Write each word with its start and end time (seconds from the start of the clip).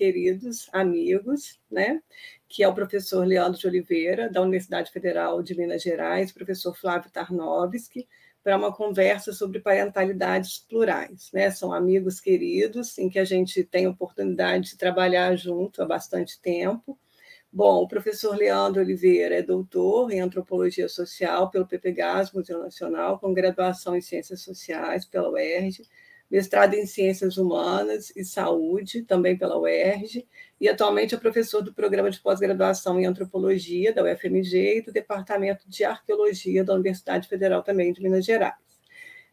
queridos 0.00 0.66
amigos, 0.72 1.60
né? 1.70 2.00
que 2.48 2.62
é 2.62 2.68
o 2.68 2.72
professor 2.72 3.22
Leandro 3.26 3.60
de 3.60 3.66
Oliveira, 3.66 4.30
da 4.30 4.40
Universidade 4.40 4.90
Federal 4.90 5.42
de 5.42 5.54
Minas 5.54 5.82
Gerais, 5.82 6.32
professor 6.32 6.74
Flávio 6.74 7.10
Tarnowski, 7.10 8.08
para 8.42 8.56
uma 8.56 8.74
conversa 8.74 9.30
sobre 9.34 9.60
parentalidades 9.60 10.58
plurais. 10.58 11.28
Né? 11.34 11.50
São 11.50 11.70
amigos 11.70 12.18
queridos, 12.18 12.96
em 12.96 13.10
que 13.10 13.18
a 13.18 13.26
gente 13.26 13.62
tem 13.62 13.86
oportunidade 13.86 14.70
de 14.70 14.78
trabalhar 14.78 15.36
junto 15.36 15.82
há 15.82 15.86
bastante 15.86 16.40
tempo. 16.40 16.98
Bom, 17.52 17.82
o 17.82 17.88
professor 17.88 18.34
Leandro 18.34 18.80
Oliveira 18.80 19.34
é 19.34 19.42
doutor 19.42 20.10
em 20.10 20.20
antropologia 20.20 20.88
social 20.88 21.50
pelo 21.50 21.66
PPGAS, 21.66 22.32
Museu 22.32 22.58
Nacional, 22.58 23.18
com 23.18 23.34
graduação 23.34 23.94
em 23.94 24.00
ciências 24.00 24.40
sociais 24.40 25.04
pela 25.04 25.28
UERJ, 25.28 25.82
mestrado 26.30 26.74
em 26.74 26.86
Ciências 26.86 27.36
Humanas 27.36 28.12
e 28.14 28.24
Saúde, 28.24 29.02
também 29.02 29.36
pela 29.36 29.58
UERJ, 29.58 30.26
e 30.60 30.68
atualmente 30.68 31.14
é 31.14 31.18
professor 31.18 31.62
do 31.62 31.74
programa 31.74 32.10
de 32.10 32.20
pós-graduação 32.20 33.00
em 33.00 33.06
Antropologia 33.06 33.92
da 33.92 34.04
UFMG 34.04 34.78
e 34.78 34.82
do 34.82 34.92
Departamento 34.92 35.68
de 35.68 35.84
Arqueologia 35.84 36.62
da 36.62 36.74
Universidade 36.74 37.26
Federal 37.28 37.62
também 37.62 37.92
de 37.92 38.02
Minas 38.02 38.24
Gerais. 38.24 38.70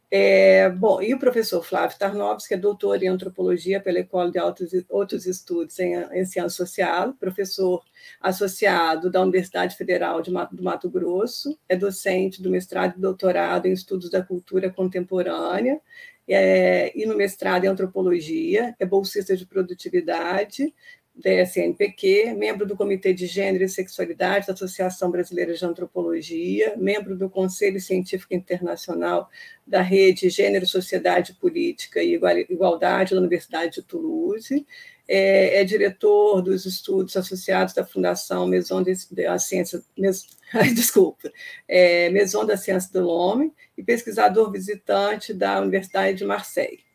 É, 0.09 0.69
bom, 0.69 1.01
e 1.01 1.13
o 1.13 1.19
professor 1.19 1.61
Flávio 1.61 1.99
Tarnovski 1.99 2.53
é 2.53 2.57
doutor 2.57 3.03
em 3.03 3.09
antropologia 3.09 3.81
pela 3.81 3.99
Escola 3.99 4.31
de 4.31 4.39
Altos, 4.39 4.69
Outros 4.87 5.25
Estudos 5.25 5.77
em, 5.79 5.95
em 5.95 6.25
Ciência 6.25 6.49
Social, 6.49 7.13
professor 7.15 7.83
associado 8.21 9.11
da 9.11 9.21
Universidade 9.21 9.75
Federal 9.75 10.21
de, 10.21 10.31
do 10.31 10.63
Mato 10.63 10.89
Grosso, 10.89 11.59
é 11.67 11.75
docente 11.75 12.41
do 12.41 12.49
mestrado 12.49 12.97
e 12.97 13.01
doutorado 13.01 13.65
em 13.65 13.73
estudos 13.73 14.09
da 14.09 14.23
cultura 14.23 14.69
contemporânea 14.69 15.81
é, 16.27 16.91
e 16.97 17.05
no 17.05 17.15
mestrado 17.15 17.65
em 17.65 17.67
antropologia, 17.67 18.75
é 18.79 18.85
bolsista 18.85 19.35
de 19.35 19.45
produtividade 19.45 20.73
da 21.17 21.31
SNPq, 21.41 22.35
membro 22.35 22.65
do 22.65 22.77
Comitê 22.77 23.11
de 23.13 23.25
Gênero 23.25 23.63
e 23.63 23.69
Sexualidade 23.69 24.47
da 24.47 24.53
Associação 24.53 25.09
Brasileira 25.09 25.53
de 25.53 25.65
Antropologia, 25.65 26.75
membro 26.77 27.17
do 27.17 27.29
Conselho 27.29 27.81
Científico 27.81 28.35
Internacional 28.35 29.27
da 29.65 29.81
Rede 29.81 30.29
Gênero, 30.29 30.67
Sociedade 30.67 31.33
Política 31.33 32.03
e 32.03 32.19
Igualdade 32.49 33.15
da 33.15 33.19
Universidade 33.19 33.75
de 33.75 33.83
Toulouse, 33.83 34.65
é, 35.07 35.61
é, 35.61 35.63
diretor 35.63 36.41
dos 36.41 36.65
estudos 36.65 37.15
associados 37.15 37.73
da 37.73 37.85
Fundação 37.85 38.45
Maison 38.45 38.83
da 39.11 39.39
Ciência, 39.39 39.81
Mes, 39.97 40.27
desculpa, 40.75 41.31
é, 41.67 42.09
Maison 42.09 42.45
da 42.45 42.57
Ciência 42.57 42.91
do 42.93 43.07
Homem 43.07 43.51
e 43.77 43.83
pesquisador 43.83 44.51
visitante 44.51 45.33
da 45.33 45.61
Universidade 45.61 46.17
de 46.17 46.25
Marseille. 46.25 46.86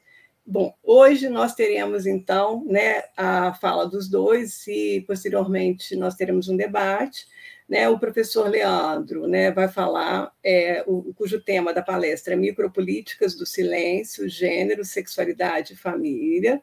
Bom, 0.45 0.75
hoje 0.83 1.29
nós 1.29 1.55
teremos 1.55 2.05
então 2.05 2.65
né, 2.67 3.05
a 3.17 3.55
fala 3.55 3.89
dos 3.89 4.09
dois 4.09 4.67
e 4.67 5.05
posteriormente 5.07 5.95
nós 5.95 6.17
teremos 6.17 6.49
um 6.49 6.57
debate. 6.57 7.27
Né, 7.69 7.89
o 7.89 7.99
professor 7.99 8.51
Leandro 8.51 9.27
né, 9.27 9.51
vai 9.53 9.69
falar, 9.69 10.33
é, 10.45 10.85
o, 10.87 11.15
cujo 11.15 11.41
tema 11.41 11.73
da 11.73 11.81
palestra 11.81 12.35
é 12.35 12.37
Micropolíticas 12.37 13.35
do 13.37 13.47
Silêncio, 13.47 14.29
Gênero, 14.29 14.85
Sexualidade 14.85 15.73
e 15.75 15.77
Família. 15.77 16.61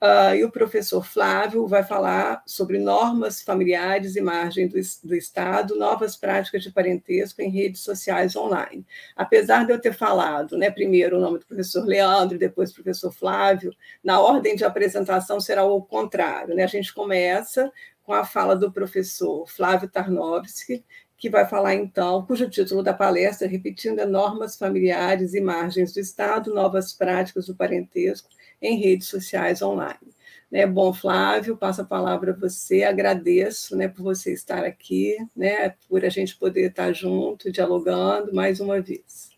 Uh, 0.00 0.32
e 0.36 0.44
o 0.44 0.50
professor 0.50 1.04
Flávio 1.04 1.66
vai 1.66 1.82
falar 1.82 2.44
sobre 2.46 2.78
normas 2.78 3.42
familiares 3.42 4.14
e 4.14 4.20
margem 4.20 4.68
do, 4.68 4.78
do, 5.02 5.14
Estado, 5.16 5.74
novas 5.74 6.14
práticas 6.14 6.62
de 6.62 6.70
parentesco 6.70 7.42
em 7.42 7.50
redes 7.50 7.80
sociais 7.80 8.36
online. 8.36 8.86
Apesar 9.16 9.66
de 9.66 9.72
eu 9.72 9.80
ter 9.80 9.92
falado, 9.92 10.56
né, 10.56 10.70
primeiro 10.70 11.16
o 11.16 11.20
nome 11.20 11.40
do 11.40 11.46
professor 11.46 11.84
Leandro 11.84 12.38
depois 12.38 12.70
o 12.70 12.74
professor 12.74 13.10
Flávio, 13.10 13.74
na 14.02 14.20
ordem 14.20 14.54
de 14.54 14.64
apresentação 14.64 15.40
será 15.40 15.64
o 15.64 15.82
contrário. 15.82 16.54
Né? 16.54 16.62
A 16.62 16.68
gente 16.68 16.94
começa 16.94 17.72
com 18.04 18.12
a 18.12 18.24
fala 18.24 18.54
do 18.54 18.70
professor 18.70 19.48
Flávio 19.48 19.88
Tarnowski, 19.88 20.84
que 21.16 21.28
vai 21.28 21.44
falar 21.44 21.74
então, 21.74 22.24
cujo 22.24 22.48
título 22.48 22.84
da 22.84 22.94
palestra, 22.94 23.48
repetindo, 23.48 23.98
é 23.98 24.06
Normas 24.06 24.56
Familiares 24.56 25.34
e 25.34 25.40
Margens 25.40 25.92
do 25.92 25.98
Estado, 25.98 26.54
Novas 26.54 26.92
Práticas 26.92 27.46
do 27.46 27.56
Parentesco 27.56 28.28
em 28.60 28.78
redes 28.78 29.08
sociais 29.08 29.62
online. 29.62 30.14
Né, 30.50 30.66
bom, 30.66 30.94
Flávio, 30.94 31.58
passo 31.58 31.82
a 31.82 31.84
palavra 31.84 32.32
a 32.32 32.34
você, 32.34 32.82
agradeço 32.82 33.76
né, 33.76 33.86
por 33.86 34.02
você 34.02 34.32
estar 34.32 34.64
aqui, 34.64 35.16
né, 35.36 35.74
por 35.86 36.02
a 36.04 36.08
gente 36.08 36.36
poder 36.38 36.70
estar 36.70 36.90
junto, 36.94 37.52
dialogando 37.52 38.34
mais 38.34 38.58
uma 38.58 38.80
vez. 38.80 39.28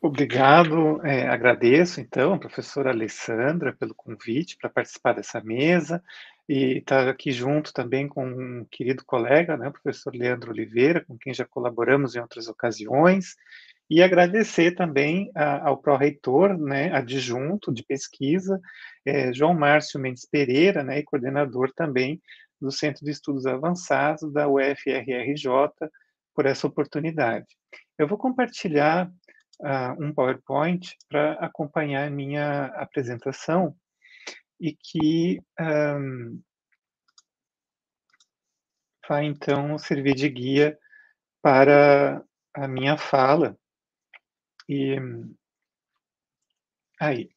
Obrigado, 0.00 1.04
é, 1.04 1.28
agradeço 1.28 2.00
então 2.00 2.38
professora 2.38 2.90
Alessandra 2.90 3.72
pelo 3.72 3.94
convite 3.94 4.56
para 4.56 4.70
participar 4.70 5.14
dessa 5.14 5.40
mesa 5.40 6.02
e 6.48 6.78
estar 6.78 7.08
aqui 7.08 7.30
junto 7.30 7.72
também 7.72 8.08
com 8.08 8.24
um 8.24 8.66
querido 8.70 9.04
colega, 9.04 9.56
né, 9.56 9.68
o 9.68 9.72
professor 9.72 10.14
Leandro 10.14 10.50
Oliveira, 10.50 11.04
com 11.04 11.16
quem 11.18 11.32
já 11.32 11.44
colaboramos 11.44 12.14
em 12.14 12.20
outras 12.20 12.48
ocasiões, 12.48 13.36
e 13.92 14.02
agradecer 14.02 14.74
também 14.74 15.30
a, 15.34 15.68
ao 15.68 15.76
pró-reitor, 15.76 16.56
né, 16.56 16.90
adjunto 16.94 17.70
de 17.70 17.84
pesquisa, 17.84 18.58
é, 19.04 19.30
João 19.34 19.52
Márcio 19.52 20.00
Mendes 20.00 20.24
Pereira, 20.24 20.82
né, 20.82 21.00
e 21.00 21.02
coordenador 21.02 21.70
também 21.74 22.18
do 22.58 22.72
Centro 22.72 23.04
de 23.04 23.10
Estudos 23.10 23.44
Avançados 23.44 24.32
da 24.32 24.48
UFRRJ, 24.48 25.46
por 26.34 26.46
essa 26.46 26.66
oportunidade. 26.66 27.44
Eu 27.98 28.08
vou 28.08 28.16
compartilhar 28.16 29.10
uh, 29.60 30.02
um 30.02 30.10
PowerPoint 30.14 30.96
para 31.06 31.34
acompanhar 31.34 32.10
minha 32.10 32.68
apresentação 32.76 33.76
e 34.58 34.72
que 34.72 35.38
um, 35.60 36.40
vai 39.06 39.26
então 39.26 39.76
servir 39.76 40.14
de 40.14 40.30
guia 40.30 40.78
para 41.42 42.24
a 42.54 42.66
minha 42.66 42.96
fala 42.96 43.54
e 44.68 44.96
aí, 47.00 47.30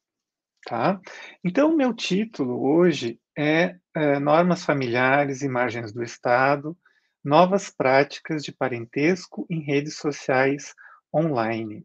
tá? 0.64 1.00
Então, 1.44 1.76
meu 1.76 1.94
título 1.94 2.62
hoje 2.62 3.20
é, 3.36 3.76
é 3.94 4.18
Normas 4.18 4.64
Familiares 4.64 5.42
e 5.42 5.48
Margens 5.48 5.92
do 5.92 6.02
Estado, 6.02 6.76
Novas 7.24 7.70
Práticas 7.70 8.42
de 8.42 8.52
Parentesco 8.52 9.46
em 9.50 9.60
Redes 9.60 9.96
Sociais 9.96 10.74
Online. 11.14 11.84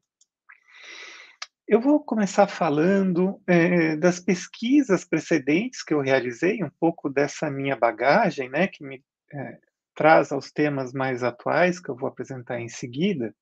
Eu 1.67 1.79
vou 1.79 2.03
começar 2.03 2.47
falando 2.47 3.41
é, 3.47 3.95
das 3.95 4.19
pesquisas 4.19 5.05
precedentes 5.05 5.81
que 5.83 5.93
eu 5.93 6.01
realizei, 6.01 6.61
um 6.63 6.69
pouco 6.79 7.09
dessa 7.09 7.49
minha 7.49 7.77
bagagem, 7.77 8.49
né, 8.49 8.67
que 8.67 8.83
me 8.83 9.01
é, 9.33 9.57
traz 9.95 10.31
aos 10.31 10.51
temas 10.51 10.91
mais 10.91 11.23
atuais 11.23 11.79
que 11.79 11.89
eu 11.89 11.95
vou 11.95 12.09
apresentar 12.09 12.59
em 12.59 12.67
seguida. 12.67 13.33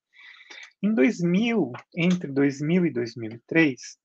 Em 0.82 0.94
2000, 0.94 1.72
entre 1.94 2.32
2000 2.32 2.86
e 2.86 2.90
2003, 2.90 3.98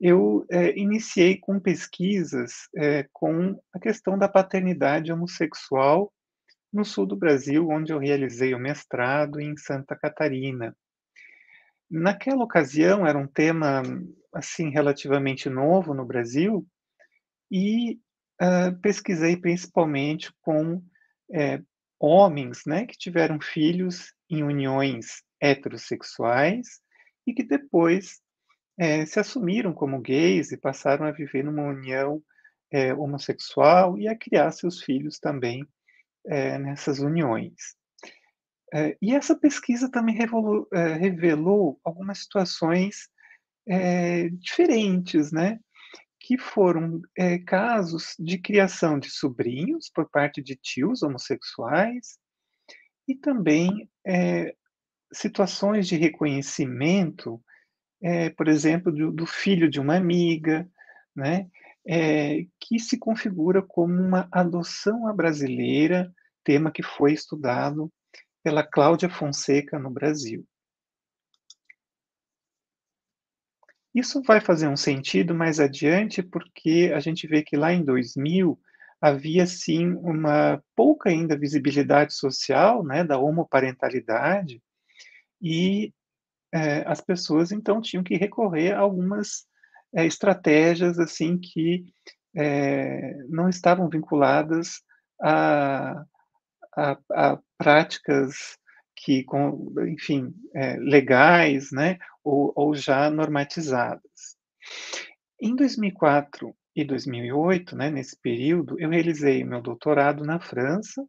eu 0.00 0.44
é, 0.50 0.76
iniciei 0.78 1.38
com 1.38 1.60
pesquisas 1.60 2.68
é, 2.76 3.06
com 3.12 3.58
a 3.72 3.78
questão 3.78 4.18
da 4.18 4.28
paternidade 4.28 5.12
homossexual 5.12 6.12
no 6.72 6.84
sul 6.84 7.06
do 7.06 7.16
Brasil, 7.16 7.68
onde 7.68 7.92
eu 7.92 7.98
realizei 7.98 8.54
o 8.54 8.58
mestrado 8.58 9.40
em 9.40 9.56
Santa 9.56 9.94
Catarina. 9.94 10.76
Naquela 11.90 12.42
ocasião 12.42 13.06
era 13.06 13.16
um 13.16 13.26
tema 13.26 13.82
assim 14.32 14.70
relativamente 14.70 15.48
novo 15.48 15.94
no 15.94 16.04
Brasil 16.04 16.66
e 17.50 18.00
uh, 18.42 18.76
pesquisei 18.80 19.36
principalmente 19.36 20.32
com 20.40 20.82
é, 21.32 21.62
homens, 22.00 22.62
né, 22.66 22.86
que 22.86 22.98
tiveram 22.98 23.38
filhos 23.40 24.12
em 24.28 24.42
uniões 24.42 25.22
heterossexuais 25.44 26.80
e 27.26 27.34
que 27.34 27.42
depois 27.42 28.22
é, 28.78 29.04
se 29.04 29.20
assumiram 29.20 29.72
como 29.72 30.00
gays 30.00 30.50
e 30.50 30.56
passaram 30.56 31.06
a 31.06 31.12
viver 31.12 31.44
numa 31.44 31.62
união 31.62 32.22
é, 32.72 32.94
homossexual 32.94 33.98
e 33.98 34.08
a 34.08 34.16
criar 34.16 34.50
seus 34.52 34.82
filhos 34.82 35.18
também 35.18 35.66
é, 36.26 36.58
nessas 36.58 36.98
uniões. 36.98 37.76
e 39.00 39.14
essa 39.14 39.38
pesquisa 39.38 39.88
também 39.88 40.16
revelou, 40.16 40.66
revelou 40.98 41.78
algumas 41.84 42.18
situações 42.18 43.08
diferentes, 44.40 45.30
né? 45.30 45.60
que 46.18 46.36
foram 46.36 47.00
casos 47.46 48.16
de 48.18 48.36
criação 48.38 48.98
de 48.98 49.10
sobrinhos 49.10 49.90
por 49.94 50.10
parte 50.10 50.42
de 50.42 50.56
tios 50.56 51.02
homossexuais 51.02 52.18
e 53.06 53.14
também 53.14 53.88
situações 55.14 55.86
de 55.86 55.96
reconhecimento, 55.96 57.42
é, 58.02 58.30
por 58.30 58.48
exemplo, 58.48 58.92
do, 58.92 59.10
do, 59.10 59.26
filho 59.26 59.70
de 59.70 59.80
uma 59.80 59.96
amiga, 59.96 60.68
né, 61.14 61.48
é, 61.86 62.46
que 62.60 62.78
se 62.78 62.98
configura 62.98 63.62
como 63.62 63.94
uma 63.94 64.28
adoção 64.30 65.06
à 65.06 65.12
brasileira, 65.12 66.12
tema 66.42 66.70
que 66.70 66.82
foi 66.82 67.12
estudado 67.12 67.90
pela 68.42 68.62
Cláudia 68.62 69.08
Fonseca 69.08 69.78
no 69.78 69.90
Brasil. 69.90 70.46
Isso 73.94 74.20
vai 74.22 74.40
fazer 74.40 74.66
um 74.66 74.76
sentido 74.76 75.34
mais 75.34 75.60
adiante, 75.60 76.20
porque 76.20 76.92
a 76.94 76.98
gente 76.98 77.28
vê 77.28 77.42
que 77.42 77.56
lá 77.56 77.72
em 77.72 77.84
2000 77.84 78.58
havia 79.00 79.46
sim 79.46 79.92
uma 79.92 80.62
pouca 80.74 81.10
ainda 81.10 81.38
visibilidade 81.38 82.12
social, 82.14 82.82
né, 82.82 83.04
da 83.04 83.18
homoparentalidade, 83.18 84.60
e 85.44 85.92
é, 86.52 86.82
as 86.88 87.00
pessoas 87.00 87.52
então 87.52 87.80
tinham 87.82 88.02
que 88.02 88.16
recorrer 88.16 88.72
a 88.72 88.78
algumas 88.78 89.44
é, 89.94 90.06
estratégias 90.06 90.98
assim 90.98 91.38
que 91.38 91.84
é, 92.34 93.14
não 93.28 93.48
estavam 93.48 93.88
vinculadas 93.88 94.80
a, 95.20 96.04
a, 96.76 96.98
a 97.10 97.38
práticas 97.58 98.58
que, 98.96 99.22
com, 99.24 99.72
enfim, 99.86 100.34
é, 100.54 100.76
legais, 100.76 101.70
né, 101.70 101.98
ou, 102.22 102.52
ou, 102.56 102.74
já 102.74 103.10
normatizadas. 103.10 104.36
Em 105.40 105.54
2004 105.54 106.54
e 106.74 106.84
2008, 106.84 107.76
né, 107.76 107.90
nesse 107.90 108.18
período, 108.20 108.80
eu 108.80 108.88
realizei 108.88 109.44
meu 109.44 109.60
doutorado 109.60 110.24
na 110.24 110.40
França 110.40 111.04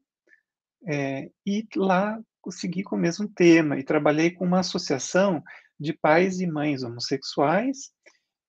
é, 0.88 1.30
e 1.46 1.66
lá 1.76 2.20
segui 2.52 2.84
com 2.84 2.96
o 2.96 3.00
mesmo 3.00 3.28
tema 3.28 3.78
e 3.78 3.84
trabalhei 3.84 4.32
com 4.32 4.46
uma 4.46 4.60
associação 4.60 5.44
de 5.80 5.94
pais 5.94 6.40
e 6.40 6.48
mães 6.48 6.84
homossexuais, 6.84 7.92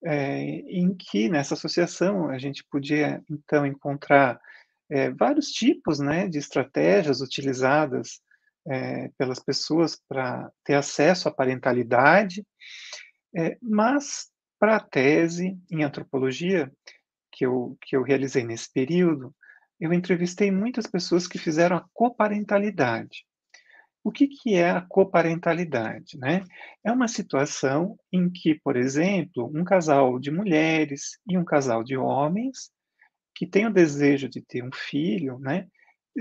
é, 0.05 0.41
em 0.69 0.95
que 0.95 1.29
nessa 1.29 1.55
associação 1.55 2.29
a 2.29 2.39
gente 2.39 2.65
podia 2.71 3.23
então 3.31 3.67
encontrar 3.67 4.41
é, 4.91 5.11
vários 5.11 5.49
tipos 5.49 5.99
né, 5.99 6.29
de 6.29 6.39
estratégias 6.39 7.21
utilizadas 7.21 8.21
é, 8.69 9.11
pelas 9.19 9.41
pessoas 9.41 10.01
para 10.09 10.51
ter 10.65 10.75
acesso 10.75 11.29
à 11.29 11.33
parentalidade, 11.33 12.45
mas 13.61 14.31
para 14.59 14.77
a 14.77 14.81
tese 14.81 15.59
em 15.71 15.85
antropologia 15.85 16.73
que 17.31 17.45
eu, 17.45 17.77
que 17.83 17.95
eu 17.95 18.03
realizei 18.03 18.43
nesse 18.43 18.73
período, 18.73 19.35
eu 19.79 19.93
entrevistei 19.93 20.51
muitas 20.51 20.87
pessoas 20.87 21.29
que 21.29 21.39
fizeram 21.39 21.77
a 21.77 21.85
coparentalidade. 21.93 23.27
O 24.07 24.13
que, 24.13 24.29
que 24.29 24.55
é 24.55 24.71
a 24.71 24.81
coparentalidade? 24.81 26.17
Né? 26.17 26.45
É 26.85 26.93
uma 26.93 27.09
situação 27.09 27.99
em 28.13 28.31
que, 28.31 28.55
por 28.55 28.77
exemplo, 28.77 29.51
um 29.53 29.65
casal 29.65 30.21
de 30.21 30.31
mulheres 30.31 31.19
e 31.29 31.37
um 31.37 31.45
casal 31.45 31.83
de 31.83 31.97
homens 31.97 32.71
que 33.35 33.45
tem 33.45 33.67
o 33.67 33.73
desejo 33.73 34.29
de 34.29 34.41
ter 34.41 34.63
um 34.63 34.71
filho, 34.73 35.41
né, 35.41 35.67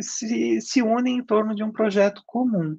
se, 0.02 0.60
se 0.62 0.82
unem 0.82 1.20
em 1.20 1.24
torno 1.24 1.54
de 1.54 1.64
um 1.64 1.72
projeto 1.72 2.24
comum. 2.26 2.76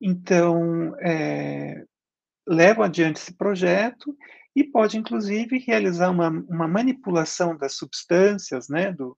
Então, 0.00 0.96
é, 0.98 1.84
levam 2.44 2.84
adiante 2.86 3.18
esse 3.18 3.32
projeto 3.32 4.18
e 4.52 4.64
pode, 4.64 4.98
inclusive, 4.98 5.58
realizar 5.58 6.10
uma, 6.10 6.28
uma 6.28 6.66
manipulação 6.66 7.56
das 7.56 7.74
substâncias, 7.74 8.68
né, 8.68 8.90
do, 8.90 9.16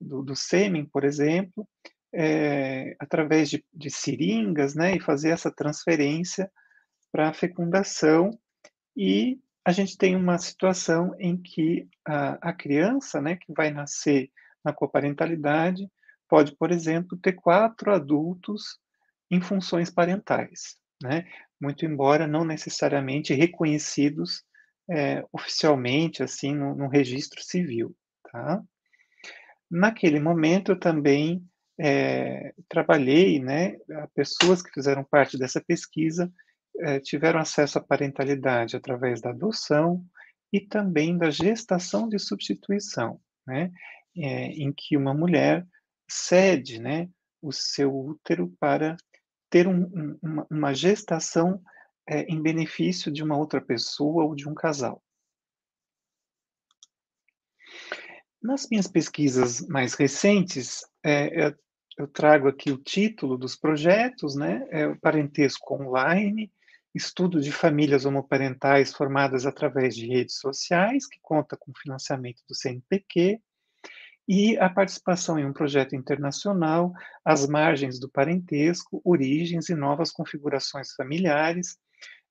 do, 0.00 0.22
do 0.22 0.34
sêmen, 0.34 0.86
por 0.86 1.04
exemplo, 1.04 1.68
é, 2.12 2.96
através 2.98 3.50
de, 3.50 3.64
de 3.72 3.90
seringas, 3.90 4.74
né, 4.74 4.96
e 4.96 5.00
fazer 5.00 5.30
essa 5.30 5.50
transferência 5.50 6.50
para 7.12 7.28
a 7.28 7.34
fecundação 7.34 8.30
e 8.96 9.38
a 9.64 9.72
gente 9.72 9.98
tem 9.98 10.16
uma 10.16 10.38
situação 10.38 11.14
em 11.18 11.36
que 11.36 11.86
a, 12.06 12.50
a 12.50 12.52
criança, 12.52 13.20
né, 13.20 13.36
que 13.36 13.52
vai 13.52 13.70
nascer 13.70 14.30
na 14.64 14.72
coparentalidade, 14.72 15.90
pode, 16.28 16.56
por 16.56 16.70
exemplo, 16.70 17.18
ter 17.18 17.34
quatro 17.34 17.92
adultos 17.92 18.78
em 19.30 19.40
funções 19.40 19.90
parentais, 19.90 20.76
né? 21.02 21.26
Muito 21.60 21.84
embora 21.84 22.26
não 22.26 22.44
necessariamente 22.44 23.34
reconhecidos 23.34 24.42
é, 24.90 25.24
oficialmente, 25.32 26.22
assim, 26.22 26.54
no, 26.54 26.74
no, 26.74 26.88
registro 26.88 27.42
civil, 27.42 27.94
tá? 28.30 28.62
Naquele 29.70 30.18
momento, 30.18 30.72
eu 30.72 30.78
também 30.78 31.46
é, 31.78 32.52
trabalhei, 32.68 33.38
né, 33.38 33.78
pessoas 34.14 34.60
que 34.60 34.70
fizeram 34.72 35.04
parte 35.04 35.38
dessa 35.38 35.60
pesquisa 35.60 36.32
é, 36.80 36.98
tiveram 36.98 37.38
acesso 37.38 37.78
à 37.78 37.80
parentalidade 37.80 38.76
através 38.76 39.20
da 39.20 39.30
adoção 39.30 40.04
e 40.52 40.60
também 40.60 41.16
da 41.16 41.30
gestação 41.30 42.08
de 42.08 42.18
substituição, 42.18 43.20
né, 43.46 43.70
é, 44.16 44.46
em 44.46 44.72
que 44.72 44.96
uma 44.96 45.14
mulher 45.14 45.64
cede, 46.10 46.80
né, 46.80 47.08
o 47.40 47.52
seu 47.52 47.94
útero 47.96 48.52
para 48.58 48.96
ter 49.48 49.68
um, 49.68 50.18
um, 50.22 50.44
uma, 50.50 50.74
gestação 50.74 51.62
em 52.10 52.40
benefício 52.40 53.12
de 53.12 53.22
uma 53.22 53.36
outra 53.36 53.60
pessoa 53.60 54.24
ou 54.24 54.34
de 54.34 54.48
um 54.48 54.54
casal. 54.54 55.02
Nas 58.42 58.66
minhas 58.70 58.86
pesquisas 58.86 59.66
mais 59.68 59.94
recentes, 59.94 60.80
é, 61.04 61.54
eu 61.98 62.06
trago 62.06 62.48
aqui 62.48 62.70
o 62.70 62.78
título 62.78 63.36
dos 63.36 63.56
projetos, 63.56 64.36
né? 64.36 64.66
É 64.70 64.86
o 64.86 64.98
Parentesco 64.98 65.74
Online, 65.74 66.50
estudo 66.94 67.40
de 67.40 67.50
famílias 67.50 68.04
homoparentais 68.04 68.94
formadas 68.94 69.44
através 69.44 69.96
de 69.96 70.06
redes 70.06 70.36
sociais, 70.36 71.06
que 71.08 71.18
conta 71.20 71.56
com 71.56 71.72
financiamento 71.74 72.42
do 72.48 72.54
CNPq, 72.54 73.40
e 74.28 74.56
a 74.58 74.68
participação 74.68 75.38
em 75.38 75.44
um 75.44 75.52
projeto 75.52 75.96
internacional, 75.96 76.92
As 77.24 77.46
Margens 77.48 77.98
do 77.98 78.08
Parentesco, 78.08 79.00
Origens 79.04 79.68
e 79.68 79.74
Novas 79.74 80.12
Configurações 80.12 80.92
Familiares, 80.92 81.78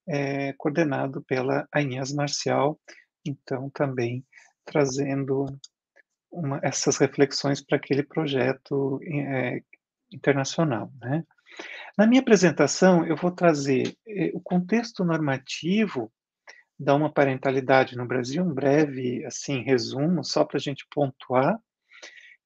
é, 0.07 0.53
coordenado 0.53 1.21
pela 1.23 1.67
Inês 1.75 2.13
Marcial, 2.13 2.79
então 3.25 3.69
também 3.69 4.25
trazendo 4.63 5.45
uma, 6.37 6.59
essas 6.63 6.97
reflexões 6.97 7.61
para 7.61 7.77
aquele 7.77 8.03
projeto 8.03 8.99
é, 9.03 9.61
internacional. 10.11 10.91
Né? 11.01 11.23
Na 11.97 12.05
minha 12.05 12.21
apresentação, 12.21 13.05
eu 13.05 13.15
vou 13.15 13.31
trazer 13.31 13.95
eh, 14.07 14.31
o 14.33 14.39
contexto 14.39 15.03
normativo 15.03 16.11
da 16.79 16.93
uma 16.93 17.11
parentalidade 17.11 17.97
no 17.97 18.05
Brasil, 18.05 18.43
um 18.43 18.53
breve 18.53 19.25
assim 19.25 19.63
resumo, 19.63 20.23
só 20.23 20.45
para 20.45 20.57
a 20.57 20.61
gente 20.61 20.85
pontuar. 20.91 21.57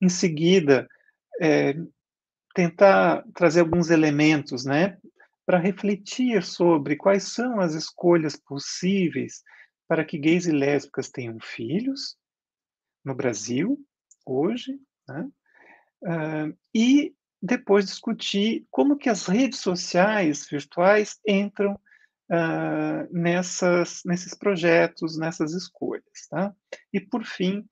Em 0.02 0.08
seguida, 0.08 0.88
é, 1.42 1.76
tentar 2.56 3.24
trazer 3.34 3.60
alguns 3.60 3.90
elementos, 3.90 4.64
né, 4.66 4.98
para 5.46 5.60
refletir 5.60 6.44
sobre 6.44 6.96
quais 6.96 7.24
são 7.24 7.60
as 7.60 7.74
escolhas 7.74 8.38
possíveis 8.38 9.44
para 9.86 10.06
que 10.06 10.18
gays 10.18 10.46
e 10.46 10.52
lésbicas 10.52 11.10
tenham 11.10 11.38
filhos 11.42 12.16
no 13.04 13.16
Brasil 13.16 13.78
hoje, 14.26 14.80
né? 15.08 15.30
Uh, 16.04 16.58
e 16.74 17.16
depois 17.42 17.86
discutir 17.86 18.66
como 18.70 18.98
que 18.98 19.10
as 19.10 19.26
redes 19.26 19.60
sociais 19.60 20.48
virtuais 20.50 21.20
entram 21.28 21.74
uh, 21.74 23.08
nessas, 23.12 24.02
nesses 24.06 24.34
projetos, 24.36 25.18
nessas 25.18 25.54
escolhas. 25.54 26.28
Tá? 26.30 26.54
E, 26.94 27.00
por 27.00 27.24
fim, 27.24 27.68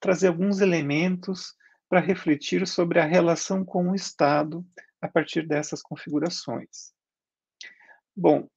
trazer 0.00 0.28
alguns 0.28 0.60
elementos 0.60 1.54
para 1.88 2.00
refletir 2.00 2.66
sobre 2.66 3.00
a 3.00 3.04
relação 3.04 3.64
com 3.64 3.90
o 3.90 3.94
Estado 3.94 4.64
a 5.00 5.08
partir 5.08 5.46
dessas 5.46 5.82
configurações. 5.82 6.92
Bom, 8.16 8.48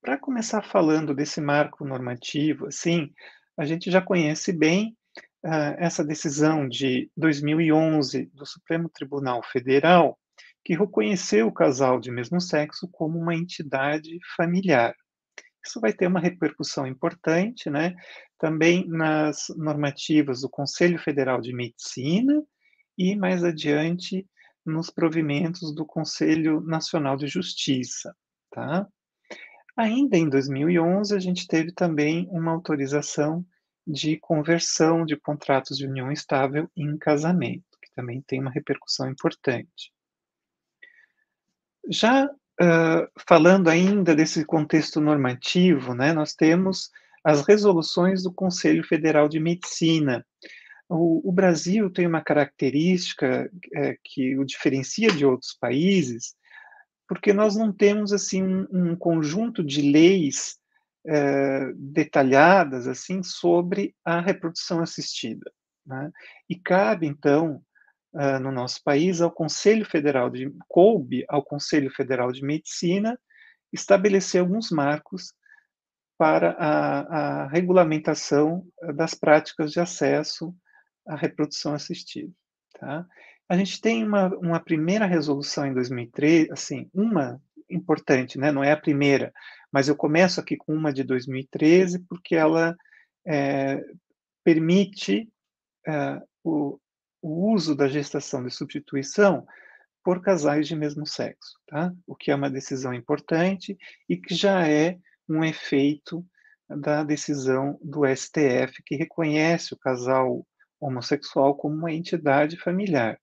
para 0.00 0.18
começar 0.18 0.62
falando 0.62 1.14
desse 1.14 1.40
marco 1.40 1.84
normativo, 1.84 2.66
assim, 2.66 3.12
a 3.56 3.64
gente 3.64 3.90
já 3.90 4.02
conhece 4.02 4.52
bem 4.52 4.96
uh, 5.44 5.74
essa 5.78 6.04
decisão 6.04 6.68
de 6.68 7.10
2011 7.16 8.26
do 8.34 8.46
Supremo 8.46 8.88
Tribunal 8.88 9.42
Federal, 9.42 10.18
que 10.64 10.76
reconheceu 10.76 11.48
o 11.48 11.52
casal 11.52 11.98
de 11.98 12.10
mesmo 12.10 12.40
sexo 12.40 12.88
como 12.90 13.18
uma 13.18 13.34
entidade 13.34 14.18
familiar. 14.36 14.94
Isso 15.64 15.80
vai 15.80 15.92
ter 15.92 16.06
uma 16.06 16.20
repercussão 16.20 16.86
importante, 16.86 17.70
né? 17.70 17.94
Também 18.38 18.86
nas 18.88 19.46
normativas 19.56 20.40
do 20.40 20.48
Conselho 20.48 20.98
Federal 20.98 21.40
de 21.40 21.54
Medicina 21.54 22.42
e 22.98 23.16
mais 23.16 23.44
adiante 23.44 24.26
nos 24.64 24.90
provimentos 24.90 25.74
do 25.74 25.84
Conselho 25.84 26.60
Nacional 26.60 27.16
de 27.16 27.26
Justiça, 27.26 28.14
tá? 28.50 28.86
Ainda 29.76 30.16
em 30.16 30.28
2011, 30.28 31.14
a 31.14 31.18
gente 31.18 31.46
teve 31.46 31.72
também 31.72 32.28
uma 32.30 32.52
autorização 32.52 33.44
de 33.86 34.16
conversão 34.18 35.04
de 35.04 35.16
contratos 35.16 35.76
de 35.76 35.86
união 35.86 36.10
estável 36.10 36.70
em 36.76 36.96
casamento, 36.96 37.64
que 37.82 37.92
também 37.94 38.22
tem 38.22 38.40
uma 38.40 38.50
repercussão 38.50 39.10
importante. 39.10 39.92
Já 41.88 42.26
uh, 42.26 43.10
falando 43.28 43.68
ainda 43.68 44.14
desse 44.14 44.44
contexto 44.44 45.00
normativo, 45.00 45.94
né, 45.94 46.12
nós 46.12 46.34
temos 46.34 46.90
as 47.24 47.46
resoluções 47.46 48.22
do 48.22 48.32
Conselho 48.32 48.84
Federal 48.84 49.28
de 49.28 49.38
Medicina. 49.38 50.24
O, 50.88 51.28
o 51.28 51.32
Brasil 51.32 51.90
tem 51.90 52.06
uma 52.06 52.20
característica 52.20 53.50
é, 53.74 53.96
que 54.02 54.36
o 54.36 54.44
diferencia 54.44 55.08
de 55.10 55.24
outros 55.24 55.56
países, 55.58 56.34
porque 57.08 57.32
nós 57.32 57.56
não 57.56 57.72
temos 57.72 58.12
assim 58.12 58.42
um, 58.42 58.66
um 58.70 58.96
conjunto 58.96 59.62
de 59.62 59.82
leis 59.82 60.58
é, 61.06 61.72
detalhadas 61.74 62.86
assim 62.86 63.22
sobre 63.22 63.94
a 64.04 64.20
reprodução 64.20 64.80
assistida. 64.80 65.50
Né? 65.86 66.10
E 66.48 66.56
cabe, 66.56 67.06
então, 67.06 67.62
uh, 68.14 68.38
no 68.40 68.52
nosso 68.52 68.82
país, 68.84 69.20
ao 69.20 69.30
Conselho 69.30 69.84
Federal 69.84 70.30
de 70.30 70.52
coube 70.68 71.24
ao 71.28 71.44
Conselho 71.44 71.90
Federal 71.90 72.30
de 72.30 72.44
Medicina 72.44 73.18
estabelecer 73.72 74.40
alguns 74.40 74.70
marcos 74.70 75.34
para 76.18 76.52
a, 76.52 77.00
a 77.44 77.48
regulamentação 77.48 78.64
das 78.94 79.14
práticas 79.14 79.72
de 79.72 79.80
acesso 79.80 80.54
à 81.06 81.16
reprodução 81.16 81.74
assistida. 81.74 82.32
Tá? 82.78 83.06
A 83.48 83.56
gente 83.56 83.80
tem 83.80 84.04
uma, 84.04 84.28
uma 84.36 84.60
primeira 84.60 85.04
resolução 85.04 85.66
em 85.66 85.74
2013, 85.74 86.52
assim, 86.52 86.88
uma 86.94 87.40
importante, 87.72 88.38
né? 88.38 88.52
não 88.52 88.62
é 88.62 88.72
a 88.72 88.76
primeira, 88.76 89.32
mas 89.72 89.88
eu 89.88 89.96
começo 89.96 90.40
aqui 90.40 90.56
com 90.56 90.74
uma 90.74 90.92
de 90.92 91.02
2013, 91.02 92.00
porque 92.08 92.34
ela 92.34 92.76
é, 93.26 93.82
permite 94.44 95.28
é, 95.86 96.20
o, 96.44 96.78
o 97.20 97.52
uso 97.52 97.74
da 97.74 97.88
gestação 97.88 98.44
de 98.44 98.50
substituição 98.50 99.46
por 100.04 100.20
casais 100.20 100.66
de 100.66 100.74
mesmo 100.74 101.06
sexo, 101.06 101.58
tá? 101.66 101.92
O 102.06 102.16
que 102.16 102.30
é 102.30 102.34
uma 102.34 102.50
decisão 102.50 102.92
importante 102.92 103.78
e 104.08 104.16
que 104.16 104.34
já 104.34 104.66
é 104.66 104.98
um 105.28 105.44
efeito 105.44 106.26
da 106.68 107.04
decisão 107.04 107.78
do 107.82 108.02
STF 108.04 108.82
que 108.84 108.96
reconhece 108.96 109.74
o 109.74 109.78
casal 109.78 110.46
homossexual 110.80 111.54
como 111.54 111.76
uma 111.76 111.92
entidade 111.92 112.56
familiar. 112.56 113.18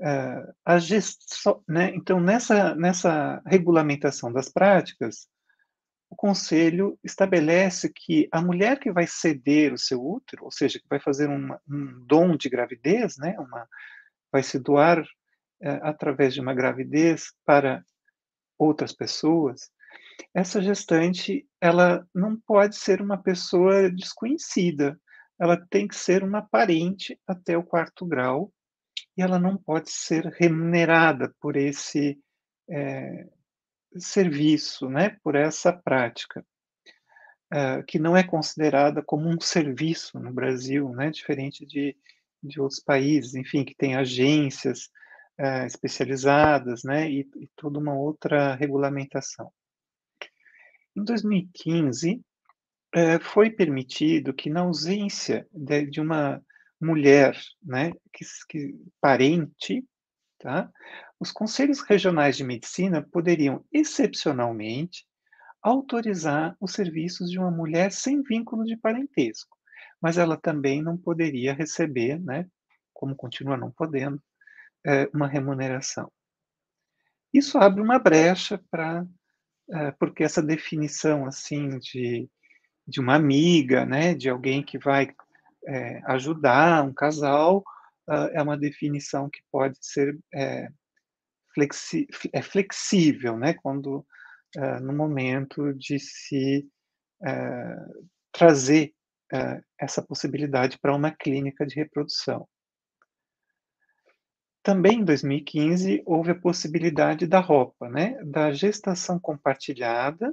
Uh, 0.00 0.52
a 0.64 0.78
gestão, 0.78 1.62
né, 1.68 1.92
então, 1.94 2.20
nessa, 2.20 2.74
nessa 2.74 3.40
regulamentação 3.46 4.32
das 4.32 4.48
práticas, 4.48 5.28
o 6.10 6.16
Conselho 6.16 6.98
estabelece 7.02 7.92
que 7.92 8.28
a 8.32 8.40
mulher 8.40 8.78
que 8.78 8.92
vai 8.92 9.06
ceder 9.06 9.72
o 9.72 9.78
seu 9.78 10.04
útero, 10.04 10.44
ou 10.44 10.50
seja, 10.50 10.78
que 10.78 10.88
vai 10.88 11.00
fazer 11.00 11.28
uma, 11.28 11.60
um 11.68 12.04
dom 12.06 12.36
de 12.36 12.48
gravidez, 12.48 13.16
né, 13.18 13.36
uma, 13.38 13.68
vai 14.32 14.42
se 14.42 14.58
doar 14.58 15.00
uh, 15.00 15.80
através 15.82 16.34
de 16.34 16.40
uma 16.40 16.54
gravidez 16.54 17.32
para 17.44 17.84
outras 18.58 18.92
pessoas, 18.92 19.70
essa 20.32 20.60
gestante 20.60 21.46
ela 21.60 22.06
não 22.14 22.36
pode 22.36 22.76
ser 22.76 23.00
uma 23.00 23.20
pessoa 23.20 23.90
desconhecida, 23.90 24.98
ela 25.38 25.56
tem 25.68 25.88
que 25.88 25.96
ser 25.96 26.22
uma 26.22 26.42
parente 26.42 27.18
até 27.26 27.56
o 27.58 27.64
quarto 27.64 28.06
grau 28.06 28.52
e 29.16 29.22
ela 29.22 29.38
não 29.38 29.56
pode 29.56 29.90
ser 29.90 30.26
remunerada 30.26 31.34
por 31.40 31.56
esse 31.56 32.18
é, 32.68 33.28
serviço, 33.96 34.88
né, 34.88 35.16
por 35.22 35.34
essa 35.34 35.72
prática, 35.72 36.44
é, 37.52 37.82
que 37.82 37.98
não 37.98 38.16
é 38.16 38.22
considerada 38.22 39.02
como 39.02 39.28
um 39.28 39.40
serviço 39.40 40.18
no 40.18 40.32
Brasil, 40.32 40.90
né, 40.90 41.10
diferente 41.10 41.64
de, 41.64 41.96
de 42.42 42.60
outros 42.60 42.80
países, 42.80 43.34
enfim, 43.34 43.64
que 43.64 43.74
tem 43.74 43.94
agências 43.94 44.90
é, 45.38 45.66
especializadas, 45.66 46.82
né, 46.82 47.08
e, 47.08 47.28
e 47.36 47.48
toda 47.56 47.78
uma 47.78 47.94
outra 47.94 48.54
regulamentação. 48.54 49.52
Em 50.96 51.04
2015, 51.04 52.20
é, 52.92 53.18
foi 53.18 53.50
permitido 53.50 54.32
que, 54.32 54.48
na 54.48 54.60
ausência 54.60 55.46
de, 55.52 55.86
de 55.86 56.00
uma 56.00 56.40
mulher, 56.80 57.36
né, 57.62 57.92
que, 58.12 58.24
que, 58.48 58.74
parente, 59.00 59.84
tá, 60.38 60.70
os 61.18 61.32
conselhos 61.32 61.80
regionais 61.80 62.36
de 62.36 62.44
medicina 62.44 63.02
poderiam, 63.02 63.64
excepcionalmente, 63.72 65.06
autorizar 65.62 66.56
os 66.60 66.72
serviços 66.72 67.30
de 67.30 67.38
uma 67.38 67.50
mulher 67.50 67.90
sem 67.90 68.22
vínculo 68.22 68.64
de 68.64 68.76
parentesco, 68.76 69.56
mas 70.00 70.18
ela 70.18 70.36
também 70.36 70.82
não 70.82 70.96
poderia 70.96 71.54
receber, 71.54 72.20
né, 72.20 72.46
como 72.92 73.16
continua 73.16 73.56
não 73.56 73.70
podendo, 73.70 74.22
é, 74.86 75.08
uma 75.14 75.26
remuneração. 75.26 76.12
Isso 77.32 77.58
abre 77.58 77.82
uma 77.82 77.98
brecha 77.98 78.62
para 78.70 79.06
é, 79.70 79.90
porque 79.92 80.22
essa 80.22 80.42
definição 80.42 81.26
assim 81.26 81.78
de, 81.78 82.28
de 82.86 83.00
uma 83.00 83.14
amiga, 83.14 83.86
né, 83.86 84.14
de 84.14 84.28
alguém 84.28 84.62
que 84.62 84.78
vai 84.78 85.08
é, 85.66 86.00
ajudar 86.06 86.84
um 86.84 86.92
casal, 86.92 87.58
uh, 88.08 88.30
é 88.32 88.42
uma 88.42 88.56
definição 88.56 89.28
que 89.30 89.40
pode 89.50 89.78
ser 89.80 90.18
é, 90.34 90.68
flexi 91.54 92.06
é 92.32 92.42
flexível, 92.42 93.36
né, 93.36 93.54
quando 93.54 94.04
uh, 94.56 94.80
no 94.82 94.92
momento 94.92 95.72
de 95.74 95.98
se 95.98 96.68
uh, 97.22 98.08
trazer 98.32 98.92
essa 99.80 100.00
possibilidade 100.00 100.78
para 100.78 100.94
uma 100.94 101.10
clínica 101.10 101.66
de 101.66 101.74
reprodução. 101.74 102.46
Também 104.62 105.00
em 105.00 105.04
2015 105.04 106.04
houve 106.06 106.30
a 106.30 106.40
possibilidade 106.40 107.26
da 107.26 107.40
roupa, 107.40 107.88
né, 107.88 108.16
da 108.22 108.52
gestação 108.52 109.18
compartilhada 109.18 110.32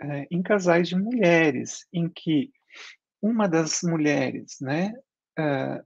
é, 0.00 0.26
em 0.30 0.42
casais 0.42 0.88
de 0.88 0.96
mulheres, 0.96 1.86
em 1.92 2.08
que 2.08 2.50
uma 3.20 3.48
das 3.48 3.80
mulheres, 3.82 4.56
né, 4.60 4.92
uh, 5.38 5.84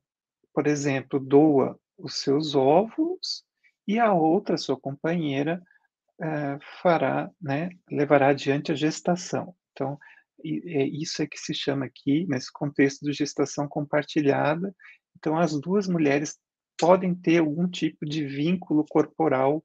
por 0.53 0.67
exemplo, 0.67 1.19
doa 1.19 1.79
os 1.97 2.17
seus 2.17 2.55
ovos 2.55 3.45
e 3.87 3.99
a 3.99 4.13
outra, 4.13 4.57
sua 4.57 4.79
companheira, 4.79 5.63
uh, 6.21 6.59
fará, 6.83 7.31
né, 7.41 7.71
levará 7.91 8.29
adiante 8.29 8.73
a 8.73 8.75
gestação. 8.75 9.55
Então, 9.73 9.99
é 10.45 10.85
isso 10.87 11.23
é 11.23 11.27
que 11.27 11.39
se 11.39 11.55
chama 11.55 11.87
aqui, 11.87 12.27
nesse 12.29 12.53
contexto 12.53 13.05
de 13.05 13.13
gestação 13.13 13.69
compartilhada. 13.69 14.75
Então, 15.17 15.39
as 15.39 15.59
duas 15.59 15.87
mulheres 15.87 16.39
podem 16.77 17.15
ter 17.15 17.39
algum 17.39 17.69
tipo 17.69 18.05
de 18.05 18.27
vínculo 18.27 18.85
corporal 18.89 19.65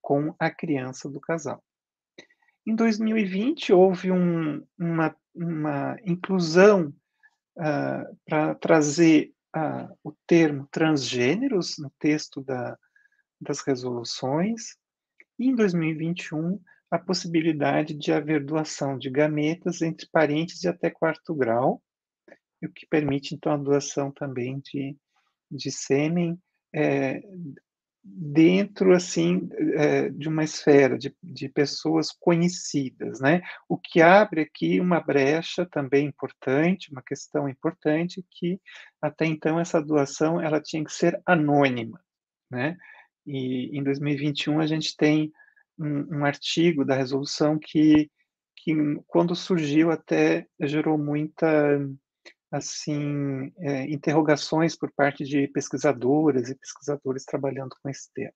com 0.00 0.34
a 0.38 0.50
criança 0.50 1.08
do 1.08 1.20
casal. 1.20 1.62
Em 2.66 2.74
2020, 2.74 3.72
houve 3.72 4.12
um, 4.12 4.64
uma, 4.78 5.16
uma, 5.34 5.96
inclusão 6.04 6.92
uh, 7.56 8.18
para 8.26 8.54
trazer 8.56 9.32
uh, 9.56 9.96
o 10.02 10.12
termo 10.26 10.66
transgêneros 10.70 11.76
no 11.78 11.90
texto 11.98 12.42
da, 12.42 12.76
das 13.40 13.60
resoluções, 13.60 14.76
e 15.38 15.48
em 15.48 15.54
2021, 15.54 16.60
a 16.90 16.98
possibilidade 16.98 17.94
de 17.94 18.12
haver 18.12 18.44
doação 18.44 18.98
de 18.98 19.08
gametas 19.08 19.80
entre 19.80 20.06
parentes 20.12 20.60
de 20.60 20.68
até 20.68 20.90
quarto 20.90 21.34
grau, 21.34 21.82
o 22.62 22.68
que 22.68 22.86
permite, 22.86 23.34
então, 23.34 23.52
a 23.52 23.56
doação 23.56 24.12
também 24.12 24.60
de 24.60 24.96
de 25.52 25.70
sêmen 25.70 26.40
é, 26.74 27.22
dentro 28.04 28.92
assim 28.94 29.48
é, 29.76 30.08
de 30.08 30.28
uma 30.28 30.42
esfera 30.42 30.98
de, 30.98 31.14
de 31.22 31.48
pessoas 31.48 32.10
conhecidas, 32.10 33.20
né? 33.20 33.42
O 33.68 33.78
que 33.78 34.02
abre 34.02 34.42
aqui 34.42 34.80
uma 34.80 35.00
brecha 35.00 35.64
também 35.64 36.06
importante, 36.06 36.90
uma 36.90 37.02
questão 37.02 37.48
importante 37.48 38.24
que 38.30 38.60
até 39.00 39.24
então 39.26 39.60
essa 39.60 39.80
doação 39.80 40.40
ela 40.40 40.60
tinha 40.60 40.84
que 40.84 40.92
ser 40.92 41.20
anônima, 41.24 42.00
né? 42.50 42.76
E 43.24 43.76
em 43.78 43.82
2021 43.82 44.60
a 44.60 44.66
gente 44.66 44.96
tem 44.96 45.32
um, 45.78 46.18
um 46.18 46.24
artigo 46.24 46.84
da 46.84 46.96
resolução 46.96 47.58
que 47.58 48.10
que 48.64 48.74
quando 49.08 49.34
surgiu 49.34 49.90
até 49.90 50.46
gerou 50.60 50.96
muita 50.96 51.48
assim, 52.52 53.50
é, 53.58 53.90
interrogações 53.90 54.76
por 54.76 54.92
parte 54.92 55.24
de 55.24 55.48
pesquisadoras 55.48 56.50
e 56.50 56.54
pesquisadores 56.54 57.24
trabalhando 57.24 57.74
com 57.82 57.88
esse 57.88 58.12
tema. 58.12 58.34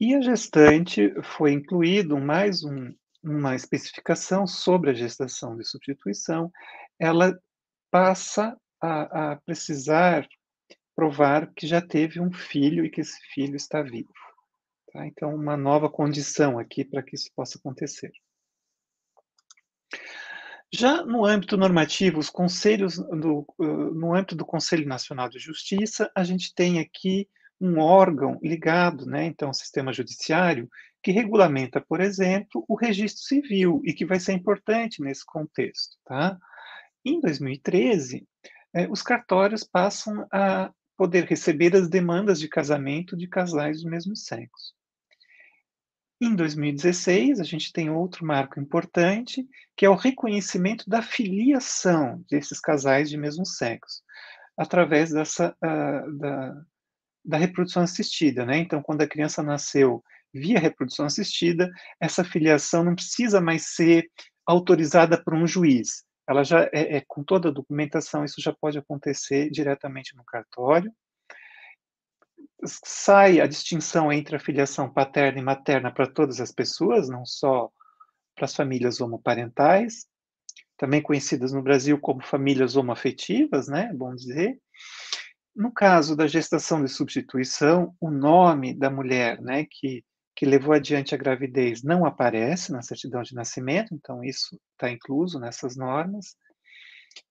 E 0.00 0.14
a 0.14 0.20
gestante 0.20 1.12
foi 1.22 1.52
incluído 1.52 2.18
mais 2.18 2.64
um, 2.64 2.94
uma 3.22 3.54
especificação 3.54 4.46
sobre 4.46 4.90
a 4.90 4.94
gestação 4.94 5.56
de 5.56 5.64
substituição. 5.64 6.50
Ela 6.98 7.38
passa 7.90 8.56
a, 8.80 9.32
a 9.32 9.36
precisar 9.36 10.26
provar 10.94 11.52
que 11.54 11.66
já 11.66 11.80
teve 11.80 12.20
um 12.20 12.32
filho 12.32 12.84
e 12.84 12.90
que 12.90 13.00
esse 13.00 13.20
filho 13.32 13.56
está 13.56 13.82
vivo. 13.82 14.12
Tá? 14.92 15.06
Então, 15.06 15.34
uma 15.34 15.56
nova 15.56 15.88
condição 15.88 16.58
aqui 16.58 16.84
para 16.84 17.02
que 17.02 17.14
isso 17.14 17.30
possa 17.34 17.58
acontecer. 17.58 18.12
Já 20.74 21.04
no 21.04 21.26
âmbito 21.26 21.56
normativo, 21.56 22.18
os 22.18 22.30
conselhos 22.30 22.96
do, 22.96 23.46
no 23.58 24.14
âmbito 24.14 24.34
do 24.34 24.44
Conselho 24.44 24.88
Nacional 24.88 25.28
de 25.28 25.38
Justiça, 25.38 26.10
a 26.16 26.24
gente 26.24 26.54
tem 26.54 26.80
aqui 26.80 27.28
um 27.60 27.78
órgão 27.78 28.38
ligado, 28.42 29.04
né, 29.04 29.26
então, 29.26 29.48
ao 29.48 29.54
sistema 29.54 29.92
judiciário, 29.92 30.68
que 31.02 31.12
regulamenta, 31.12 31.80
por 31.80 32.00
exemplo, 32.00 32.64
o 32.66 32.74
registro 32.74 33.22
civil 33.22 33.82
e 33.84 33.92
que 33.92 34.06
vai 34.06 34.18
ser 34.18 34.32
importante 34.32 35.02
nesse 35.02 35.26
contexto, 35.26 35.96
tá? 36.04 36.38
Em 37.04 37.20
2013, 37.20 38.26
eh, 38.72 38.88
os 38.88 39.02
cartórios 39.02 39.64
passam 39.64 40.26
a 40.32 40.72
poder 40.96 41.24
receber 41.24 41.74
as 41.76 41.88
demandas 41.88 42.38
de 42.38 42.48
casamento 42.48 43.16
de 43.16 43.26
casais 43.26 43.82
do 43.82 43.90
mesmo 43.90 44.16
sexo. 44.16 44.72
Em 46.24 46.36
2016, 46.36 47.40
a 47.40 47.42
gente 47.42 47.72
tem 47.72 47.90
outro 47.90 48.24
marco 48.24 48.60
importante, 48.60 49.44
que 49.76 49.84
é 49.84 49.90
o 49.90 49.96
reconhecimento 49.96 50.88
da 50.88 51.02
filiação 51.02 52.24
desses 52.30 52.60
casais 52.60 53.10
de 53.10 53.16
mesmo 53.16 53.44
sexo, 53.44 54.04
através 54.56 55.10
dessa, 55.10 55.52
uh, 55.60 56.18
da, 56.18 56.62
da 57.24 57.36
reprodução 57.36 57.82
assistida, 57.82 58.46
né? 58.46 58.58
Então, 58.58 58.80
quando 58.80 59.02
a 59.02 59.08
criança 59.08 59.42
nasceu 59.42 60.00
via 60.32 60.60
reprodução 60.60 61.06
assistida, 61.06 61.68
essa 62.00 62.22
filiação 62.22 62.84
não 62.84 62.94
precisa 62.94 63.40
mais 63.40 63.74
ser 63.74 64.08
autorizada 64.46 65.20
por 65.20 65.34
um 65.34 65.44
juiz. 65.44 66.04
Ela 66.28 66.44
já 66.44 66.70
é, 66.72 66.98
é, 66.98 67.04
com 67.04 67.24
toda 67.24 67.48
a 67.48 67.52
documentação, 67.52 68.24
isso 68.24 68.40
já 68.40 68.52
pode 68.52 68.78
acontecer 68.78 69.50
diretamente 69.50 70.14
no 70.14 70.24
cartório. 70.24 70.94
Sai 72.64 73.40
a 73.40 73.46
distinção 73.46 74.12
entre 74.12 74.36
a 74.36 74.40
filiação 74.40 74.92
paterna 74.92 75.40
e 75.40 75.42
materna 75.42 75.92
para 75.92 76.06
todas 76.06 76.40
as 76.40 76.52
pessoas, 76.52 77.08
não 77.08 77.26
só 77.26 77.70
para 78.34 78.44
as 78.44 78.54
famílias 78.54 79.00
homoparentais, 79.00 80.06
também 80.76 81.02
conhecidas 81.02 81.52
no 81.52 81.62
Brasil 81.62 81.98
como 81.98 82.22
famílias 82.22 82.76
homoafetivas, 82.76 83.68
né, 83.68 83.92
bom 83.94 84.14
dizer. 84.14 84.58
No 85.54 85.72
caso 85.72 86.16
da 86.16 86.26
gestação 86.26 86.82
de 86.82 86.90
substituição, 86.90 87.94
o 88.00 88.10
nome 88.10 88.74
da 88.74 88.90
mulher, 88.90 89.40
né, 89.40 89.66
que 89.68 90.04
que 90.34 90.46
levou 90.46 90.74
adiante 90.74 91.14
a 91.14 91.18
gravidez 91.18 91.82
não 91.82 92.04
aparece 92.04 92.72
na 92.72 92.82
certidão 92.82 93.22
de 93.22 93.34
nascimento, 93.34 93.94
então 93.94 94.24
isso 94.24 94.58
está 94.72 94.90
incluso 94.90 95.38
nessas 95.38 95.76
normas. 95.76 96.36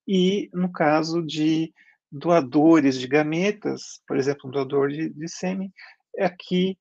E 0.08 0.50
no 0.54 0.72
caso 0.72 1.22
de 1.22 1.74
doadores 2.12 3.00
de 3.00 3.08
gametas, 3.08 4.02
por 4.08 4.18
exemplo, 4.18 4.50
um 4.50 4.52
doador 4.52 4.90
de, 4.90 5.10
de 5.10 5.30
sêmen, 5.30 5.72
aqui 6.20 6.78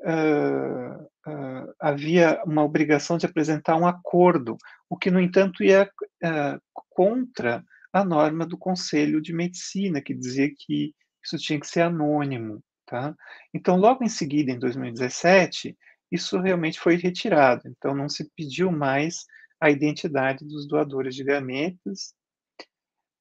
uh, 0.00 1.02
uh, 1.02 1.74
havia 1.80 2.42
uma 2.44 2.62
obrigação 2.64 3.18
de 3.18 3.26
apresentar 3.26 3.76
um 3.76 3.86
acordo, 3.86 4.56
o 4.88 4.96
que, 4.96 5.10
no 5.10 5.20
entanto, 5.20 5.64
ia 5.64 5.90
uh, 6.24 6.60
contra 6.90 7.64
a 7.92 8.04
norma 8.04 8.46
do 8.46 8.56
Conselho 8.56 9.20
de 9.20 9.32
Medicina, 9.32 10.00
que 10.00 10.14
dizia 10.14 10.48
que 10.56 10.94
isso 11.24 11.36
tinha 11.38 11.58
que 11.58 11.66
ser 11.66 11.82
anônimo. 11.82 12.62
Tá? 12.86 13.14
Então, 13.52 13.76
logo 13.76 14.02
em 14.02 14.08
seguida, 14.08 14.50
em 14.50 14.58
2017, 14.58 15.76
isso 16.10 16.40
realmente 16.40 16.80
foi 16.80 16.96
retirado. 16.96 17.62
Então, 17.66 17.94
não 17.94 18.08
se 18.08 18.30
pediu 18.34 18.72
mais 18.72 19.24
a 19.60 19.70
identidade 19.70 20.44
dos 20.44 20.66
doadores 20.66 21.14
de 21.14 21.24
gametas. 21.24 22.14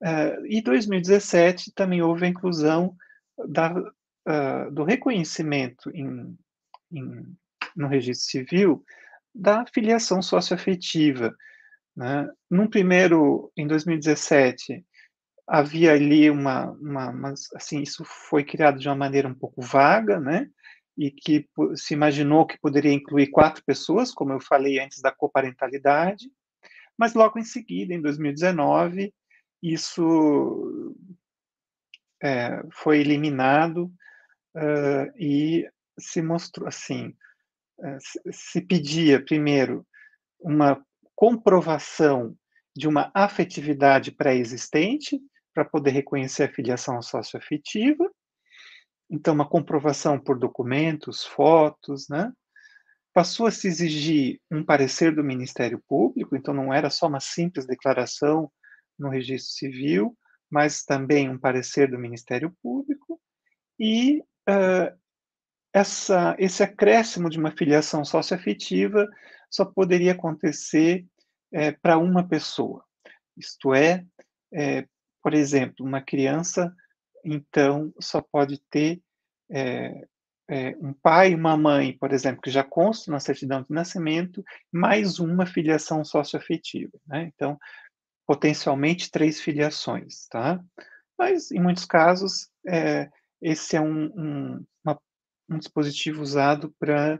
Uh, 0.01 0.45
e 0.45 0.61
2017 0.61 1.71
também 1.73 2.01
houve 2.01 2.25
a 2.25 2.29
inclusão 2.29 2.95
da, 3.47 3.73
uh, 3.73 4.71
do 4.71 4.83
reconhecimento 4.83 5.89
em, 5.93 6.37
em, 6.91 7.35
no 7.75 7.87
registro 7.87 8.29
civil 8.29 8.83
da 9.33 9.65
filiação 9.65 10.21
socioafetiva. 10.21 11.35
Né? 11.95 12.29
Primeiro, 12.69 13.51
em 13.57 13.67
2017, 13.67 14.85
havia 15.47 15.93
ali 15.93 16.29
uma, 16.29 16.71
uma, 16.71 17.09
uma, 17.09 17.33
assim, 17.55 17.81
isso 17.81 18.03
foi 18.03 18.43
criado 18.43 18.79
de 18.79 18.89
uma 18.89 18.95
maneira 18.95 19.27
um 19.27 19.33
pouco 19.33 19.61
vaga, 19.61 20.19
né? 20.19 20.49
E 20.97 21.09
que 21.09 21.47
se 21.75 21.93
imaginou 21.93 22.45
que 22.45 22.59
poderia 22.59 22.91
incluir 22.91 23.27
quatro 23.27 23.63
pessoas, 23.63 24.11
como 24.11 24.33
eu 24.33 24.39
falei 24.41 24.79
antes 24.79 24.99
da 24.99 25.11
coparentalidade, 25.11 26.29
mas 26.97 27.13
logo 27.13 27.37
em 27.37 27.43
seguida, 27.43 27.93
em 27.93 28.01
2019, 28.01 29.13
isso 29.61 30.95
é, 32.21 32.63
foi 32.71 32.99
eliminado 32.99 33.91
uh, 34.55 35.11
e 35.17 35.67
se 35.99 36.21
mostrou 36.21 36.67
assim, 36.67 37.15
uh, 37.79 38.31
se 38.31 38.61
pedia 38.61 39.23
primeiro 39.23 39.85
uma 40.39 40.83
comprovação 41.15 42.35
de 42.75 42.87
uma 42.87 43.11
afetividade 43.13 44.11
pré-existente, 44.11 45.19
para 45.57 45.65
poder 45.65 45.89
reconhecer 45.89 46.43
a 46.43 46.53
filiação 46.53 47.01
socioafetiva. 47.01 48.07
Então, 49.09 49.33
uma 49.33 49.49
comprovação 49.49 50.19
por 50.19 50.37
documentos, 50.37 51.25
fotos, 51.25 52.07
né? 52.07 52.31
Passou 53.11 53.47
a 53.47 53.51
se 53.51 53.67
exigir 53.67 54.39
um 54.51 54.63
parecer 54.63 55.15
do 55.15 55.23
Ministério 55.23 55.81
Público, 55.87 56.35
então 56.35 56.53
não 56.53 56.71
era 56.71 56.91
só 56.91 57.07
uma 57.07 57.19
simples 57.19 57.65
declaração 57.65 58.51
no 58.97 59.09
registro 59.09 59.53
civil, 59.53 60.17
mas 60.49 60.83
também 60.83 61.29
um 61.29 61.37
parecer 61.37 61.89
do 61.89 61.99
Ministério 61.99 62.55
Público, 62.61 63.19
e 63.79 64.23
uh, 64.49 64.97
essa, 65.73 66.35
esse 66.39 66.63
acréscimo 66.63 67.29
de 67.29 67.37
uma 67.37 67.51
filiação 67.51 68.03
socioafetiva 68.03 69.07
só 69.49 69.65
poderia 69.65 70.13
acontecer 70.13 71.05
é, 71.51 71.71
para 71.71 71.97
uma 71.97 72.27
pessoa, 72.27 72.83
isto 73.37 73.73
é, 73.73 74.05
é, 74.51 74.85
por 75.21 75.33
exemplo, 75.33 75.85
uma 75.85 76.01
criança, 76.01 76.73
então, 77.23 77.93
só 77.99 78.21
pode 78.21 78.61
ter 78.69 79.01
é, 79.49 80.07
um 80.79 80.93
pai 80.93 81.31
e 81.31 81.35
uma 81.35 81.57
mãe, 81.57 81.97
por 81.97 82.13
exemplo, 82.13 82.41
que 82.41 82.49
já 82.49 82.63
constam 82.63 83.11
na 83.13 83.19
certidão 83.19 83.61
de 83.61 83.71
nascimento, 83.71 84.43
mais 84.71 85.19
uma 85.19 85.45
filiação 85.45 86.03
socioafetiva, 86.05 86.97
né? 87.05 87.29
Então, 87.33 87.57
potencialmente 88.27 89.09
três 89.09 89.39
filiações, 89.39 90.27
tá? 90.27 90.61
Mas, 91.17 91.49
em 91.49 91.61
muitos 91.61 91.85
casos, 91.85 92.49
é, 92.67 93.09
esse 93.41 93.77
é 93.77 93.81
um, 93.81 94.05
um, 94.05 94.65
uma, 94.83 94.99
um 95.49 95.57
dispositivo 95.57 96.21
usado 96.21 96.75
para, 96.77 97.19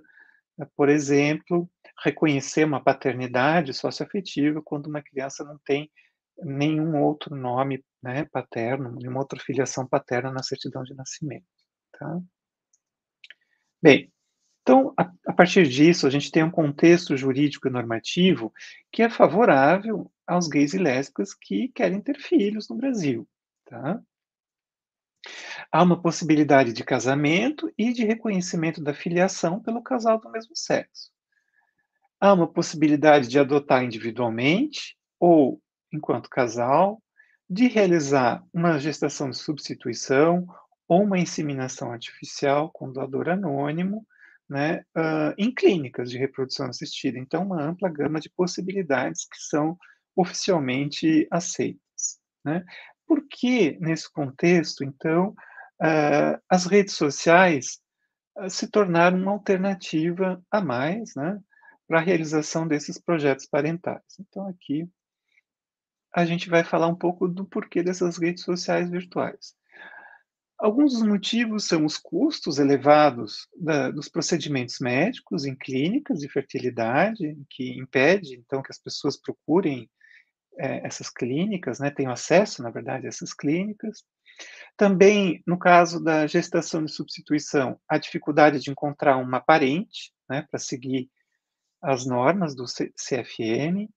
por 0.76 0.89
exemplo, 0.89 1.67
reconhecer 2.04 2.65
uma 2.65 2.84
paternidade 2.84 3.74
socioafetiva 3.74 4.62
quando 4.62 4.88
uma 4.88 5.02
criança 5.02 5.43
não 5.43 5.58
tem 5.65 5.89
nenhum 6.43 7.02
outro 7.02 7.36
nome 7.36 7.84
né, 8.04 8.26
paterno, 8.26 8.93
nenhuma 8.93 9.22
outra 9.22 9.39
filiação 9.39 9.88
paterna 9.88 10.30
na 10.32 10.43
certidão 10.43 10.84
de 10.84 10.93
nascimento. 10.93 11.46
Tá? 11.98 12.20
Bem, 13.82 14.12
então, 14.62 14.93
a, 15.00 15.10
a, 15.26 15.34
partir 15.34 15.67
disso, 15.67 16.06
a 16.06 16.10
gente 16.10 16.30
tem 16.30 16.43
um 16.43 16.52
contexto 16.52 17.15
jurídico 17.15 17.67
e 17.67 17.72
normativo 17.72 18.54
que 18.91 19.02
é 19.02 19.10
favorável 19.10 20.12
aos 20.28 20.48
gays 20.48 20.74
e 20.74 20.78
lésbicas 20.78 21.34
que 21.34 21.70
querem 21.70 22.02
ter 22.02 22.20
filhos 22.20 22.68
no 22.70 22.76
Brasil. 22.76 23.28
Tá? 23.66 24.02
Há 25.72 25.84
uma 25.84 26.02
possibilidade 26.02 26.74
de 26.74 26.84
casamento 26.84 27.72
e 27.78 27.94
de 27.94 28.06
reconhecimento 28.06 28.84
da 28.84 28.94
filiação 28.94 29.62
pelo 29.62 29.82
casal 29.82 30.20
do 30.20 30.30
mesmo 30.30 30.56
sexo. 30.56 31.12
Há 32.20 32.34
uma 32.34 32.52
possibilidade 32.52 33.28
de 33.28 33.40
adotar 33.40 33.84
individualmente 33.84 34.98
ou 35.20 35.62
enquanto 35.92 36.30
casal, 36.30 37.02
de 37.50 37.68
realizar 37.68 38.44
uma 38.54 38.78
gestação 38.78 39.30
de 39.30 39.38
substituição 39.38 40.46
ou 40.88 41.04
uma 41.04 41.20
inseminação 41.20 41.92
artificial 41.92 42.70
com 42.72 42.92
doador 42.92 43.30
anônimo, 43.30 44.06
né, 44.50 44.84
uh, 44.98 45.34
em 45.38 45.54
clínicas 45.54 46.10
de 46.10 46.18
reprodução 46.18 46.68
assistida. 46.68 47.18
Então, 47.18 47.44
uma 47.44 47.62
ampla 47.62 47.90
gama 47.90 48.20
de 48.20 48.30
possibilidades 48.30 49.26
que 49.26 49.38
são 49.38 49.78
oficialmente 50.17 51.27
aceitas. 51.30 52.19
Né? 52.43 52.65
Por 53.06 53.25
que, 53.27 53.77
nesse 53.80 54.12
contexto, 54.12 54.84
então, 54.84 55.30
uh, 55.82 56.41
as 56.49 56.65
redes 56.65 56.95
sociais 56.95 57.80
uh, 58.38 58.49
se 58.49 58.67
tornaram 58.67 59.17
uma 59.17 59.32
alternativa 59.32 60.43
a 60.49 60.60
mais 60.60 61.13
né, 61.15 61.39
para 61.88 61.99
a 61.99 62.03
realização 62.03 62.67
desses 62.67 62.97
projetos 62.97 63.45
parentais? 63.45 64.03
Então, 64.19 64.47
aqui 64.47 64.89
a 66.13 66.25
gente 66.25 66.49
vai 66.49 66.63
falar 66.63 66.88
um 66.88 66.95
pouco 66.95 67.27
do 67.27 67.45
porquê 67.45 67.84
dessas 67.84 68.17
redes 68.17 68.43
sociais 68.43 68.89
virtuais. 68.89 69.56
Alguns 70.58 70.93
dos 70.93 71.03
motivos 71.03 71.65
são 71.65 71.86
os 71.86 71.99
custos 71.99 72.58
elevados 72.58 73.47
da, 73.56 73.91
dos 73.91 74.10
procedimentos 74.10 74.80
médicos 74.80 75.45
em 75.45 75.56
clínicas 75.56 76.19
de 76.19 76.27
fertilidade, 76.27 77.38
que 77.47 77.77
impede, 77.77 78.34
então, 78.34 78.63
que 78.63 78.71
as 78.71 78.80
pessoas 78.80 79.15
procurem 79.15 79.88
é, 80.58 80.86
essas 80.86 81.10
clínicas, 81.10 81.80
né, 81.80 81.89
tenham 81.91 82.12
acesso, 82.12 82.62
na 82.62 82.70
verdade, 82.70 83.06
a 83.06 83.10
essas 83.10 83.34
clínicas. 83.34 84.04
Também, 84.76 85.41
no 85.46 85.58
caso 85.58 86.04
da 86.04 86.28
gestação 86.28 86.84
de 86.84 86.91
substituição, 86.91 87.80
a 87.88 87.98
dificuldade 87.98 88.60
de 88.60 88.70
encontrar 88.70 89.17
uma 89.17 89.39
parente, 89.39 90.13
né, 90.30 90.46
para 90.50 90.60
seguir 90.60 91.10
as 91.82 92.06
normas 92.06 92.56
do 92.56 92.65
CFM 92.65 93.89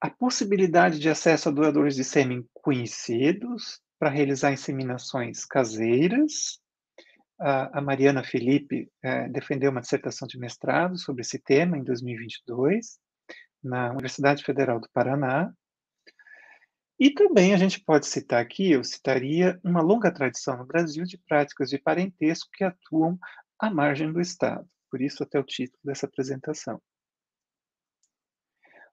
a 0.00 0.10
possibilidade 0.10 0.98
de 0.98 1.08
acesso 1.08 1.48
a 1.48 1.52
doadores 1.52 1.96
de 1.96 2.04
sêmen 2.04 2.46
conhecidos 2.52 3.80
para 3.98 4.10
realizar 4.10 4.52
inseminações 4.52 5.44
caseiras. 5.44 6.60
A, 7.40 7.78
a 7.78 7.82
Mariana 7.82 8.22
Felipe 8.22 8.90
é, 9.02 9.28
defendeu 9.28 9.70
uma 9.70 9.80
dissertação 9.80 10.28
de 10.28 10.38
mestrado 10.38 10.98
sobre 10.98 11.22
esse 11.22 11.38
tema 11.38 11.76
em 11.76 11.82
2022, 11.82 12.98
na 13.62 13.90
Universidade 13.90 14.44
Federal 14.44 14.80
do 14.80 14.88
Paraná. 14.92 15.52
E 16.98 17.10
também 17.10 17.52
a 17.52 17.56
gente 17.58 17.80
pode 17.80 18.06
citar 18.06 18.40
aqui, 18.40 18.72
eu 18.72 18.82
citaria, 18.82 19.60
uma 19.62 19.82
longa 19.82 20.10
tradição 20.10 20.56
no 20.56 20.66
Brasil 20.66 21.04
de 21.04 21.18
práticas 21.18 21.68
de 21.68 21.78
parentesco 21.78 22.50
que 22.52 22.64
atuam 22.64 23.18
à 23.58 23.70
margem 23.70 24.12
do 24.12 24.20
Estado. 24.20 24.66
Por 24.90 25.02
isso 25.02 25.22
até 25.22 25.38
o 25.38 25.44
título 25.44 25.80
dessa 25.84 26.06
apresentação. 26.06 26.80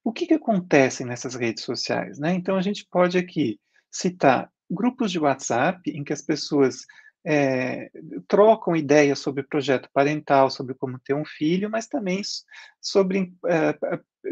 O 0.04 0.12
que, 0.12 0.28
que 0.28 0.34
acontece 0.34 1.06
nessas 1.06 1.34
redes 1.36 1.64
sociais? 1.64 2.20
Né? 2.20 2.34
Então, 2.34 2.58
a 2.58 2.62
gente 2.62 2.86
pode 2.92 3.18
aqui 3.18 3.58
citar 3.90 4.52
grupos 4.70 5.12
de 5.12 5.20
WhatsApp 5.20 5.90
em 5.90 6.04
que 6.04 6.12
as 6.12 6.22
pessoas 6.22 6.86
é, 7.26 7.90
trocam 8.28 8.76
ideias 8.76 9.20
sobre 9.20 9.44
projeto 9.44 9.90
parental, 9.94 10.50
sobre 10.50 10.74
como 10.74 11.00
ter 11.00 11.14
um 11.14 11.26
filho, 11.26 11.70
mas 11.70 11.88
também 11.88 12.22
sobre 12.82 13.34
é, 13.48 13.78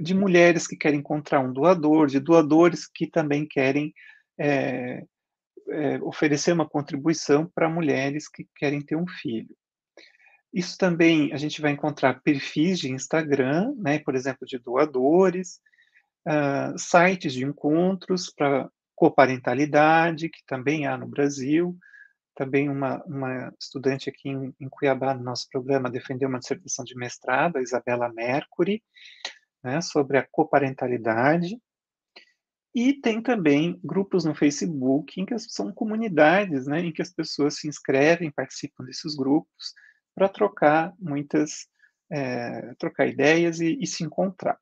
de 0.01 0.13
mulheres 0.13 0.67
que 0.67 0.75
querem 0.75 0.99
encontrar 0.99 1.39
um 1.39 1.53
doador, 1.53 2.07
de 2.07 2.19
doadores 2.19 2.87
que 2.87 3.07
também 3.07 3.47
querem 3.47 3.93
é, 4.39 5.03
oferecer 6.01 6.51
uma 6.51 6.67
contribuição 6.67 7.49
para 7.53 7.69
mulheres 7.69 8.27
que 8.27 8.47
querem 8.55 8.81
ter 8.81 8.95
um 8.95 9.07
filho. 9.07 9.55
Isso 10.53 10.77
também 10.77 11.31
a 11.31 11.37
gente 11.37 11.61
vai 11.61 11.71
encontrar 11.71 12.21
perfis 12.21 12.79
de 12.79 12.91
Instagram, 12.91 13.73
né, 13.77 13.99
por 13.99 14.15
exemplo, 14.15 14.45
de 14.45 14.57
doadores, 14.57 15.61
uh, 16.27 16.77
sites 16.77 17.33
de 17.33 17.45
encontros 17.45 18.29
para 18.29 18.69
coparentalidade, 18.93 20.29
que 20.29 20.43
também 20.45 20.85
há 20.85 20.97
no 20.97 21.07
Brasil. 21.07 21.77
Também 22.35 22.69
uma, 22.69 23.03
uma 23.05 23.53
estudante 23.59 24.09
aqui 24.09 24.29
em, 24.29 24.53
em, 24.59 24.69
Cuiabá, 24.69 25.13
no 25.13 25.23
nosso 25.23 25.47
programa, 25.49 25.89
defendeu 25.89 26.29
uma 26.29 26.39
dissertação 26.39 26.85
de 26.85 26.95
mestrado, 26.95 27.57
a 27.57 27.61
Isabela 27.61 28.11
Mercury, 28.11 28.83
né, 29.63 29.81
sobre 29.81 30.17
a 30.17 30.27
coparentalidade. 30.29 31.57
E 32.73 32.93
tem 32.93 33.21
também 33.21 33.79
grupos 33.83 34.23
no 34.23 34.33
Facebook, 34.33 35.19
em 35.19 35.25
que 35.25 35.37
são 35.39 35.73
comunidades, 35.73 36.67
né, 36.67 36.79
em 36.79 36.91
que 36.91 37.01
as 37.01 37.13
pessoas 37.13 37.55
se 37.55 37.67
inscrevem, 37.67 38.31
participam 38.31 38.85
desses 38.85 39.13
grupos, 39.13 39.73
para 40.15 40.29
trocar 40.29 40.93
muitas, 40.97 41.67
é, 42.09 42.73
trocar 42.75 43.07
ideias 43.07 43.59
e, 43.59 43.77
e, 43.79 43.85
se 43.85 44.03
encontrar. 44.03 44.57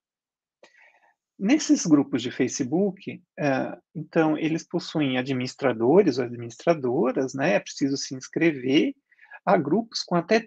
Nesses 1.39 1.86
grupos 1.86 2.21
de 2.21 2.32
Facebook, 2.32 3.23
é, 3.39 3.78
então, 3.95 4.38
eles 4.38 4.67
possuem 4.67 5.17
administradores 5.17 6.17
ou 6.17 6.25
administradoras, 6.25 7.34
né? 7.34 7.54
É 7.54 7.60
preciso 7.62 7.95
se 7.95 8.13
inscrever. 8.13 8.93
Há 9.45 9.56
grupos 9.56 10.04
com 10.04 10.15
até 10.15 10.45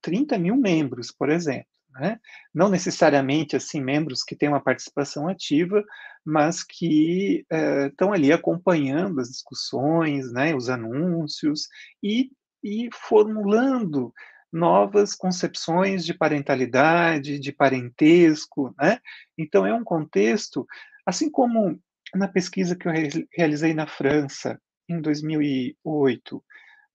30 0.00 0.38
mil 0.38 0.56
membros, 0.56 1.12
por 1.12 1.28
exemplo. 1.28 1.68
Né? 1.90 2.18
Não 2.54 2.70
necessariamente 2.70 3.54
assim 3.54 3.82
membros 3.82 4.22
que 4.22 4.34
têm 4.34 4.48
uma 4.48 4.62
participação 4.62 5.28
ativa, 5.28 5.84
mas 6.24 6.62
que 6.62 7.44
é, 7.50 7.88
estão 7.88 8.12
ali 8.12 8.32
acompanhando 8.32 9.20
as 9.20 9.28
discussões, 9.28 10.32
né, 10.32 10.54
os 10.54 10.70
anúncios 10.70 11.68
e, 12.02 12.30
e 12.62 12.88
formulando 12.92 14.12
novas 14.52 15.14
concepções 15.14 16.04
de 16.04 16.14
parentalidade, 16.14 17.38
de 17.38 17.52
parentesco, 17.52 18.74
né? 18.78 18.98
Então 19.38 19.66
é 19.66 19.72
um 19.72 19.84
contexto, 19.84 20.66
assim 21.06 21.30
como 21.30 21.80
na 22.14 22.26
pesquisa 22.26 22.74
que 22.74 22.88
eu 22.88 22.92
realizei 23.36 23.72
na 23.72 23.86
França 23.86 24.60
em 24.88 25.00
2008, 25.00 26.44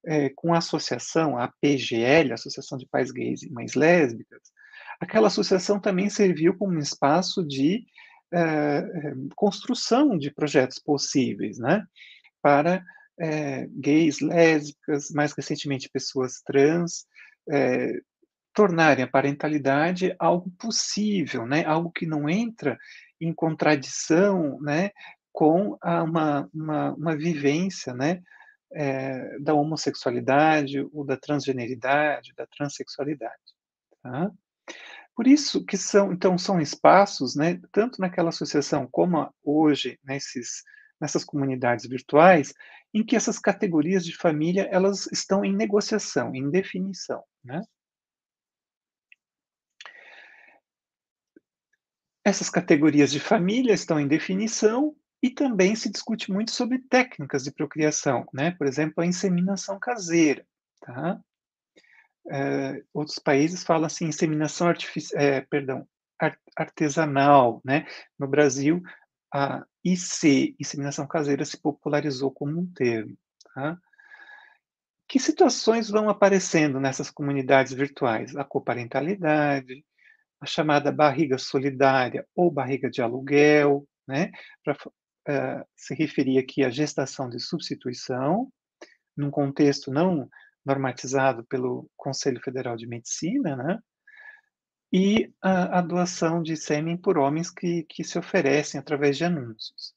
é, 0.06 0.30
com 0.36 0.54
a 0.54 0.58
associação, 0.58 1.38
a 1.38 1.48
PGL, 1.62 2.34
Associação 2.34 2.78
de 2.78 2.88
Pais 2.88 3.12
Gays 3.12 3.44
e 3.44 3.52
Mães 3.52 3.74
Lésbicas, 3.74 4.42
aquela 5.00 5.28
associação 5.28 5.80
também 5.80 6.10
serviu 6.10 6.58
como 6.58 6.74
um 6.74 6.80
espaço 6.80 7.46
de 7.46 7.86
é, 8.34 8.84
construção 9.36 10.18
de 10.18 10.32
projetos 10.32 10.80
possíveis, 10.80 11.58
né? 11.58 11.86
Para 12.42 12.84
é, 13.20 13.68
gays, 13.68 14.20
lésbicas, 14.20 15.10
mais 15.12 15.32
recentemente 15.34 15.90
pessoas 15.90 16.42
trans, 16.46 17.06
é, 17.50 17.92
tornarem 18.54 19.04
a 19.04 19.08
parentalidade 19.08 20.16
algo 20.18 20.50
possível, 20.52 21.46
né? 21.46 21.66
algo 21.66 21.92
que 21.92 22.06
não 22.06 22.30
entra 22.30 22.78
em 23.20 23.34
contradição 23.34 24.60
né? 24.62 24.92
com 25.32 25.78
a, 25.82 26.04
uma, 26.04 26.50
uma, 26.54 26.94
uma 26.94 27.18
vivência 27.18 27.94
né? 27.94 28.22
É, 28.74 29.40
da 29.40 29.54
homossexualidade 29.54 30.86
ou 30.92 31.06
da 31.06 31.16
transgeneridade, 31.16 32.34
da 32.36 32.46
transexualidade. 32.48 33.54
Tá? 34.02 34.32
Por 35.16 35.28
isso 35.28 35.64
que 35.64 35.78
são, 35.78 36.12
então, 36.12 36.38
são 36.38 36.60
espaços, 36.60 37.36
né, 37.36 37.60
tanto 37.72 38.02
naquela 38.02 38.30
associação 38.30 38.86
como 38.92 39.34
hoje 39.42 39.98
nesses, 40.04 40.62
nessas 41.00 41.24
comunidades 41.24 41.88
virtuais, 41.88 42.54
em 42.94 43.04
que 43.04 43.16
essas 43.16 43.40
categorias 43.40 44.06
de 44.06 44.16
família 44.16 44.68
elas 44.70 45.08
estão 45.12 45.46
em 45.46 45.56
negociação, 45.56 46.36
em 46.36 46.50
definição. 46.50 47.24
Né? 47.46 47.62
Essas 52.24 52.50
categorias 52.50 53.12
de 53.12 53.20
família 53.20 53.72
estão 53.72 54.00
em 54.00 54.08
definição 54.08 54.96
e 55.22 55.30
também 55.30 55.76
se 55.76 55.92
discute 55.92 56.32
muito 56.32 56.52
sobre 56.52 56.80
técnicas 56.80 57.44
de 57.44 57.52
procriação, 57.52 58.28
né? 58.34 58.52
Por 58.52 58.66
exemplo, 58.66 59.02
a 59.04 59.06
inseminação 59.06 59.80
caseira, 59.80 60.46
tá? 60.82 61.22
É, 62.32 62.84
outros 62.92 63.20
países 63.20 63.64
falam 63.64 63.86
assim, 63.86 64.06
inseminação 64.08 64.68
artificial, 64.68 65.22
é, 65.22 65.42
perdão, 65.42 65.88
artesanal, 66.58 67.62
né? 67.64 67.86
No 68.18 68.28
Brasil, 68.28 68.82
a 69.32 69.64
IC, 69.84 70.56
inseminação 70.60 71.08
caseira, 71.08 71.46
se 71.46 71.58
popularizou 71.58 72.32
como 72.32 72.60
um 72.60 72.66
termo, 72.74 73.16
tá? 73.54 73.80
Que 75.08 75.20
situações 75.20 75.90
vão 75.90 76.10
aparecendo 76.10 76.80
nessas 76.80 77.12
comunidades 77.12 77.74
virtuais? 77.74 78.36
A 78.36 78.44
coparentalidade, 78.44 79.86
a 80.42 80.46
chamada 80.46 80.92
barriga 80.92 81.38
solidária 81.38 82.28
ou 82.36 82.52
barriga 82.52 82.90
de 82.90 83.02
aluguel, 83.02 83.88
né? 84.08 84.32
Para 84.64 84.74
uh, 84.74 84.92
eh, 85.28 85.66
se 85.76 85.96
referir 85.96 86.38
aqui 86.38 86.64
à 86.64 86.70
gestação 86.70 87.30
de 87.30 87.40
substituição, 87.40 88.52
num 89.16 89.32
contexto 89.32 89.92
não 89.92 90.30
normatizado 90.66 91.46
pelo 91.46 91.90
Conselho 91.96 92.42
Federal 92.42 92.76
de 92.76 92.88
Medicina, 92.88 93.56
né? 93.56 93.80
E 94.92 95.34
a, 95.42 95.80
a 95.80 95.82
doação 95.82 96.42
de 96.42 96.56
sêmen 96.56 96.98
por 96.98 97.18
homens 97.18 97.50
que, 97.50 97.84
que 97.84 98.04
se 98.04 98.18
oferecem 98.18 98.80
através 98.80 99.18
de 99.18 99.26
anúncios. 99.26 99.95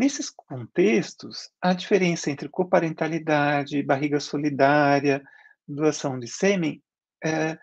Nesses 0.00 0.30
contextos, 0.30 1.50
a 1.60 1.74
diferença 1.74 2.30
entre 2.30 2.48
coparentalidade, 2.48 3.82
barriga 3.82 4.18
solidária, 4.18 5.22
doação 5.68 6.18
de 6.18 6.26
sêmen, 6.26 6.82
é, 7.22 7.58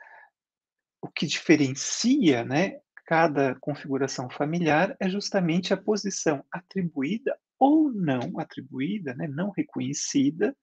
o 1.01 1.07
que 1.07 1.25
diferencia 1.25 2.45
né, 2.45 2.77
cada 3.07 3.55
configuração 3.55 4.29
familiar 4.29 4.95
é 4.99 5.09
justamente 5.09 5.73
a 5.73 5.77
posição 5.77 6.45
atribuída 6.51 7.35
ou 7.57 7.91
não 7.91 8.39
atribuída, 8.39 9.15
né, 9.15 9.27
não 9.27 9.49
reconhecida, 9.49 10.55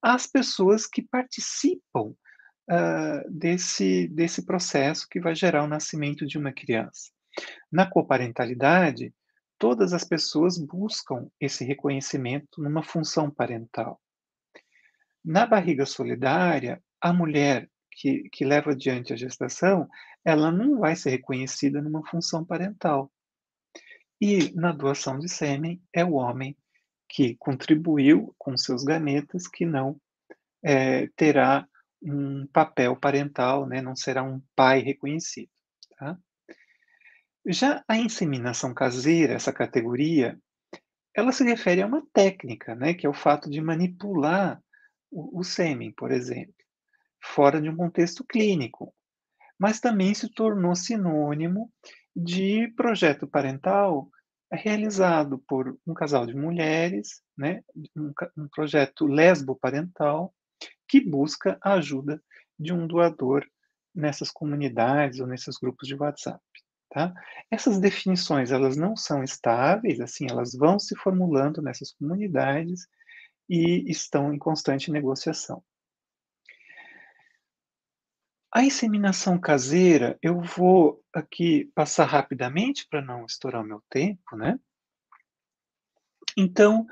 às 0.00 0.26
pessoas 0.26 0.86
que 0.86 1.02
participam 1.02 2.14
uh, 2.70 3.30
desse, 3.30 4.08
desse 4.08 4.46
processo 4.46 5.06
que 5.06 5.20
vai 5.20 5.34
gerar 5.34 5.64
o 5.64 5.68
nascimento 5.68 6.24
de 6.24 6.38
uma 6.38 6.50
criança. 6.50 7.12
Na 7.70 7.84
coparentalidade, 7.84 9.12
todas 9.58 9.92
as 9.92 10.04
pessoas 10.04 10.58
buscam 10.58 11.28
esse 11.40 11.64
reconhecimento 11.64 12.62
numa 12.62 12.82
função 12.82 13.30
parental. 13.30 14.00
Na 15.24 15.46
barriga 15.46 15.86
solidária, 15.86 16.82
a 17.00 17.12
mulher 17.12 17.70
que, 17.90 18.28
que 18.30 18.44
leva 18.44 18.72
adiante 18.72 19.12
a 19.12 19.16
gestação, 19.16 19.88
ela 20.24 20.50
não 20.50 20.78
vai 20.78 20.96
ser 20.96 21.10
reconhecida 21.10 21.80
numa 21.80 22.04
função 22.06 22.44
parental. 22.44 23.10
E 24.20 24.52
na 24.54 24.72
doação 24.72 25.18
de 25.18 25.28
sêmen, 25.28 25.82
é 25.92 26.04
o 26.04 26.14
homem 26.14 26.56
que 27.08 27.36
contribuiu 27.36 28.34
com 28.38 28.56
seus 28.56 28.82
gametas 28.84 29.46
que 29.46 29.64
não 29.64 30.00
é, 30.62 31.06
terá 31.08 31.66
um 32.02 32.46
papel 32.46 32.96
parental, 32.96 33.66
né, 33.66 33.80
não 33.80 33.94
será 33.94 34.22
um 34.22 34.42
pai 34.54 34.80
reconhecido. 34.80 35.50
Tá? 35.98 36.18
Já 37.46 37.84
a 37.86 37.98
inseminação 37.98 38.72
caseira, 38.72 39.34
essa 39.34 39.52
categoria, 39.52 40.38
ela 41.14 41.30
se 41.30 41.44
refere 41.44 41.82
a 41.82 41.86
uma 41.86 42.02
técnica, 42.12 42.74
né, 42.74 42.94
que 42.94 43.06
é 43.06 43.08
o 43.08 43.14
fato 43.14 43.50
de 43.50 43.60
manipular 43.60 44.60
o, 45.10 45.40
o 45.40 45.44
sêmen, 45.44 45.92
por 45.92 46.10
exemplo, 46.10 46.54
fora 47.22 47.60
de 47.60 47.68
um 47.68 47.76
contexto 47.76 48.24
clínico, 48.24 48.94
mas 49.58 49.78
também 49.78 50.14
se 50.14 50.28
tornou 50.32 50.74
sinônimo 50.74 51.70
de 52.16 52.68
projeto 52.76 53.26
parental 53.26 54.08
realizado 54.50 55.38
por 55.46 55.78
um 55.86 55.92
casal 55.92 56.26
de 56.26 56.34
mulheres, 56.34 57.22
né, 57.36 57.62
um, 57.96 58.12
um 58.38 58.48
projeto 58.48 59.06
lesbo-parental 59.06 60.34
que 60.88 61.00
busca 61.00 61.58
a 61.62 61.74
ajuda 61.74 62.22
de 62.58 62.72
um 62.72 62.86
doador 62.86 63.46
nessas 63.94 64.30
comunidades 64.30 65.20
ou 65.20 65.26
nesses 65.26 65.56
grupos 65.58 65.86
de 65.86 65.94
WhatsApp. 65.94 66.42
Tá? 66.94 67.12
Essas 67.50 67.80
definições 67.80 68.52
elas 68.52 68.76
não 68.76 68.94
são 68.94 69.24
estáveis, 69.24 69.98
assim, 69.98 70.28
elas 70.30 70.54
vão 70.54 70.78
se 70.78 70.94
formulando 70.94 71.60
nessas 71.60 71.90
comunidades 71.90 72.86
e 73.48 73.90
estão 73.90 74.32
em 74.32 74.38
constante 74.38 74.92
negociação. 74.92 75.60
A 78.52 78.62
inseminação 78.62 79.36
caseira, 79.40 80.16
eu 80.22 80.40
vou 80.40 81.02
aqui 81.12 81.68
passar 81.74 82.04
rapidamente 82.04 82.86
para 82.88 83.02
não 83.02 83.26
estourar 83.26 83.62
o 83.62 83.66
meu 83.66 83.82
tempo, 83.90 84.36
né? 84.36 84.56
Então, 86.36 86.86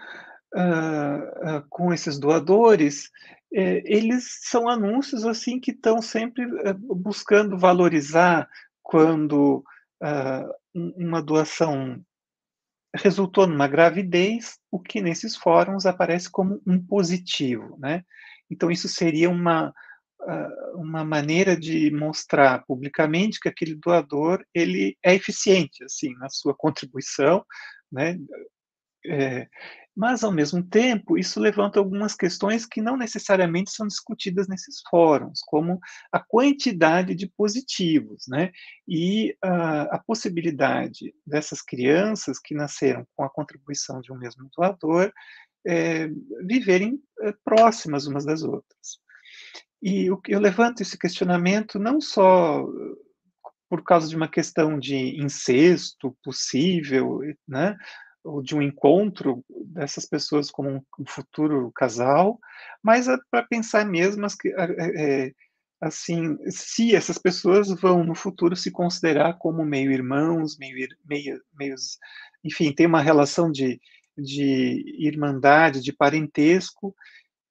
uh, 0.52 1.58
uh, 1.58 1.66
com 1.70 1.92
esses 1.94 2.18
doadores, 2.18 3.08
eh, 3.54 3.84
eles 3.84 4.40
são 4.42 4.68
anúncios 4.68 5.24
assim 5.24 5.60
que 5.60 5.70
estão 5.70 6.02
sempre 6.02 6.44
uh, 6.44 6.74
buscando 6.74 7.56
valorizar 7.56 8.48
quando 8.82 9.64
uma 10.74 11.22
doação 11.22 12.02
resultou 12.94 13.46
numa 13.46 13.66
gravidez, 13.66 14.58
o 14.70 14.78
que 14.78 15.00
nesses 15.00 15.36
fóruns 15.36 15.86
aparece 15.86 16.30
como 16.30 16.60
um 16.66 16.84
positivo, 16.84 17.78
né? 17.78 18.04
Então 18.50 18.70
isso 18.70 18.88
seria 18.88 19.30
uma 19.30 19.72
uma 20.74 21.04
maneira 21.04 21.56
de 21.56 21.90
mostrar 21.90 22.64
publicamente 22.64 23.40
que 23.40 23.48
aquele 23.48 23.74
doador 23.74 24.44
ele 24.54 24.96
é 25.02 25.14
eficiente 25.14 25.82
assim 25.82 26.14
na 26.14 26.28
sua 26.28 26.54
contribuição, 26.54 27.44
né? 27.90 28.16
É, 29.04 29.48
mas, 29.94 30.24
ao 30.24 30.32
mesmo 30.32 30.62
tempo, 30.62 31.18
isso 31.18 31.38
levanta 31.38 31.78
algumas 31.78 32.14
questões 32.14 32.64
que 32.64 32.80
não 32.80 32.96
necessariamente 32.96 33.70
são 33.70 33.86
discutidas 33.86 34.48
nesses 34.48 34.80
fóruns, 34.88 35.40
como 35.46 35.78
a 36.10 36.18
quantidade 36.18 37.14
de 37.14 37.26
positivos, 37.26 38.24
né? 38.26 38.50
E 38.88 39.36
uh, 39.44 39.88
a 39.90 40.02
possibilidade 40.06 41.14
dessas 41.26 41.60
crianças 41.60 42.38
que 42.38 42.54
nasceram 42.54 43.06
com 43.14 43.24
a 43.24 43.30
contribuição 43.30 44.00
de 44.00 44.12
um 44.12 44.18
mesmo 44.18 44.48
doador 44.56 45.12
é, 45.66 46.08
viverem 46.44 46.98
é, 47.20 47.32
próximas 47.44 48.06
umas 48.06 48.24
das 48.24 48.42
outras. 48.42 49.00
E 49.82 50.06
eu 50.28 50.40
levanto 50.40 50.80
esse 50.80 50.96
questionamento 50.96 51.78
não 51.78 52.00
só 52.00 52.64
por 53.68 53.82
causa 53.82 54.08
de 54.08 54.14
uma 54.14 54.28
questão 54.28 54.78
de 54.78 55.20
incesto 55.20 56.16
possível, 56.22 57.20
né? 57.48 57.76
Ou 58.24 58.42
de 58.42 58.54
um 58.54 58.62
encontro 58.62 59.44
dessas 59.66 60.06
pessoas 60.06 60.50
como 60.50 60.84
um, 60.98 61.04
futuro 61.06 61.72
casal, 61.74 62.38
mas 62.82 63.08
é 63.08 63.16
para 63.30 63.42
pensar 63.42 63.84
mesmo 63.84 64.24
as, 64.24 64.36
é, 64.44 65.26
é, 65.26 65.32
assim, 65.80 66.38
se 66.48 66.94
essas 66.94 67.18
pessoas 67.18 67.68
vão 67.68 68.04
no 68.04 68.14
futuro 68.14 68.54
se 68.54 68.70
considerar 68.70 69.38
como 69.38 69.64
meio 69.64 69.90
irmãos, 69.90 70.56
meio, 70.56 70.88
meio 71.04 71.42
meios, 71.52 71.98
enfim, 72.44 72.72
tem 72.72 72.86
uma 72.86 73.02
relação 73.02 73.50
de, 73.50 73.80
de 74.16 74.84
irmandade, 74.98 75.80
de 75.80 75.92
parentesco 75.92 76.94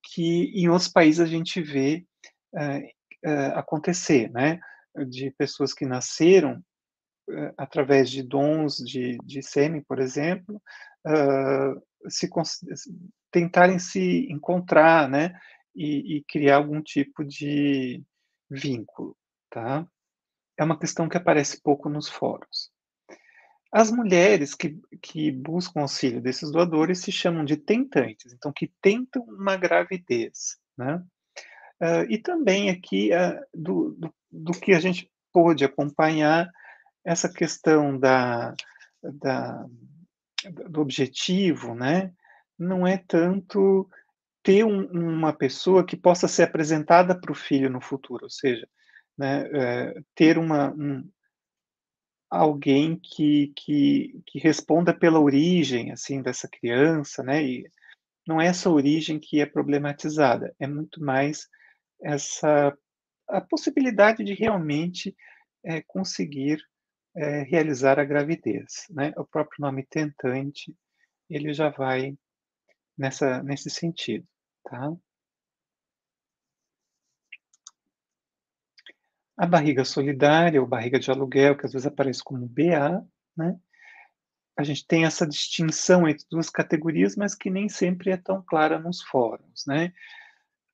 que 0.02 0.50
em 0.54 0.68
outros 0.68 0.90
países 0.90 1.20
a 1.20 1.26
gente 1.26 1.60
vê 1.60 2.04
é, 2.54 2.92
é, 3.24 3.46
acontecer, 3.54 4.30
né? 4.30 4.58
De 5.08 5.30
pessoas 5.32 5.72
que 5.72 5.86
nasceram 5.86 6.62
através 7.56 8.10
de 8.10 8.22
dons 8.22 8.76
de, 8.76 9.18
de 9.24 9.42
sêmen, 9.42 9.82
por 9.82 9.98
exemplo, 9.98 10.60
uh, 11.06 12.10
se 12.10 12.28
tentarem 13.30 13.78
se 13.78 14.26
encontrar, 14.30 15.08
né, 15.08 15.34
e, 15.74 16.16
e, 16.16 16.24
criar 16.24 16.56
algum 16.56 16.82
tipo 16.82 17.24
de 17.24 18.02
vínculo, 18.50 19.16
tá? 19.50 19.86
É 20.58 20.64
uma 20.64 20.78
questão 20.78 21.08
que 21.08 21.16
aparece 21.16 21.62
pouco 21.62 21.88
nos 21.88 22.08
fóruns. 22.08 22.70
As 23.72 23.90
mulheres 23.90 24.54
que, 24.54 24.78
que 25.00 25.30
buscam 25.30 25.80
auxílio 25.80 26.20
desses 26.20 26.52
doadores 26.52 27.00
se 27.00 27.10
chamam 27.10 27.42
de 27.42 27.56
tentantes, 27.56 28.32
então 28.34 28.52
que 28.52 28.70
tentam 28.82 29.22
uma 29.22 29.56
gravidez, 29.56 30.58
né? 30.76 31.02
Uh, 31.82 32.04
e 32.08 32.18
também 32.18 32.70
aqui 32.70 33.10
uh, 33.12 33.40
do, 33.52 33.92
do, 33.98 34.14
do, 34.30 34.52
que 34.52 34.72
a 34.72 34.78
gente 34.78 35.10
pôde 35.32 35.64
acompanhar 35.64 36.48
essa 37.04 37.28
questão 37.32 37.98
da, 37.98 38.54
da, 39.02 39.66
do 40.68 40.80
objetivo, 40.80 41.74
né, 41.74 42.12
não 42.58 42.86
é 42.86 42.96
tanto 42.96 43.88
ter 44.42 44.64
um, 44.64 44.86
uma 44.90 45.32
pessoa 45.32 45.84
que 45.84 45.96
possa 45.96 46.26
ser 46.26 46.44
apresentada 46.44 47.18
para 47.18 47.32
o 47.32 47.34
filho 47.34 47.70
no 47.70 47.80
futuro, 47.80 48.24
ou 48.24 48.30
seja, 48.30 48.68
né, 49.16 49.48
é, 49.52 50.02
ter 50.14 50.38
uma, 50.38 50.72
um, 50.72 51.08
alguém 52.30 52.98
que, 52.98 53.52
que, 53.56 54.22
que 54.26 54.38
responda 54.38 54.92
pela 54.92 55.20
origem 55.20 55.92
assim 55.92 56.22
dessa 56.22 56.48
criança, 56.48 57.22
né, 57.22 57.42
e 57.42 57.70
não 58.26 58.40
é 58.40 58.46
essa 58.46 58.70
origem 58.70 59.18
que 59.18 59.40
é 59.40 59.46
problematizada, 59.46 60.54
é 60.58 60.66
muito 60.66 61.02
mais 61.02 61.48
essa 62.00 62.76
a 63.28 63.40
possibilidade 63.40 64.22
de 64.24 64.34
realmente 64.34 65.16
é, 65.64 65.80
conseguir 65.82 66.60
é, 67.14 67.42
realizar 67.42 67.98
a 67.98 68.04
gravidez. 68.04 68.86
Né? 68.90 69.12
O 69.16 69.24
próprio 69.24 69.60
nome 69.60 69.84
tentante, 69.86 70.74
ele 71.28 71.52
já 71.52 71.68
vai 71.70 72.16
nessa, 72.96 73.42
nesse 73.42 73.70
sentido. 73.70 74.26
Tá? 74.64 74.92
A 79.36 79.46
barriga 79.46 79.84
solidária, 79.84 80.60
ou 80.60 80.66
barriga 80.66 80.98
de 80.98 81.10
aluguel, 81.10 81.56
que 81.56 81.66
às 81.66 81.72
vezes 81.72 81.86
aparece 81.86 82.22
como 82.22 82.46
BA, 82.46 83.04
né? 83.36 83.58
a 84.56 84.62
gente 84.62 84.86
tem 84.86 85.04
essa 85.04 85.26
distinção 85.26 86.06
entre 86.06 86.26
duas 86.30 86.50
categorias, 86.50 87.16
mas 87.16 87.34
que 87.34 87.50
nem 87.50 87.68
sempre 87.68 88.10
é 88.10 88.16
tão 88.16 88.42
clara 88.42 88.78
nos 88.78 89.02
fóruns. 89.02 89.64
Né? 89.66 89.92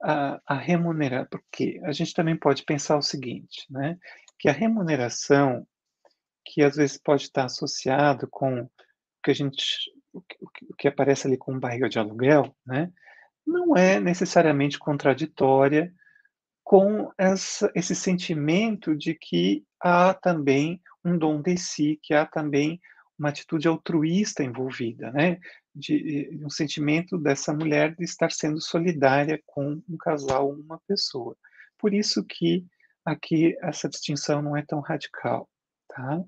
A, 0.03 0.40
a 0.46 0.55
remuneração, 0.55 1.29
porque 1.31 1.81
a 1.85 1.92
gente 1.92 2.12
também 2.12 2.37
pode 2.37 2.64
pensar 2.64 2.96
o 2.96 3.03
seguinte, 3.03 3.64
né? 3.70 3.96
que 4.38 4.48
a 4.48 4.53
remuneração 4.53 5.66
que 6.48 6.62
às 6.62 6.76
vezes 6.76 6.98
pode 6.98 7.24
estar 7.24 7.44
associado 7.44 8.26
com 8.30 8.62
o 8.62 8.70
que 9.22 9.30
a 9.30 9.34
gente 9.34 9.92
o 10.12 10.74
que, 10.76 10.88
aparece 10.88 11.26
ali 11.26 11.37
com 11.37 11.58
barriga 11.58 11.88
de 11.88 11.98
aluguel, 11.98 12.54
né? 12.66 12.90
Não 13.46 13.76
é 13.76 14.00
necessariamente 14.00 14.78
contraditória 14.78 15.92
com 16.64 17.11
essa, 17.16 17.70
esse 17.74 17.94
sentimento 17.94 18.96
de 18.96 19.14
que 19.14 19.64
há 19.80 20.12
também 20.14 20.80
um 21.04 21.16
dom 21.16 21.40
de 21.40 21.56
si, 21.56 21.98
que 22.02 22.12
há 22.14 22.26
também 22.26 22.80
uma 23.18 23.30
atitude 23.30 23.68
altruísta 23.68 24.42
envolvida, 24.42 25.11
né? 25.12 25.38
De, 25.74 26.30
de 26.37 26.44
um 26.44 26.50
sentimento 26.50 27.18
dessa 27.18 27.52
mulher 27.52 27.94
de 27.94 28.04
estar 28.04 28.32
sendo 28.32 28.61
solidária 28.61 29.40
com 29.46 29.80
um 29.88 29.96
casal, 29.96 30.50
uma 30.50 30.80
pessoa. 30.87 31.37
Por 31.78 31.94
isso 31.94 32.24
que 32.24 32.66
aqui 33.04 33.56
essa 33.62 33.88
distinção 33.88 34.42
não 34.42 34.56
é 34.56 34.62
tão 34.62 34.80
radical, 34.80 35.48
tá? 35.88 36.22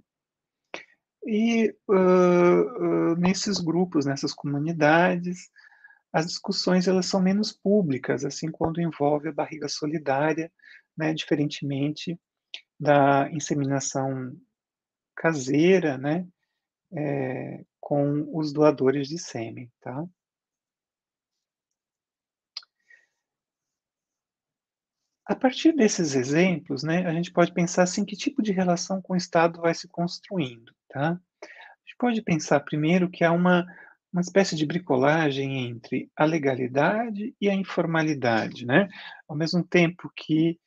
E 1.26 1.74
uh, 1.88 3.12
uh, 3.12 3.16
nesses 3.16 3.58
grupos, 3.58 4.06
nessas 4.06 4.32
comunidades, 4.32 5.50
as 6.12 6.26
discussões 6.26 6.88
elas 6.88 7.06
são 7.06 7.20
menos 7.20 7.52
públicas, 7.52 8.24
assim, 8.24 8.50
quando 8.50 8.80
envolve 8.80 9.28
a 9.28 9.32
barriga 9.32 9.68
solidária, 9.68 10.50
né, 10.96 11.14
diferentemente 11.14 12.18
da 12.78 13.30
inseminação 13.30 14.36
caseira, 15.14 15.98
né, 15.98 16.26
é, 16.92 17.64
com 17.80 18.36
os 18.36 18.52
doadores 18.52 19.08
de 19.08 19.18
sêmen, 19.18 19.70
tá? 19.80 20.04
A 25.26 25.36
partir 25.36 25.72
desses 25.72 26.16
exemplos, 26.16 26.82
né, 26.82 27.06
a 27.06 27.12
gente 27.12 27.32
pode 27.32 27.52
pensar 27.52 27.84
assim, 27.84 28.04
que 28.04 28.16
tipo 28.16 28.42
de 28.42 28.50
relação 28.50 29.00
com 29.00 29.12
o 29.12 29.16
Estado 29.16 29.60
vai 29.60 29.72
se 29.74 29.86
construindo, 29.86 30.74
tá? 30.90 31.12
A 31.12 31.86
gente 31.86 31.96
pode 31.98 32.22
pensar 32.22 32.60
primeiro 32.60 33.10
que 33.10 33.24
há 33.24 33.32
uma, 33.32 33.66
uma 34.12 34.20
espécie 34.20 34.56
de 34.56 34.66
bricolagem 34.66 35.68
entre 35.68 36.10
a 36.16 36.24
legalidade 36.24 37.34
e 37.40 37.48
a 37.48 37.54
informalidade, 37.54 38.66
né? 38.66 38.88
Ao 39.28 39.36
mesmo 39.36 39.64
tempo 39.64 40.10
que 40.14 40.58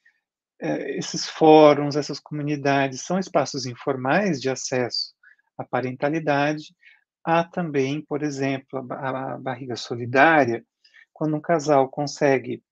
eh, 0.60 0.98
esses 0.98 1.28
fóruns, 1.28 1.96
essas 1.96 2.20
comunidades 2.20 3.02
são 3.02 3.20
espaços 3.20 3.66
informais 3.66 4.42
de 4.42 4.50
acesso 4.50 5.14
à 5.58 5.64
parentalidade, 5.64 6.76
há 7.24 7.44
também, 7.44 8.02
por 8.02 8.24
exemplo, 8.24 8.86
a, 8.92 9.34
a 9.34 9.38
barriga 9.38 9.76
solidária, 9.76 10.66
quando 11.14 11.36
um 11.36 11.42
casal 11.42 11.90
consegue 11.90 12.64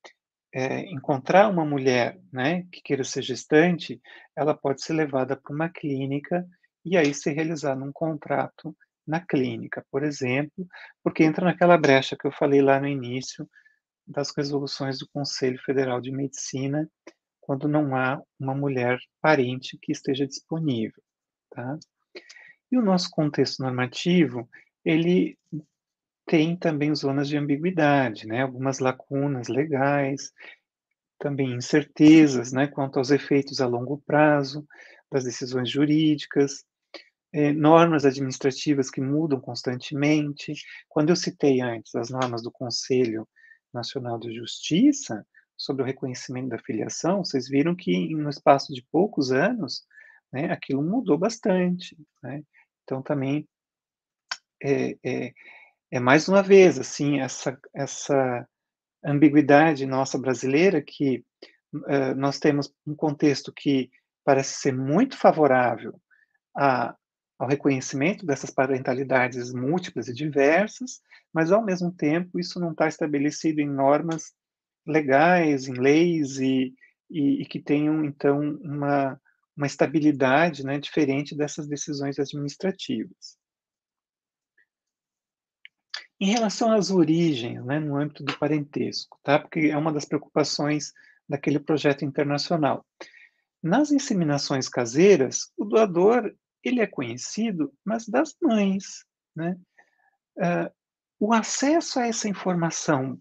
é, 0.53 0.81
encontrar 0.91 1.47
uma 1.47 1.63
mulher 1.63 2.19
né, 2.31 2.65
que 2.71 2.81
queira 2.81 3.03
ser 3.03 3.21
gestante, 3.21 4.01
ela 4.35 4.53
pode 4.53 4.83
ser 4.83 4.93
levada 4.93 5.35
para 5.35 5.53
uma 5.53 5.69
clínica 5.69 6.45
e 6.83 6.97
aí 6.97 7.13
ser 7.13 7.31
realizado 7.31 7.83
um 7.83 7.91
contrato 7.91 8.75
na 9.05 9.19
clínica, 9.19 9.85
por 9.91 10.03
exemplo, 10.03 10.67
porque 11.03 11.23
entra 11.23 11.45
naquela 11.45 11.77
brecha 11.77 12.15
que 12.17 12.27
eu 12.27 12.31
falei 12.31 12.61
lá 12.61 12.79
no 12.79 12.87
início 12.87 13.49
das 14.07 14.31
resoluções 14.35 14.99
do 14.99 15.07
Conselho 15.13 15.59
Federal 15.63 16.01
de 16.01 16.11
Medicina, 16.11 16.89
quando 17.39 17.67
não 17.67 17.95
há 17.95 18.21
uma 18.39 18.55
mulher 18.55 18.99
parente 19.21 19.77
que 19.81 19.91
esteja 19.91 20.27
disponível, 20.27 21.01
tá? 21.49 21.77
E 22.71 22.77
o 22.77 22.81
nosso 22.81 23.09
contexto 23.09 23.61
normativo, 23.61 24.49
ele 24.85 25.37
tem 26.25 26.55
também 26.55 26.95
zonas 26.95 27.27
de 27.27 27.35
ambiguidade, 27.35 28.25
né? 28.25 28.41
algumas 28.41 28.79
lacunas 28.79 29.49
legais, 29.49 30.31
também 31.19 31.51
incertezas 31.51 32.53
né, 32.53 32.67
quanto 32.67 32.97
aos 32.97 33.11
efeitos 33.11 33.59
a 33.59 33.67
longo 33.67 34.01
prazo 34.05 34.65
das 35.11 35.25
decisões 35.25 35.69
jurídicas, 35.69 36.63
é, 37.33 37.51
normas 37.53 38.05
administrativas 38.05 38.89
que 38.89 39.01
mudam 39.01 39.39
constantemente. 39.39 40.53
Quando 40.89 41.09
eu 41.09 41.15
citei 41.15 41.61
antes 41.61 41.95
as 41.95 42.09
normas 42.09 42.43
do 42.43 42.51
Conselho 42.51 43.27
Nacional 43.73 44.19
de 44.19 44.33
Justiça 44.33 45.25
sobre 45.57 45.83
o 45.83 45.85
reconhecimento 45.85 46.49
da 46.49 46.59
filiação, 46.59 47.23
vocês 47.23 47.47
viram 47.47 47.75
que 47.75 48.13
no 48.13 48.29
espaço 48.29 48.73
de 48.73 48.85
poucos 48.91 49.31
anos, 49.31 49.83
né, 50.31 50.51
aquilo 50.51 50.81
mudou 50.81 51.17
bastante. 51.17 51.97
Né? 52.21 52.43
Então, 52.83 53.01
também 53.01 53.47
é, 54.61 54.97
é, 55.03 55.33
é, 55.91 55.99
mais 55.99 56.27
uma 56.27 56.43
vez 56.43 56.77
assim 56.77 57.19
essa, 57.19 57.57
essa 57.73 58.47
ambiguidade 59.03 59.85
nossa 59.85 60.17
brasileira 60.17 60.81
que 60.81 61.23
uh, 61.73 62.15
nós 62.15 62.37
temos 62.39 62.71
um 62.85 62.95
contexto 62.95 63.51
que 63.51 63.89
parece 64.23 64.59
ser 64.59 64.73
muito 64.73 65.17
favorável 65.17 65.99
a, 66.55 66.95
ao 67.41 67.47
reconhecimento 67.47 68.23
dessas 68.23 68.51
parentalidades 68.51 69.51
múltiplas 69.51 70.07
e 70.07 70.13
diversas, 70.13 71.01
mas 71.33 71.51
ao 71.51 71.65
mesmo 71.65 71.91
tempo 71.91 72.39
isso 72.39 72.59
não 72.59 72.71
está 72.71 72.87
estabelecido 72.87 73.59
em 73.59 73.67
normas 73.67 74.31
legais, 74.85 75.67
em 75.67 75.73
leis 75.73 76.37
e, 76.37 76.71
e, 77.09 77.41
e 77.41 77.45
que 77.47 77.59
tenham 77.59 78.05
então 78.05 78.39
uma, 78.61 79.19
uma 79.57 79.65
estabilidade 79.65 80.63
né, 80.63 80.77
diferente 80.77 81.35
dessas 81.35 81.67
decisões 81.67 82.19
administrativas. 82.19 83.35
Em 86.19 86.27
relação 86.27 86.71
às 86.71 86.91
origens, 86.91 87.65
né, 87.65 87.79
no 87.79 87.95
âmbito 87.95 88.23
do 88.23 88.37
parentesco, 88.37 89.19
tá? 89.23 89.39
porque 89.39 89.61
é 89.61 89.77
uma 89.77 89.91
das 89.91 90.05
preocupações 90.05 90.93
daquele 91.27 91.59
projeto 91.59 92.05
internacional. 92.05 92.85
Nas 93.63 93.91
inseminações 93.91 94.69
caseiras, 94.69 95.51
o 95.57 95.65
doador 95.65 96.31
ele 96.63 96.81
é 96.81 96.87
conhecido, 96.87 97.73
mas 97.83 98.07
das 98.07 98.35
mães. 98.41 99.05
Né? 99.35 99.57
Uh, 100.37 100.71
o 101.19 101.33
acesso 101.33 101.99
a 101.99 102.07
essa 102.07 102.27
informação 102.27 103.19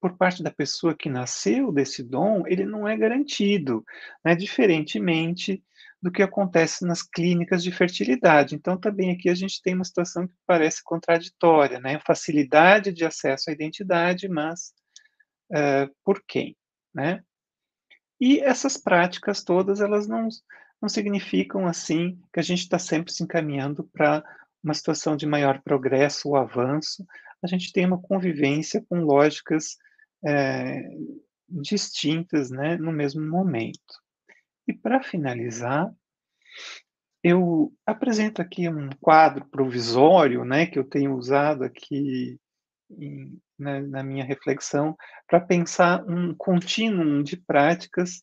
por 0.00 0.16
parte 0.16 0.42
da 0.42 0.50
pessoa 0.50 0.96
que 0.96 1.08
nasceu 1.08 1.70
desse 1.70 2.02
dom, 2.02 2.44
ele 2.46 2.64
não 2.64 2.88
é 2.88 2.96
garantido, 2.96 3.84
né? 4.24 4.34
diferentemente 4.34 5.62
do 6.02 6.10
que 6.10 6.22
acontece 6.22 6.84
nas 6.84 7.02
clínicas 7.02 7.62
de 7.62 7.70
fertilidade. 7.70 8.56
Então, 8.56 8.76
também 8.76 9.12
aqui 9.12 9.30
a 9.30 9.34
gente 9.34 9.62
tem 9.62 9.74
uma 9.74 9.84
situação 9.84 10.26
que 10.26 10.34
parece 10.44 10.82
contraditória, 10.82 11.78
né? 11.78 12.00
Facilidade 12.04 12.92
de 12.92 13.04
acesso 13.04 13.48
à 13.48 13.52
identidade, 13.52 14.28
mas 14.28 14.72
uh, 15.52 15.94
por 16.04 16.20
quem, 16.26 16.56
né? 16.92 17.22
E 18.20 18.40
essas 18.40 18.76
práticas 18.76 19.44
todas, 19.44 19.80
elas 19.80 20.08
não, 20.08 20.28
não 20.82 20.88
significam, 20.88 21.66
assim, 21.66 22.20
que 22.32 22.40
a 22.40 22.42
gente 22.42 22.62
está 22.62 22.78
sempre 22.78 23.12
se 23.12 23.22
encaminhando 23.22 23.84
para 23.84 24.24
uma 24.62 24.74
situação 24.74 25.16
de 25.16 25.24
maior 25.24 25.62
progresso 25.62 26.28
ou 26.28 26.36
avanço. 26.36 27.06
A 27.40 27.46
gente 27.46 27.72
tem 27.72 27.86
uma 27.86 28.02
convivência 28.02 28.84
com 28.88 29.04
lógicas 29.04 29.76
é, 30.24 30.82
distintas, 31.48 32.50
né, 32.50 32.76
no 32.76 32.92
mesmo 32.92 33.24
momento. 33.24 34.02
E 34.66 34.72
para 34.72 35.02
finalizar, 35.02 35.92
eu 37.22 37.72
apresento 37.86 38.42
aqui 38.42 38.68
um 38.68 38.90
quadro 39.00 39.44
provisório, 39.46 40.44
né, 40.44 40.66
que 40.66 40.78
eu 40.78 40.84
tenho 40.84 41.14
usado 41.14 41.62
aqui 41.62 42.40
em, 42.90 43.40
na, 43.56 43.80
na, 43.80 44.02
minha 44.02 44.24
reflexão 44.24 44.96
para 45.28 45.40
pensar 45.40 46.04
um 46.08 46.34
contínuo 46.34 47.22
de 47.22 47.36
práticas 47.36 48.22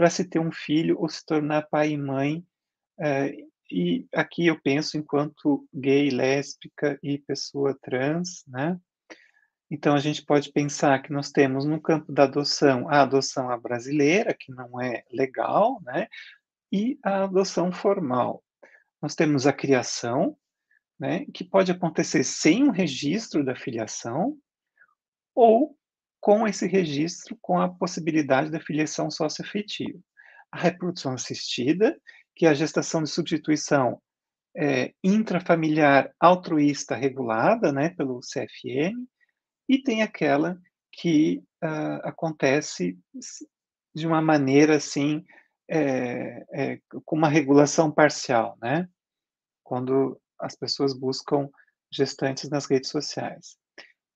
para 0.00 0.08
se 0.08 0.24
ter 0.24 0.38
um 0.38 0.50
filho 0.50 0.98
ou 0.98 1.10
se 1.10 1.22
tornar 1.26 1.68
pai 1.68 1.90
e 1.90 1.98
mãe. 1.98 2.42
É, 2.98 3.36
e 3.70 4.08
aqui 4.14 4.46
eu 4.46 4.58
penso 4.58 4.96
enquanto 4.96 5.68
gay, 5.74 6.08
lésbica 6.08 6.98
e 7.02 7.18
pessoa 7.18 7.76
trans, 7.82 8.42
né? 8.46 8.80
Então, 9.70 9.94
a 9.94 9.98
gente 9.98 10.24
pode 10.24 10.50
pensar 10.52 11.02
que 11.02 11.12
nós 11.12 11.30
temos 11.30 11.66
no 11.66 11.78
campo 11.78 12.10
da 12.10 12.22
adoção 12.22 12.88
a 12.88 13.02
adoção 13.02 13.46
brasileira, 13.60 14.34
que 14.34 14.50
não 14.50 14.80
é 14.80 15.04
legal, 15.12 15.82
né? 15.82 16.08
e 16.72 16.98
a 17.04 17.24
adoção 17.24 17.70
formal. 17.70 18.42
Nós 19.02 19.14
temos 19.14 19.46
a 19.46 19.52
criação, 19.52 20.34
né, 20.98 21.26
que 21.26 21.44
pode 21.44 21.72
acontecer 21.72 22.24
sem 22.24 22.64
um 22.64 22.70
registro 22.70 23.44
da 23.44 23.54
filiação, 23.54 24.34
ou 25.34 25.76
com 26.20 26.46
esse 26.46 26.66
registro, 26.66 27.36
com 27.40 27.58
a 27.58 27.68
possibilidade 27.68 28.50
da 28.50 28.60
filiação 28.60 29.10
socioafetiva. 29.10 29.98
A 30.52 30.58
reprodução 30.58 31.14
assistida, 31.14 31.98
que 32.36 32.46
é 32.46 32.50
a 32.50 32.54
gestação 32.54 33.02
de 33.02 33.10
substituição 33.10 34.00
é, 34.56 34.92
intrafamiliar 35.02 36.12
altruísta 36.18 36.94
regulada 36.94 37.72
né, 37.72 37.90
pelo 37.90 38.20
CFM, 38.20 39.06
e 39.68 39.82
tem 39.82 40.02
aquela 40.02 40.60
que 40.92 41.42
uh, 41.62 42.00
acontece 42.02 42.98
de 43.94 44.06
uma 44.06 44.20
maneira 44.20 44.76
assim 44.76 45.24
é, 45.68 46.44
é, 46.52 46.80
com 47.04 47.14
uma 47.14 47.28
regulação 47.28 47.92
parcial, 47.92 48.58
né? 48.60 48.88
Quando 49.62 50.20
as 50.36 50.56
pessoas 50.56 50.92
buscam 50.92 51.48
gestantes 51.92 52.50
nas 52.50 52.66
redes 52.66 52.90
sociais. 52.90 53.56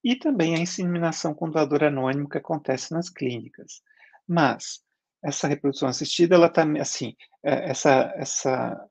E 0.05 0.17
também 0.17 0.55
a 0.55 0.59
inseminação 0.59 1.35
com 1.35 1.51
doador 1.51 1.85
anônimo 1.85 2.29
que 2.29 2.38
acontece 2.38 2.93
nas 2.93 3.09
clínicas. 3.09 3.83
Mas 4.29 4.81
essa 5.25 5.49
reprodução 5.49 5.88
assistida, 5.88 6.35
ela 6.35 6.49
está 6.49 6.64
assim, 6.81 7.14
essa 7.43 8.12
essa 8.17 8.88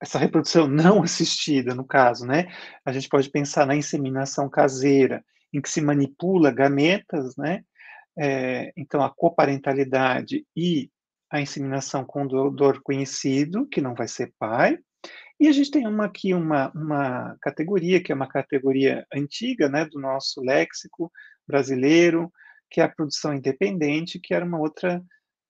essa 0.00 0.18
reprodução 0.18 0.68
não 0.68 1.02
assistida, 1.02 1.74
no 1.74 1.86
caso, 1.86 2.26
né? 2.26 2.46
A 2.84 2.92
gente 2.92 3.08
pode 3.08 3.30
pensar 3.30 3.66
na 3.66 3.74
inseminação 3.74 4.48
caseira, 4.48 5.24
em 5.52 5.60
que 5.60 5.70
se 5.70 5.80
manipula 5.80 6.50
gametas, 6.52 7.36
né? 7.36 7.64
é, 8.16 8.72
então, 8.76 9.02
a 9.02 9.10
coparentalidade 9.10 10.46
e 10.56 10.90
a 11.30 11.40
inseminação 11.40 12.04
com 12.04 12.26
doador 12.26 12.80
conhecido, 12.82 13.66
que 13.66 13.80
não 13.80 13.94
vai 13.94 14.06
ser 14.06 14.32
pai. 14.38 14.78
E 15.38 15.48
a 15.48 15.52
gente 15.52 15.70
tem 15.70 15.86
uma, 15.86 16.06
aqui 16.06 16.32
uma, 16.32 16.70
uma 16.72 17.36
categoria, 17.40 18.02
que 18.02 18.12
é 18.12 18.14
uma 18.14 18.28
categoria 18.28 19.06
antiga, 19.12 19.68
né, 19.68 19.84
do 19.84 20.00
nosso 20.00 20.40
léxico 20.40 21.10
brasileiro, 21.46 22.32
que 22.70 22.80
é 22.80 22.84
a 22.84 22.88
produção 22.88 23.34
independente, 23.34 24.18
que 24.18 24.32
era 24.32 24.44
uma 24.44 24.58
outra 24.58 25.02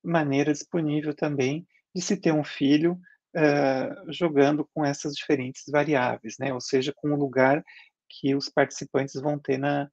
maneira 0.02 0.52
disponível 0.52 1.14
também 1.14 1.66
de 1.94 2.02
se 2.02 2.16
ter 2.16 2.32
um 2.32 2.44
filho 2.44 2.98
uh, 3.36 4.12
jogando 4.12 4.68
com 4.74 4.84
essas 4.84 5.14
diferentes 5.14 5.64
variáveis, 5.68 6.36
né, 6.38 6.52
ou 6.52 6.60
seja, 6.60 6.92
com 6.94 7.12
o 7.12 7.16
lugar 7.16 7.64
que 8.08 8.34
os 8.34 8.48
participantes 8.48 9.20
vão 9.20 9.38
ter 9.38 9.58
na, 9.58 9.88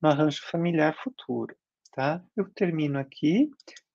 no 0.00 0.08
arranjo 0.08 0.42
familiar 0.50 0.96
futuro. 1.02 1.56
Tá? 1.92 2.22
Eu 2.36 2.48
termino 2.50 2.98
aqui, 2.98 3.50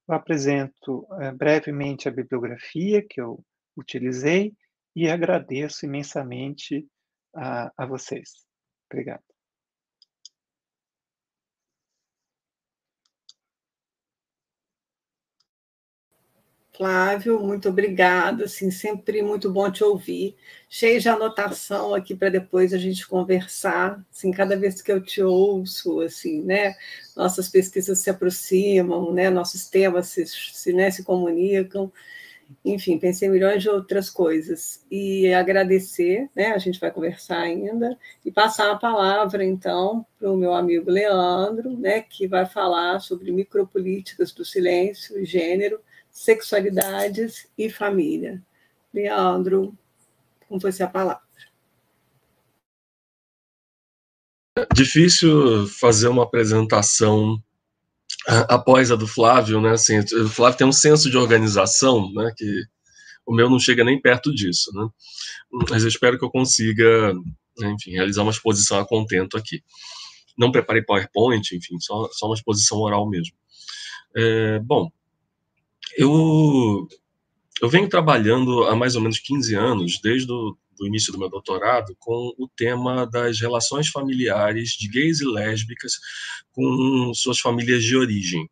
eu 0.07 0.15
apresento 0.15 1.07
é, 1.21 1.31
brevemente 1.31 2.07
a 2.07 2.11
bibliografia 2.11 3.01
que 3.01 3.21
eu 3.21 3.43
utilizei 3.77 4.53
e 4.95 5.09
agradeço 5.09 5.85
imensamente 5.85 6.87
a, 7.35 7.71
a 7.77 7.85
vocês. 7.85 8.45
Obrigado. 8.91 9.23
Flávio, 16.75 17.39
muito 17.39 17.69
obrigada, 17.69 18.45
assim, 18.45 18.71
sempre 18.71 19.21
muito 19.21 19.51
bom 19.51 19.71
te 19.71 19.83
ouvir. 19.83 20.35
Cheio 20.67 20.99
de 20.99 21.07
anotação 21.07 21.93
aqui 21.93 22.15
para 22.15 22.29
depois 22.29 22.73
a 22.73 22.79
gente 22.79 23.07
conversar, 23.07 24.03
assim, 24.11 24.31
cada 24.31 24.57
vez 24.57 24.81
que 24.81 24.91
eu 24.91 24.99
te 24.99 25.21
ouço, 25.21 26.01
assim, 26.01 26.41
né, 26.41 26.75
nossas 27.15 27.47
pesquisas 27.47 27.99
se 27.99 28.09
aproximam, 28.09 29.13
né, 29.13 29.29
nossos 29.29 29.69
temas 29.69 30.07
se, 30.07 30.25
se, 30.25 30.73
né, 30.73 30.89
se 30.89 31.03
comunicam, 31.03 31.91
enfim, 32.63 32.97
pensei 32.97 33.27
em 33.27 33.31
milhões 33.31 33.61
de 33.61 33.69
outras 33.69 34.09
coisas. 34.09 34.85
E 34.89 35.33
agradecer, 35.33 36.29
né, 36.35 36.51
a 36.51 36.57
gente 36.57 36.79
vai 36.79 36.91
conversar 36.91 37.39
ainda, 37.39 37.97
e 38.25 38.31
passar 38.31 38.71
a 38.71 38.77
palavra, 38.77 39.43
então, 39.43 40.05
para 40.19 40.31
o 40.31 40.37
meu 40.37 40.53
amigo 40.53 40.89
Leandro, 40.89 41.77
né, 41.77 42.01
que 42.01 42.27
vai 42.27 42.45
falar 42.45 42.99
sobre 42.99 43.31
micropolíticas 43.31 44.31
do 44.31 44.43
silêncio 44.43 45.25
gênero, 45.25 45.79
sexualidades 46.11 47.47
e 47.57 47.69
família. 47.69 48.41
Leandro, 48.93 49.75
com 50.47 50.59
você 50.59 50.83
a 50.83 50.87
palavra. 50.87 51.23
Difícil 54.73 55.67
fazer 55.67 56.07
uma 56.07 56.23
apresentação 56.23 57.41
após 58.49 58.91
a 58.91 58.95
do 58.95 59.07
Flávio, 59.07 59.61
né? 59.61 59.71
Assim, 59.71 59.99
o 59.99 60.29
Flávio 60.29 60.57
tem 60.57 60.67
um 60.67 60.71
senso 60.71 61.09
de 61.09 61.17
organização, 61.17 62.11
né? 62.13 62.33
Que 62.35 62.63
o 63.25 63.33
meu 63.33 63.49
não 63.49 63.59
chega 63.59 63.83
nem 63.83 64.01
perto 64.01 64.33
disso, 64.33 64.71
né? 64.73 64.87
Mas 65.69 65.83
eu 65.83 65.89
espero 65.89 66.17
que 66.17 66.25
eu 66.25 66.31
consiga, 66.31 67.13
enfim, 67.59 67.91
realizar 67.91 68.21
uma 68.23 68.31
exposição 68.31 68.79
a 68.79 68.85
contento 68.85 69.37
aqui. 69.37 69.61
Não 70.37 70.51
preparei 70.51 70.81
PowerPoint, 70.81 71.55
enfim, 71.55 71.79
só, 71.79 72.09
só 72.11 72.25
uma 72.25 72.35
exposição 72.35 72.79
oral 72.79 73.07
mesmo. 73.07 73.35
É, 74.15 74.59
bom, 74.59 74.91
eu, 75.97 76.87
eu 77.61 77.69
venho 77.69 77.89
trabalhando 77.89 78.63
há 78.65 78.75
mais 78.75 78.95
ou 78.95 79.01
menos 79.01 79.19
15 79.19 79.55
anos, 79.55 79.99
desde 80.01 80.31
o 80.31 80.57
do 80.77 80.87
início 80.87 81.11
do 81.11 81.19
meu 81.19 81.29
doutorado, 81.29 81.95
com 81.99 82.33
o 82.37 82.47
tema 82.55 83.05
das 83.05 83.39
relações 83.39 83.87
familiares 83.87 84.71
de 84.71 84.87
gays 84.87 85.21
e 85.21 85.25
lésbicas 85.25 85.93
com 86.51 87.11
suas 87.13 87.39
famílias 87.39 87.83
de 87.83 87.95
origem. 87.95 88.49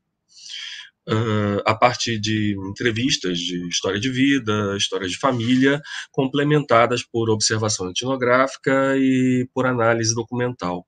Uh, 1.09 1.57
a 1.65 1.73
partir 1.73 2.19
de 2.19 2.55
entrevistas 2.69 3.39
de 3.39 3.67
história 3.67 3.99
de 3.99 4.09
vida, 4.09 4.75
história 4.77 5.07
de 5.07 5.17
família, 5.17 5.81
complementadas 6.11 7.03
por 7.03 7.29
observação 7.29 7.89
etnográfica 7.89 8.95
e 8.97 9.47
por 9.51 9.65
análise 9.65 10.13
documental. 10.13 10.85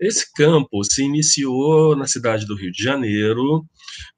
Esse 0.00 0.32
campo 0.32 0.82
se 0.82 1.02
iniciou 1.02 1.94
na 1.94 2.06
cidade 2.06 2.46
do 2.46 2.56
Rio 2.56 2.72
de 2.72 2.82
Janeiro, 2.82 3.66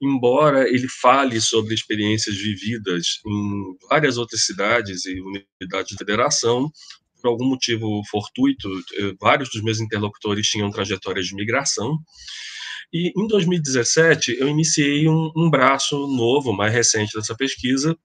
embora 0.01 0.67
ele 0.69 0.87
fale 0.87 1.41
sobre 1.41 1.75
experiências 1.75 2.37
vividas 2.37 3.19
em 3.27 3.77
várias 3.89 4.17
outras 4.17 4.45
cidades 4.45 5.05
e 5.05 5.19
unidades 5.19 5.89
de 5.89 5.97
federação, 5.97 6.71
por 7.21 7.27
algum 7.27 7.45
motivo 7.45 8.01
fortuito, 8.09 8.69
eh, 8.97 9.13
vários 9.19 9.49
dos 9.49 9.61
meus 9.61 9.81
interlocutores 9.81 10.47
tinham 10.47 10.71
trajetórias 10.71 11.27
de 11.27 11.35
migração. 11.35 11.97
E 12.93 13.11
em 13.17 13.27
2017 13.27 14.37
eu 14.39 14.47
iniciei 14.47 15.09
um, 15.09 15.31
um 15.35 15.49
braço 15.49 15.97
novo, 16.07 16.53
mais 16.53 16.71
recente 16.71 17.13
dessa 17.13 17.35
pesquisa, 17.35 17.97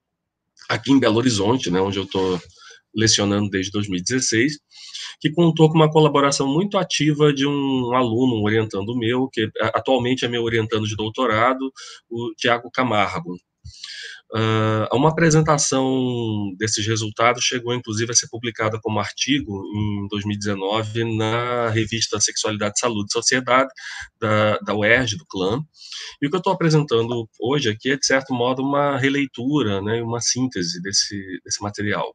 aqui 0.69 0.91
em 0.91 0.99
Belo 0.99 1.19
Horizonte, 1.19 1.71
né, 1.71 1.81
onde 1.81 1.99
eu 1.99 2.05
estou 2.05 2.41
lecionando 2.99 3.49
desde 3.49 3.71
2016, 3.71 4.59
que 5.21 5.31
contou 5.31 5.69
com 5.69 5.77
uma 5.77 5.91
colaboração 5.91 6.53
muito 6.53 6.77
ativa 6.77 7.33
de 7.33 7.47
um 7.47 7.95
aluno, 7.95 8.41
um 8.41 8.45
orientando 8.45 8.97
meu, 8.97 9.29
que 9.29 9.49
atualmente 9.75 10.25
é 10.25 10.29
meu 10.29 10.43
orientando 10.43 10.87
de 10.87 10.97
doutorado, 10.97 11.73
o 12.11 12.33
Tiago 12.37 12.71
Camargo. 12.71 13.37
Uh, 14.31 14.95
uma 14.95 15.09
apresentação 15.09 16.53
desses 16.59 16.87
resultados 16.87 17.43
chegou, 17.45 17.75
inclusive, 17.75 18.13
a 18.13 18.15
ser 18.15 18.29
publicada 18.29 18.79
como 18.83 19.01
artigo 19.01 19.63
em 19.75 20.07
2019 20.09 21.17
na 21.17 21.71
revista 21.71 22.21
Sexualidade, 22.21 22.79
Saúde 22.79 23.07
e 23.09 23.13
Sociedade, 23.13 23.71
da, 24.21 24.59
da 24.59 24.75
UERJ, 24.75 25.17
do 25.17 25.25
CLAN. 25.27 25.63
E 26.21 26.27
o 26.27 26.31
que 26.31 26.37
eu 26.37 26.41
estou 26.41 26.53
apresentando 26.53 27.27
hoje 27.41 27.71
aqui 27.71 27.93
é, 27.93 27.97
de 27.97 28.05
certo 28.05 28.35
modo, 28.35 28.63
uma 28.63 28.99
releitura, 28.99 29.81
né, 29.81 30.03
uma 30.03 30.21
síntese 30.21 30.83
desse, 30.83 31.41
desse 31.43 31.63
material. 31.63 32.15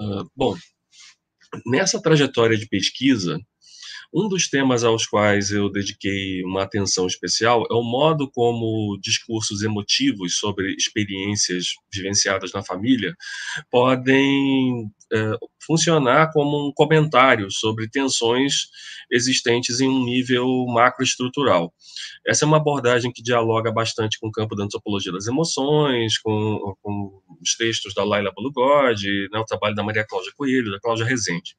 Uh, 0.00 0.26
bom, 0.34 0.56
nessa 1.66 2.00
trajetória 2.00 2.56
de 2.56 2.66
pesquisa, 2.66 3.38
um 4.12 4.28
dos 4.28 4.48
temas 4.48 4.82
aos 4.82 5.06
quais 5.06 5.50
eu 5.50 5.70
dediquei 5.70 6.42
uma 6.42 6.64
atenção 6.64 7.06
especial 7.06 7.64
é 7.70 7.74
o 7.74 7.82
modo 7.82 8.28
como 8.30 8.98
discursos 9.00 9.62
emotivos 9.62 10.36
sobre 10.36 10.74
experiências 10.74 11.74
vivenciadas 11.92 12.52
na 12.52 12.62
família 12.62 13.14
podem 13.70 14.90
é, 15.12 15.32
funcionar 15.64 16.32
como 16.32 16.68
um 16.68 16.72
comentário 16.72 17.50
sobre 17.50 17.88
tensões 17.88 18.68
existentes 19.10 19.80
em 19.80 19.88
um 19.88 20.04
nível 20.04 20.46
macroestrutural. 20.66 21.72
Essa 22.26 22.44
é 22.44 22.48
uma 22.48 22.56
abordagem 22.56 23.12
que 23.12 23.22
dialoga 23.22 23.72
bastante 23.72 24.18
com 24.18 24.28
o 24.28 24.32
campo 24.32 24.56
da 24.56 24.64
antropologia 24.64 25.12
das 25.12 25.26
emoções, 25.26 26.18
com, 26.18 26.76
com 26.82 27.22
os 27.40 27.56
textos 27.56 27.94
da 27.94 28.04
Laila 28.04 28.32
Bulugod, 28.34 29.28
né, 29.32 29.38
o 29.38 29.44
trabalho 29.44 29.74
da 29.74 29.82
Maria 29.82 30.06
Cláudia 30.06 30.32
Coelho, 30.36 30.72
da 30.72 30.80
Cláudia 30.80 31.06
Rezende. 31.06 31.56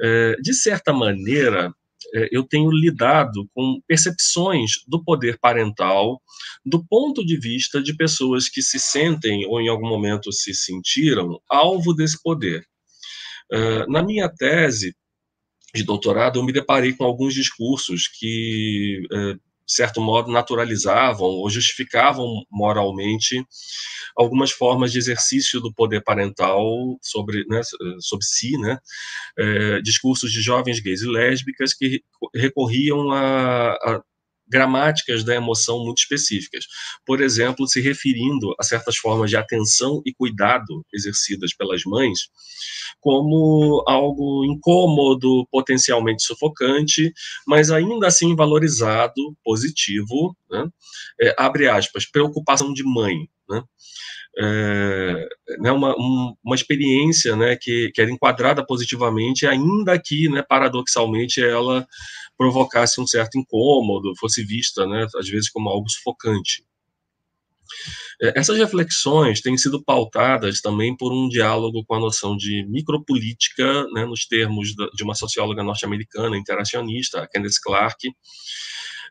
É, 0.00 0.36
de 0.40 0.54
certa 0.54 0.92
maneira, 0.92 1.72
é, 2.14 2.28
eu 2.32 2.42
tenho 2.42 2.70
lidado 2.70 3.48
com 3.54 3.80
percepções 3.86 4.72
do 4.86 5.02
poder 5.04 5.38
parental 5.38 6.20
do 6.64 6.84
ponto 6.86 7.24
de 7.24 7.36
vista 7.38 7.82
de 7.82 7.94
pessoas 7.94 8.48
que 8.48 8.62
se 8.62 8.78
sentem 8.78 9.46
ou 9.46 9.60
em 9.60 9.68
algum 9.68 9.88
momento 9.88 10.32
se 10.32 10.54
sentiram 10.54 11.40
alvo 11.48 11.94
desse 11.94 12.20
poder. 12.22 12.64
É, 13.52 13.86
na 13.86 14.02
minha 14.02 14.28
tese 14.28 14.94
de 15.74 15.84
doutorado, 15.84 16.38
eu 16.38 16.44
me 16.44 16.52
deparei 16.52 16.92
com 16.92 17.04
alguns 17.04 17.34
discursos 17.34 18.08
que 18.08 19.02
de 19.70 19.76
certo 19.76 20.00
modo, 20.00 20.32
naturalizavam 20.32 21.28
ou 21.28 21.48
justificavam 21.48 22.26
moralmente 22.50 23.44
algumas 24.16 24.50
formas 24.50 24.90
de 24.90 24.98
exercício 24.98 25.60
do 25.60 25.72
poder 25.72 26.02
parental 26.02 26.60
sobre, 27.00 27.44
né, 27.48 27.60
sobre 28.00 28.26
si, 28.26 28.58
né, 28.58 28.78
é, 29.38 29.80
discursos 29.80 30.32
de 30.32 30.42
jovens 30.42 30.80
gays 30.80 31.02
e 31.02 31.06
lésbicas 31.08 31.72
que 31.72 32.02
recorriam 32.34 33.12
a, 33.12 33.70
a 33.74 34.02
gramáticas 34.50 35.24
da 35.24 35.34
emoção 35.34 35.84
muito 35.84 35.98
específicas. 35.98 36.64
Por 37.06 37.20
exemplo, 37.20 37.66
se 37.66 37.80
referindo 37.80 38.54
a 38.58 38.64
certas 38.64 38.96
formas 38.96 39.30
de 39.30 39.36
atenção 39.36 40.02
e 40.04 40.12
cuidado 40.12 40.84
exercidas 40.92 41.54
pelas 41.54 41.82
mães, 41.84 42.28
como 43.00 43.82
algo 43.86 44.44
incômodo, 44.44 45.46
potencialmente 45.50 46.22
sufocante, 46.22 47.12
mas 47.46 47.70
ainda 47.70 48.08
assim 48.08 48.34
valorizado, 48.34 49.36
positivo, 49.44 50.36
né? 50.50 50.68
é, 51.20 51.34
abre 51.38 51.68
aspas, 51.68 52.06
preocupação 52.06 52.72
de 52.72 52.82
mãe, 52.82 53.28
né? 53.50 53.62
É, 54.38 55.28
né, 55.58 55.72
uma, 55.72 55.94
um, 55.98 56.34
uma 56.42 56.54
experiência 56.54 57.34
né, 57.36 57.56
que, 57.56 57.90
que 57.92 58.00
era 58.00 58.10
enquadrada 58.10 58.64
positivamente, 58.64 59.46
ainda 59.46 59.98
que, 59.98 60.28
né, 60.28 60.42
paradoxalmente, 60.42 61.42
ela 61.42 61.86
provocasse 62.38 63.00
um 63.00 63.06
certo 63.06 63.38
incômodo, 63.38 64.14
fosse 64.18 64.44
vista, 64.44 64.86
né, 64.86 65.06
às 65.16 65.28
vezes, 65.28 65.50
como 65.50 65.68
algo 65.68 65.88
sufocante. 65.90 66.64
É, 68.22 68.38
essas 68.38 68.58
reflexões 68.58 69.40
têm 69.40 69.56
sido 69.56 69.82
pautadas 69.82 70.60
também 70.60 70.96
por 70.96 71.12
um 71.12 71.28
diálogo 71.28 71.84
com 71.86 71.94
a 71.94 72.00
noção 72.00 72.36
de 72.36 72.64
micropolítica, 72.68 73.84
né, 73.92 74.04
nos 74.04 74.26
termos 74.26 74.74
de 74.94 75.02
uma 75.02 75.14
socióloga 75.14 75.62
norte-americana 75.62 76.36
interacionista, 76.36 77.28
Candice 77.32 77.60
Clark, 77.60 78.10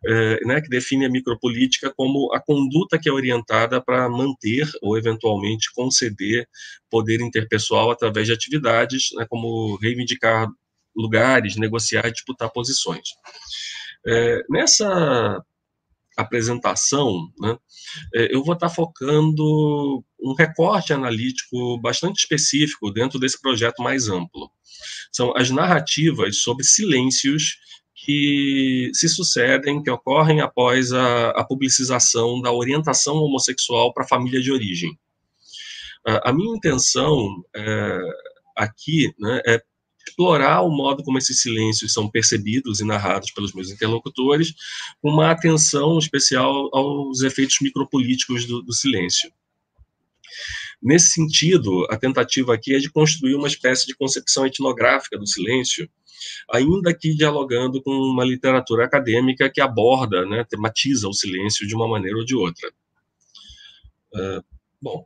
é, 0.06 0.46
né, 0.46 0.62
que 0.62 0.70
define 0.70 1.06
a 1.06 1.10
micropolítica 1.10 1.94
como 1.96 2.32
a 2.34 2.40
conduta 2.40 2.98
que 2.98 3.10
é 3.10 3.12
orientada 3.12 3.82
para 3.82 4.10
manter 4.10 4.70
ou 4.82 4.98
eventualmente 4.98 5.72
conceder 5.74 6.48
poder 6.90 7.22
interpessoal 7.22 7.92
através 7.92 8.28
de 8.28 8.34
atividades, 8.34 9.10
né, 9.16 9.26
como 9.30 9.76
reivindicar 9.78 10.48
lugares, 10.96 11.56
negociar 11.56 12.10
disputar 12.12 12.52
posições. 12.52 13.10
É, 14.06 14.42
nessa 14.50 15.44
apresentação, 16.18 17.32
né, 17.40 17.58
é, 18.14 18.36
eu 18.36 18.44
vou 18.44 18.54
estar 18.54 18.70
focando 18.70 20.04
um 20.22 20.34
recorte 20.34 20.92
analítico 20.92 21.80
bastante 21.80 22.20
específico 22.20 22.92
dentro 22.92 23.20
desse 23.20 23.40
projeto 23.40 23.82
mais 23.82 24.10
amplo. 24.10 24.52
São 25.12 25.34
as 25.36 25.50
narrativas 25.50 26.38
sobre 26.38 26.64
silêncios 26.66 27.58
que 28.10 28.90
se 28.92 29.08
sucedem, 29.08 29.84
que 29.84 29.92
ocorrem 29.92 30.42
após 30.42 30.92
a, 30.92 31.30
a 31.30 31.44
publicização 31.44 32.42
da 32.42 32.52
orientação 32.52 33.18
homossexual 33.18 33.94
para 33.94 34.04
a 34.04 34.08
família 34.08 34.42
de 34.42 34.52
origem. 34.52 34.98
A, 36.04 36.34
minha 36.34 36.56
intenção 36.56 37.46
é, 37.56 38.00
aqui 38.58 39.14
né, 39.20 39.42
é 39.46 39.62
explorar 40.08 40.64
o 40.64 40.72
modo 40.72 41.04
como 41.04 41.20
esses 41.20 41.40
silêncios 41.40 41.94
são 41.94 42.10
percebidos 42.10 42.80
e 42.80 42.84
narrados 42.84 43.30
pelos 43.30 43.54
meus 43.54 43.70
interlocutores, 43.70 44.56
com 45.04 45.12
uma 45.12 45.30
atenção 45.30 46.00
especial 46.00 46.68
aos 46.74 47.22
efeitos 47.22 47.58
micropolíticos 47.62 48.48
do, 48.48 48.64
do 48.64 48.74
silêncio. 48.74 49.32
Nesse 50.82 51.10
sentido, 51.10 51.86
a 51.90 51.98
tentativa 51.98 52.54
aqui 52.54 52.74
é 52.74 52.80
de 52.80 52.90
construir 52.90 53.36
uma 53.36 53.48
espécie 53.48 53.86
de 53.86 53.96
concepção 53.96 54.46
etnográfica 54.46 55.18
do 55.18 55.28
silêncio, 55.28 55.90
ainda 56.50 56.94
que 56.94 57.14
dialogando 57.14 57.82
com 57.82 57.92
uma 57.92 58.24
literatura 58.24 58.86
acadêmica 58.86 59.50
que 59.50 59.60
aborda, 59.60 60.26
né, 60.26 60.46
tematiza 60.50 61.08
o 61.08 61.14
silêncio 61.14 61.68
de 61.68 61.76
uma 61.76 61.88
maneira 61.88 62.18
ou 62.18 62.26
de 62.26 62.36
outra. 62.36 62.72
Uh, 64.14 64.44
bom, 64.82 65.06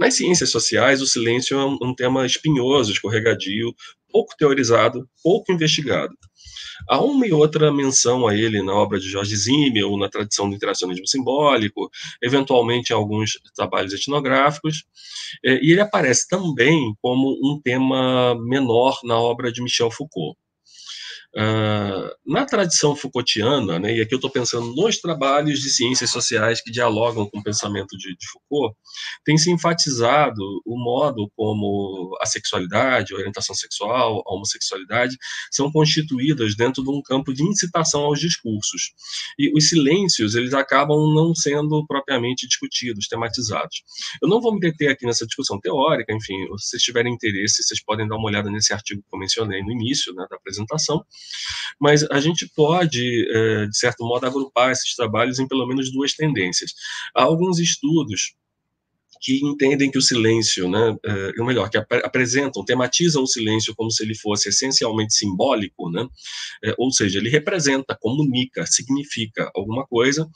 nas 0.00 0.14
ciências 0.14 0.50
sociais, 0.50 1.02
o 1.02 1.06
silêncio 1.06 1.58
é 1.58 1.64
um, 1.64 1.78
um 1.82 1.94
tema 1.94 2.24
espinhoso, 2.24 2.90
escorregadio, 2.90 3.74
pouco 4.10 4.34
teorizado, 4.34 5.06
pouco 5.22 5.52
investigado. 5.52 6.16
Há 6.88 7.00
uma 7.00 7.26
e 7.26 7.32
outra 7.32 7.72
menção 7.72 8.26
a 8.26 8.34
ele 8.34 8.62
na 8.62 8.74
obra 8.74 8.98
de 8.98 9.08
Jorge 9.08 9.36
Zimmel, 9.36 9.96
na 9.96 10.08
tradição 10.08 10.48
do 10.48 10.56
interacionismo 10.56 11.06
simbólico, 11.06 11.90
eventualmente 12.22 12.92
em 12.92 12.96
alguns 12.96 13.38
trabalhos 13.54 13.92
etnográficos, 13.92 14.84
é, 15.44 15.62
e 15.64 15.72
ele 15.72 15.80
aparece 15.80 16.28
também 16.28 16.94
como 17.00 17.38
um 17.42 17.60
tema 17.60 18.34
menor 18.40 18.98
na 19.04 19.18
obra 19.18 19.52
de 19.52 19.62
Michel 19.62 19.90
Foucault. 19.90 20.36
Uh, 21.36 22.10
na 22.26 22.44
tradição 22.44 22.96
Foucaultiana, 22.96 23.78
né, 23.78 23.96
e 23.96 24.00
aqui 24.00 24.12
eu 24.12 24.16
estou 24.16 24.30
pensando 24.30 24.74
nos 24.74 24.98
trabalhos 24.98 25.60
de 25.60 25.70
ciências 25.70 26.10
sociais 26.10 26.60
que 26.60 26.72
dialogam 26.72 27.28
com 27.30 27.38
o 27.38 27.42
pensamento 27.42 27.96
de, 27.96 28.16
de, 28.16 28.26
Foucault, 28.32 28.76
tem 29.24 29.38
se 29.38 29.48
enfatizado 29.48 30.42
o 30.66 30.76
modo 30.76 31.30
como 31.36 32.16
a 32.20 32.26
sexualidade, 32.26 33.14
a 33.14 33.16
orientação 33.16 33.54
sexual, 33.54 34.24
a 34.26 34.34
homossexualidade 34.34 35.16
são 35.52 35.70
constituídas 35.70 36.56
dentro 36.56 36.82
de 36.82 36.90
um 36.90 37.00
campo 37.00 37.32
de 37.32 37.44
incitação 37.44 38.02
aos 38.02 38.18
discursos. 38.18 38.92
E 39.38 39.56
os 39.56 39.68
silêncios, 39.68 40.34
eles 40.34 40.52
acabam 40.52 41.14
não 41.14 41.32
sendo 41.32 41.86
propriamente 41.86 42.48
discutidos, 42.48 43.06
tematizados. 43.06 43.84
Eu 44.20 44.28
não 44.28 44.40
vou 44.40 44.52
me 44.52 44.58
deter 44.58 44.90
aqui 44.90 45.06
nessa 45.06 45.24
discussão 45.24 45.60
teórica, 45.60 46.12
enfim, 46.12 46.42
se 46.58 46.70
vocês 46.70 46.82
tiverem 46.82 47.14
interesse, 47.14 47.62
vocês 47.62 47.80
podem 47.80 48.08
dar 48.08 48.16
uma 48.16 48.26
olhada 48.26 48.50
nesse 48.50 48.72
artigo 48.72 49.00
que 49.00 49.14
eu 49.14 49.18
mencionei 49.18 49.62
no 49.62 49.70
início 49.70 50.12
né, 50.12 50.26
da 50.28 50.36
apresentação, 50.36 51.04
mas 51.80 52.02
a 52.10 52.20
gente 52.20 52.50
pode, 52.54 53.26
é, 53.30 53.66
de 53.66 53.78
certo 53.78 54.04
modo, 54.04 54.26
agrupar 54.26 54.70
esses 54.70 54.94
trabalhos 54.94 55.38
em 55.38 55.48
pelo 55.48 55.66
menos 55.66 55.92
duas 55.92 56.12
tendências. 56.14 56.72
Há 57.16 57.22
alguns 57.22 57.58
estudos 57.58 58.34
que 59.20 59.44
entendem 59.44 59.90
que 59.90 59.98
o 59.98 60.02
silêncio, 60.02 60.68
né, 60.68 60.96
é, 61.04 61.32
ou 61.38 61.46
melhor, 61.46 61.68
que 61.68 61.76
ap 61.76 61.92
apresentam, 62.04 62.64
tematizam 62.64 63.22
o 63.22 63.26
silêncio 63.26 63.74
como 63.74 63.90
se 63.90 64.02
ele 64.02 64.14
fosse 64.14 64.48
essencialmente 64.48 65.14
simbólico, 65.14 65.90
né, 65.90 66.06
é, 66.64 66.74
ou 66.78 66.90
seja, 66.90 67.18
ele 67.18 67.28
representa, 67.28 67.96
comunica, 68.00 68.64
significa 68.66 69.50
alguma 69.54 69.86
coisa, 69.86 70.28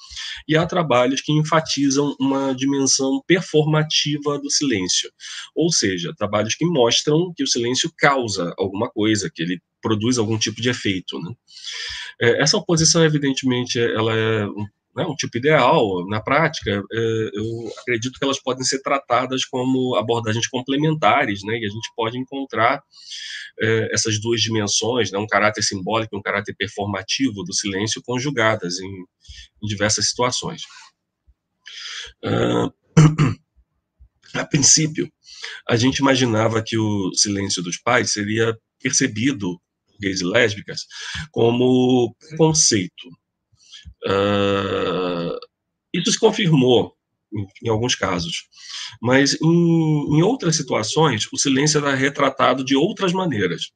e 0.47 0.57
há 0.57 0.67
trabalhos 0.67 1.21
que 1.21 1.33
enfatizam 1.33 2.15
uma 2.21 2.55
dimensão 2.55 3.23
performativa 3.27 4.39
do 4.39 4.51
silêncio, 4.51 5.11
ou 5.55 5.73
seja, 5.73 6.15
trabalhos 6.17 6.55
que 6.55 6.67
mostram 6.67 7.33
que 7.35 7.43
o 7.43 7.47
silêncio 7.47 7.91
causa 7.97 8.53
alguma 8.59 8.91
coisa, 8.91 9.31
que 9.33 9.43
ele 9.43 9.61
produz 9.81 10.17
algum 10.17 10.39
tipo 10.39 10.63
de 10.63 10.71
efeito. 10.71 11.19
Né? 11.21 11.33
É, 12.21 12.43
essa 12.43 12.57
oposição, 12.57 13.05
evidentemente, 13.05 13.79
ela 13.79 14.17
é 14.17 14.47
né, 14.97 15.05
um 15.05 15.15
tipo 15.15 15.37
ideal. 15.37 16.07
Na 16.09 16.21
prática, 16.21 16.71
é, 16.71 17.31
eu 17.35 17.73
acredito 17.81 18.19
que 18.19 18.25
elas 18.25 18.41
podem 18.41 18.65
ser 18.65 18.81
tratadas 18.83 19.45
como 19.45 19.95
abordagens 19.97 20.47
complementares, 20.47 21.43
né, 21.43 21.59
e 21.59 21.67
a 21.67 21.69
gente 21.69 21.91
pode 21.97 22.19
encontrar 22.19 22.83
é, 23.61 23.89
essas 23.93 24.21
duas 24.21 24.41
dimensões, 24.41 25.11
né, 25.11 25.19
um 25.19 25.27
caráter 25.27 25.63
simbólico 25.63 26.15
e 26.15 26.19
um 26.19 26.23
caráter 26.23 26.55
performativo 26.57 27.43
do 27.43 27.53
silêncio 27.53 28.03
conjugadas 28.03 28.79
em, 28.79 29.05
em 29.63 29.67
diversas 29.67 30.09
situações. 30.09 30.63
Uh, 32.25 32.73
a 34.35 34.45
princípio, 34.45 35.11
a 35.69 35.77
gente 35.77 35.99
imaginava 35.99 36.63
que 36.63 36.77
o 36.77 37.13
silêncio 37.15 37.63
dos 37.63 37.79
pais 37.79 38.13
seria 38.13 38.57
percebido 38.83 39.61
gays 40.01 40.21
e 40.21 40.25
lésbicas 40.25 40.81
como 41.31 42.15
conceito. 42.37 43.09
Uh, 44.07 45.39
isso 45.93 46.13
se 46.13 46.19
confirmou 46.19 46.95
em, 47.63 47.69
alguns 47.69 47.95
casos, 47.95 48.49
mas 49.03 49.35
em, 49.41 50.17
em 50.17 50.23
outras 50.23 50.57
situações 50.57 51.27
o 51.33 51.39
silêncio 51.39 51.79
era 51.79 51.95
retratado 51.95 52.65
de 52.65 52.77
outras 52.77 53.13
maneiras. 53.13 53.73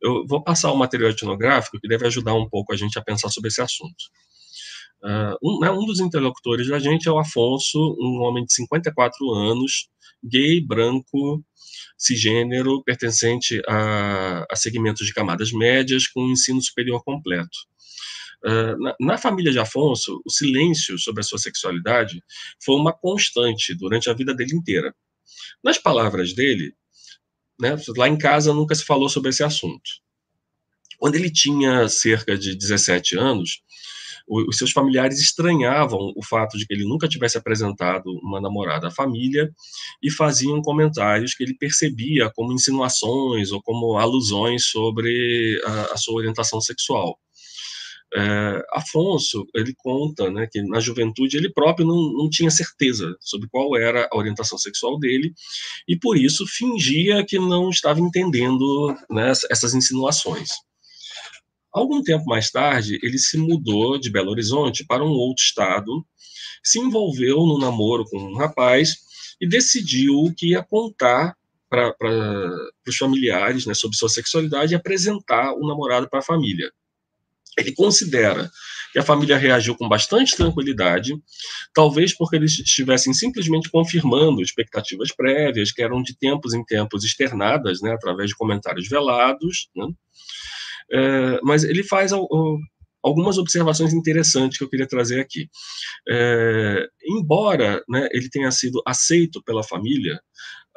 Eu 0.00 0.26
vou 0.26 0.42
passar 0.42 0.70
o 0.72 0.76
material 0.76 1.10
etnográfico 1.10 1.80
que 1.80 1.88
deve 1.88 2.06
ajudar 2.06 2.34
um 2.34 2.48
pouco 2.48 2.72
a 2.72 2.76
gente 2.76 2.98
a 2.98 3.02
pensar 3.02 3.28
sobre 3.28 3.48
esse 3.48 3.60
assunto. 3.60 4.04
Uh, 5.02 5.36
um, 5.42 5.58
né, 5.60 5.70
um, 5.70 5.84
dos 5.84 5.98
interlocutores 5.98 6.68
da 6.68 6.78
gente 6.78 7.08
é 7.08 7.12
o 7.12 7.18
Afonso, 7.18 7.78
um 8.00 8.20
homem 8.22 8.44
de 8.44 8.54
54 8.54 9.32
anos, 9.32 9.88
gay, 10.22 10.60
branco, 10.60 11.44
cisgênero, 11.98 12.82
pertencente 12.84 13.60
a, 13.68 14.46
a 14.48 14.56
segmentos 14.56 15.04
de 15.04 15.12
camadas 15.12 15.52
médias 15.52 16.06
com 16.06 16.30
ensino 16.30 16.62
superior 16.62 17.02
completo. 17.02 17.58
Na, 18.78 18.96
na, 19.00 19.18
família 19.18 19.52
de 19.52 19.58
Afonso, 19.58 20.20
o 20.24 20.30
silêncio 20.30 20.98
sobre 20.98 21.20
a 21.20 21.24
sua 21.24 21.38
sexualidade 21.38 22.22
foi 22.64 22.74
uma 22.74 22.92
constante 22.92 23.74
durante 23.74 24.10
a 24.10 24.14
vida 24.14 24.34
dele 24.34 24.54
inteira. 24.54 24.94
Nas 25.62 25.78
palavras 25.78 26.34
dele, 26.34 26.74
né, 27.60 27.76
lá 27.96 28.08
em 28.08 28.18
casa 28.18 28.52
nunca 28.52 28.74
se 28.74 28.84
falou 28.84 29.08
sobre 29.08 29.30
esse 29.30 29.44
assunto. 29.44 29.90
Quando 30.98 31.14
ele 31.14 31.30
tinha 31.30 31.88
cerca 31.88 32.36
de 32.36 32.56
17 32.56 33.16
anos, 33.16 33.62
os 34.28 34.56
seus 34.56 34.70
familiares 34.70 35.20
estranhavam 35.20 36.12
o 36.16 36.24
fato 36.24 36.56
de 36.56 36.66
que 36.66 36.72
ele 36.72 36.84
nunca 36.84 37.08
tivesse 37.08 37.36
apresentado 37.36 38.06
uma 38.22 38.40
namorada 38.40 38.88
à 38.88 38.90
família 38.90 39.50
e 40.02 40.10
faziam 40.10 40.62
comentários 40.62 41.34
que 41.34 41.42
ele 41.42 41.56
percebia 41.56 42.30
como 42.34 42.52
insinuações 42.52 43.50
ou 43.50 43.60
como 43.62 43.98
alusões 43.98 44.66
sobre 44.66 45.60
a, 45.64 45.94
a 45.94 45.96
sua 45.96 46.14
orientação 46.14 46.60
sexual. 46.60 47.18
É, 48.14 48.62
Afonso, 48.74 49.46
ele 49.54 49.74
conta 49.74 50.30
né, 50.30 50.46
que 50.50 50.60
na 50.62 50.80
juventude 50.80 51.36
ele 51.36 51.50
próprio 51.50 51.86
não, 51.86 52.12
não 52.12 52.28
tinha 52.28 52.50
certeza 52.50 53.16
sobre 53.20 53.48
qual 53.48 53.74
era 53.74 54.06
a 54.12 54.16
orientação 54.16 54.58
sexual 54.58 54.98
dele 54.98 55.32
e 55.88 55.98
por 55.98 56.18
isso 56.18 56.46
fingia 56.46 57.24
que 57.24 57.38
não 57.38 57.70
estava 57.70 58.00
entendendo 58.00 58.94
né, 59.10 59.32
essas 59.50 59.74
insinuações. 59.74 60.50
Algum 61.72 62.02
tempo 62.02 62.26
mais 62.26 62.50
tarde, 62.50 62.98
ele 63.02 63.18
se 63.18 63.38
mudou 63.38 63.98
de 63.98 64.10
Belo 64.10 64.30
Horizonte 64.30 64.84
para 64.84 65.02
um 65.02 65.12
outro 65.12 65.42
estado, 65.42 66.04
se 66.62 66.78
envolveu 66.78 67.46
no 67.46 67.58
namoro 67.58 68.04
com 68.04 68.18
um 68.18 68.36
rapaz 68.36 68.96
e 69.40 69.48
decidiu 69.48 70.32
que 70.36 70.50
ia 70.50 70.62
contar 70.62 71.34
para 71.70 71.96
os 72.86 72.96
familiares 72.98 73.64
né, 73.64 73.72
sobre 73.72 73.96
sua 73.96 74.10
sexualidade 74.10 74.74
e 74.74 74.76
apresentar 74.76 75.54
o 75.54 75.66
namorado 75.66 76.10
para 76.10 76.18
a 76.18 76.22
família. 76.22 76.70
Ele 77.58 77.72
considera 77.72 78.50
que 78.92 78.98
a 78.98 79.02
família 79.02 79.36
reagiu 79.36 79.74
com 79.74 79.88
bastante 79.88 80.36
tranquilidade, 80.36 81.14
talvez 81.74 82.14
porque 82.14 82.36
eles 82.36 82.58
estivessem 82.58 83.12
simplesmente 83.14 83.70
confirmando 83.70 84.42
expectativas 84.42 85.10
prévias, 85.10 85.72
que 85.72 85.82
eram 85.82 86.02
de 86.02 86.16
tempos 86.16 86.54
em 86.54 86.64
tempos 86.64 87.04
externadas, 87.04 87.80
né, 87.80 87.92
através 87.92 88.30
de 88.30 88.36
comentários 88.36 88.88
velados, 88.88 89.68
né, 89.74 89.86
é, 90.92 91.40
mas 91.42 91.64
ele 91.64 91.82
faz 91.82 92.12
algumas 93.02 93.38
observações 93.38 93.94
interessantes 93.94 94.58
que 94.58 94.64
eu 94.64 94.68
queria 94.68 94.86
trazer 94.86 95.20
aqui. 95.20 95.48
É, 96.08 96.86
embora 97.04 97.82
né, 97.88 98.08
ele 98.12 98.28
tenha 98.28 98.50
sido 98.50 98.82
aceito 98.86 99.42
pela 99.42 99.62
família, 99.62 100.20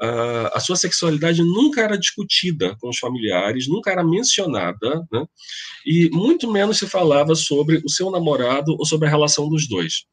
Uh, 0.02 0.52
a 0.54 0.60
sua 0.60 0.76
sexualidade 0.76 1.42
nunca 1.42 1.82
era 1.82 1.98
discutida 1.98 2.76
com 2.82 2.90
os 2.90 2.98
familiares, 2.98 3.68
nunca 3.68 3.92
era 3.92 4.04
mencionada, 4.04 5.08
né? 5.10 5.26
e 5.86 6.10
muito 6.10 6.52
menos 6.52 6.78
se 6.78 6.88
falava 6.88 7.34
sobre 7.34 7.78
o 7.78 7.90
seu 7.90 8.12
namorado 8.12 8.76
ou 8.78 8.86
sobre 8.86 9.08
a 9.08 9.12
relação 9.12 9.48
dos 9.48 9.68
dois. 9.70 10.04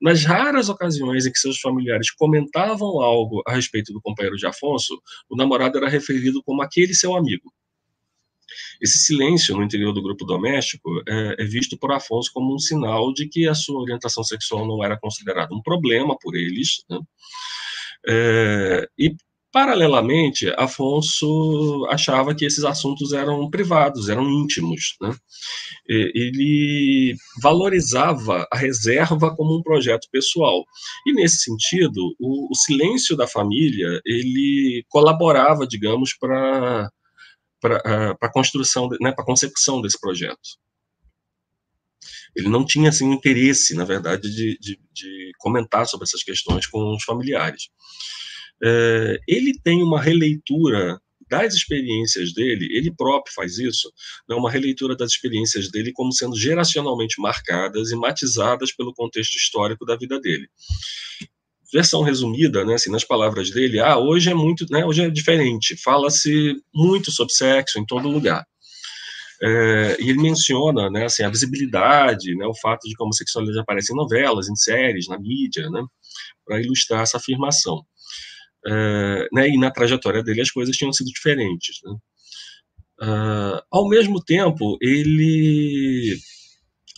Nas 0.00 0.24
raras 0.24 0.68
ocasiões 0.68 1.24
em 1.24 1.30
que 1.30 1.38
seus 1.38 1.60
familiares 1.60 2.10
comentavam 2.10 3.00
algo 3.00 3.40
a 3.46 3.54
respeito 3.54 3.92
do 3.92 4.00
companheiro 4.00 4.36
de 4.36 4.46
Afonso, 4.46 5.00
o 5.30 5.36
namorado 5.36 5.78
era 5.78 5.88
referido 5.88 6.42
como 6.42 6.60
aquele 6.60 6.92
seu 6.92 7.14
amigo. 7.14 7.52
Esse 8.80 8.98
silêncio 8.98 9.56
no 9.56 9.62
interior 9.62 9.92
do 9.92 10.02
grupo 10.02 10.24
doméstico 10.24 11.02
é, 11.08 11.42
é, 11.42 11.44
visto 11.44 11.76
por 11.78 11.92
Afonso 11.92 12.30
como 12.32 12.54
um 12.54 12.58
sinal 12.58 13.12
de 13.12 13.28
que 13.28 13.46
a 13.46 13.54
sua 13.54 13.80
orientação 13.80 14.24
sexual 14.24 14.66
não 14.66 14.82
era 14.84 14.98
considerada 14.98 15.54
um 15.54 15.62
problema 15.62 16.16
por 16.18 16.34
eles. 16.34 16.84
Né? 16.88 16.98
É, 18.08 18.88
e, 18.98 19.14
paralelamente, 19.52 20.52
Afonso 20.56 21.86
achava 21.90 22.34
que 22.34 22.44
esses 22.44 22.64
assuntos 22.64 23.12
eram 23.12 23.48
privados, 23.50 24.08
eram 24.08 24.28
íntimos. 24.28 24.96
Né? 25.00 25.14
Ele 25.88 27.16
valorizava 27.42 28.46
a 28.52 28.56
reserva 28.56 29.34
como 29.34 29.58
um 29.58 29.62
projeto 29.62 30.08
pessoal. 30.10 30.64
E, 31.06 31.12
nesse 31.12 31.38
sentido, 31.38 32.14
o, 32.20 32.52
o 32.52 32.54
silêncio 32.54 33.16
da 33.16 33.26
família 33.26 34.00
ele 34.04 34.84
colaborava, 34.88 35.66
digamos, 35.66 36.14
para 36.14 36.90
a 38.20 38.32
construção, 38.32 38.88
né, 39.00 39.12
para 39.12 39.22
a 39.22 39.26
consecução 39.26 39.80
desse 39.80 39.98
projeto. 40.00 40.58
Ele 42.36 42.48
não 42.48 42.64
tinha 42.64 42.90
assim 42.90 43.10
interesse, 43.10 43.74
na 43.74 43.84
verdade, 43.84 44.30
de, 44.30 44.58
de, 44.60 44.78
de 44.92 45.32
comentar 45.38 45.86
sobre 45.86 46.04
essas 46.04 46.22
questões 46.22 46.66
com 46.66 46.94
os 46.94 47.02
familiares. 47.02 47.68
É, 48.62 49.20
ele 49.28 49.58
tem 49.62 49.82
uma 49.82 50.00
releitura 50.00 51.00
das 51.30 51.54
experiências 51.54 52.32
dele, 52.32 52.68
ele 52.72 52.90
próprio 52.90 53.34
faz 53.34 53.58
isso, 53.58 53.92
né, 54.28 54.34
uma 54.34 54.50
releitura 54.50 54.96
das 54.96 55.12
experiências 55.12 55.70
dele 55.70 55.92
como 55.92 56.10
sendo 56.10 56.34
geracionalmente 56.34 57.20
marcadas 57.20 57.90
e 57.90 57.96
matizadas 57.96 58.72
pelo 58.72 58.94
contexto 58.94 59.36
histórico 59.36 59.84
da 59.84 59.94
vida 59.94 60.18
dele 60.18 60.48
versão 61.72 62.02
resumida, 62.02 62.64
né, 62.64 62.74
assim, 62.74 62.90
nas 62.90 63.04
palavras 63.04 63.50
dele, 63.50 63.78
ah, 63.78 63.98
hoje 63.98 64.30
é 64.30 64.34
muito, 64.34 64.66
né, 64.70 64.84
hoje 64.84 65.02
é 65.02 65.10
diferente, 65.10 65.76
fala-se 65.76 66.56
muito 66.74 67.10
sobre 67.12 67.34
sexo 67.34 67.78
em 67.78 67.84
todo 67.84 68.08
lugar. 68.08 68.46
É, 69.40 69.96
e 70.00 70.10
ele 70.10 70.20
menciona, 70.20 70.90
né, 70.90 71.04
assim, 71.04 71.22
a 71.22 71.30
visibilidade, 71.30 72.34
né, 72.34 72.46
o 72.46 72.54
fato 72.54 72.88
de 72.88 72.94
que 72.94 73.02
a 73.02 73.04
homossexualidade 73.04 73.60
aparece 73.60 73.92
em 73.92 73.96
novelas, 73.96 74.48
em 74.48 74.56
séries, 74.56 75.08
na 75.08 75.18
mídia, 75.18 75.68
né, 75.70 75.84
para 76.44 76.60
ilustrar 76.60 77.02
essa 77.02 77.18
afirmação. 77.18 77.84
É, 78.66 79.28
né, 79.32 79.48
e 79.48 79.58
na 79.58 79.70
trajetória 79.70 80.22
dele 80.22 80.40
as 80.40 80.50
coisas 80.50 80.76
tinham 80.76 80.92
sido 80.92 81.08
diferentes. 81.08 81.80
Né. 81.84 81.96
Uh, 83.00 83.62
ao 83.70 83.88
mesmo 83.88 84.22
tempo, 84.22 84.76
ele 84.80 86.18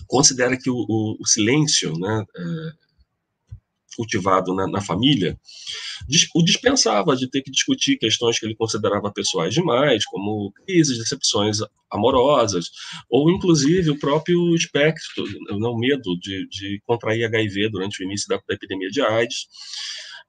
considera 0.06 0.56
que 0.56 0.70
o, 0.70 0.76
o, 0.88 1.16
o 1.20 1.26
silêncio, 1.26 1.92
né, 1.98 2.22
uh, 2.22 2.80
cultivado 3.96 4.54
na, 4.54 4.66
na 4.66 4.80
família, 4.80 5.38
o 6.34 6.42
dispensava 6.42 7.14
de 7.14 7.28
ter 7.28 7.42
que 7.42 7.50
discutir 7.50 7.98
questões 7.98 8.38
que 8.38 8.46
ele 8.46 8.54
considerava 8.54 9.12
pessoais 9.12 9.52
demais, 9.52 10.06
como 10.06 10.52
crises, 10.52 10.98
decepções 10.98 11.58
amorosas, 11.90 12.70
ou 13.10 13.30
inclusive 13.30 13.90
o 13.90 13.98
próprio 13.98 14.54
espectro, 14.54 15.24
não, 15.58 15.76
medo 15.76 16.18
de, 16.18 16.48
de 16.48 16.80
contrair 16.86 17.26
HIV 17.26 17.68
durante 17.68 18.02
o 18.02 18.06
início 18.06 18.26
da, 18.28 18.36
da 18.36 18.54
epidemia 18.54 18.88
de 18.88 19.02
AIDS, 19.02 19.46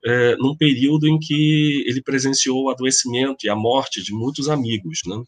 é, 0.05 0.35
num 0.37 0.55
período 0.55 1.07
em 1.07 1.19
que 1.19 1.83
ele 1.87 2.01
presenciou 2.01 2.63
o 2.63 2.69
adoecimento 2.69 3.45
e 3.45 3.49
a 3.49 3.55
morte 3.55 4.03
de 4.03 4.13
muitos 4.13 4.49
amigos, 4.49 5.01
né? 5.05 5.21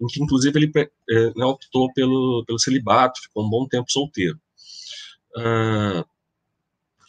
em 0.00 0.06
que 0.06 0.22
inclusive 0.22 0.58
ele 0.58 0.72
é, 0.76 1.32
né, 1.36 1.44
optou 1.44 1.92
pelo, 1.92 2.44
pelo 2.46 2.58
celibato, 2.58 3.22
ficou 3.22 3.44
um 3.44 3.48
bom 3.50 3.66
tempo 3.66 3.90
solteiro. 3.90 4.38
Uh, 5.36 6.04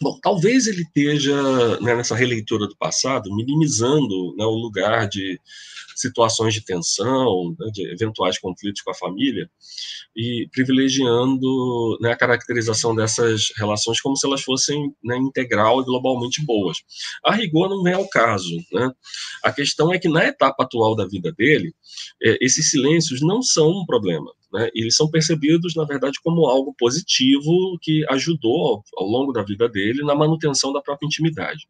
Bom, 0.01 0.19
talvez 0.21 0.67
ele 0.67 0.81
esteja, 0.81 1.79
né, 1.79 1.95
nessa 1.95 2.15
releitura 2.15 2.67
do 2.67 2.75
passado, 2.75 3.33
minimizando 3.33 4.35
né, 4.35 4.43
o 4.43 4.55
lugar 4.55 5.07
de 5.07 5.39
situações 5.95 6.53
de 6.53 6.61
tensão, 6.61 7.55
né, 7.57 7.69
de 7.71 7.91
eventuais 7.91 8.37
conflitos 8.37 8.81
com 8.81 8.91
a 8.91 8.95
família, 8.95 9.49
e 10.15 10.47
privilegiando 10.51 11.97
né, 12.01 12.11
a 12.11 12.17
caracterização 12.17 12.95
dessas 12.95 13.51
relações 13.57 13.99
como 13.99 14.15
se 14.15 14.25
elas 14.25 14.41
fossem 14.41 14.93
né, 15.03 15.17
integral 15.17 15.81
e 15.81 15.85
globalmente 15.85 16.43
boas. 16.45 16.77
A 17.23 17.33
rigor 17.33 17.69
não 17.69 17.83
vem 17.83 17.93
ao 17.93 18.07
caso. 18.07 18.55
Né? 18.71 18.91
A 19.43 19.51
questão 19.51 19.93
é 19.93 19.99
que 19.99 20.07
na 20.07 20.25
etapa 20.25 20.63
atual 20.63 20.95
da 20.95 21.05
vida 21.05 21.31
dele, 21.31 21.73
é, 22.21 22.37
esses 22.41 22.69
silêncios 22.69 23.21
não 23.21 23.41
são 23.41 23.69
um 23.69 23.85
problema. 23.85 24.31
Né? 24.53 24.69
Eles 24.73 24.95
são 24.95 25.09
percebidos, 25.09 25.75
na 25.75 25.83
verdade, 25.83 26.19
como 26.23 26.45
algo 26.45 26.73
positivo 26.77 27.77
que 27.81 28.05
ajudou 28.09 28.83
ao 28.95 29.05
longo 29.05 29.33
da 29.33 29.43
vida 29.43 29.67
dele 29.67 30.03
na 30.03 30.15
manutenção 30.15 30.71
da 30.71 30.81
própria 30.81 31.05
intimidade. 31.05 31.67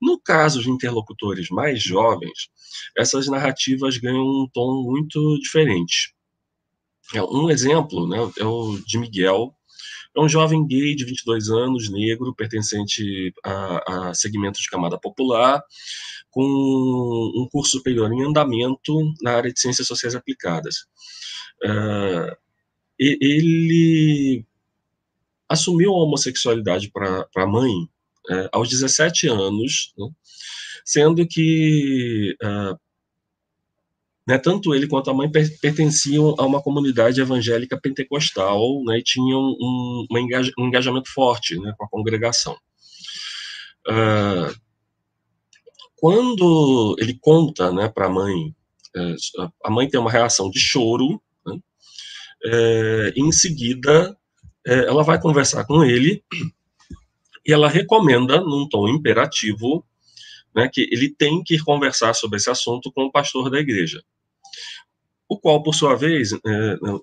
No 0.00 0.20
caso 0.20 0.60
de 0.60 0.70
interlocutores 0.70 1.48
mais 1.50 1.82
jovens, 1.82 2.48
essas 2.96 3.26
narrativas 3.28 3.96
ganham 3.96 4.24
um 4.24 4.48
tom 4.52 4.82
muito 4.82 5.38
diferente. 5.38 6.14
É, 7.14 7.22
um 7.22 7.50
exemplo 7.50 8.08
né, 8.08 8.18
é 8.38 8.44
o 8.44 8.78
de 8.86 8.98
Miguel, 8.98 9.54
é 10.16 10.20
um 10.20 10.28
jovem 10.28 10.66
gay 10.66 10.94
de 10.94 11.04
22 11.04 11.48
anos, 11.50 11.90
negro, 11.90 12.34
pertencente 12.34 13.34
a, 13.44 14.08
a 14.10 14.14
segmento 14.14 14.60
de 14.60 14.68
camada 14.68 14.98
popular, 14.98 15.62
com 16.30 16.42
um 16.42 17.48
curso 17.50 17.72
superior 17.72 18.12
em 18.12 18.22
andamento 18.22 18.92
na 19.20 19.32
área 19.32 19.52
de 19.52 19.60
ciências 19.60 19.86
sociais 19.86 20.14
aplicadas. 20.14 20.86
Uh, 21.64 22.36
ele 22.98 24.44
assumiu 25.48 25.92
a 25.92 26.02
homossexualidade 26.02 26.90
para 26.90 27.26
a 27.36 27.46
mãe 27.46 27.88
uh, 28.30 28.48
aos 28.52 28.68
17 28.68 29.28
anos, 29.28 29.92
né, 29.98 30.08
sendo 30.84 31.26
que 31.26 32.36
uh, 32.42 32.78
né, 34.26 34.38
tanto 34.38 34.74
ele 34.74 34.86
quanto 34.86 35.10
a 35.10 35.14
mãe 35.14 35.30
per 35.30 35.58
pertenciam 35.60 36.34
a 36.38 36.44
uma 36.44 36.62
comunidade 36.62 37.20
evangélica 37.20 37.78
pentecostal 37.80 38.82
né, 38.84 38.98
e 38.98 39.02
tinham 39.02 39.40
um, 39.40 40.06
um, 40.10 40.66
engajamento 40.66 41.10
forte 41.12 41.58
né, 41.58 41.74
com 41.76 41.84
a 41.84 41.88
congregação. 41.88 42.56
Uh, 43.86 44.54
quando 45.96 46.96
ele 46.98 47.18
conta 47.20 47.70
né, 47.70 47.88
para 47.88 48.06
a 48.06 48.10
mãe, 48.10 48.54
uh, 48.96 49.52
a 49.62 49.70
mãe 49.70 49.88
tem 49.88 50.00
uma 50.00 50.10
reação 50.10 50.50
de 50.50 50.58
choro, 50.58 51.20
né, 51.46 51.54
uh, 52.46 53.12
em 53.14 53.30
seguida 53.30 54.16
eh, 54.66 54.86
ela 54.86 55.02
vai 55.02 55.20
conversar 55.20 55.64
com 55.64 55.84
ele 55.84 56.24
e 57.46 57.52
ela 57.52 57.68
recomenda, 57.68 58.40
num 58.40 58.68
tom 58.68 58.88
imperativo, 58.88 59.84
né, 60.54 60.68
que 60.72 60.88
ele 60.92 61.10
tem 61.10 61.42
que 61.42 61.58
conversar 61.58 62.14
sobre 62.14 62.38
esse 62.38 62.50
assunto 62.50 62.92
com 62.92 63.04
o 63.04 63.12
pastor 63.12 63.50
da 63.50 63.58
igreja 63.58 64.02
o 65.28 65.38
qual, 65.38 65.62
por 65.62 65.74
sua 65.74 65.96
vez, 65.96 66.32
é, 66.32 66.38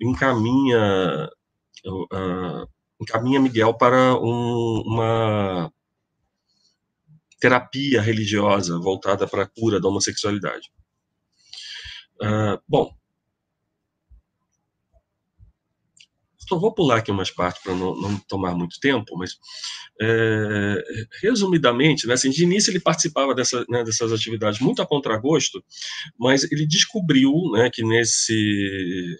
encaminha, 0.01 1.29
uh, 1.85 2.67
encaminha 2.99 3.39
Miguel 3.39 3.73
para 3.73 4.15
um, 4.15 4.83
uma 4.85 5.71
terapia 7.39 8.01
religiosa 8.01 8.77
voltada 8.79 9.27
para 9.27 9.43
a 9.43 9.47
cura 9.47 9.79
da 9.79 9.87
homossexualidade. 9.87 10.71
Uh, 12.21 12.61
bom, 12.67 12.93
Só 16.51 16.59
vou 16.59 16.73
pular 16.73 16.97
aqui 16.97 17.09
umas 17.09 17.31
partes 17.31 17.63
para 17.63 17.73
não, 17.73 17.95
não, 17.95 18.19
tomar 18.27 18.53
muito 18.53 18.77
tempo, 18.81 19.17
mas 19.17 19.37
é, 20.01 20.83
resumidamente, 21.21 22.05
né, 22.05 22.13
assim, 22.13 22.29
de 22.29 22.43
início 22.43 22.69
ele 22.69 22.81
participava 22.81 23.33
dessa, 23.33 23.65
né, 23.69 23.85
dessas 23.85 24.11
atividades 24.11 24.59
muito 24.59 24.81
a 24.81 24.85
contragosto, 24.85 25.63
mas 26.19 26.43
ele 26.51 26.67
descobriu 26.67 27.31
né, 27.53 27.69
que 27.73 27.85
nesse 27.85 29.17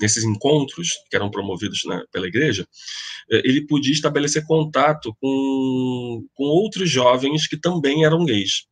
nesses 0.00 0.24
encontros 0.24 0.88
que 1.08 1.14
eram 1.14 1.30
promovidos 1.30 1.84
né, 1.84 2.02
pela 2.10 2.26
igreja, 2.26 2.66
é, 3.30 3.36
ele 3.48 3.64
podia 3.68 3.92
estabelecer 3.92 4.44
contato 4.44 5.16
com, 5.20 6.26
com 6.34 6.44
outros 6.44 6.90
jovens 6.90 7.46
que 7.46 7.56
também 7.56 8.04
eram 8.04 8.24
gays. 8.24 8.66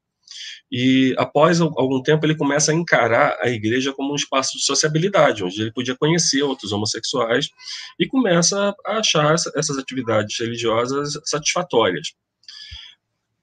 E 0.70 1.14
após 1.18 1.61
algum 1.61 2.03
tempo 2.03 2.24
ele 2.24 2.36
começa 2.36 2.72
a 2.72 2.74
encarar 2.74 3.36
a 3.40 3.49
igreja 3.49 3.93
como 3.93 4.12
um 4.12 4.16
espaço 4.16 4.57
de 4.57 4.64
sociabilidade, 4.64 5.45
onde 5.45 5.61
ele 5.61 5.72
podia 5.72 5.97
conhecer 5.97 6.43
outros 6.43 6.72
homossexuais 6.72 7.49
e 7.99 8.07
começa 8.07 8.74
a 8.86 8.99
achar 8.99 9.34
essas 9.34 9.78
atividades 9.78 10.38
religiosas 10.38 11.12
satisfatórias. 11.24 12.14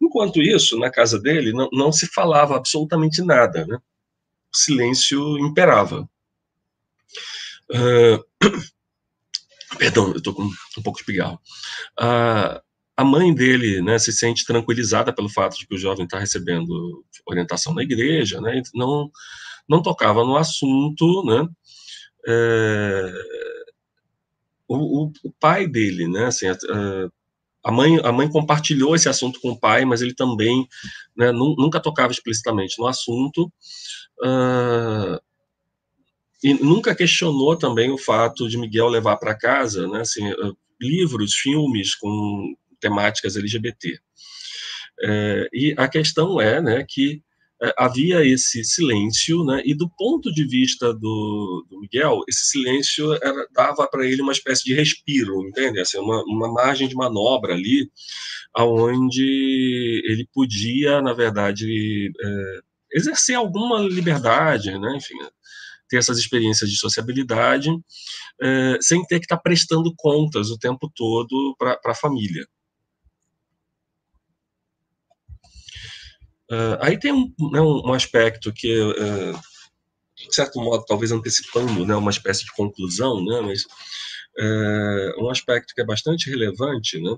Enquanto 0.02 0.42
isso, 0.42 0.80
na 0.80 0.90
casa 0.90 1.20
dele 1.20 1.52
não, 1.52 1.70
não 1.72 1.92
se 1.92 2.08
falava 2.08 2.56
absolutamente 2.56 3.22
nada, 3.22 3.66
né? 3.66 3.78
O 4.52 4.58
silêncio 4.58 5.38
imperava. 5.40 6.10
Uh, 7.70 8.24
perdão, 9.78 10.12
eu 10.12 10.18
estou 10.18 10.34
com 10.34 10.44
um 10.44 10.82
pouco 10.82 11.00
de 11.00 11.06
pigarro. 11.06 11.40
Uh, 12.00 12.60
a 13.00 13.04
mãe 13.06 13.34
dele 13.34 13.82
né, 13.82 13.98
se 13.98 14.12
sente 14.12 14.46
tranquilizada 14.46 15.14
pelo 15.14 15.30
fato 15.30 15.58
de 15.58 15.66
que 15.66 15.74
o 15.74 15.78
jovem 15.78 16.04
está 16.04 16.20
recebendo 16.20 17.02
orientação 17.26 17.74
na 17.74 17.82
igreja, 17.82 18.42
né, 18.42 18.62
não, 18.76 19.10
não 19.70 19.82
tocava 19.82 20.26
no 20.26 20.36
assunto, 20.36 21.24
né, 21.24 21.48
é, 22.28 23.14
o, 24.68 25.06
o, 25.24 25.32
pai 25.40 25.66
dele, 25.66 26.10
né, 26.10 26.26
assim, 26.26 26.48
a, 26.48 26.58
a, 27.64 27.72
mãe, 27.72 28.02
a 28.04 28.12
mãe 28.12 28.30
compartilhou 28.30 28.94
esse 28.94 29.08
assunto 29.08 29.40
com 29.40 29.52
o 29.52 29.58
pai, 29.58 29.86
mas 29.86 30.02
ele 30.02 30.14
também 30.14 30.68
né, 31.16 31.32
nunca 31.32 31.80
tocava 31.80 32.12
explicitamente 32.12 32.78
no 32.78 32.86
assunto, 32.86 33.46
uh, 34.26 35.18
e 36.44 36.54
nunca 36.54 36.94
questionou 36.94 37.56
também 37.56 37.92
o 37.92 37.98
fato 37.98 38.50
de 38.50 38.58
Miguel 38.58 38.90
levar 38.90 39.16
para 39.16 39.38
casa, 39.38 39.88
né, 39.88 40.02
assim, 40.02 40.30
livros, 40.82 41.34
filmes 41.34 41.96
com 41.96 42.56
temáticas 42.80 43.36
LGBT. 43.36 44.00
É, 45.02 45.50
e 45.54 45.74
a 45.78 45.88
questão 45.88 46.42
é 46.42 46.62
né, 46.62 46.86
que 46.88 47.22
é, 47.62 47.74
havia 47.78 48.26
esse 48.26 48.64
silêncio, 48.64 49.44
né, 49.44 49.62
e 49.66 49.74
do 49.74 49.90
ponto 49.90 50.32
de 50.32 50.46
vista 50.46 50.94
do, 50.94 51.66
do 51.70 51.80
Miguel, 51.82 52.22
esse 52.28 52.46
silêncio 52.46 53.14
era, 53.22 53.48
dava 53.54 53.88
para 53.88 54.06
ele 54.06 54.22
uma 54.22 54.32
espécie 54.32 54.64
de 54.64 54.74
respiro, 54.74 55.46
entende? 55.48 55.80
Assim, 55.80 55.98
uma, 55.98 56.24
uma 56.24 56.52
margem 56.52 56.88
de 56.88 56.96
manobra 56.96 57.54
ali, 57.54 57.90
aonde 58.54 60.02
ele 60.06 60.28
podia, 60.34 61.02
na 61.02 61.14
verdade, 61.14 62.12
é, 62.22 62.60
exercer 62.94 63.36
alguma 63.36 63.80
liberdade, 63.82 64.78
né, 64.80 64.96
enfim, 64.96 65.16
ter 65.90 65.98
essas 65.98 66.18
experiências 66.18 66.70
de 66.70 66.78
sociabilidade, 66.78 67.70
é, 68.42 68.78
sem 68.80 69.04
ter 69.06 69.20
que 69.20 69.26
estar 69.26 69.38
tá 69.38 69.42
prestando 69.42 69.94
contas 69.98 70.50
o 70.50 70.58
tempo 70.58 70.90
todo 70.96 71.56
para 71.58 71.78
a 71.86 71.96
família. 71.96 72.46
Uh, 76.52 76.78
aí 76.82 76.98
tem 76.98 77.12
um, 77.12 77.32
né, 77.52 77.62
um, 77.62 77.94
aspecto 77.94 78.52
que, 78.52 78.80
uh, 78.82 79.40
de 80.18 80.34
certo 80.34 80.60
modo, 80.60 80.84
talvez 80.86 81.12
antecipando 81.12 81.86
né, 81.86 81.96
uma 81.96 82.10
espécie 82.10 82.44
de 82.44 82.52
conclusão, 82.54 83.24
né, 83.24 83.42
mas 83.42 83.64
uh, 84.38 85.24
um 85.24 85.30
aspecto 85.30 85.74
que 85.74 85.82
é 85.82 85.86
bastante 85.86 86.30
relevante 86.30 87.00
né, 87.00 87.16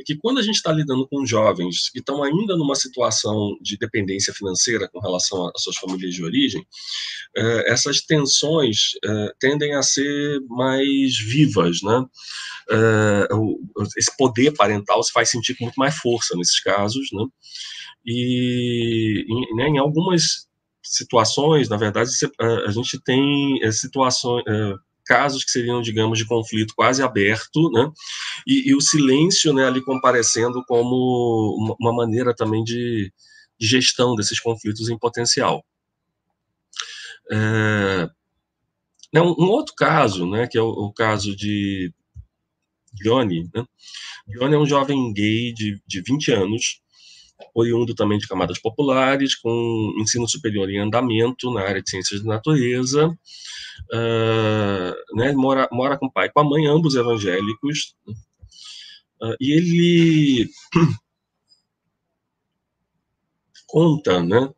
é 0.00 0.02
que 0.04 0.16
quando 0.16 0.38
a 0.38 0.42
gente 0.42 0.56
está 0.56 0.72
lidando 0.72 1.06
com 1.08 1.26
jovens 1.26 1.90
que 1.90 1.98
estão 1.98 2.22
ainda 2.22 2.56
numa 2.56 2.74
situação 2.74 3.56
de 3.60 3.76
dependência 3.76 4.32
financeira 4.32 4.88
com 4.88 5.00
relação 5.00 5.50
às 5.54 5.62
suas 5.62 5.76
famílias 5.76 6.14
de 6.14 6.24
origem, 6.24 6.66
essas 7.66 8.00
tensões 8.00 8.92
tendem 9.38 9.74
a 9.74 9.82
ser 9.82 10.40
mais 10.48 11.16
vivas, 11.18 11.82
né? 11.82 12.04
esse 13.96 14.16
poder 14.16 14.52
parental 14.52 15.02
se 15.02 15.12
faz 15.12 15.30
sentir 15.30 15.54
com 15.56 15.64
muito 15.64 15.76
mais 15.76 15.96
força 15.96 16.36
nesses 16.36 16.60
casos, 16.60 17.08
né? 17.12 17.24
E 18.06 19.24
em, 19.28 19.56
né, 19.56 19.68
em 19.68 19.78
algumas 19.78 20.46
situações, 20.82 21.68
na 21.68 21.76
verdade, 21.76 22.10
a 22.66 22.70
gente 22.70 23.02
tem 23.02 23.58
situações, 23.72 24.44
casos 25.04 25.44
que 25.44 25.50
seriam, 25.50 25.82
digamos, 25.82 26.18
de 26.18 26.26
conflito 26.26 26.74
quase 26.74 27.02
aberto, 27.02 27.70
né? 27.70 27.90
E, 28.46 28.70
e 28.70 28.74
o 28.74 28.80
silêncio, 28.80 29.52
né, 29.52 29.66
ali 29.66 29.82
comparecendo 29.82 30.64
como 30.66 31.76
uma 31.80 31.92
maneira 31.92 32.34
também 32.34 32.64
de, 32.64 33.12
de 33.58 33.66
gestão 33.66 34.14
desses 34.14 34.40
conflitos 34.40 34.88
em 34.88 34.98
potencial. 34.98 35.64
É, 37.30 38.08
né, 39.12 39.20
um, 39.22 39.48
outro 39.48 39.74
caso, 39.74 40.28
né, 40.28 40.46
que 40.46 40.58
é 40.58 40.62
o, 40.62 40.68
o 40.68 40.92
caso 40.92 41.34
de 41.36 41.92
Johnny, 42.94 43.48
né? 43.54 43.64
Johnny 44.26 44.54
é 44.54 44.58
um 44.58 44.66
jovem 44.66 45.12
gay 45.12 45.52
de, 45.52 45.80
de 45.86 46.00
20 46.00 46.32
anos, 46.32 46.80
oriundo 47.54 47.94
também 47.94 48.18
de 48.18 48.26
camadas 48.26 48.58
populares, 48.58 49.34
com 49.34 49.94
ensino 49.98 50.28
superior 50.28 50.68
em 50.70 50.78
andamento 50.78 51.52
na 51.52 51.62
área 51.62 51.82
de 51.82 51.90
ciências 51.90 52.22
da 52.22 52.34
natureza, 52.34 53.08
uh, 53.08 55.16
né, 55.16 55.32
mora, 55.32 55.68
mora 55.72 55.98
com 55.98 56.06
o 56.06 56.12
pai 56.12 56.26
e 56.26 56.30
com 56.30 56.40
a 56.40 56.44
mãe, 56.44 56.66
ambos 56.66 56.94
evangélicos, 56.94 57.94
uh, 59.22 59.36
e 59.40 59.52
ele 59.52 60.50
conta, 63.66 64.22
né, 64.22 64.50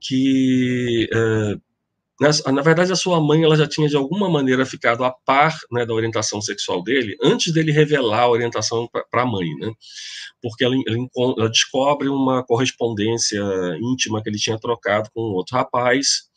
que 0.00 1.08
uh, 1.12 1.60
na, 2.52 2.62
verdade, 2.62 2.92
a 2.92 2.96
sua 2.96 3.20
mãe 3.20 3.42
ela 3.42 3.56
já 3.56 3.66
tinha 3.66 3.88
de 3.88 3.96
alguma 3.96 4.28
maneira 4.28 4.64
ficado 4.64 5.04
a 5.04 5.10
par 5.10 5.58
né, 5.70 5.84
da 5.84 5.92
orientação 5.92 6.40
sexual 6.40 6.82
dele 6.82 7.16
antes 7.22 7.52
dele 7.52 7.72
revelar 7.72 8.20
a 8.20 8.28
orientação 8.30 8.88
para 9.10 9.22
a 9.22 9.26
mãe, 9.26 9.48
né? 9.56 9.72
Porque 10.40 10.64
ela, 10.64 10.74
ela, 10.86 11.34
ela, 11.38 11.48
descobre 11.48 12.08
uma 12.08 12.44
correspondência 12.44 13.40
íntima 13.80 14.22
que 14.22 14.28
ele 14.28 14.38
tinha 14.38 14.58
trocado 14.58 15.10
com 15.14 15.20
outro 15.20 15.56
rapaz 15.56 16.28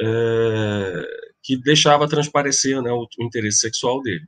é, 0.00 1.02
que 1.42 1.56
deixava 1.56 2.08
transparecer 2.08 2.80
né, 2.80 2.90
o, 2.90 3.06
interesse 3.20 3.58
sexual 3.58 4.00
dele. 4.00 4.26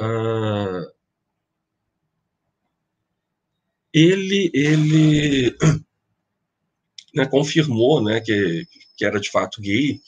Uh, 0.00 0.92
ele 3.92 4.50
ele 4.54 5.56
né, 7.14 7.26
confirmou 7.26 8.02
né, 8.02 8.20
que, 8.20 8.66
que 8.98 9.04
era 9.04 9.20
de 9.20 9.30
fato 9.30 9.62
gay, 9.62 10.00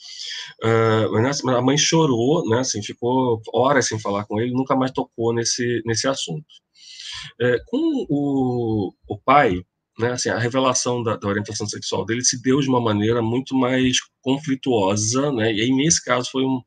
uh, 0.63 1.11
mas 1.13 1.43
a 1.45 1.61
mãe 1.61 1.77
chorou, 1.77 2.47
né, 2.49 2.59
assim, 2.59 2.83
ficou 2.83 3.41
horas 3.53 3.87
sem 3.87 3.97
falar 3.97 4.25
com 4.25 4.39
ele, 4.39 4.51
nunca 4.51 4.75
mais 4.75 4.91
tocou 4.91 5.33
nesse, 5.33 5.81
nesse 5.85 6.07
assunto. 6.07 6.45
É, 7.39 7.57
com 7.67 8.05
o, 8.09 8.93
o 9.07 9.17
pai, 9.17 9.61
né, 9.97 10.11
assim, 10.11 10.29
a 10.29 10.37
revelação 10.37 11.01
da, 11.01 11.15
da, 11.15 11.27
orientação 11.27 11.65
sexual 11.67 12.05
dele 12.05 12.23
se 12.23 12.41
deu 12.41 12.59
de 12.59 12.67
uma 12.67 12.81
maneira 12.81 13.21
muito 13.21 13.55
mais 13.55 13.97
conflituosa, 14.21 15.31
né, 15.31 15.53
e 15.53 15.61
aí 15.61 15.71
nesse 15.71 16.03
caso 16.03 16.29
foi 16.29 16.43
um, 16.43 16.61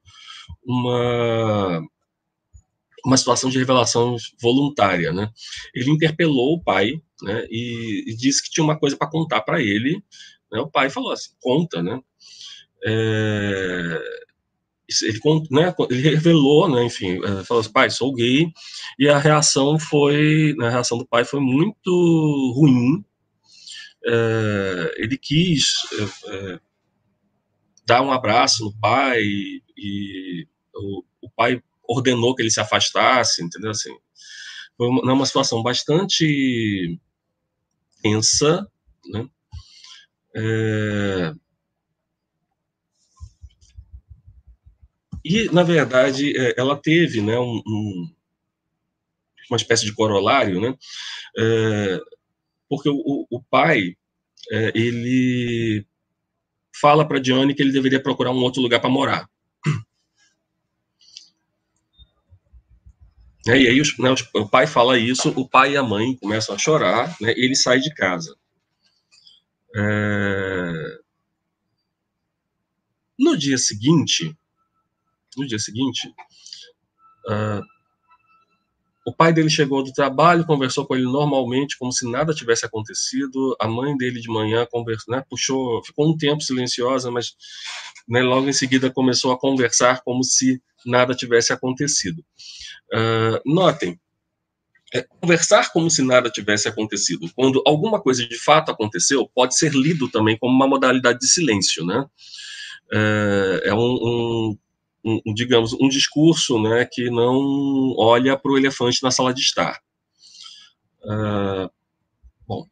uma 0.64 1.83
uma 3.05 3.18
situação 3.18 3.51
de 3.51 3.59
revelação 3.59 4.16
voluntária, 4.41 5.12
né? 5.12 5.31
Ele 5.75 5.91
interpelou 5.91 6.55
o 6.55 6.62
pai, 6.62 7.03
né, 7.20 7.47
e, 7.51 8.03
e 8.07 8.16
disse 8.16 8.43
que 8.43 8.51
tinha 8.51 8.64
uma 8.64 8.79
coisa 8.79 8.97
para 8.97 9.11
contar 9.11 9.43
para 9.43 9.61
ele. 9.61 10.03
Né? 10.55 10.61
O 10.61 10.70
pai 10.70 10.88
falou 10.88 11.11
assim, 11.11 11.30
conta, 11.40 11.82
né? 11.82 12.00
É, 12.86 14.02
ele, 15.02 15.20
né, 15.50 15.74
ele 15.90 16.00
revelou, 16.02 16.68
né, 16.68 16.84
enfim, 16.84 17.18
é, 17.24 17.42
falou 17.44 17.61
assim, 17.61 17.72
pai, 17.72 17.90
sou 17.90 18.14
gay, 18.14 18.52
e 18.98 19.09
a 19.09 19.18
reação 19.18 19.78
foi, 19.78 20.55
né, 20.59 20.68
a 20.68 20.70
reação 20.70 20.98
do 20.98 21.07
pai 21.07 21.24
foi 21.24 21.40
muito 21.40 22.52
ruim. 22.55 23.05
É, 24.07 24.94
ele 24.98 25.16
quis 25.16 25.72
é, 26.28 26.55
é 26.55 26.61
dar 27.86 28.02
um 28.02 28.12
abraço 28.12 28.64
no 28.64 28.78
pai 28.78 29.22
e 29.22 30.46
o, 30.74 31.02
o 31.22 31.30
pai 31.30 31.62
ordenou 31.88 32.34
que 32.34 32.42
ele 32.42 32.50
se 32.50 32.61
afastasse, 32.61 33.42
entendeu? 33.42 33.70
Assim, 33.70 33.94
foi 34.76 34.88
uma, 34.88 35.12
uma 35.12 35.26
situação 35.26 35.62
bastante 35.62 36.98
tensa, 38.02 38.66
né? 39.07 39.26
É... 40.37 41.32
E, 45.24 45.49
na 45.51 45.62
verdade, 45.62 46.37
é, 46.39 46.55
ela 46.59 46.76
teve 46.76 47.22
né, 47.22 47.39
um, 47.39 47.62
um, 47.66 48.14
uma 49.51 49.57
espécie 49.57 49.87
de 49.87 49.95
corolário, 49.95 50.61
né? 50.61 50.76
É, 51.39 52.01
porque 52.68 52.91
o, 52.91 53.26
o 53.30 53.43
pai, 53.43 53.97
é, 54.51 54.72
ele 54.74 55.87
fala 56.78 57.07
para 57.07 57.20
Dione 57.20 57.55
que 57.55 57.62
ele 57.62 57.72
deveria 57.72 58.03
procurar 58.03 58.32
um 58.32 58.43
outro 58.43 58.61
lugar 58.61 58.80
para 58.80 58.91
morar. 58.91 59.30
Né, 63.47 63.61
e 63.61 63.68
aí 63.68 63.80
os, 63.80 63.99
né, 63.99 64.14
o 64.35 64.49
pai 64.49 64.66
fala 64.66 64.99
isso, 64.99 65.28
o 65.39 65.47
pai 65.49 65.72
e 65.72 65.76
a 65.76 65.82
mãe 65.82 66.16
começam 66.16 66.55
a 66.55 66.59
chorar, 66.59 67.14
né, 67.20 67.32
ele 67.37 67.55
sai 67.55 67.78
de 67.78 67.93
casa. 67.95 68.35
É... 69.75 70.99
No 73.18 73.37
dia 73.37 73.59
seguinte, 73.59 74.37
no 75.37 75.47
dia 75.47 75.59
seguinte, 75.59 76.09
uh, 77.29 77.62
o 79.07 79.12
pai 79.12 79.33
dele 79.33 79.51
chegou 79.51 79.83
do 79.85 79.93
trabalho, 79.93 80.47
conversou 80.47 80.87
com 80.87 80.95
ele 80.95 81.05
normalmente, 81.05 81.77
como 81.77 81.93
se 81.93 82.11
nada 82.11 82.33
tivesse 82.33 82.64
acontecido. 82.64 83.55
A 83.61 83.68
mãe 83.68 83.97
dele 83.97 84.20
de 84.20 84.29
manhã 84.29 84.66
conversou, 84.70 85.14
né, 85.14 85.22
puxou, 85.29 85.85
ficou 85.85 86.11
um 86.11 86.16
tempo 86.16 86.43
silenciosa, 86.43 87.11
mas 87.11 87.37
né, 88.09 88.22
logo 88.22 88.49
em 88.49 88.53
seguida 88.53 88.91
começou 88.91 89.33
a 89.33 89.39
conversar 89.39 90.03
como 90.03 90.25
se 90.25 90.62
nada 90.87 91.14
tivesse 91.14 91.53
acontecido. 91.53 92.25
Uh, 92.93 93.41
notem, 93.45 94.01
é, 94.95 95.03
conversar 95.20 95.72
como 95.72 95.90
se 95.90 96.03
nada 96.03 96.30
tivesse 96.30 96.68
acontecido. 96.68 97.28
Quando 97.34 97.61
alguma 97.66 98.01
coisa 98.01 98.24
de 98.26 98.38
fato 98.38 98.70
aconteceu, 98.70 99.28
pode 99.34 99.59
ser 99.59 99.72
lido 99.72 100.09
também 100.09 100.38
como 100.38 100.55
uma 100.55 100.68
modalidade 100.68 101.18
de 101.18 101.26
silêncio, 101.26 101.84
né? 101.84 102.07
É, 102.92 103.62
é 103.64 103.74
um, 103.74 103.78
um, 103.80 104.59
um, 105.26 105.34
digamos, 105.34 105.72
um 105.72 105.88
discurso, 105.88 106.62
né, 106.62 106.86
que 106.90 107.11
não 107.11 107.95
olha 107.99 108.36
para 108.36 108.53
o 108.53 108.57
elefante 108.57 109.03
na 109.03 109.11
sala 109.11 109.34
de 109.34 109.40
estar. 109.40 109.80
Uh, 111.03 111.68
bom, 112.47 112.66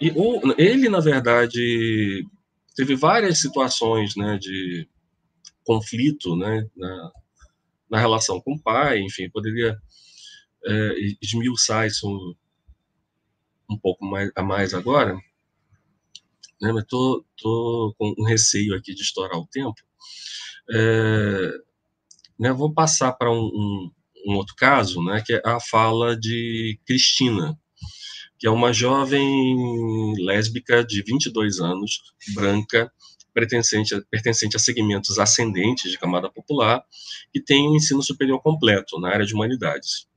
e 0.00 0.12
ele 0.56 0.88
na 0.88 1.00
verdade 1.00 2.24
teve 2.74 2.94
várias 2.94 3.40
situações, 3.40 4.16
né, 4.16 4.38
de 4.38 4.88
conflito, 5.64 6.36
né, 6.36 6.66
na, 6.76 7.10
na 7.90 7.98
relação 7.98 8.40
com 8.40 8.54
o 8.54 8.62
pai, 8.62 9.00
enfim, 9.00 9.28
poderia 9.28 9.76
é, 10.64 10.94
esmiuçar 11.22 11.86
isso 11.86 12.08
um, 12.08 12.34
um 13.70 13.78
pouco 13.78 14.04
mais, 14.04 14.30
a 14.34 14.42
mais 14.42 14.74
agora, 14.74 15.14
né, 16.60 16.72
mas 16.72 16.84
tô, 16.86 17.24
tô 17.36 17.94
com 17.98 18.14
um 18.18 18.24
receio 18.24 18.74
aqui 18.74 18.94
de 18.94 19.02
estourar 19.02 19.38
o 19.38 19.46
tempo. 19.46 19.80
É, 20.70 21.52
né, 22.38 22.52
vou 22.52 22.72
passar 22.72 23.12
para 23.12 23.30
um, 23.30 23.44
um, 23.44 23.90
um, 24.26 24.36
outro 24.36 24.54
caso, 24.56 25.02
né, 25.02 25.22
que 25.24 25.34
é 25.34 25.42
a 25.44 25.60
fala 25.60 26.16
de 26.16 26.78
Cristina, 26.86 27.58
que 28.38 28.46
é 28.46 28.50
uma 28.50 28.72
jovem 28.72 30.14
lésbica 30.18 30.84
de 30.84 31.02
22 31.02 31.60
anos, 31.60 32.14
branca, 32.34 32.90
pertencente 33.38 33.94
a, 33.94 34.02
pertencente 34.10 34.56
a 34.56 34.60
segmentos 34.60 35.18
ascendentes 35.18 35.90
de 35.90 35.98
camada 35.98 36.30
popular, 36.30 36.84
que 37.32 37.40
tem 37.40 37.68
um 37.68 37.76
ensino 37.76 38.02
superior 38.02 38.40
completo 38.40 38.98
na 39.00 39.10
área 39.10 39.26
de 39.26 39.34
humanidades. 39.34 40.07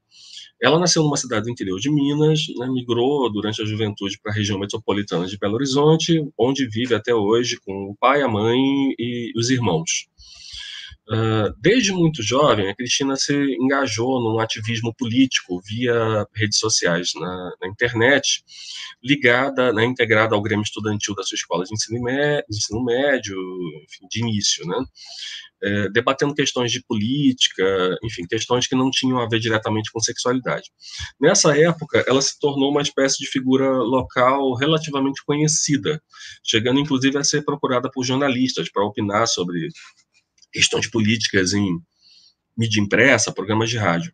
Ela 0.61 0.79
nasceu 0.79 1.03
numa 1.03 1.17
cidade 1.17 1.45
do 1.45 1.49
interior 1.49 1.79
de 1.79 1.89
Minas, 1.89 2.41
né, 2.57 2.67
migrou 2.67 3.31
durante 3.31 3.61
a 3.61 3.65
juventude 3.65 4.19
para 4.21 4.31
a 4.31 4.35
região 4.35 4.59
metropolitana 4.59 5.25
de 5.25 5.37
Belo 5.37 5.55
Horizonte, 5.55 6.23
onde 6.37 6.67
vive 6.69 6.93
até 6.93 7.13
hoje 7.15 7.59
com 7.65 7.89
o 7.89 7.95
pai, 7.99 8.21
a 8.21 8.27
mãe 8.27 8.59
e 8.97 9.31
os 9.35 9.49
irmãos. 9.49 10.07
Uh, 11.11 11.53
desde 11.59 11.91
muito 11.91 12.23
jovem, 12.23 12.69
a 12.69 12.75
Cristina 12.75 13.17
se 13.17 13.33
engajou 13.59 14.21
num 14.21 14.39
ativismo 14.39 14.95
político 14.97 15.59
via 15.67 16.25
redes 16.33 16.57
sociais 16.57 17.09
na, 17.15 17.51
na 17.61 17.67
internet, 17.67 18.41
ligada, 19.03 19.73
né, 19.73 19.83
integrada 19.83 20.35
ao 20.35 20.41
Grêmio 20.41 20.63
Estudantil 20.63 21.13
da 21.13 21.23
sua 21.23 21.35
escola 21.35 21.65
de 21.65 21.73
ensino, 21.73 22.01
médio, 22.01 22.45
de, 22.49 22.57
ensino 22.57 22.85
médio 22.85 23.35
enfim, 23.83 24.07
de 24.09 24.19
início, 24.21 24.65
né? 24.65 24.77
É, 25.63 25.89
debatendo 25.89 26.33
questões 26.33 26.71
de 26.71 26.81
política, 26.87 27.63
enfim, 28.03 28.25
questões 28.25 28.65
que 28.65 28.75
não 28.75 28.89
tinham 28.89 29.19
a 29.19 29.27
ver 29.27 29.39
diretamente 29.39 29.91
com 29.91 29.99
sexualidade. 29.99 30.71
Nessa 31.19 31.55
época, 31.55 32.03
ela 32.07 32.19
se 32.19 32.39
tornou 32.39 32.71
uma 32.71 32.81
espécie 32.81 33.19
de 33.19 33.27
figura 33.27 33.69
local 33.69 34.55
relativamente 34.55 35.21
conhecida, 35.23 36.01
chegando 36.43 36.79
inclusive 36.79 37.15
a 37.17 37.23
ser 37.23 37.43
procurada 37.43 37.91
por 37.91 38.03
jornalistas 38.03 38.71
para 38.71 38.83
opinar 38.83 39.27
sobre 39.27 39.67
questões 40.51 40.89
políticas 40.89 41.53
em 41.53 41.79
mídia 42.57 42.81
impressa, 42.81 43.31
programas 43.31 43.69
de 43.69 43.77
rádio. 43.77 44.13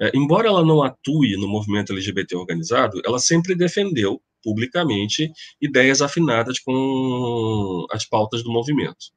É, 0.00 0.10
embora 0.14 0.48
ela 0.48 0.64
não 0.64 0.82
atue 0.82 1.36
no 1.36 1.48
movimento 1.48 1.92
LGBT 1.92 2.36
organizado, 2.36 3.00
ela 3.04 3.18
sempre 3.18 3.54
defendeu 3.54 4.20
publicamente 4.42 5.30
ideias 5.60 6.00
afinadas 6.00 6.58
com 6.58 7.86
as 7.90 8.04
pautas 8.04 8.42
do 8.42 8.50
movimento. 8.50 9.12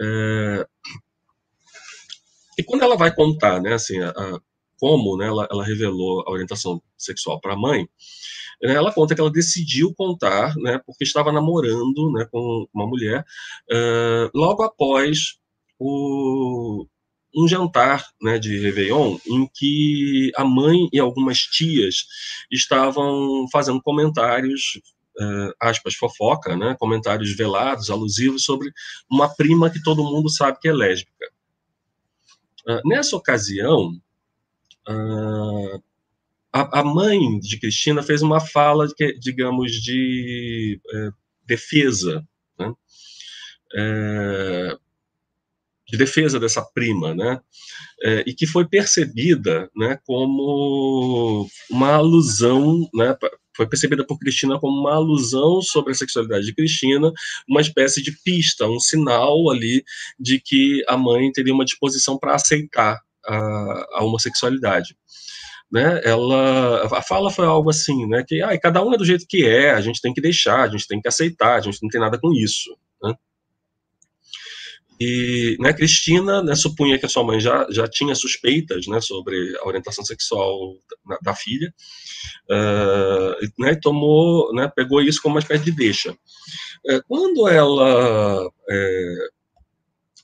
É... 0.00 0.66
E 2.58 2.62
quando 2.62 2.82
ela 2.82 2.96
vai 2.96 3.14
contar, 3.14 3.60
né, 3.60 3.74
assim, 3.74 4.00
a, 4.00 4.10
a, 4.10 4.40
como 4.78 5.16
né, 5.16 5.26
ela, 5.26 5.46
ela, 5.50 5.64
revelou 5.64 6.24
a 6.26 6.30
orientação 6.30 6.82
sexual 6.96 7.40
para 7.40 7.52
a 7.52 7.56
mãe, 7.56 7.86
né, 8.62 8.74
ela 8.74 8.92
conta 8.92 9.14
que 9.14 9.20
ela 9.20 9.30
decidiu 9.30 9.94
contar, 9.94 10.56
né, 10.56 10.80
porque 10.86 11.04
estava 11.04 11.30
namorando 11.30 12.10
né, 12.12 12.26
com 12.30 12.66
uma 12.72 12.86
mulher, 12.86 13.24
uh, 13.70 14.30
logo 14.34 14.62
após 14.62 15.38
o, 15.78 16.86
um 17.36 17.46
jantar 17.46 18.06
né, 18.20 18.38
de 18.38 18.58
Réveillon 18.58 19.18
em 19.26 19.48
que 19.52 20.32
a 20.36 20.44
mãe 20.44 20.88
e 20.92 20.98
algumas 20.98 21.38
tias 21.40 22.06
estavam 22.50 23.46
fazendo 23.52 23.82
comentários, 23.82 24.80
uh, 25.20 25.52
aspas, 25.60 25.94
fofoca, 25.94 26.56
né, 26.56 26.74
comentários 26.78 27.36
velados, 27.36 27.90
alusivos 27.90 28.42
sobre 28.42 28.72
uma 29.10 29.28
prima 29.28 29.70
que 29.70 29.82
todo 29.82 30.02
mundo 30.02 30.30
sabe 30.30 30.58
que 30.60 30.68
é 30.68 30.72
lésbica. 30.72 31.30
Uh, 32.66 32.88
nessa 32.88 33.14
ocasião, 33.14 33.92
uh, 34.88 35.82
a, 36.50 36.80
a, 36.80 36.84
mãe 36.84 37.38
de 37.38 37.60
Cristina 37.60 38.02
fez 38.02 38.22
uma 38.22 38.40
fala, 38.40 38.88
que, 38.96 39.12
digamos, 39.18 39.72
de 39.72 40.80
uh, 40.86 41.12
defesa, 41.44 42.26
né? 42.58 42.72
De 45.88 45.96
defesa 45.96 46.40
dessa 46.40 46.62
prima, 46.74 47.14
né? 47.14 47.40
É, 48.02 48.24
e 48.26 48.34
que 48.34 48.46
foi 48.46 48.66
percebida, 48.66 49.70
né, 49.74 49.98
como 50.04 51.48
uma 51.70 51.94
alusão, 51.94 52.86
né, 52.92 53.16
foi 53.56 53.66
percebida 53.66 54.04
por 54.04 54.18
Cristina 54.18 54.60
como 54.60 54.78
uma 54.78 54.94
alusão 54.94 55.62
sobre 55.62 55.92
a 55.92 55.94
sexualidade 55.94 56.44
de 56.44 56.54
Cristina, 56.54 57.10
uma 57.48 57.62
espécie 57.62 58.02
de 58.02 58.12
pista, 58.22 58.66
um 58.66 58.78
sinal 58.78 59.50
ali 59.50 59.82
de 60.20 60.38
que 60.38 60.84
a 60.86 60.96
mãe 60.96 61.32
teria 61.32 61.54
uma 61.54 61.64
disposição 61.64 62.18
para 62.18 62.34
aceitar 62.34 63.00
a, 63.26 63.86
a 63.94 64.04
homossexualidade. 64.04 64.94
Né, 65.72 66.00
ela 66.04 66.86
a 66.96 67.02
fala 67.02 67.28
foi 67.28 67.44
algo 67.44 67.70
assim, 67.70 68.06
né, 68.06 68.22
que 68.26 68.40
ah, 68.40 68.56
cada 68.60 68.84
um 68.84 68.94
é 68.94 68.98
do 68.98 69.04
jeito 69.04 69.26
que 69.28 69.44
é, 69.44 69.72
a 69.72 69.80
gente 69.80 70.00
tem 70.00 70.14
que 70.14 70.20
deixar, 70.20 70.62
a 70.62 70.68
gente 70.68 70.86
tem 70.86 71.00
que 71.00 71.08
aceitar, 71.08 71.56
a 71.56 71.60
gente 71.60 71.82
não 71.82 71.88
tem 71.88 72.00
nada 72.00 72.18
com 72.20 72.32
isso. 72.32 72.76
E 74.98 75.56
né, 75.60 75.72
Cristina 75.72 76.42
né, 76.42 76.54
supunha 76.54 76.98
que 76.98 77.06
a 77.06 77.08
sua 77.08 77.24
mãe 77.24 77.38
já, 77.38 77.66
já 77.70 77.86
tinha 77.86 78.14
suspeitas 78.14 78.86
né, 78.86 79.00
sobre 79.00 79.56
a 79.58 79.66
orientação 79.66 80.04
sexual 80.04 80.76
da, 81.06 81.18
da 81.22 81.34
filha, 81.34 81.72
uh, 82.50 83.62
né, 83.62 83.74
tomou, 83.74 84.52
né, 84.54 84.70
pegou 84.74 85.02
isso 85.02 85.20
como 85.20 85.34
uma 85.34 85.40
espécie 85.40 85.64
de 85.64 85.72
deixa. 85.72 86.12
Uh, 86.12 87.02
quando 87.06 87.46
ela 87.48 88.46
uh, 88.46 89.30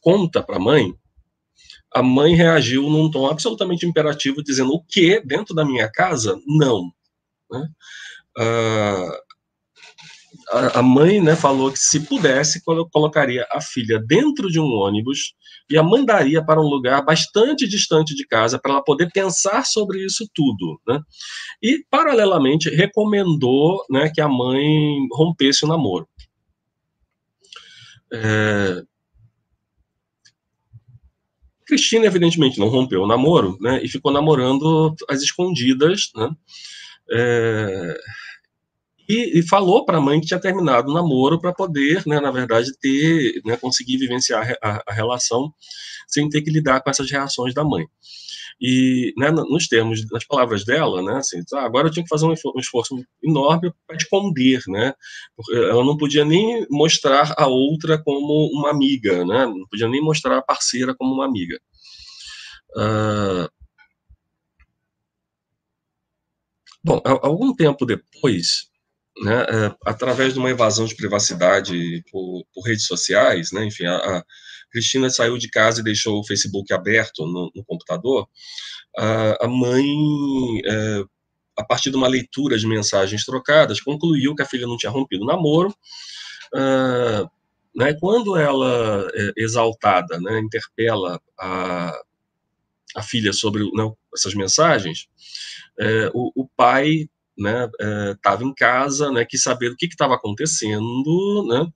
conta 0.01 0.43
para 0.43 0.57
a 0.57 0.61
mãe 0.61 0.95
a 1.95 2.03
mãe 2.03 2.35
reagiu 2.35 2.89
num 2.89 3.11
tom 3.11 3.27
absolutamente 3.27 3.87
imperativo, 3.87 4.43
dizendo: 4.43 4.73
o 4.73 4.83
que 4.83 5.21
dentro 5.21 5.55
da 5.55 5.65
minha 5.65 5.91
casa? 5.91 6.41
Não. 6.47 6.91
Né? 7.51 7.69
Uh, 8.39 9.13
a 10.53 10.83
mãe 10.83 11.21
né, 11.21 11.35
falou 11.35 11.73
que 11.73 11.79
se 11.79 12.01
pudesse, 12.01 12.63
colocaria 12.91 13.47
a 13.51 13.61
filha 13.61 13.99
dentro 13.99 14.51
de 14.51 14.61
um 14.61 14.67
ônibus 14.67 15.35
e 15.71 15.79
a 15.79 15.83
mandaria 15.83 16.45
para 16.45 16.61
um 16.61 16.67
lugar 16.67 17.03
bastante 17.05 17.67
distante 17.67 18.15
de 18.15 18.27
casa 18.27 18.59
para 18.59 18.73
ela 18.73 18.85
poder 18.85 19.11
pensar 19.13 19.65
sobre 19.65 20.05
isso 20.05 20.29
tudo. 20.35 20.79
Né? 20.87 21.01
E, 21.63 21.85
paralelamente, 21.91 22.69
recomendou 22.69 23.83
né, 23.91 24.11
que 24.15 24.21
a 24.21 24.29
mãe 24.29 25.07
rompesse 25.13 25.65
o 25.65 25.69
namoro. 25.69 26.07
É, 28.13 28.83
Cristina, 31.67 32.05
evidentemente, 32.05 32.59
não 32.59 32.69
rompeu 32.69 33.03
o 33.03 33.07
namoro, 33.07 33.57
né, 33.59 33.81
e 33.83 33.89
ficou 33.89 34.13
namorando 34.13 34.95
às 35.09 35.23
escondidas, 35.23 36.11
né, 36.15 36.29
é, 37.11 37.99
e, 39.09 39.39
e, 39.39 39.49
falou 39.49 39.85
para 39.85 39.99
a 39.99 40.01
mãe 40.01 40.21
que 40.21 40.27
tinha 40.27 40.41
terminado 40.41 40.91
o 40.91 40.95
namoro 40.95 41.41
para 41.41 41.53
poder, 41.53 42.07
né, 42.07 42.21
na 42.21 42.31
verdade, 42.31 42.73
ter, 42.81 43.41
né, 43.45 43.57
conseguir 43.57 43.97
vivenciar 43.97 44.57
a, 44.63 44.83
a, 44.87 44.93
relação 44.93 45.53
sem 46.07 46.29
ter 46.29 46.43
que 46.43 46.51
lidar 46.51 46.81
com 46.81 46.91
essas 46.91 47.11
reações 47.11 47.53
da 47.55 47.65
mãe. 47.65 47.87
E, 48.61 49.13
né, 49.17 49.31
nos 49.31 49.67
termos, 49.67 50.09
nas 50.11 50.25
palavras 50.25 50.65
dela, 50.65 51.03
né, 51.03 51.17
assim, 51.19 51.43
ah, 51.55 51.65
agora 51.65 51.89
eu 51.89 51.93
tinha 51.93 52.05
que 52.05 52.09
fazer 52.09 52.27
um 52.27 52.33
esforço 52.59 52.97
enorme 53.23 53.73
para 53.87 53.97
esconder, 53.97 54.61
né, 54.69 54.95
ela 55.53 55.85
não 55.85 55.97
podia 55.97 56.25
nem 56.25 56.67
mostrar 56.71 57.35
a 57.37 57.47
outra 57.47 58.01
como 58.03 58.51
uma 58.53 58.71
amiga, 58.71 59.25
né, 59.25 59.47
não 59.47 59.67
podia 59.69 59.89
nem 59.89 60.01
mostrar 60.01 60.39
a 60.39 60.43
parceira 60.43 60.95
como 60.95 61.13
uma 61.15 61.25
amiga. 61.25 61.59
Uh, 62.77 63.49
bom, 66.83 67.01
algum 67.05 67.55
tempo 67.55 67.85
depois, 67.85 68.72
né, 69.21 69.43
é, 69.43 69.75
através 69.85 70.33
de 70.33 70.39
uma 70.39 70.51
invasão 70.51 70.87
de 70.87 70.95
privacidade 70.95 72.03
por, 72.11 72.45
por 72.55 72.63
redes 72.63 72.87
sociais, 72.87 73.53
né, 73.53 73.65
enfim, 73.65 73.85
a, 73.85 73.97
a, 73.97 74.25
Cristina 74.71 75.11
saiu 75.11 75.37
de 75.37 75.51
casa 75.51 75.81
e 75.81 75.85
deixou 75.85 76.19
o 76.19 76.25
Facebook 76.25 76.73
aberto 76.73 77.27
no, 77.27 77.53
no 77.55 77.65
computador, 77.65 78.27
a, 78.97 79.45
a 79.45 79.49
mãe, 79.49 79.85
é, 80.65 81.05
a 81.59 81.65
partir 81.65 81.91
de 81.91 81.97
uma 81.97 82.09
leitura 82.09 82.59
de 82.59 82.67
mensagens 82.67 83.25
trocadas, 83.25 83.81
concluiu 83.81 84.35
que 84.35 84.43
a 84.43 84.47
filha 84.47 84.67
não 84.67 84.79
tinha 84.79 84.91
rompido 84.91 85.25
o 85.25 85.27
namoro, 85.27 85.75
uh, 86.55 87.31
né, 87.75 87.95
quando 88.01 88.37
ela, 88.37 89.11
é, 89.15 89.33
exaltada, 89.37 90.19
né, 90.21 90.39
interpela 90.41 91.21
a, 91.39 91.93
a 92.97 93.03
filha 93.03 93.33
sobre 93.33 93.63
né, 93.73 93.91
essas 94.15 94.35
mensagens, 94.35 95.09
é, 95.79 96.11
o, 96.13 96.33
o, 96.35 96.49
pai 96.49 97.09
estava 97.37 98.45
né, 98.45 98.51
em 98.51 98.55
casa, 98.55 99.11
né, 99.11 99.25
quis 99.25 99.43
saber 99.43 99.71
o 99.71 99.77
que 99.77 99.87
estava 99.87 100.15
acontecendo, 100.15 101.47
né, 101.49 101.67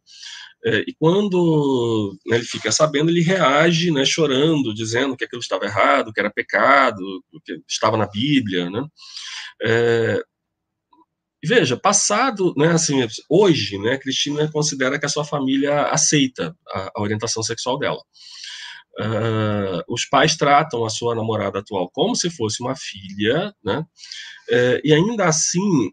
é, 0.64 0.80
e 0.80 0.94
quando 0.98 2.18
né, 2.26 2.36
ele 2.36 2.44
fica 2.44 2.72
sabendo, 2.72 3.10
ele 3.10 3.20
reage, 3.20 3.92
né, 3.92 4.04
chorando, 4.04 4.74
dizendo 4.74 5.16
que 5.16 5.24
aquilo 5.24 5.40
estava 5.40 5.64
errado, 5.64 6.12
que 6.12 6.18
era 6.18 6.28
pecado, 6.28 7.00
que 7.44 7.60
estava 7.68 7.96
na 7.96 8.08
Bíblia, 8.08 8.68
né. 8.68 8.84
É, 9.62 10.20
veja, 11.44 11.76
passado, 11.76 12.52
né, 12.56 12.68
assim, 12.68 13.06
hoje, 13.30 13.78
né, 13.78 13.96
Cristina 13.96 14.50
considera 14.50 14.98
que 14.98 15.06
a 15.06 15.08
sua 15.08 15.24
família 15.24 15.84
aceita 15.84 16.52
a, 16.68 16.90
a 16.96 17.00
orientação 17.00 17.44
sexual 17.44 17.78
dela. 17.78 18.02
Uh, 18.98 19.82
os 19.88 20.06
pais 20.06 20.36
tratam 20.36 20.84
a 20.84 20.88
sua 20.88 21.14
namorada 21.14 21.58
atual 21.58 21.90
como 21.90 22.16
se 22.16 22.30
fosse 22.30 22.62
uma 22.62 22.74
filha, 22.74 23.54
né? 23.62 23.84
Uh, 24.50 24.80
e 24.82 24.92
ainda 24.92 25.26
assim, 25.26 25.90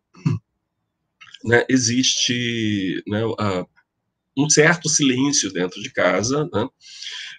né, 1.43 1.65
existe 1.67 3.03
né, 3.05 3.25
uh, 3.25 3.67
um 4.37 4.49
certo 4.49 4.87
silêncio 4.87 5.51
dentro 5.51 5.81
de 5.81 5.91
casa, 5.91 6.49
né? 6.53 6.67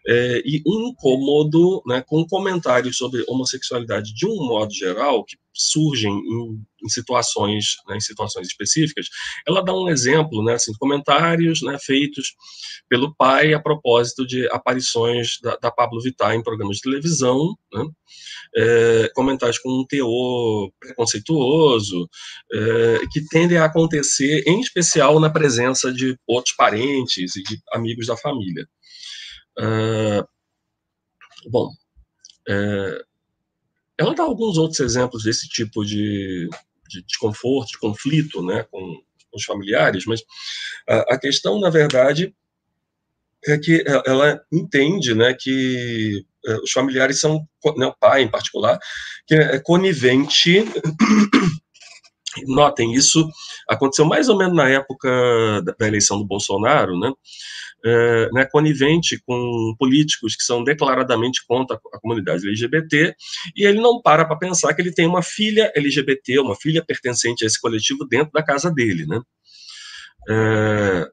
É, 0.06 0.42
e 0.44 0.62
um 0.66 0.88
incômodo 0.88 1.82
né, 1.86 2.04
com 2.06 2.26
comentários 2.26 2.96
sobre 2.96 3.24
homossexualidade 3.26 4.14
de 4.14 4.26
um 4.26 4.36
modo 4.36 4.72
geral, 4.72 5.24
que 5.24 5.36
surgem 5.54 6.12
em, 6.12 6.62
em 6.84 6.88
situações, 6.88 7.76
né, 7.88 7.96
em 7.96 8.00
situações 8.00 8.48
específicas, 8.48 9.06
ela 9.46 9.62
dá 9.62 9.72
um 9.72 9.88
exemplo, 9.88 10.44
né, 10.44 10.54
assim, 10.54 10.72
comentários 10.78 11.62
né, 11.62 11.78
feitos 11.80 12.34
pelo 12.88 13.14
pai 13.14 13.54
a 13.54 13.60
propósito 13.60 14.26
de 14.26 14.46
aparições 14.50 15.38
da, 15.40 15.56
da 15.56 15.70
Pablo 15.70 16.02
Vittar 16.02 16.34
em 16.34 16.42
programas 16.42 16.76
de 16.76 16.82
televisão, 16.82 17.54
né, 17.72 17.84
é, 18.56 19.10
comentários 19.14 19.58
com 19.58 19.70
um 19.70 19.86
teor 19.86 20.70
preconceituoso, 20.80 22.08
é, 22.52 22.98
que 23.12 23.24
tendem 23.28 23.58
a 23.58 23.66
acontecer, 23.66 24.42
em 24.46 24.60
especial 24.60 25.20
na 25.20 25.30
presença 25.30 25.92
de 25.92 26.18
outros 26.26 26.54
parentes 26.54 27.36
e 27.36 27.42
de 27.42 27.58
amigos 27.72 28.06
da 28.06 28.16
família. 28.16 28.66
Uh, 29.58 30.26
bom, 31.50 31.70
é, 32.48 33.04
ela 33.98 34.14
dá 34.14 34.22
alguns 34.22 34.56
outros 34.56 34.80
exemplos 34.80 35.24
desse 35.24 35.48
tipo 35.48 35.84
de, 35.84 36.48
de 36.88 37.02
desconforto, 37.02 37.70
de 37.70 37.78
conflito 37.78 38.44
né, 38.44 38.64
com, 38.70 38.80
com 38.80 39.36
os 39.36 39.44
familiares, 39.44 40.04
mas 40.06 40.22
a, 40.88 41.14
a, 41.14 41.18
questão, 41.18 41.60
na 41.60 41.70
verdade, 41.70 42.34
é 43.46 43.58
que 43.58 43.84
ela 44.06 44.40
entende 44.52 45.14
né, 45.14 45.34
que 45.34 46.24
é, 46.46 46.56
os 46.56 46.72
familiares 46.72 47.20
são, 47.20 47.46
né, 47.76 47.86
o 47.86 47.94
pai 47.94 48.22
em 48.22 48.30
particular, 48.30 48.78
que 49.26 49.34
é 49.34 49.58
conivente, 49.60 50.64
notem 52.46 52.94
isso, 52.94 53.28
aconteceu 53.68 54.04
mais 54.04 54.28
ou 54.28 54.36
menos 54.36 54.54
na 54.54 54.68
época 54.68 55.08
da, 55.78 55.86
eleição 55.86 56.18
do 56.18 56.24
Bolsonaro, 56.24 56.98
né? 56.98 57.12
É, 57.86 58.30
né, 58.32 58.46
conivente 58.46 59.22
com 59.26 59.74
políticos 59.78 60.34
que 60.34 60.42
são 60.42 60.64
declaradamente 60.64 61.44
contra 61.46 61.76
a 61.76 62.00
comunidade 62.00 62.48
LGBT, 62.48 63.14
e 63.54 63.66
ele 63.66 63.78
não 63.78 64.00
para 64.00 64.24
para 64.24 64.38
pensar 64.38 64.72
que 64.72 64.80
ele 64.80 64.90
tem 64.90 65.06
uma 65.06 65.22
filha 65.22 65.70
LGBT, 65.76 66.38
uma 66.38 66.56
filha 66.56 66.82
pertencente 66.82 67.44
a 67.44 67.46
esse 67.46 67.60
coletivo 67.60 68.06
dentro 68.06 68.32
da 68.32 68.42
casa 68.42 68.70
dele, 68.70 69.04
né? 69.04 69.20
É, 70.30 71.10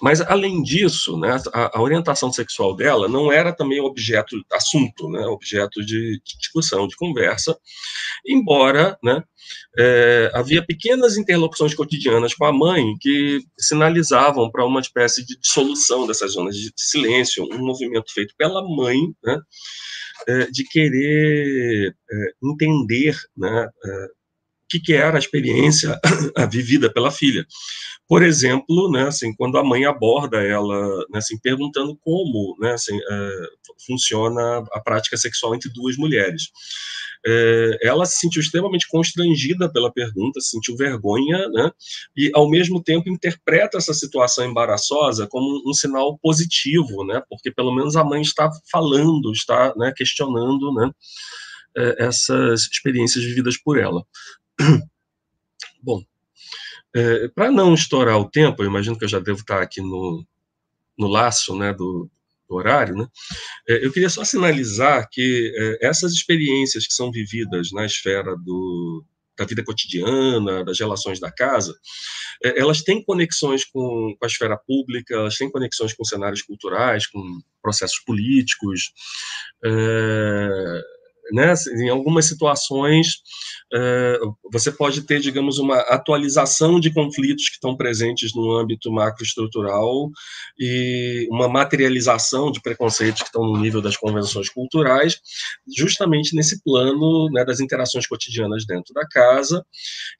mas, 0.00 0.20
além 0.20 0.62
disso, 0.62 1.18
né, 1.18 1.36
a, 1.52 1.78
a, 1.78 1.82
orientação 1.82 2.32
sexual 2.32 2.74
dela 2.74 3.08
não 3.08 3.30
era 3.30 3.52
também 3.52 3.80
objeto, 3.80 4.36
assunto, 4.52 5.08
né, 5.10 5.20
objeto 5.26 5.84
de, 5.84 6.20
de 6.24 6.38
discussão, 6.38 6.88
de 6.88 6.96
conversa, 6.96 7.56
embora 8.26 8.98
né, 9.02 9.22
é, 9.78 10.30
havia 10.34 10.64
pequenas 10.64 11.16
interlocuções 11.16 11.74
cotidianas 11.74 12.34
com 12.34 12.44
a 12.44 12.52
mãe 12.52 12.94
que 13.00 13.40
sinalizavam 13.58 14.50
para 14.50 14.66
uma 14.66 14.80
espécie 14.80 15.24
de 15.24 15.38
dissolução 15.38 16.06
dessas 16.06 16.32
zonas 16.32 16.56
de, 16.56 16.72
de 16.72 16.84
silêncio, 16.84 17.44
um 17.52 17.64
movimento 17.64 18.12
feito 18.12 18.34
pela 18.36 18.62
mãe, 18.62 18.98
né, 19.22 19.38
é, 20.28 20.46
de 20.50 20.64
querer 20.64 21.94
é, 22.10 22.32
entender 22.42 23.16
né, 23.36 23.68
é, 23.84 24.06
que, 24.70 24.78
que 24.78 24.92
era 24.92 25.16
a 25.16 25.18
experiência 25.18 26.00
vivida 26.50 26.90
pela 26.92 27.10
filha. 27.10 27.44
Por 28.08 28.22
exemplo, 28.22 28.90
né, 28.90 29.08
assim, 29.08 29.34
quando 29.34 29.58
a 29.58 29.64
mãe 29.64 29.84
aborda 29.84 30.42
ela, 30.42 30.98
né, 31.10 31.18
assim, 31.18 31.38
perguntando 31.38 31.96
como 32.02 32.56
né, 32.60 32.72
assim, 32.72 32.96
é, 32.96 33.30
funciona 33.86 34.64
a 34.72 34.80
prática 34.80 35.16
sexual 35.16 35.54
entre 35.54 35.70
duas 35.70 35.96
mulheres. 35.96 36.50
É, 37.26 37.78
ela 37.82 38.06
se 38.06 38.18
sentiu 38.18 38.40
extremamente 38.40 38.88
constrangida 38.88 39.70
pela 39.70 39.92
pergunta, 39.92 40.40
se 40.40 40.50
sentiu 40.50 40.76
vergonha, 40.76 41.48
né, 41.50 41.70
e 42.16 42.30
ao 42.34 42.48
mesmo 42.48 42.82
tempo 42.82 43.10
interpreta 43.10 43.78
essa 43.78 43.92
situação 43.92 44.44
embaraçosa 44.44 45.26
como 45.26 45.62
um 45.68 45.74
sinal 45.74 46.18
positivo, 46.18 47.04
né, 47.04 47.22
porque 47.28 47.50
pelo 47.52 47.74
menos 47.74 47.94
a 47.94 48.04
mãe 48.04 48.22
está 48.22 48.50
falando, 48.72 49.30
está 49.32 49.74
né, 49.76 49.92
questionando 49.94 50.72
né, 50.72 50.90
é, 51.76 52.06
essas 52.06 52.62
experiências 52.62 53.24
vividas 53.24 53.56
por 53.56 53.78
ela. 53.78 54.04
Bom, 55.82 56.02
é, 56.94 57.28
para 57.28 57.50
não 57.50 57.74
estourar 57.74 58.18
o 58.18 58.28
tempo, 58.28 58.62
eu 58.62 58.66
imagino 58.66 58.98
que 58.98 59.04
eu 59.04 59.08
já 59.08 59.18
devo 59.18 59.40
estar 59.40 59.62
aqui 59.62 59.80
no, 59.80 60.24
no 60.98 61.06
laço 61.06 61.56
né, 61.56 61.72
do, 61.72 62.10
do 62.48 62.56
horário, 62.56 62.96
né? 62.96 63.06
É, 63.68 63.84
eu 63.84 63.92
queria 63.92 64.10
só 64.10 64.24
sinalizar 64.24 65.08
que 65.10 65.52
é, 65.56 65.86
essas 65.86 66.12
experiências 66.12 66.86
que 66.86 66.92
são 66.92 67.10
vividas 67.10 67.70
na 67.72 67.86
esfera 67.86 68.36
do, 68.36 69.04
da 69.38 69.46
vida 69.46 69.64
cotidiana, 69.64 70.64
das 70.64 70.78
relações 70.78 71.18
da 71.18 71.30
casa, 71.30 71.74
é, 72.44 72.60
elas 72.60 72.82
têm 72.82 73.02
conexões 73.02 73.64
com, 73.64 74.14
a 74.22 74.26
esfera 74.26 74.56
pública, 74.56 75.14
elas 75.14 75.36
têm 75.36 75.50
conexões 75.50 75.94
com 75.94 76.04
cenários 76.04 76.42
culturais, 76.42 77.06
com 77.06 77.40
processos 77.62 78.00
políticos. 78.00 78.92
É, 79.64 80.82
né? 81.32 81.54
Em 81.76 81.88
algumas 81.88 82.26
situações, 82.26 83.16
você 84.52 84.72
pode 84.72 85.02
ter, 85.02 85.20
digamos, 85.20 85.58
uma 85.58 85.78
atualização 85.80 86.80
de 86.80 86.92
conflitos 86.92 87.48
que 87.48 87.54
estão 87.54 87.76
presentes 87.76 88.34
no 88.34 88.52
âmbito 88.52 88.90
macroestrutural 88.90 90.10
e 90.58 91.28
uma 91.30 91.48
materialização 91.48 92.50
de 92.50 92.60
preconceitos 92.60 93.22
que 93.22 93.28
estão 93.28 93.44
no 93.44 93.58
nível 93.58 93.80
das 93.80 93.96
convenções 93.96 94.48
culturais, 94.48 95.18
justamente 95.76 96.34
nesse 96.34 96.62
plano 96.62 97.30
né, 97.30 97.44
das 97.44 97.60
interações 97.60 98.06
cotidianas 98.06 98.66
dentro 98.66 98.92
da 98.92 99.06
casa, 99.06 99.64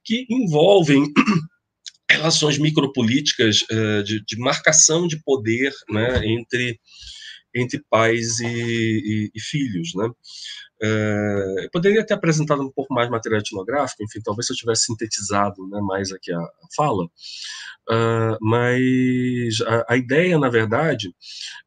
que 0.03 0.25
envolvem 0.29 1.03
relações 2.09 2.57
micropolíticas 2.57 3.65
de, 4.05 4.23
de, 4.25 4.37
marcação 4.37 5.07
de 5.07 5.21
poder 5.23 5.71
né, 5.89 6.25
entre 6.25 6.79
entre 7.53 7.83
pais 7.89 8.39
e, 8.39 8.47
e, 8.47 9.31
e 9.33 9.41
filhos, 9.41 9.93
né? 9.95 10.09
É, 10.83 11.65
eu 11.65 11.69
poderia 11.69 12.03
ter 12.03 12.15
apresentado 12.15 12.63
um 12.63 12.71
pouco 12.71 12.91
mais 12.91 13.07
material 13.07 13.39
etnográfico, 13.39 14.03
enfim, 14.03 14.19
talvez 14.19 14.47
se 14.47 14.53
eu 14.53 14.57
tivesse 14.57 14.85
sintetizado 14.85 15.67
né, 15.67 15.79
mais 15.79 16.11
aqui 16.11 16.33
a, 16.33 16.39
a 16.39 16.67
fala, 16.75 17.05
uh, 17.05 18.37
mas 18.41 19.61
a, 19.61 19.93
a, 19.93 19.97
ideia, 19.97 20.39
na 20.39 20.49
verdade, 20.49 21.13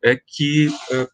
é 0.04 0.16
que 0.16 0.66
uh, 0.66 1.08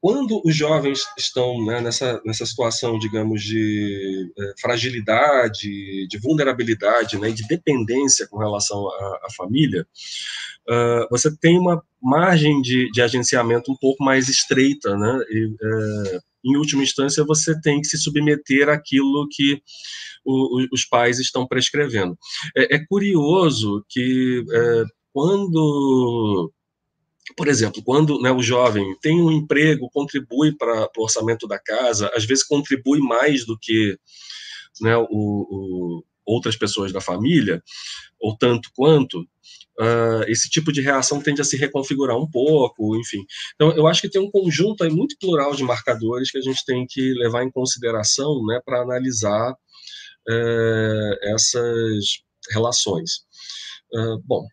quando 0.00 0.40
os 0.44 0.54
jovens 0.54 1.02
estão 1.18 1.64
né, 1.64 1.80
nessa, 1.80 2.20
nessa 2.24 2.46
situação, 2.46 2.98
digamos, 2.98 3.42
de 3.42 4.32
é, 4.38 4.52
fragilidade, 4.60 6.06
de 6.06 6.18
vulnerabilidade, 6.18 7.18
né, 7.18 7.30
de 7.30 7.46
dependência 7.48 8.26
com 8.28 8.38
relação 8.38 8.88
à, 8.88 9.20
à 9.24 9.28
família, 9.36 9.86
uh, 10.68 11.08
você 11.10 11.34
tem 11.36 11.58
uma 11.58 11.82
margem 12.00 12.62
de, 12.62 12.90
de, 12.92 13.02
agenciamento 13.02 13.72
um 13.72 13.76
pouco 13.76 14.04
mais 14.04 14.28
estreita, 14.28 14.96
né, 14.96 15.20
e, 15.30 15.46
uh, 15.46 16.22
em 16.44 16.56
última 16.56 16.82
instância, 16.82 17.24
você 17.24 17.60
tem 17.60 17.80
que 17.80 17.88
se 17.88 17.98
submeter 17.98 18.68
àquilo 18.68 19.26
que 19.30 19.60
o, 20.24 20.66
os 20.72 20.84
pais 20.84 21.18
estão 21.18 21.46
prescrevendo. 21.46 22.16
É, 22.56 22.76
é 22.76 22.86
curioso 22.86 23.84
que 23.88 24.44
é, 24.50 24.84
quando 25.12 26.52
por 27.38 27.46
exemplo, 27.46 27.80
quando 27.84 28.20
né, 28.20 28.32
o 28.32 28.42
jovem 28.42 28.96
tem 29.00 29.22
um 29.22 29.30
emprego, 29.30 29.88
contribui 29.92 30.56
para 30.56 30.90
o 30.96 31.02
orçamento 31.04 31.46
da 31.46 31.56
casa, 31.56 32.10
às 32.12 32.24
vezes 32.24 32.42
contribui 32.42 32.98
mais 32.98 33.46
do 33.46 33.56
que 33.56 33.96
né, 34.80 34.96
o, 34.96 35.06
o, 35.08 36.04
outras 36.26 36.56
pessoas 36.56 36.92
da 36.92 37.00
família, 37.00 37.62
ou 38.18 38.36
tanto 38.36 38.68
quanto, 38.74 39.20
uh, 39.20 40.24
esse 40.26 40.50
tipo 40.50 40.72
de 40.72 40.80
reação 40.80 41.22
tende 41.22 41.40
a 41.40 41.44
se 41.44 41.56
reconfigurar 41.56 42.18
um 42.18 42.28
pouco, 42.28 42.96
enfim. 42.96 43.24
Então, 43.54 43.70
eu 43.76 43.86
acho 43.86 44.00
que 44.00 44.10
tem 44.10 44.20
um 44.20 44.32
conjunto 44.32 44.82
aí 44.82 44.90
muito 44.90 45.16
plural 45.20 45.54
de 45.54 45.62
marcadores 45.62 46.32
que 46.32 46.38
a 46.38 46.42
gente 46.42 46.64
tem 46.64 46.84
que 46.88 47.14
levar 47.14 47.44
em 47.44 47.52
consideração 47.52 48.44
né, 48.46 48.60
para 48.64 48.82
analisar 48.82 49.52
uh, 49.52 51.14
essas 51.22 52.04
relações. 52.50 53.20
Uh, 53.94 54.20
bom, 54.24 54.44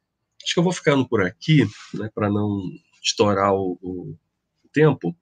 acho 0.45 0.53
que 0.53 0.59
eu 0.59 0.63
vou 0.63 0.71
ficando 0.71 1.07
por 1.07 1.23
aqui, 1.23 1.65
né, 1.93 2.09
para 2.13 2.29
não 2.29 2.61
estourar 3.03 3.53
o, 3.53 3.79
o 3.81 4.15
tempo, 4.71 5.15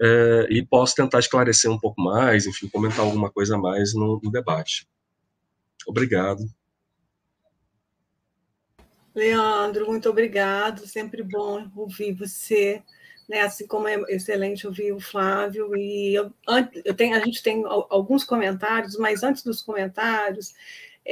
é, 0.00 0.46
e 0.50 0.64
posso 0.64 0.94
tentar 0.94 1.18
esclarecer 1.18 1.70
um 1.70 1.78
pouco 1.78 2.00
mais, 2.00 2.46
enfim, 2.46 2.68
comentar 2.68 3.00
alguma 3.00 3.30
coisa 3.30 3.56
a 3.56 3.58
mais 3.58 3.94
no, 3.94 4.18
no 4.22 4.30
debate. 4.30 4.88
Obrigado. 5.86 6.42
Leandro, 9.14 9.86
muito 9.86 10.08
obrigado. 10.08 10.86
Sempre 10.86 11.22
bom 11.22 11.68
ouvir 11.76 12.12
você. 12.14 12.82
Né, 13.28 13.42
assim 13.42 13.66
como 13.66 13.86
é 13.86 13.94
excelente 14.08 14.66
ouvir 14.66 14.90
o 14.90 15.00
Flávio, 15.00 15.76
e 15.76 16.14
eu, 16.14 16.32
eu 16.82 16.94
tenho, 16.94 17.14
a 17.14 17.20
gente 17.20 17.42
tem 17.42 17.62
alguns 17.66 18.24
comentários, 18.24 18.96
mas 18.96 19.22
antes 19.22 19.42
dos 19.42 19.60
comentários, 19.60 20.54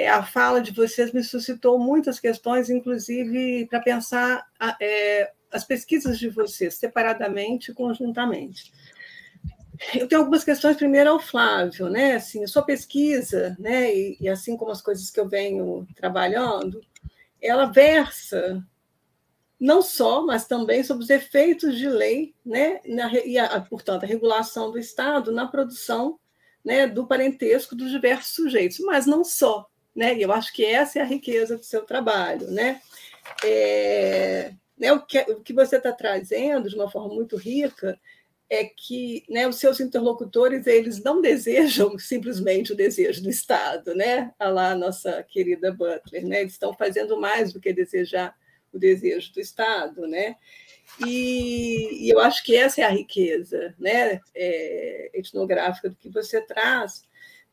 a 0.05 0.23
fala 0.23 0.61
de 0.61 0.73
vocês 0.73 1.13
me 1.13 1.25
suscitou 1.25 1.79
muitas 1.79 2.21
questões, 2.21 2.69
inclusive 2.69 3.67
para 3.67 3.81
pensar 3.81 4.47
é, 4.81 5.33
as 5.51 5.65
pesquisas 5.65 6.19
de 6.19 6.29
vocês, 6.29 6.75
separadamente 6.75 7.71
e 7.71 7.75
conjuntamente. 7.75 8.73
Eu 9.95 10.09
tenho 10.09 10.21
algumas 10.21 10.45
questões, 10.45 10.77
primeiro 10.77 11.11
ao 11.11 11.21
Flávio, 11.21 11.89
né? 11.89 12.15
Assim, 12.15 12.43
a 12.43 12.49
sua 12.49 12.63
pesquisa, 12.63 13.57
né? 13.59 13.95
E, 13.95 14.17
e 14.21 14.29
assim 14.29 14.57
como 14.57 14.71
as 14.71 14.81
coisas 14.81 15.11
que 15.11 15.21
eu 15.21 15.29
venho 15.29 15.87
trabalhando, 15.95 16.81
ela 17.41 17.67
versa 17.67 18.65
não 19.59 19.81
só, 19.81 20.25
mas 20.25 20.47
também 20.47 20.85
sobre 20.85 21.05
os 21.05 21.11
efeitos 21.11 21.79
de 21.79 21.89
lei, 21.89 22.35
né, 22.45 22.81
na, 22.87 23.11
e, 23.13 23.39
a, 23.39 23.59
portanto, 23.61 24.05
a 24.05 24.07
regulação 24.07 24.71
do 24.71 24.79
Estado 24.79 25.33
na 25.33 25.47
produção 25.47 26.19
né, 26.63 26.87
do 26.87 27.07
parentesco 27.07 27.75
dos 27.75 27.91
diversos 27.91 28.35
sujeitos, 28.35 28.79
mas 28.81 29.07
não 29.07 29.25
só. 29.25 29.67
Né, 29.97 30.15
e 30.15 30.23
eu 30.23 30.31
acho 30.31 30.53
que 30.53 30.63
essa 30.63 30.99
é 30.99 31.03
a 31.03 31.07
riqueza 31.07 31.57
do 31.57 31.65
seu 31.65 31.83
trabalho. 31.83 32.51
Né? 32.51 32.81
É, 33.43 34.53
né, 34.79 34.93
o, 34.93 35.01
que, 35.01 35.19
o 35.21 35.41
que 35.41 35.55
você 35.55 35.79
está 35.79 35.91
trazendo, 35.91 36.69
de 36.69 36.77
uma 36.77 36.91
forma 36.91 37.15
muito 37.15 37.37
rica, 37.37 37.99
é 38.49 38.65
que 38.65 39.25
né, 39.29 39.49
os 39.49 39.57
seus 39.57 39.81
interlocutores 39.81 40.67
eles 40.67 41.03
não 41.03 41.21
desejam 41.21 41.99
simplesmente 41.99 42.73
o 42.73 42.77
desejo 42.77 43.23
do 43.23 43.31
Estado, 43.31 43.95
né? 43.95 44.33
A 44.39 44.49
lá 44.49 44.75
nossa 44.75 45.23
querida 45.25 45.73
Butler, 45.73 46.25
né? 46.27 46.41
Eles 46.43 46.53
estão 46.53 46.73
fazendo 46.73 47.21
mais 47.21 47.53
do 47.53 47.61
que 47.61 47.73
desejar 47.73 48.37
o 48.73 48.79
desejo 48.79 49.33
do 49.33 49.41
Estado, 49.41 50.07
né? 50.07 50.37
E, 51.05 52.07
e 52.07 52.09
eu 52.09 52.21
acho 52.21 52.45
que 52.45 52.55
essa 52.55 52.81
é 52.81 52.85
a 52.85 52.91
riqueza, 52.91 53.75
né? 53.79 54.21
É, 54.35 55.11
etnográfica 55.15 55.89
do 55.89 55.97
que 55.97 56.09
você 56.09 56.41
traz. 56.41 57.03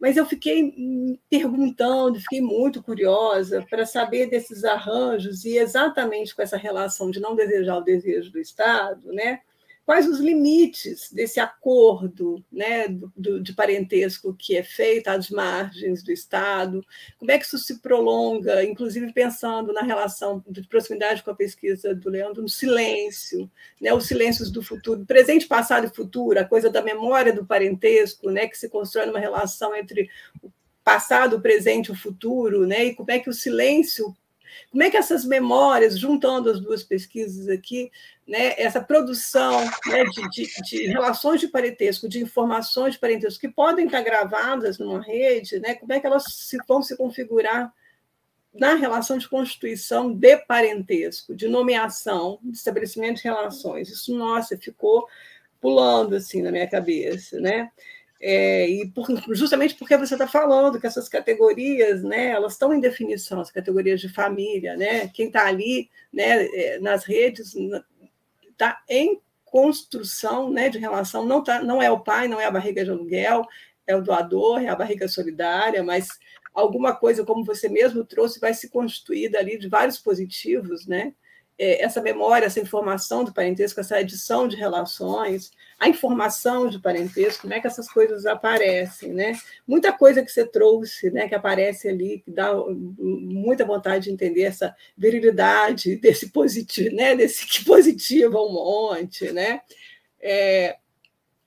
Mas 0.03 0.17
eu 0.17 0.25
fiquei 0.25 0.75
perguntando, 1.29 2.19
fiquei 2.19 2.41
muito 2.41 2.83
curiosa 2.83 3.65
para 3.69 3.85
saber 3.85 4.29
desses 4.29 4.65
arranjos 4.65 5.45
e 5.45 5.57
exatamente 5.57 6.35
com 6.35 6.41
essa 6.41 6.57
relação 6.57 7.09
de 7.09 7.21
não 7.21 7.33
desejar 7.33 7.77
o 7.77 7.83
desejo 7.85 8.29
do 8.29 8.37
Estado, 8.37 9.13
né? 9.13 9.39
Quais 9.85 10.07
os 10.07 10.19
limites 10.19 11.11
desse 11.11 11.39
acordo 11.39 12.43
né, 12.51 12.87
do, 13.15 13.41
de 13.41 13.53
parentesco 13.53 14.33
que 14.33 14.55
é 14.55 14.63
feito 14.63 15.09
às 15.09 15.29
margens 15.29 16.01
do 16.01 16.11
Estado, 16.11 16.85
como 17.17 17.31
é 17.31 17.37
que 17.37 17.45
isso 17.45 17.57
se 17.57 17.79
prolonga, 17.79 18.63
inclusive 18.63 19.11
pensando 19.11 19.73
na 19.73 19.81
relação 19.81 20.43
de 20.47 20.65
proximidade 20.67 21.21
com 21.21 21.31
a 21.31 21.35
pesquisa 21.35 21.93
do 21.93 22.09
Leandro, 22.09 22.41
no 22.41 22.49
silêncio, 22.49 23.49
né, 23.81 23.93
os 23.93 24.07
silêncios 24.07 24.49
do 24.49 24.63
futuro, 24.63 25.05
presente, 25.05 25.47
passado 25.47 25.85
e 25.87 25.95
futuro, 25.95 26.39
a 26.39 26.45
coisa 26.45 26.69
da 26.69 26.81
memória 26.81 27.33
do 27.33 27.45
parentesco, 27.45 28.29
né, 28.29 28.47
que 28.47 28.57
se 28.57 28.69
constrói 28.69 29.05
numa 29.05 29.19
relação 29.19 29.75
entre 29.75 30.09
o 30.41 30.49
passado, 30.83 31.37
o 31.37 31.41
presente 31.41 31.91
o 31.91 31.95
futuro, 31.95 32.65
né, 32.65 32.85
e 32.85 32.95
como 32.95 33.11
é 33.11 33.19
que 33.19 33.29
o 33.29 33.33
silêncio 33.33 34.15
como 34.71 34.83
é 34.83 34.89
que 34.89 34.97
essas 34.97 35.25
memórias, 35.25 35.97
juntando 35.97 36.49
as 36.49 36.59
duas 36.59 36.83
pesquisas 36.83 37.47
aqui, 37.47 37.91
né, 38.27 38.53
essa 38.57 38.81
produção 38.81 39.59
né, 39.85 40.03
de, 40.05 40.29
de, 40.29 40.61
de, 40.63 40.85
relações 40.87 41.41
de 41.41 41.47
parentesco, 41.47 42.07
de 42.07 42.21
informações 42.21 42.93
de 42.93 42.99
parentesco 42.99 43.41
que 43.41 43.49
podem 43.49 43.85
estar 43.85 44.01
gravadas 44.01 44.79
numa 44.79 45.01
rede, 45.01 45.59
né, 45.59 45.75
como 45.75 45.93
é 45.93 45.99
que 45.99 46.07
elas 46.07 46.23
se, 46.27 46.57
vão 46.67 46.81
se 46.81 46.95
configurar 46.95 47.73
na 48.53 48.75
relação 48.75 49.17
de 49.17 49.27
constituição 49.27 50.13
de 50.13 50.37
parentesco, 50.37 51.35
de 51.35 51.47
nomeação, 51.47 52.39
de 52.43 52.55
estabelecimento 52.55 53.17
de 53.17 53.23
relações. 53.23 53.89
Isso, 53.89 54.15
nossa, 54.15 54.57
ficou 54.57 55.07
pulando 55.59 56.15
assim 56.15 56.41
na 56.41 56.51
minha 56.51 56.69
cabeça, 56.69 57.39
né? 57.39 57.71
É, 58.25 58.69
e 58.69 58.87
por, 58.87 59.05
justamente 59.35 59.75
porque 59.75 59.97
você 59.97 60.15
está 60.15 60.25
falando 60.25 60.79
que 60.79 60.87
essas 60.87 61.09
categorias, 61.09 62.01
né, 62.03 62.29
elas 62.29 62.53
estão 62.53 62.73
em 62.73 62.79
definição, 62.79 63.41
as 63.41 63.51
categorias 63.51 63.99
de 63.99 64.07
família, 64.07 64.77
né, 64.77 65.09
quem 65.09 65.27
está 65.27 65.45
ali, 65.45 65.89
né, 66.11 66.45
é, 66.45 66.79
nas 66.79 67.03
redes 67.03 67.53
está 68.49 68.81
em 68.87 69.21
construção, 69.43 70.49
né, 70.49 70.69
de 70.69 70.77
relação, 70.77 71.25
não 71.25 71.43
tá, 71.43 71.61
não 71.61 71.81
é 71.81 71.91
o 71.91 71.99
pai, 71.99 72.29
não 72.29 72.39
é 72.39 72.45
a 72.45 72.51
barriga 72.51 72.85
de 72.85 72.91
aluguel, 72.91 73.45
é 73.85 73.93
o 73.93 74.01
doador, 74.01 74.61
é 74.61 74.69
a 74.69 74.75
barriga 74.75 75.05
solidária, 75.09 75.83
mas 75.83 76.07
alguma 76.53 76.95
coisa, 76.95 77.25
como 77.25 77.43
você 77.43 77.67
mesmo 77.67 78.05
trouxe, 78.05 78.39
vai 78.39 78.53
se 78.53 78.69
constituir 78.69 79.29
dali 79.29 79.57
de 79.57 79.67
vários 79.67 79.97
positivos, 79.97 80.87
né, 80.87 81.13
é, 81.57 81.83
essa 81.83 82.01
memória, 82.01 82.45
essa 82.45 82.61
informação 82.61 83.25
do 83.25 83.33
parentesco, 83.33 83.81
essa 83.81 83.99
edição 83.99 84.47
de 84.47 84.55
relações, 84.55 85.51
a 85.83 85.89
informação 85.89 86.69
de 86.69 86.79
parentesco, 86.79 87.41
como 87.41 87.53
é 87.53 87.59
que 87.59 87.67
essas 87.67 87.89
coisas 87.91 88.25
aparecem, 88.25 89.11
né? 89.11 89.37
Muita 89.67 89.91
coisa 89.91 90.23
que 90.23 90.31
você 90.31 90.45
trouxe, 90.45 91.11
né, 91.11 91.27
que 91.27 91.35
aparece 91.35 91.89
ali, 91.89 92.19
que 92.23 92.31
dá 92.31 92.53
muita 92.55 93.65
vontade 93.65 94.05
de 94.05 94.11
entender 94.11 94.43
essa 94.43 94.73
virilidade 94.97 95.97
desse 95.97 96.29
positivo, 96.29 96.95
né, 96.95 97.17
desse 97.17 97.45
que 97.45 97.65
positiva 97.65 98.39
um 98.39 98.53
monte, 98.53 99.29
né? 99.33 99.59
É, 100.21 100.77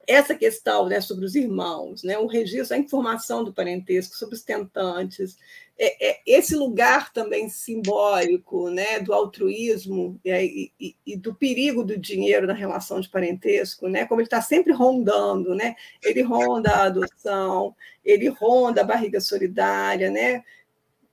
essa 0.07 0.35
questão 0.35 0.87
né, 0.87 1.01
sobre 1.01 1.25
os 1.25 1.35
irmãos, 1.35 2.03
né, 2.03 2.19
o 2.19 2.27
registro, 2.27 2.77
a 2.77 2.79
informação 2.79 3.43
do 3.43 3.55
parentesco 3.55 4.17
sobre 4.17 4.35
os 4.35 4.43
tentantes, 4.43 5.39
é, 5.79 6.11
é, 6.11 6.21
esse 6.27 6.57
lugar 6.57 7.13
também 7.13 7.51
simbólico 7.51 8.71
né, 8.71 8.99
do 9.01 9.13
altruísmo 9.13 10.19
e, 10.25 10.73
e, 11.07 11.17
do 11.17 11.35
perigo 11.35 11.85
do 11.85 11.99
dinheiro 11.99 12.47
na 12.47 12.55
relação 12.55 12.99
de 12.99 13.11
parentesco, 13.11 13.87
né, 13.87 14.07
como 14.07 14.21
ele 14.21 14.27
está 14.27 14.41
sempre 14.41 14.73
rondando, 14.73 15.55
né, 15.55 15.75
ele 16.03 16.23
ronda 16.23 16.71
a 16.71 16.85
adoção, 16.85 17.75
ele 18.03 18.29
ronda 18.29 18.81
a 18.81 18.85
barriga 18.85 19.21
solidária, 19.21 20.11
né, 20.11 20.43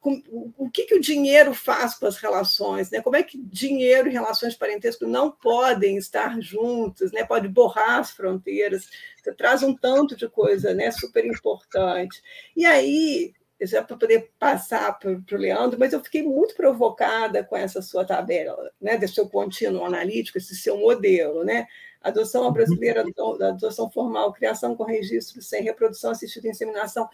o 0.05 0.69
que, 0.69 0.83
que 0.83 0.95
o 0.95 1.01
dinheiro 1.01 1.53
faz 1.53 1.95
para 1.95 2.09
as 2.09 2.17
relações, 2.17 2.91
né? 2.91 3.01
Como 3.01 3.15
é 3.15 3.23
que 3.23 3.37
dinheiro 3.37 4.09
e 4.09 4.11
relações 4.11 4.51
de 4.51 4.59
parentesco 4.59 5.07
não 5.07 5.31
podem 5.31 5.95
estar 5.95 6.41
juntos, 6.41 7.13
né? 7.13 7.23
Pode 7.23 7.47
borrar 7.47 8.01
as 8.01 8.11
fronteiras. 8.11 8.89
Traz 9.37 9.63
um 9.63 9.73
tanto 9.73 10.17
de 10.17 10.27
coisa, 10.27 10.73
né? 10.73 10.91
Super 10.91 11.25
importante. 11.25 12.21
E 12.53 12.65
aí, 12.65 13.33
já 13.65 13.83
para 13.83 13.97
poder 13.97 14.31
passar 14.39 14.97
para 14.97 15.11
o 15.11 15.37
Leandro, 15.37 15.79
mas 15.79 15.93
eu 15.93 16.03
fiquei 16.03 16.23
muito 16.23 16.55
provocada 16.55 17.43
com 17.43 17.55
essa 17.55 17.81
sua 17.81 18.05
tabela, 18.05 18.71
né? 18.81 18.97
Desse 18.97 19.15
seu 19.15 19.29
contínuo 19.29 19.85
analítico, 19.85 20.37
esse 20.37 20.55
seu 20.55 20.77
modelo, 20.77 21.43
né? 21.43 21.67
Adoção 22.01 22.51
brasileira, 22.51 23.05
adoção 23.41 23.89
formal, 23.89 24.33
criação 24.33 24.75
com 24.75 24.83
registro 24.83 25.41
sem 25.41 25.63
reprodução 25.63 26.11
assistida 26.11 26.49
inseminação. 26.49 27.07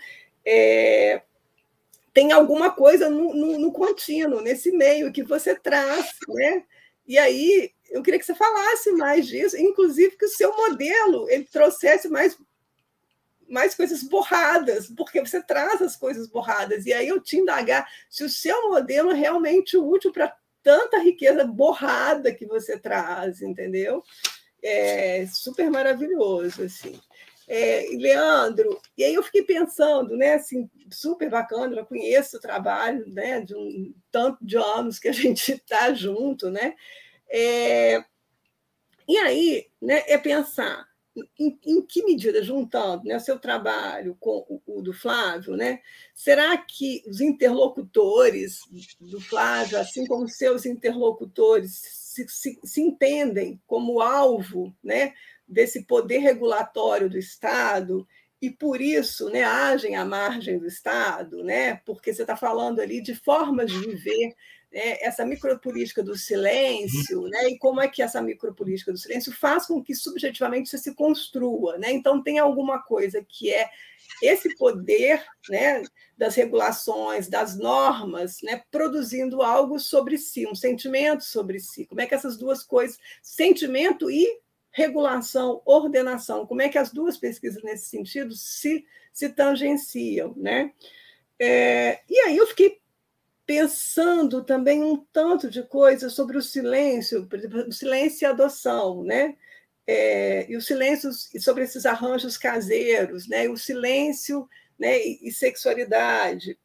É, 0.46 1.22
tem 2.14 2.32
alguma 2.32 2.72
coisa 2.72 3.10
no, 3.10 3.34
no, 3.34 3.60
no 3.60 3.72
contínuo, 3.72 4.42
nesse 4.42 4.72
meio 4.72 5.12
que 5.12 5.24
você 5.24 5.56
traz, 5.56 6.12
né? 6.28 6.64
E 7.08 7.18
aí 7.18 7.72
eu 7.90 8.04
queria 8.04 8.20
que 8.20 8.26
você 8.26 8.36
falasse 8.36 8.92
mais 8.92 9.28
disso, 9.28 9.58
inclusive 9.58 10.16
que 10.16 10.26
o 10.26 10.30
seu 10.30 10.56
modelo 10.56 11.30
ele 11.30 11.46
trouxesse 11.46 12.08
mais 12.08 12.38
mais 13.50 13.76
coisas 13.76 14.04
borradas, 14.04 14.88
porque 14.96 15.20
você 15.20 15.42
traz 15.42 15.82
as 15.82 15.96
coisas 15.96 16.28
borradas. 16.28 16.86
E 16.86 16.94
aí 16.94 17.08
eu 17.08 17.20
te 17.20 17.38
indagar 17.38 17.88
se 18.10 18.24
o 18.24 18.30
seu 18.30 18.70
modelo 18.70 19.12
é 19.12 19.16
realmente 19.16 19.78
útil 19.78 20.12
para 20.12 20.36
tanta 20.62 21.00
riqueza 21.00 21.44
borrada 21.46 22.34
que 22.34 22.46
você 22.46 22.78
traz, 22.78 23.42
entendeu? 23.42 24.04
É 24.62 25.26
super 25.28 25.70
maravilhoso, 25.70 26.64
assim. 26.64 27.00
É, 27.48 27.88
Leandro, 27.94 28.80
e 28.96 29.04
aí 29.04 29.16
eu 29.16 29.24
fiquei 29.24 29.42
pensando, 29.42 30.16
né, 30.16 30.36
assim, 30.36 30.70
super 30.92 31.32
bacana, 31.32 31.76
eu 31.76 31.86
conheço 31.86 32.38
o 32.38 32.40
trabalho, 32.40 33.04
né, 33.08 33.42
de 33.42 33.56
um 33.56 33.92
tanto 34.12 34.38
de 34.46 34.56
anos 34.56 35.00
que 35.00 35.08
a 35.08 35.12
gente 35.12 35.54
está 35.54 35.92
junto, 35.92 36.52
né, 36.52 36.76
é, 37.28 38.04
e 39.08 39.18
aí, 39.18 39.68
né, 39.82 40.04
é 40.06 40.16
pensar 40.20 40.89
em, 41.38 41.60
em, 41.66 41.82
que 41.82 42.04
medida, 42.04 42.44
juntando 42.44 43.06
né, 43.06 43.18
seu 43.20 43.40
trabalho 43.40 44.16
com 44.20 44.46
o, 44.50 44.80
o, 44.80 44.82
do 44.82 44.94
Flávio, 44.94 45.56
né, 45.56 45.82
será 46.14 46.58
que 46.58 47.04
os 47.08 47.22
interlocutores 47.22 48.62
do 49.00 49.20
Flávio, 49.20 49.80
assim 49.80 50.06
como 50.06 50.28
seus 50.28 50.66
interlocutores, 50.66 51.74
se, 51.74 52.28
se, 52.28 52.60
se 52.64 52.82
entendem 52.82 53.62
como 53.66 54.02
alvo 54.02 54.76
né, 54.84 55.14
desse 55.48 55.84
poder 55.84 56.20
regulatório 56.20 57.10
do 57.10 57.18
Estado 57.18 58.08
e 58.42 58.50
por 58.50 58.80
isso 58.80 59.30
né, 59.30 59.44
agem 59.44 59.96
à 59.96 60.06
margem 60.06 60.58
do 60.58 60.68
Estado, 60.68 61.44
né, 61.44 61.76
porque 61.86 62.14
você 62.14 62.22
está 62.22 62.36
falando 62.36 62.80
ali 62.80 63.02
de 63.02 63.14
formas 63.14 63.70
de 63.72 63.80
viver 63.80 64.36
né, 64.72 64.98
essa 65.02 65.26
micropolítica 65.26 66.02
do 66.02 66.16
silêncio, 66.16 67.24
né, 67.24 67.50
e 67.50 67.58
como 67.58 67.82
é 67.82 67.88
que 67.88 68.02
essa 68.02 68.22
micropolítica 68.22 68.92
do 68.92 68.98
silêncio 68.98 69.32
faz 69.34 69.66
com 69.66 69.84
que 69.84 69.94
subjetivamente 69.94 70.70
você 70.70 70.78
se 70.78 70.94
construa. 70.96 71.78
Né? 71.78 71.92
Então, 71.92 72.22
tem 72.22 72.40
alguma 72.40 72.82
coisa 72.82 73.24
que 73.28 73.52
é 73.52 73.70
esse 74.22 74.56
poder 74.56 75.24
né, 75.50 75.84
das 76.18 76.36
regulações, 76.36 77.28
das 77.28 77.58
normas, 77.58 78.38
né, 78.44 78.62
produzindo 78.72 79.42
algo 79.42 79.80
sobre 79.80 80.18
si, 80.18 80.48
um 80.48 80.56
sentimento 80.56 81.24
sobre 81.24 81.60
si. 81.60 81.86
Como 81.86 82.02
é 82.02 82.06
que 82.06 82.16
essas 82.16 82.38
duas 82.38 82.64
coisas, 82.64 82.98
sentimento 83.22 84.10
e 84.10 84.40
regulação, 84.72 85.62
ordenação, 85.66 86.46
como 86.46 86.62
é 86.62 86.70
que 86.70 86.78
as 86.78 86.92
duas 86.92 87.18
pesquisas 87.18 87.64
nesse 87.64 87.88
sentido 87.90 88.34
se, 88.36 88.86
se 89.12 89.30
tangenciam, 89.30 90.34
né? 90.38 90.72
É, 91.40 92.02
e 92.10 92.20
aí 92.20 92.38
eu 92.38 92.48
fiquei 92.48 92.80
pensando 93.46 94.44
também 94.44 94.84
um 94.84 94.98
tanto 95.12 95.50
de 95.50 95.64
coisas 95.64 96.14
sobre 96.14 96.38
o 96.38 96.42
silêncio, 96.42 97.28
o 97.68 97.72
silêncio 97.72 98.24
e 98.24 98.28
a 98.28 98.30
adoção, 98.30 99.04
né? 99.04 99.36
É, 99.88 100.46
e 100.52 100.56
o 100.56 100.62
silêncio 100.62 101.12
sobre 101.40 101.64
esses 101.64 101.86
arranjos 101.86 102.38
caseiros, 102.38 103.28
né? 103.28 103.50
O 103.50 103.58
silêncio 103.58 104.48
né? 104.78 105.00
e, 105.00 105.20
e 105.24 105.32
sexualidade. 105.32 106.58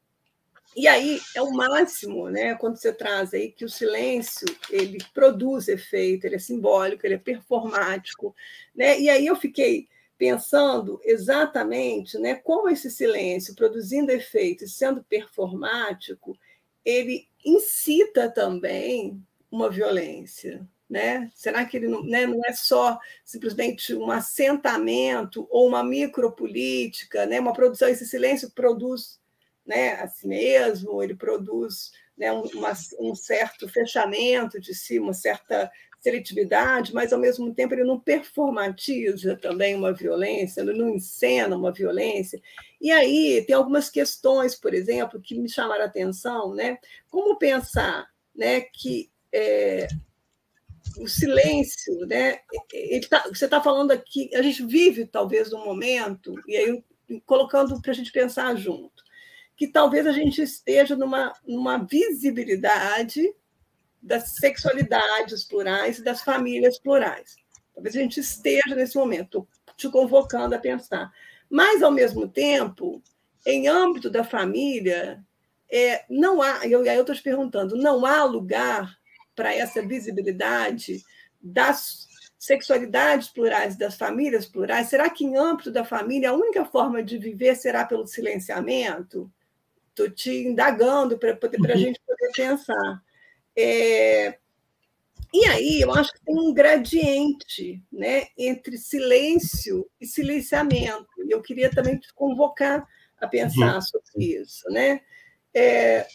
E 0.77 0.89
aí 0.89 1.21
é 1.37 1.43
o 1.43 1.53
máximo, 1.53 2.29
né? 2.29 2.55
Quando 2.57 2.77
você 2.77 2.93
traz 2.93 3.33
aí 3.33 3.51
que 3.53 3.65
o 3.65 3.69
silêncio 3.69 4.47
ele 4.71 4.99
produz 5.13 5.69
efeito, 5.69 6.27
ele 6.27 6.37
é 6.37 6.39
simbólico, 6.39 7.07
ele 7.07 7.15
é 7.15 7.19
performático, 7.19 8.35
né? 8.75 8.99
E 9.01 9.09
aí 9.09 9.27
eu 9.27 9.37
fiquei 9.37 9.89
pensando 10.19 11.01
exatamente, 11.05 12.19
né, 12.19 12.37
como 12.37 12.69
esse 12.69 12.91
silêncio 12.91 13.55
produzindo 13.55 14.13
efeito 14.13 14.65
e 14.65 14.69
sendo 14.69 15.03
performático, 15.05 16.39
ele 16.85 17.29
incita 17.45 18.31
também 18.31 19.21
uma 19.51 19.71
violência, 19.71 20.67
né? 20.89 21.31
Será 21.35 21.65
que 21.65 21.77
ele 21.77 21.89
não, 21.89 22.03
né, 22.05 22.27
não 22.27 22.41
é 22.45 22.53
só 22.53 22.99
simplesmente 23.25 23.95
um 23.95 24.11
assentamento 24.11 25.47
ou 25.51 25.69
uma 25.69 25.83
micropolítica, 25.85 27.27
né? 27.27 27.41
Uma 27.41 27.53
produção, 27.53 27.89
esse 27.89 28.07
silêncio 28.07 28.51
produz 28.51 29.21
né, 29.67 29.95
a 29.95 30.09
si 30.09 30.27
mesmo, 30.27 31.03
ele 31.03 31.15
produz 31.15 31.91
né, 32.17 32.31
uma, 32.33 32.73
um 32.99 33.15
certo 33.15 33.69
fechamento 33.69 34.61
de 34.61 34.75
si, 34.75 34.99
uma 34.99 35.13
certa 35.13 35.71
seletividade, 36.01 36.93
mas 36.93 37.15
ao 37.15 37.19
mesmo 37.19 37.55
tempo 37.55 37.73
ele 37.73 37.83
não 37.83 37.99
performatiza 37.99 39.37
também 39.37 39.75
uma 39.75 39.91
violência, 39.93 40.61
ele 40.61 40.75
não 40.75 40.91
encena 40.91 41.57
uma 41.57 41.73
violência. 41.73 42.39
E 42.79 42.93
aí 42.93 43.43
tem 43.47 43.57
algumas 43.57 43.89
questões, 43.89 44.55
por 44.55 44.75
exemplo, 44.75 45.21
que 45.21 45.35
me 45.35 45.49
chamaram 45.49 45.83
a 45.83 45.87
atenção, 45.87 46.55
né? 46.55 46.79
Como 47.09 47.39
pensar, 47.39 48.07
né, 48.37 48.61
que 48.61 49.11
é, 49.33 49.89
o 50.99 51.09
silêncio, 51.09 52.07
né? 52.07 52.39
Tá, 53.09 53.25
você 53.29 53.47
está 53.47 53.63
falando 53.63 53.91
aqui, 53.91 54.29
a 54.35 54.43
gente 54.43 54.65
vive 54.67 55.07
talvez 55.07 55.53
um 55.55 55.65
momento, 55.65 56.35
e 56.47 56.57
aí 56.57 56.85
colocando 57.25 57.81
para 57.81 57.93
a 57.93 57.95
gente 57.95 58.13
pensar 58.13 58.55
junto, 58.57 59.04
que 59.57 59.69
talvez 59.69 60.07
a 60.07 60.13
gente 60.13 60.43
esteja 60.43 60.97
numa, 60.97 61.33
numa 61.47 61.79
visibilidade 61.79 63.35
das 64.03 64.35
sexualidades 64.35 65.45
plurais 65.45 65.99
e 65.99 66.05
das 66.05 66.23
famílias 66.23 66.79
plurais. 66.79 67.37
Talvez 67.75 67.97
a 67.97 68.01
gente 68.01 68.21
esteja 68.21 68.75
nesse 68.75 68.97
momento, 68.97 69.49
te 69.77 69.89
convocando 69.89 70.55
a 70.55 70.59
pensar. 70.59 71.11
Mas, 71.49 71.83
ao 71.83 71.91
mesmo 71.91 72.29
tempo, 72.29 73.03
em 73.47 73.69
âmbito 73.69 74.11
da 74.11 74.25
família, 74.25 75.25
é, 75.71 76.05
não 76.09 76.43
há, 76.43 76.67
eu, 76.67 76.85
eu 76.85 77.01
estou 77.01 77.15
te 77.15 77.23
perguntando, 77.23 77.77
não 77.77 78.05
há 78.05 78.25
lugar 78.25 78.97
para 79.35 79.55
essa 79.55 79.83
visibilidade 79.83 81.03
das 81.41 82.07
sexualidades 82.39 83.29
plurais, 83.29 83.77
das 83.77 83.97
famílias 83.97 84.47
plurais? 84.47 84.89
Será 84.89 85.09
que, 85.09 85.25
em 85.25 85.37
âmbito 85.37 85.71
da 85.71 85.85
família, 85.85 86.31
a 86.31 86.35
única 86.35 86.65
forma 86.65 87.03
de 87.03 87.19
viver 87.19 87.57
será 87.57 87.85
pelo 87.85 88.07
silenciamento? 88.07 89.33
Estou 89.95 90.11
te 90.11 90.31
indagando 90.31 91.17
para 91.17 91.31
a 91.33 91.37
uhum. 91.37 91.77
gente 91.79 92.01
poder 92.05 92.33
pensar. 92.35 93.03
É, 93.57 94.39
e 95.33 95.45
aí, 95.47 95.81
eu 95.81 95.93
acho 95.93 96.13
que 96.13 96.25
tem 96.25 96.37
um 96.37 96.53
gradiente 96.53 97.83
né, 97.93 98.27
entre 98.37 98.77
silêncio 98.77 99.89
e 100.01 100.07
silenciamento. 100.07 101.09
E 101.27 101.33
eu 101.33 101.41
queria 101.43 101.71
também 101.71 101.97
te 101.97 102.13
convocar 102.13 102.85
a 103.21 103.27
pensar 103.29 103.75
uhum. 103.75 103.81
sobre 103.81 104.25
isso. 104.41 104.63
Né? 104.71 105.01
É, 105.53 106.07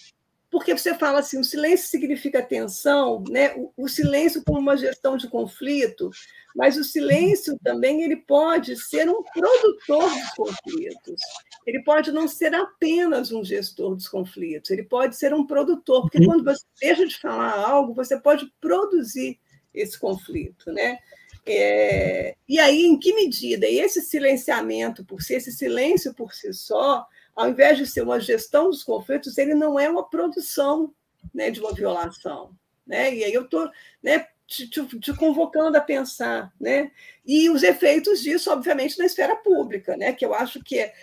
porque 0.51 0.75
você 0.75 0.95
fala 0.95 1.19
assim, 1.19 1.39
o 1.39 1.43
silêncio 1.43 1.87
significa 1.87 2.41
tensão, 2.41 3.23
né? 3.29 3.53
o, 3.55 3.71
o 3.77 3.87
silêncio 3.87 4.43
como 4.43 4.59
uma 4.59 4.75
gestão 4.75 5.15
de 5.15 5.27
conflito, 5.27 6.09
mas 6.55 6.75
o 6.75 6.83
silêncio 6.83 7.57
também 7.63 8.01
ele 8.01 8.17
pode 8.17 8.75
ser 8.75 9.07
um 9.07 9.23
produtor 9.23 10.09
dos 10.09 10.29
conflitos. 10.35 11.21
Ele 11.65 11.83
pode 11.83 12.11
não 12.11 12.27
ser 12.27 12.53
apenas 12.55 13.31
um 13.31 13.43
gestor 13.43 13.95
dos 13.95 14.07
conflitos, 14.07 14.71
ele 14.71 14.83
pode 14.83 15.15
ser 15.15 15.33
um 15.33 15.45
produtor, 15.45 16.01
porque 16.01 16.25
quando 16.25 16.43
você 16.43 16.65
deixa 16.81 17.05
de 17.05 17.19
falar 17.19 17.53
algo, 17.53 17.93
você 17.93 18.19
pode 18.19 18.51
produzir 18.59 19.39
esse 19.73 19.99
conflito, 19.99 20.71
né? 20.71 20.97
É, 21.45 22.35
e 22.47 22.59
aí, 22.59 22.85
em 22.85 22.99
que 22.99 23.13
medida? 23.13 23.67
E 23.67 23.79
esse 23.79 24.01
silenciamento 24.01 25.05
por 25.05 25.21
si, 25.21 25.35
esse 25.35 25.51
silêncio 25.51 26.13
por 26.13 26.33
si 26.33 26.53
só, 26.53 27.05
ao 27.39 27.47
invés 27.47 27.77
de 27.77 27.87
ser 27.87 28.01
uma 28.01 28.19
gestão 28.19 28.69
dos 28.69 28.83
conflitos, 28.83 29.37
ele 29.37 29.55
não 29.55 29.79
é 29.79 29.89
uma 29.89 30.09
produção 30.09 30.93
né, 31.33 31.49
de 31.49 31.61
uma 31.61 31.73
violação. 31.73 32.53
Né? 32.85 33.15
E 33.15 33.23
aí 33.23 33.33
eu 33.33 33.43
estou 33.43 33.71
né, 34.03 34.27
te, 34.45 34.67
te, 34.67 34.85
te, 34.99 35.13
convocando 35.15 35.77
a 35.77 35.81
pensar. 35.81 36.53
Né? 36.59 36.91
E 37.25 37.49
os 37.49 37.63
efeitos 37.63 38.21
disso, 38.21 38.51
obviamente, 38.51 38.99
na 38.99 39.05
esfera 39.05 39.37
pública, 39.37 39.95
né? 39.95 40.11
que 40.11 40.25
eu 40.25 40.33
acho 40.33 40.61
que 40.61 40.79
é, 40.79 40.93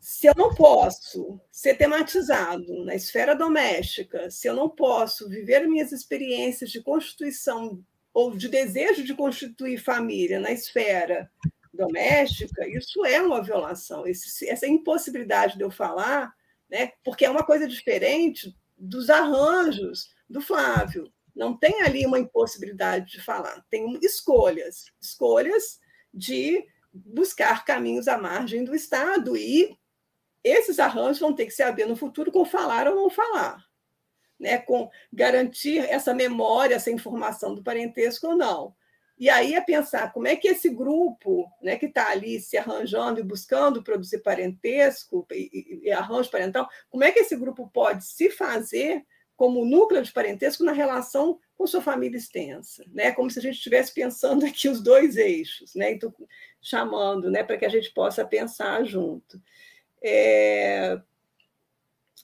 se 0.00 0.26
eu 0.26 0.34
não 0.36 0.52
posso 0.52 1.40
ser 1.52 1.74
tematizado 1.74 2.84
na 2.84 2.96
esfera 2.96 3.36
doméstica, 3.36 4.32
se 4.32 4.48
eu 4.48 4.56
não 4.56 4.68
posso 4.68 5.28
viver 5.28 5.68
minhas 5.68 5.92
experiências 5.92 6.72
de 6.72 6.82
constituição 6.82 7.80
ou 8.12 8.36
de 8.36 8.48
desejo 8.48 9.04
de 9.04 9.14
constituir 9.14 9.78
família 9.78 10.40
na 10.40 10.50
esfera 10.50 11.30
doméstica, 11.72 12.66
isso 12.68 13.04
é 13.04 13.20
uma 13.20 13.42
violação. 13.42 14.06
Esse, 14.06 14.48
essa 14.48 14.66
impossibilidade 14.66 15.56
de 15.56 15.64
eu 15.64 15.70
falar, 15.70 16.34
né, 16.70 16.92
porque 17.04 17.24
é 17.24 17.30
uma 17.30 17.44
coisa 17.44 17.66
diferente 17.66 18.54
dos 18.76 19.08
arranjos 19.08 20.10
do 20.28 20.40
Flávio. 20.40 21.12
Não 21.34 21.56
tem 21.56 21.82
ali 21.82 22.04
uma 22.04 22.18
impossibilidade 22.18 23.12
de 23.12 23.22
falar, 23.22 23.64
tem 23.70 23.98
escolhas 24.02 24.84
escolhas 25.00 25.80
de 26.12 26.66
buscar 26.92 27.64
caminhos 27.64 28.06
à 28.06 28.18
margem 28.18 28.64
do 28.64 28.74
Estado 28.74 29.34
e 29.34 29.78
esses 30.44 30.78
arranjos 30.78 31.20
vão 31.20 31.34
ter 31.34 31.46
que 31.46 31.52
se 31.52 31.62
haver 31.62 31.86
no 31.86 31.96
futuro 31.96 32.30
com 32.30 32.44
falar 32.44 32.86
ou 32.88 32.94
não 32.94 33.08
falar, 33.08 33.64
né? 34.38 34.58
com 34.58 34.90
garantir 35.12 35.78
essa 35.78 36.12
memória, 36.12 36.74
essa 36.74 36.90
informação 36.90 37.54
do 37.54 37.62
parentesco 37.62 38.26
ou 38.26 38.36
não. 38.36 38.74
E 39.22 39.30
aí 39.30 39.54
é 39.54 39.60
pensar 39.60 40.12
como 40.12 40.26
é 40.26 40.34
que 40.34 40.48
esse 40.48 40.68
grupo 40.68 41.48
né, 41.62 41.76
que 41.76 41.86
está 41.86 42.10
ali 42.10 42.40
se 42.40 42.56
arranjando 42.56 43.20
e 43.20 43.22
buscando 43.22 43.80
produzir 43.80 44.18
parentesco 44.18 45.24
e, 45.30 45.48
e, 45.84 45.86
e, 45.86 45.92
arranjo 45.92 46.28
parental, 46.28 46.68
como 46.90 47.04
é 47.04 47.12
que 47.12 47.20
esse 47.20 47.36
grupo 47.36 47.70
pode 47.72 48.04
se 48.04 48.30
fazer 48.30 49.06
como 49.36 49.64
núcleo 49.64 50.02
de 50.02 50.12
parentesco 50.12 50.64
na 50.64 50.72
relação 50.72 51.38
com 51.56 51.68
sua 51.68 51.80
família 51.80 52.16
extensa, 52.16 52.84
né? 52.92 53.12
Como 53.12 53.30
se 53.30 53.38
a 53.38 53.42
gente 53.42 53.54
estivesse 53.54 53.94
pensando 53.94 54.44
aqui 54.44 54.68
os 54.68 54.82
dois 54.82 55.16
eixos, 55.16 55.72
né? 55.76 55.92
Então, 55.92 56.12
chamando, 56.60 57.30
né, 57.30 57.44
para 57.44 57.56
que 57.56 57.64
a 57.64 57.70
gente 57.70 57.94
possa 57.94 58.24
pensar 58.24 58.82
junto. 58.82 59.40
É... 60.02 61.00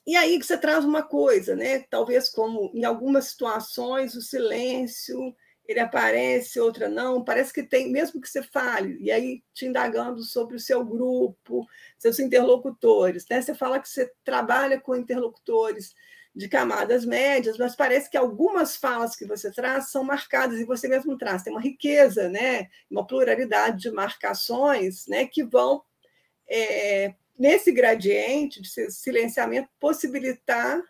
E 0.05 0.17
aí 0.17 0.37
que 0.37 0.45
você 0.45 0.59
traz 0.59 0.85
uma 0.85 1.05
coisa, 1.05 1.55
né? 1.55 1.79
Talvez 1.89 2.29
como 2.29 2.73
em 2.75 2.85
algumas 2.85 3.27
situações 3.27 4.17
o 4.17 4.21
silêncio 4.21 5.33
ele 5.69 5.81
aparece, 5.81 6.59
outra 6.59 6.89
não. 6.89 7.23
Parece 7.23 7.53
que 7.53 7.63
tem, 7.63 7.91
mesmo 7.91 8.21
que 8.21 8.29
você 8.29 8.43
fale, 8.43 8.97
e 9.01 9.11
aí 9.11 9.43
te 9.53 9.67
indagando 9.67 10.23
sobre 10.23 10.57
o 10.57 10.61
seu 10.61 10.85
grupo, 10.85 11.67
seus 11.99 12.19
interlocutores. 12.19 13.27
Né? 13.31 13.41
Você 13.43 13.55
fala 13.55 13.79
que 13.79 13.89
você 13.89 14.11
trabalha 14.25 14.81
com 14.81 14.97
interlocutores 14.97 15.95
de 16.35 16.49
camadas 16.49 17.05
médias, 17.05 17.59
mas 17.59 17.77
parece 17.77 18.09
que 18.09 18.17
algumas 18.17 18.77
falas 18.77 19.15
que 19.15 19.27
você 19.27 19.51
traz 19.53 19.91
são 19.91 20.03
marcadas, 20.03 20.59
e 20.59 20.65
você 20.65 20.89
mesmo 20.89 21.19
traz. 21.19 21.43
Tem 21.43 21.53
uma 21.53 21.61
riqueza, 21.61 22.29
né? 22.29 22.69
uma 22.91 23.07
pluralidade 23.07 23.83
de 23.83 23.91
marcações 23.91 25.07
né? 25.07 25.27
que 25.27 25.45
vão, 25.45 25.83
é, 26.49 27.15
nesse 27.39 27.71
gradiente 27.71 28.63
de 28.63 28.91
silenciamento, 28.91 29.69
possibilitar 29.79 30.83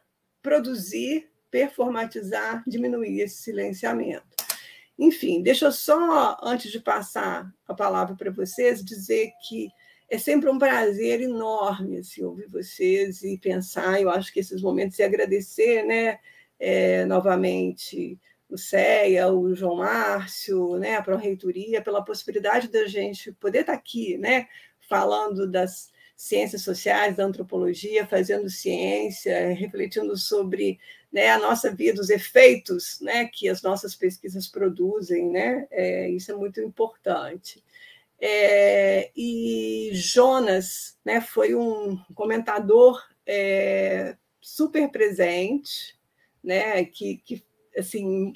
produzir, 0.43 1.31
performatizar, 1.51 2.63
diminuir 2.67 3.21
esse 3.21 3.43
silenciamento. 3.43 4.28
Enfim, 4.99 5.43
deixa 5.43 5.67
eu 5.67 5.73
só, 5.73 6.37
antes 6.43 6.73
de 6.73 6.81
passar 6.81 7.53
a 7.67 7.75
palavra 7.75 8.17
para 8.17 8.33
vocês, 8.33 8.85
dizer 8.85 9.31
que 9.49 9.69
é 10.11 10.19
sempre 10.19 10.49
um 10.51 10.59
prazer 10.59 11.21
enorme 11.21 11.99
assim, 11.99 12.25
ouvir 12.25 12.49
vocês 12.49 13.23
e 13.23 13.39
pensar. 13.39 14.01
Eu 14.01 14.11
acho 14.11 14.33
que 14.33 14.41
esses 14.41 14.61
momentos 14.61 14.99
e 14.99 15.03
agradecer 15.03 15.85
né, 15.85 16.19
é, 16.59 17.05
novamente 17.05 18.19
o 18.49 18.57
CEA, 18.57 19.29
o 19.29 19.55
João 19.55 19.77
Márcio, 19.77 20.79
né, 20.79 20.97
a 20.97 21.03
Pró-Reitoria, 21.03 21.83
pela 21.83 22.05
possibilidade 22.05 22.69
da 22.69 22.87
gente 22.87 23.31
poder 23.33 23.61
estar 23.61 23.75
aqui 23.75 24.17
né, 24.17 24.49
falando 24.89 25.49
das 25.49 25.93
ciências 26.19 26.63
sociais, 26.63 27.15
da 27.15 27.25
antropologia, 27.25 28.05
fazendo 28.05 28.51
ciência, 28.51 29.55
refletindo 29.55 30.17
sobre 30.17 30.81
né, 31.13 31.31
a 31.31 31.39
nossa 31.39 31.73
vida, 31.73 32.01
os 32.01 32.11
efeitos 32.11 33.01
né, 33.01 33.27
que 33.33 33.49
as 33.49 33.63
nossas 33.63 33.95
pesquisas 33.95 34.49
produzem, 34.49 35.31
né, 35.31 35.69
é, 35.71 36.11
isso 36.11 36.33
é 36.33 36.35
muito 36.35 36.61
importante. 36.61 37.63
É, 38.21 39.13
e 39.17 39.91
Jonas 39.95 40.99
né, 41.05 41.21
foi 41.21 41.55
um 41.55 41.97
comentador 42.17 43.01
é, 43.25 44.17
super 44.41 44.91
presente, 44.91 45.97
né, 46.43 46.85
que, 46.85 47.19
que 47.19 47.45
assim, 47.79 48.33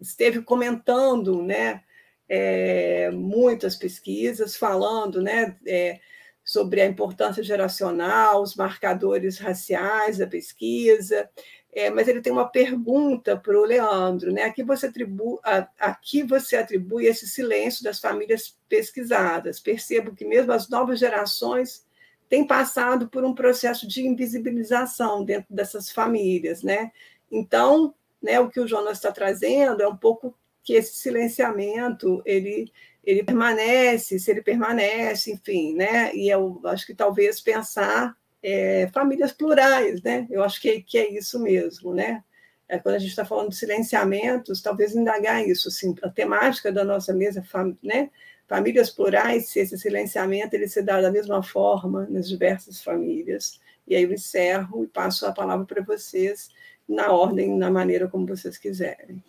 esteve 0.00 0.42
comentando 0.42 1.40
né, 1.44 1.84
é, 2.28 3.08
muitas 3.12 3.76
pesquisas, 3.76 4.56
falando 4.56 5.22
né, 5.22 5.56
é, 5.64 6.00
sobre 6.44 6.80
a 6.80 6.86
importância 6.86 7.42
geracional, 7.42 8.42
os 8.42 8.56
marcadores 8.56 9.38
raciais 9.38 10.18
da 10.18 10.26
pesquisa, 10.26 11.28
é, 11.72 11.88
mas 11.88 12.08
ele 12.08 12.20
tem 12.20 12.32
uma 12.32 12.48
pergunta 12.48 13.36
para 13.36 13.56
o 13.56 13.64
Leandro, 13.64 14.32
né? 14.32 14.42
Aqui 14.42 14.62
você, 14.62 14.86
atribui, 14.86 15.38
aqui 15.78 16.22
você 16.22 16.56
atribui 16.56 17.06
esse 17.06 17.28
silêncio 17.28 17.84
das 17.84 18.00
famílias 18.00 18.58
pesquisadas. 18.68 19.60
Percebo 19.60 20.14
que 20.14 20.24
mesmo 20.24 20.52
as 20.52 20.68
novas 20.68 20.98
gerações 20.98 21.86
têm 22.28 22.44
passado 22.44 23.08
por 23.08 23.24
um 23.24 23.34
processo 23.34 23.86
de 23.86 24.04
invisibilização 24.04 25.24
dentro 25.24 25.54
dessas 25.54 25.90
famílias, 25.90 26.62
né? 26.62 26.90
Então, 27.30 27.94
né, 28.20 28.40
o 28.40 28.48
que 28.48 28.60
o 28.60 28.66
Jonas 28.66 28.98
está 28.98 29.12
trazendo 29.12 29.82
é 29.82 29.88
um 29.88 29.96
pouco 29.96 30.36
que 30.62 30.74
esse 30.74 30.96
silenciamento 30.96 32.20
ele 32.24 32.70
ele 33.04 33.22
permanece, 33.22 34.18
se 34.18 34.30
ele 34.30 34.42
permanece, 34.42 35.32
enfim, 35.32 35.74
né? 35.74 36.14
E 36.14 36.28
eu 36.28 36.60
acho 36.64 36.86
que 36.86 36.94
talvez 36.94 37.40
pensar 37.40 38.16
é, 38.42 38.88
famílias 38.92 39.32
plurais, 39.32 40.02
né? 40.02 40.26
Eu 40.30 40.42
acho 40.42 40.60
que, 40.60 40.82
que 40.82 40.98
é 40.98 41.10
isso 41.10 41.38
mesmo, 41.40 41.94
né? 41.94 42.22
É, 42.68 42.78
quando 42.78 42.94
a 42.94 42.98
gente 42.98 43.10
está 43.10 43.24
falando 43.24 43.50
de 43.50 43.56
silenciamentos, 43.56 44.62
talvez 44.62 44.94
indagar 44.94 45.46
isso, 45.46 45.68
assim, 45.68 45.94
a 46.02 46.08
temática 46.08 46.70
da 46.70 46.84
nossa 46.84 47.12
mesa, 47.12 47.42
fam, 47.42 47.76
né? 47.82 48.10
Famílias 48.46 48.90
plurais, 48.90 49.48
se 49.48 49.60
esse 49.60 49.78
silenciamento 49.78 50.54
ele 50.54 50.68
se 50.68 50.82
dá 50.82 51.00
da 51.00 51.10
mesma 51.10 51.42
forma 51.42 52.06
nas 52.10 52.28
diversas 52.28 52.82
famílias. 52.82 53.60
E 53.86 53.94
aí 53.96 54.02
eu 54.02 54.12
encerro 54.12 54.84
e 54.84 54.88
passo 54.88 55.26
a 55.26 55.32
palavra 55.32 55.64
para 55.64 55.82
vocês 55.82 56.50
na 56.88 57.12
ordem, 57.12 57.56
na 57.56 57.70
maneira 57.70 58.08
como 58.08 58.26
vocês 58.26 58.58
quiserem. 58.58 59.22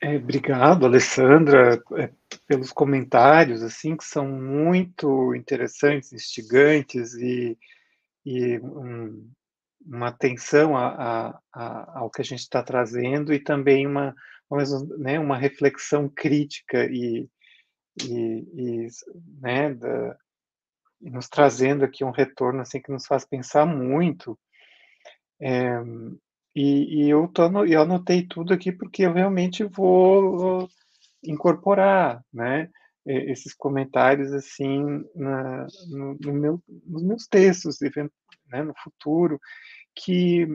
É, 0.00 0.16
obrigado, 0.16 0.86
Alessandra, 0.86 1.82
é, 1.96 2.10
pelos 2.46 2.72
comentários, 2.72 3.62
assim, 3.62 3.96
que 3.96 4.04
são 4.04 4.26
muito 4.26 5.34
interessantes, 5.34 6.12
instigantes 6.12 7.14
e, 7.14 7.58
e 8.24 8.58
um, 8.58 9.30
uma 9.84 10.08
atenção 10.08 10.76
a, 10.76 10.88
a, 10.88 11.40
a, 11.52 11.98
ao 12.00 12.10
que 12.10 12.20
a 12.20 12.24
gente 12.24 12.40
está 12.40 12.62
trazendo 12.62 13.32
e 13.32 13.38
também 13.38 13.86
uma, 13.86 14.14
né, 14.98 15.18
uma 15.18 15.36
reflexão 15.36 16.08
crítica 16.08 16.86
e, 16.90 17.28
e, 18.02 18.84
e 18.84 18.88
né, 19.40 19.74
da, 19.74 20.16
nos 21.00 21.28
trazendo 21.28 21.84
aqui 21.84 22.04
um 22.04 22.10
retorno 22.10 22.60
assim 22.60 22.80
que 22.80 22.90
nos 22.90 23.06
faz 23.06 23.24
pensar 23.24 23.64
muito. 23.66 24.38
É, 25.40 25.80
e, 26.58 27.04
e, 27.04 27.10
eu, 27.10 27.28
tô, 27.28 27.64
eu 27.64 27.82
anotei 27.82 28.26
tudo 28.26 28.52
aqui 28.52 28.72
porque 28.72 29.04
eu 29.04 29.12
realmente 29.12 29.62
vou 29.62 30.68
incorporar, 31.22 32.20
né, 32.32 32.68
esses 33.06 33.54
comentários 33.54 34.32
assim 34.32 35.04
na, 35.14 35.66
no, 35.88 36.18
no 36.20 36.32
meu, 36.32 36.62
nos 36.84 37.02
meus 37.04 37.26
textos, 37.28 37.78
né, 38.48 38.62
no 38.62 38.74
futuro, 38.82 39.40
que 39.94 40.48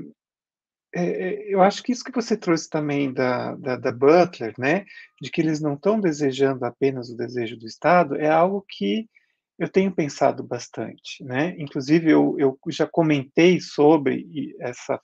é, 0.93 1.53
eu 1.53 1.61
acho 1.61 1.81
que 1.81 1.93
isso 1.93 2.03
que 2.03 2.11
você 2.11 2.35
trouxe 2.35 2.69
também 2.69 3.11
da, 3.11 3.55
da, 3.55 3.77
da 3.77 3.91
Butler, 3.91 4.53
né, 4.57 4.85
de 5.21 5.31
que 5.31 5.39
eles 5.39 5.61
não 5.61 5.75
estão 5.75 6.01
desejando 6.01 6.65
apenas 6.65 7.09
o 7.09 7.15
desejo 7.15 7.57
do 7.57 7.65
Estado, 7.65 8.15
é 8.17 8.29
algo 8.29 8.63
que 8.67 9.09
eu 9.57 9.69
tenho 9.69 9.93
pensado 9.93 10.43
bastante, 10.43 11.23
né? 11.23 11.55
Inclusive 11.59 12.09
eu, 12.09 12.35
eu 12.39 12.59
já 12.69 12.87
comentei 12.87 13.61
sobre 13.61 14.55
essa 14.59 14.99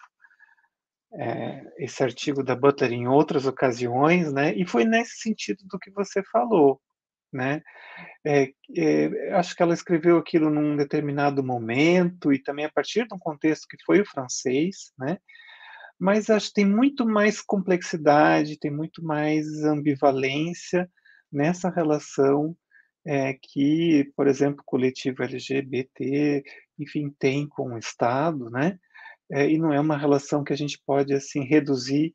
é, 1.14 1.64
esse 1.78 2.04
artigo 2.04 2.44
da 2.44 2.56
Butler 2.56 2.92
em 2.92 3.08
outras 3.08 3.46
ocasiões, 3.46 4.32
né? 4.32 4.54
E 4.56 4.66
foi 4.68 4.86
nesse 4.86 5.18
sentido 5.22 5.64
do 5.68 5.80
que 5.80 5.92
você 5.92 6.22
falou, 6.32 6.80
né? 7.34 7.62
É, 8.26 8.52
é, 8.78 9.34
acho 9.34 9.56
que 9.56 9.64
ela 9.64 9.74
escreveu 9.74 10.18
aquilo 10.18 10.50
num 10.50 10.76
determinado 10.76 11.44
momento 11.44 12.34
e 12.34 12.42
também 12.42 12.66
a 12.66 12.72
partir 12.72 13.08
de 13.08 13.16
um 13.16 13.20
contexto 13.20 13.68
que 13.68 13.78
foi 13.86 14.02
o 14.02 14.06
francês, 14.06 14.92
né? 14.98 15.18
Mas 16.00 16.30
acho 16.30 16.48
que 16.48 16.56
tem 16.56 16.66
muito 16.66 17.06
mais 17.06 17.42
complexidade, 17.42 18.60
tem 18.60 18.72
muito 18.72 19.04
mais 19.04 19.46
ambivalência 19.66 20.90
nessa 21.32 21.70
relação 21.70 22.56
é, 23.06 23.34
que, 23.34 24.12
por 24.16 24.28
exemplo, 24.28 24.62
o 24.62 24.66
coletivo 24.66 25.24
LGBT, 25.24 26.44
enfim, 26.78 27.14
tem 27.20 27.48
com 27.48 27.74
o 27.74 27.78
Estado, 27.78 28.50
né? 28.50 28.80
É, 29.32 29.50
e 29.50 29.58
não 29.58 29.72
é 29.72 29.80
uma 29.80 29.98
relação 29.98 30.44
que 30.44 30.54
a 30.54 30.58
gente 30.58 30.82
pode 30.86 31.14
assim 31.14 31.44
reduzir 31.44 32.14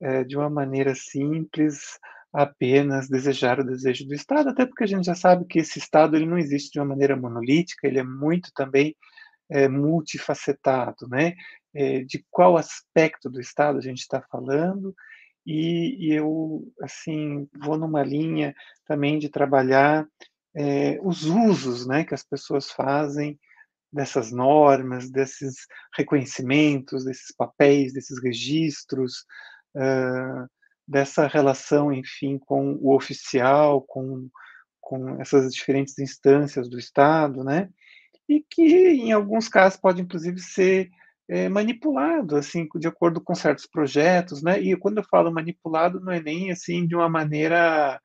é, 0.00 0.24
de 0.24 0.36
uma 0.36 0.50
maneira 0.50 0.94
simples 0.94 1.98
apenas 2.32 3.08
desejar 3.08 3.60
o 3.60 3.64
desejo 3.64 4.06
do 4.06 4.14
Estado, 4.14 4.50
até 4.50 4.66
porque 4.66 4.84
a 4.84 4.86
gente 4.86 5.06
já 5.06 5.14
sabe 5.14 5.46
que 5.46 5.60
esse 5.60 5.78
Estado 5.78 6.16
ele 6.16 6.26
não 6.26 6.38
existe 6.38 6.72
de 6.72 6.78
uma 6.78 6.86
maneira 6.86 7.16
monolítica, 7.16 7.86
ele 7.86 7.98
é 7.98 8.02
muito 8.02 8.50
também 8.54 8.94
é, 9.48 9.68
multifacetado, 9.68 11.08
né? 11.08 11.34
É, 11.74 12.02
de 12.04 12.24
qual 12.30 12.56
aspecto 12.56 13.30
do 13.30 13.40
Estado 13.40 13.78
a 13.78 13.82
gente 13.82 14.00
está 14.00 14.20
falando 14.30 14.94
e, 15.46 16.08
e, 16.08 16.12
eu 16.12 16.62
assim 16.82 17.48
vou 17.62 17.78
numa 17.78 18.02
linha 18.02 18.54
também 18.86 19.18
de 19.18 19.28
trabalhar 19.28 20.06
é, 20.54 20.98
os 21.02 21.24
usos, 21.24 21.86
né, 21.86 22.02
que 22.02 22.14
as 22.14 22.24
pessoas 22.24 22.70
fazem 22.70 23.38
dessas 23.92 24.30
normas, 24.30 25.10
desses 25.10 25.54
reconhecimentos, 25.96 27.04
desses 27.04 27.34
papéis, 27.36 27.92
desses 27.92 28.22
registros, 28.22 29.24
uh, 29.76 30.46
dessa 30.86 31.26
relação, 31.26 31.92
enfim, 31.92 32.38
com 32.38 32.78
o 32.80 32.94
oficial, 32.94 33.82
com, 33.82 34.28
com 34.80 35.20
essas 35.20 35.52
diferentes 35.52 35.98
instâncias 35.98 36.68
do 36.68 36.78
Estado, 36.78 37.42
né? 37.42 37.68
E 38.28 38.44
que, 38.48 38.62
em 38.62 39.12
alguns 39.12 39.48
casos, 39.48 39.78
pode, 39.78 40.02
inclusive, 40.02 40.38
ser 40.40 40.90
é, 41.28 41.48
manipulado, 41.48 42.36
assim, 42.36 42.68
de 42.76 42.86
acordo 42.86 43.20
com 43.20 43.34
certos 43.34 43.66
projetos, 43.66 44.42
né? 44.42 44.60
E 44.60 44.76
quando 44.76 44.98
eu 44.98 45.04
falo 45.04 45.32
manipulado, 45.32 46.00
não 46.00 46.12
é 46.12 46.20
nem, 46.20 46.50
assim, 46.50 46.86
de 46.86 46.94
uma 46.94 47.08
maneira 47.08 48.00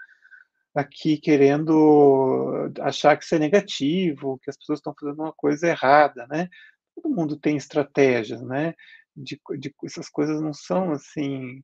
aqui 0.73 1.17
querendo 1.17 2.71
achar 2.79 3.17
que 3.17 3.25
isso 3.25 3.35
é 3.35 3.39
negativo, 3.39 4.39
que 4.41 4.49
as 4.49 4.57
pessoas 4.57 4.79
estão 4.79 4.93
fazendo 4.99 5.21
uma 5.21 5.33
coisa 5.33 5.67
errada, 5.67 6.25
né? 6.27 6.49
Todo 6.95 7.13
mundo 7.13 7.37
tem 7.37 7.57
estratégias, 7.57 8.41
né? 8.41 8.73
De, 9.15 9.39
de 9.59 9.73
essas 9.83 10.09
coisas 10.09 10.41
não 10.41 10.53
são, 10.53 10.91
assim, 10.91 11.61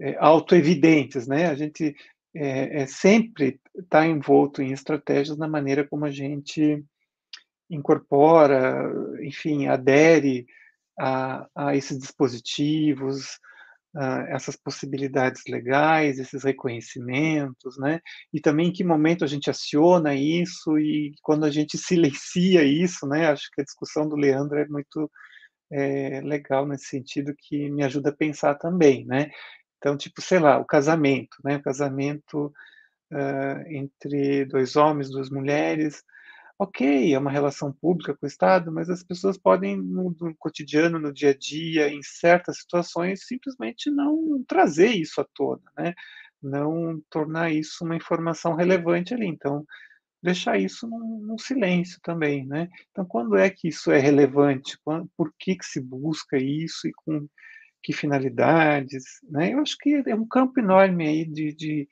é, 0.00 0.16
autoevidentes, 0.18 1.26
né? 1.26 1.46
A 1.48 1.54
gente 1.54 1.94
é, 2.34 2.82
é 2.82 2.86
sempre 2.86 3.60
está 3.76 4.06
envolto 4.06 4.62
em 4.62 4.72
estratégias 4.72 5.36
na 5.36 5.48
maneira 5.48 5.86
como 5.86 6.04
a 6.04 6.10
gente 6.10 6.84
incorpora, 7.70 8.90
enfim, 9.22 9.66
adere 9.66 10.46
a, 10.98 11.48
a 11.54 11.76
esses 11.76 11.98
dispositivos, 11.98 13.38
a 13.94 14.26
essas 14.28 14.56
possibilidades 14.56 15.42
legais, 15.48 16.18
esses 16.18 16.42
reconhecimentos, 16.42 17.78
né? 17.78 18.00
E 18.32 18.40
também 18.40 18.68
em 18.68 18.72
que 18.72 18.82
momento 18.84 19.24
a 19.24 19.28
gente 19.28 19.48
aciona 19.48 20.14
isso 20.14 20.78
e 20.78 21.14
quando 21.22 21.44
a 21.44 21.50
gente 21.50 21.78
silencia 21.78 22.64
isso, 22.64 23.06
né? 23.06 23.28
Acho 23.28 23.50
que 23.52 23.60
a 23.60 23.64
discussão 23.64 24.08
do 24.08 24.16
Leandro 24.16 24.58
é 24.58 24.66
muito 24.66 25.10
é, 25.70 26.20
legal 26.22 26.66
nesse 26.66 26.86
sentido 26.86 27.34
que 27.36 27.70
me 27.70 27.84
ajuda 27.84 28.10
a 28.10 28.16
pensar 28.16 28.54
também, 28.56 29.04
né? 29.06 29.30
Então, 29.78 29.96
tipo, 29.96 30.22
sei 30.22 30.38
lá, 30.38 30.58
o 30.58 30.64
casamento, 30.64 31.36
né? 31.44 31.56
O 31.56 31.62
casamento 31.62 32.52
uh, 33.12 33.68
entre 33.68 34.44
dois 34.46 34.76
homens, 34.76 35.10
duas 35.10 35.30
mulheres, 35.30 36.02
ok, 36.58 37.12
é 37.12 37.18
uma 37.18 37.30
relação 37.30 37.72
pública 37.72 38.14
com 38.14 38.26
o 38.26 38.28
Estado, 38.28 38.72
mas 38.72 38.88
as 38.88 39.02
pessoas 39.02 39.36
podem, 39.36 39.76
no, 39.76 40.14
no, 40.20 40.34
cotidiano, 40.36 40.98
no 40.98 41.12
dia 41.12 41.30
a 41.30 41.36
dia, 41.36 41.88
em 41.88 42.02
certas 42.02 42.58
situações, 42.58 43.26
simplesmente 43.26 43.90
não 43.90 44.44
trazer 44.46 44.88
isso 44.88 45.20
à 45.20 45.26
tona, 45.34 45.62
né? 45.76 45.94
Não 46.42 47.00
tornar 47.10 47.50
isso 47.52 47.84
uma 47.84 47.96
informação 47.96 48.54
relevante 48.54 49.14
ali. 49.14 49.26
Então, 49.26 49.64
deixar 50.22 50.58
isso 50.58 50.88
num, 50.88 51.20
num 51.20 51.38
silêncio 51.38 52.00
também, 52.02 52.46
né? 52.46 52.68
Então, 52.90 53.04
quando 53.04 53.36
é 53.36 53.50
que 53.50 53.68
isso 53.68 53.90
é 53.92 53.98
relevante? 53.98 54.78
Por 55.16 55.32
que, 55.38 55.56
que 55.56 55.66
se 55.66 55.80
busca 55.80 56.38
isso 56.38 56.88
e 56.88 56.92
com 56.94 57.28
que 57.82 57.92
finalidades, 57.92 59.04
né? 59.24 59.52
Eu 59.52 59.60
acho 59.60 59.76
que 59.78 60.02
é 60.06 60.14
um 60.14 60.26
campo 60.26 60.58
enorme 60.58 61.06
aí 61.06 61.26
de, 61.26 61.52
de, 61.54 61.88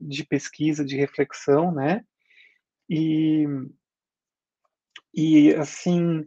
de 0.00 0.24
pesquisa, 0.24 0.84
de 0.84 0.96
reflexão, 0.96 1.72
né? 1.72 2.02
E, 2.88 3.46
e 5.14 5.54
assim, 5.54 6.26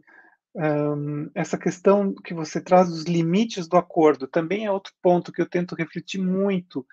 um, 0.54 1.30
essa 1.34 1.58
questão 1.58 2.14
que 2.14 2.34
você 2.34 2.60
traz 2.60 2.88
dos 2.88 3.04
limites 3.04 3.66
do 3.68 3.76
acordo 3.76 4.28
também 4.28 4.64
é 4.66 4.70
outro 4.70 4.92
ponto 5.02 5.32
que 5.32 5.42
eu 5.42 5.48
tento 5.48 5.74
refletir 5.74 6.20
muito. 6.20 6.86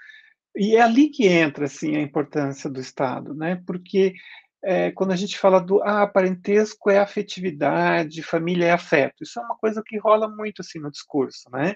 E 0.56 0.76
é 0.76 0.82
ali 0.82 1.10
que 1.10 1.28
entra 1.28 1.66
assim 1.66 1.96
a 1.96 2.02
importância 2.02 2.70
do 2.70 2.80
Estado, 2.80 3.34
né? 3.34 3.62
Porque 3.66 4.14
é, 4.64 4.92
quando 4.92 5.12
a 5.12 5.16
gente 5.16 5.38
fala 5.38 5.60
do 5.60 5.82
ah, 5.84 6.08
parentesco 6.08 6.90
é 6.90 7.00
afetividade, 7.00 8.24
família 8.24 8.68
é 8.68 8.72
afeto. 8.72 9.24
Isso 9.24 9.40
é 9.40 9.44
uma 9.44 9.58
coisa 9.58 9.84
que 9.86 9.98
rola 9.98 10.28
muito 10.28 10.62
assim 10.62 10.80
no 10.80 10.92
discurso, 10.92 11.50
né? 11.52 11.76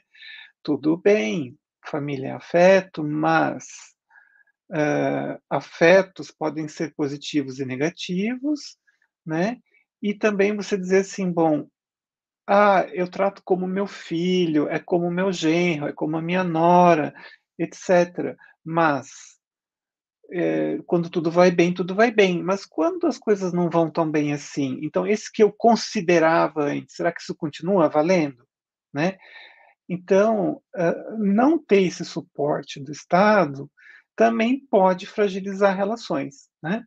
Tudo 0.64 0.98
bem, 0.98 1.58
família 1.86 2.30
é 2.30 2.32
afeto, 2.32 3.04
mas 3.04 3.66
uh, 4.72 5.40
afetos 5.50 6.32
podem 6.32 6.68
ser 6.68 6.94
positivos 6.96 7.60
e 7.60 7.66
negativos, 7.66 8.78
né? 9.26 9.58
E 10.06 10.14
também 10.14 10.56
você 10.56 10.78
dizer 10.78 11.00
assim, 11.00 11.32
bom, 11.32 11.68
ah, 12.48 12.86
eu 12.94 13.10
trato 13.10 13.42
como 13.44 13.66
meu 13.66 13.88
filho, 13.88 14.70
é 14.70 14.78
como 14.78 15.10
meu 15.10 15.32
genro, 15.32 15.88
é 15.88 15.94
como 15.94 16.16
a 16.16 16.22
minha 16.22 16.44
nora, 16.44 17.12
etc. 17.58 18.38
Mas 18.64 19.08
é, 20.32 20.78
quando 20.86 21.10
tudo 21.10 21.32
vai 21.32 21.50
bem, 21.50 21.74
tudo 21.74 21.96
vai 21.96 22.12
bem. 22.12 22.44
Mas 22.44 22.68
quando 22.68 23.08
as 23.08 23.18
coisas 23.18 23.52
não 23.52 23.68
vão 23.68 23.90
tão 23.90 24.12
bem 24.12 24.32
assim, 24.32 24.80
então 24.84 25.08
esse 25.08 25.32
que 25.34 25.42
eu 25.42 25.52
considerava 25.52 26.66
antes, 26.66 26.98
será 26.98 27.12
que 27.12 27.22
isso 27.22 27.34
continua 27.34 27.90
valendo, 27.90 28.48
né? 28.94 29.18
Então, 29.90 30.62
uh, 30.76 31.18
não 31.18 31.58
ter 31.58 31.82
esse 31.82 32.06
suporte 32.06 32.80
do 32.80 32.92
Estado 32.92 33.68
também 34.16 34.60
pode 34.70 35.08
fragilizar 35.08 35.76
relações, 35.76 36.48
né? 36.62 36.84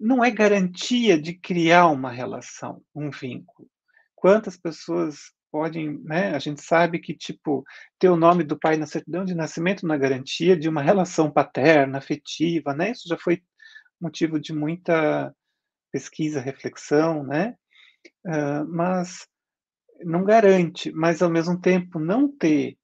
Não 0.00 0.24
é 0.24 0.30
garantia 0.30 1.20
de 1.20 1.34
criar 1.34 1.88
uma 1.88 2.10
relação, 2.10 2.82
um 2.94 3.10
vínculo. 3.10 3.68
Quantas 4.14 4.56
pessoas 4.56 5.32
podem, 5.50 6.00
né? 6.04 6.34
A 6.34 6.38
gente 6.38 6.62
sabe 6.62 6.98
que 6.98 7.14
tipo 7.14 7.62
ter 7.98 8.08
o 8.08 8.16
nome 8.16 8.42
do 8.42 8.58
pai 8.58 8.76
na 8.76 8.86
certidão 8.86 9.24
de 9.24 9.34
nascimento 9.34 9.86
na 9.86 9.96
garantia 9.96 10.56
de 10.56 10.68
uma 10.68 10.82
relação 10.82 11.30
paterna, 11.30 11.98
afetiva, 11.98 12.74
né? 12.74 12.92
Isso 12.92 13.06
já 13.06 13.18
foi 13.18 13.42
motivo 14.00 14.40
de 14.40 14.52
muita 14.52 15.32
pesquisa, 15.92 16.40
reflexão, 16.40 17.22
né? 17.22 17.54
Uh, 18.26 18.66
mas 18.68 19.26
não 20.04 20.24
garante, 20.24 20.90
mas 20.92 21.22
ao 21.22 21.30
mesmo 21.30 21.60
tempo 21.60 21.98
não 22.00 22.26
ter 22.28 22.76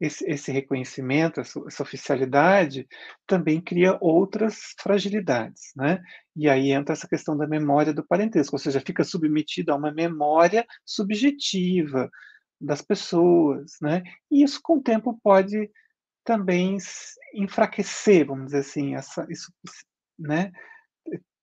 esse, 0.00 0.24
esse 0.30 0.52
reconhecimento, 0.52 1.40
essa, 1.40 1.60
essa, 1.66 1.82
oficialidade, 1.82 2.86
também 3.26 3.60
cria 3.60 3.98
outras 4.00 4.74
fragilidades, 4.80 5.72
né? 5.76 6.00
E 6.36 6.48
aí 6.48 6.70
entra 6.70 6.92
essa 6.92 7.08
questão 7.08 7.36
da 7.36 7.46
memória 7.46 7.92
do 7.92 8.06
parentesco, 8.06 8.54
ou 8.54 8.60
seja, 8.60 8.80
fica 8.80 9.02
submetido 9.02 9.72
a 9.72 9.76
uma 9.76 9.92
memória 9.92 10.66
subjetiva 10.84 12.08
das 12.60 12.82
pessoas, 12.82 13.72
né? 13.80 14.02
E 14.30 14.42
isso, 14.42 14.60
com 14.62 14.78
o 14.78 14.82
tempo, 14.82 15.18
pode 15.22 15.70
também 16.24 16.76
enfraquecer, 17.34 18.26
vamos 18.26 18.46
dizer 18.46 18.58
assim, 18.58 18.94
essa, 18.94 19.26
isso, 19.30 19.52
né? 20.18 20.52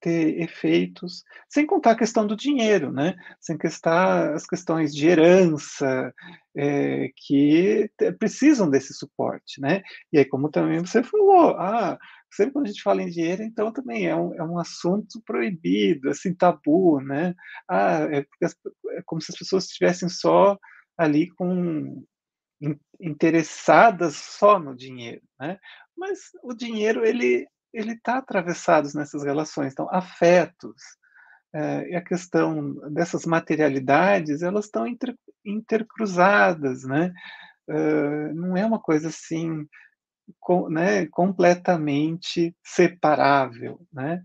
Ter 0.05 0.39
efeitos, 0.39 1.23
sem 1.49 1.65
contar 1.65 1.91
a 1.91 1.97
questão 1.97 2.27
do 2.27 2.35
dinheiro, 2.35 2.91
né? 2.91 3.15
Sem 3.41 3.57
contar 3.57 4.35
as 4.35 4.45
questões 4.45 4.93
de 4.93 5.07
herança, 5.07 6.13
é, 6.55 7.09
que 7.15 7.89
precisam 8.19 8.69
desse 8.69 8.93
suporte, 8.93 9.59
né? 9.59 9.81
E 10.13 10.19
aí, 10.19 10.25
como 10.25 10.51
também 10.51 10.79
você 10.79 11.01
falou, 11.01 11.57
ah, 11.57 11.97
sempre 12.31 12.53
quando 12.53 12.65
a 12.65 12.67
gente 12.67 12.83
fala 12.83 13.01
em 13.01 13.09
dinheiro, 13.09 13.41
então 13.41 13.73
também 13.73 14.05
é 14.05 14.15
um, 14.15 14.31
é 14.35 14.43
um 14.43 14.59
assunto 14.59 15.19
proibido, 15.25 16.11
assim, 16.11 16.35
tabu, 16.35 17.01
né? 17.01 17.33
Ah, 17.67 18.01
é, 18.11 18.19
é 18.19 19.01
como 19.07 19.19
se 19.19 19.31
as 19.31 19.39
pessoas 19.39 19.65
estivessem 19.65 20.07
só 20.07 20.55
ali 20.99 21.31
com 21.31 22.05
interessadas 23.01 24.15
só 24.17 24.59
no 24.59 24.75
dinheiro, 24.75 25.23
né? 25.39 25.57
Mas 25.97 26.29
o 26.43 26.53
dinheiro 26.53 27.03
ele 27.03 27.47
ele 27.75 27.93
está 27.93 28.17
atravessado 28.17 28.87
nessas 28.95 29.23
relações. 29.23 29.73
Então, 29.73 29.87
afetos 29.91 30.81
é, 31.53 31.89
e 31.89 31.95
a 31.95 32.01
questão 32.01 32.73
dessas 32.91 33.25
materialidades, 33.25 34.41
elas 34.41 34.65
estão 34.65 34.87
inter, 34.87 35.15
intercruzadas, 35.43 36.83
né? 36.83 37.13
Uh, 37.67 38.33
não 38.33 38.55
é 38.55 38.65
uma 38.65 38.79
coisa 38.79 39.07
assim, 39.07 39.67
com, 40.39 40.69
né, 40.69 41.07
completamente 41.07 42.55
separável, 42.63 43.79
né? 43.91 44.21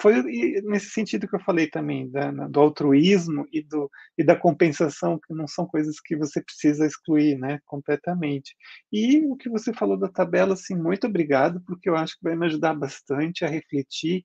Foi 0.00 0.22
nesse 0.62 0.90
sentido 0.90 1.28
que 1.28 1.36
eu 1.36 1.40
falei 1.40 1.68
também 1.68 2.10
da, 2.10 2.30
do 2.30 2.60
altruísmo 2.60 3.46
e, 3.52 3.62
do, 3.62 3.90
e 4.16 4.24
da 4.24 4.34
compensação, 4.34 5.18
que 5.18 5.34
não 5.34 5.46
são 5.46 5.66
coisas 5.66 6.00
que 6.00 6.16
você 6.16 6.42
precisa 6.42 6.86
excluir, 6.86 7.38
né, 7.38 7.58
completamente. 7.66 8.56
E 8.90 9.18
o 9.26 9.36
que 9.36 9.50
você 9.50 9.74
falou 9.74 9.98
da 9.98 10.08
tabela, 10.08 10.54
assim, 10.54 10.74
muito 10.74 11.06
obrigado, 11.06 11.60
porque 11.66 11.88
eu 11.88 11.96
acho 11.96 12.16
que 12.16 12.24
vai 12.24 12.34
me 12.34 12.46
ajudar 12.46 12.74
bastante 12.74 13.44
a 13.44 13.48
refletir 13.48 14.24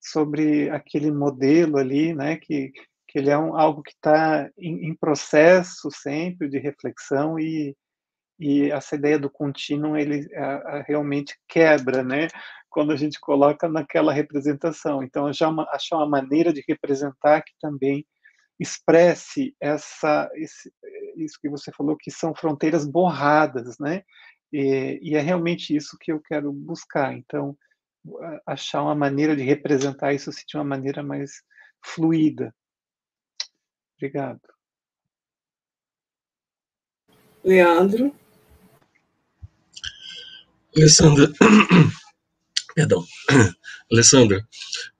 sobre 0.00 0.68
aquele 0.70 1.10
modelo 1.10 1.78
ali, 1.78 2.14
né, 2.14 2.36
que, 2.36 2.70
que 3.08 3.18
ele 3.18 3.30
é 3.30 3.38
um, 3.38 3.56
algo 3.56 3.82
que 3.82 3.92
está 3.92 4.50
em, 4.58 4.88
em, 4.88 4.94
processo 4.94 5.90
sempre 5.90 6.48
de 6.48 6.58
reflexão 6.58 7.38
e, 7.38 7.76
e 8.38 8.70
essa 8.70 8.96
ideia 8.96 9.18
do 9.18 9.30
contínuo 9.30 9.96
ele 9.96 10.26
a, 10.34 10.54
a, 10.76 10.82
realmente 10.82 11.38
quebra, 11.48 12.02
né? 12.02 12.28
Quando 12.70 12.92
a 12.92 12.96
gente 12.96 13.18
coloca 13.20 13.68
naquela 13.68 14.12
representação. 14.12 15.02
Então, 15.02 15.26
achar 15.26 15.50
uma 15.96 16.08
maneira 16.08 16.52
de 16.52 16.64
representar 16.66 17.42
que 17.42 17.52
também 17.60 18.06
expresse 18.58 19.54
essa 19.60 20.30
esse, 20.34 20.70
isso 21.16 21.38
que 21.40 21.48
você 21.48 21.72
falou 21.72 21.96
que 21.96 22.10
são 22.10 22.34
fronteiras 22.34 22.86
borradas, 22.86 23.78
né? 23.78 24.02
E, 24.52 24.98
e, 25.02 25.14
é 25.14 25.20
realmente 25.20 25.74
isso 25.74 25.96
que 25.98 26.12
eu 26.12 26.20
quero 26.20 26.52
buscar. 26.52 27.14
Então, 27.14 27.56
achar 28.46 28.82
uma 28.82 28.94
maneira 28.94 29.36
de 29.36 29.42
representar 29.42 30.12
isso 30.12 30.30
de 30.30 30.56
uma 30.56 30.64
maneira 30.64 31.02
mais 31.02 31.42
fluida. 31.84 32.54
Obrigado. 33.96 34.40
Leandro. 37.44 38.14
Alessandra, 40.76 41.32
Perdão. 42.74 43.04
Alessandra, 43.92 44.40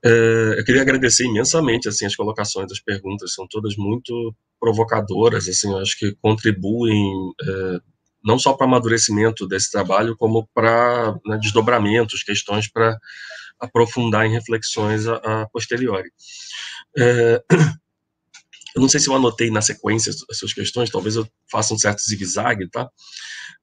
é, 0.03 0.55
eu 0.57 0.65
queria 0.65 0.81
agradecer 0.81 1.25
imensamente 1.25 1.87
assim 1.87 2.05
as 2.05 2.15
colocações, 2.15 2.71
as 2.71 2.79
perguntas, 2.79 3.33
são 3.33 3.47
todas 3.47 3.75
muito 3.77 4.35
provocadoras, 4.59 5.47
assim, 5.47 5.73
acho 5.79 5.97
que 5.97 6.15
contribuem 6.21 7.31
é, 7.41 7.79
não 8.23 8.37
só 8.37 8.53
para 8.53 8.65
o 8.65 8.67
amadurecimento 8.67 9.47
desse 9.47 9.71
trabalho, 9.71 10.15
como 10.15 10.47
para 10.53 11.15
né, 11.25 11.37
desdobramentos, 11.41 12.23
questões 12.23 12.67
para 12.67 12.97
aprofundar 13.59 14.25
em 14.25 14.31
reflexões 14.31 15.07
a, 15.07 15.15
a 15.15 15.49
posteriori. 15.49 16.11
É, 16.97 17.41
eu 18.75 18.81
não 18.81 18.89
sei 18.89 18.99
se 18.99 19.09
eu 19.09 19.15
anotei 19.15 19.49
na 19.49 19.61
sequência 19.61 20.11
as 20.29 20.37
suas 20.37 20.53
questões, 20.53 20.89
talvez 20.89 21.15
eu 21.15 21.27
faça 21.49 21.73
um 21.73 21.79
certo 21.79 22.01
zigue-zague, 22.01 22.69
tá? 22.69 22.89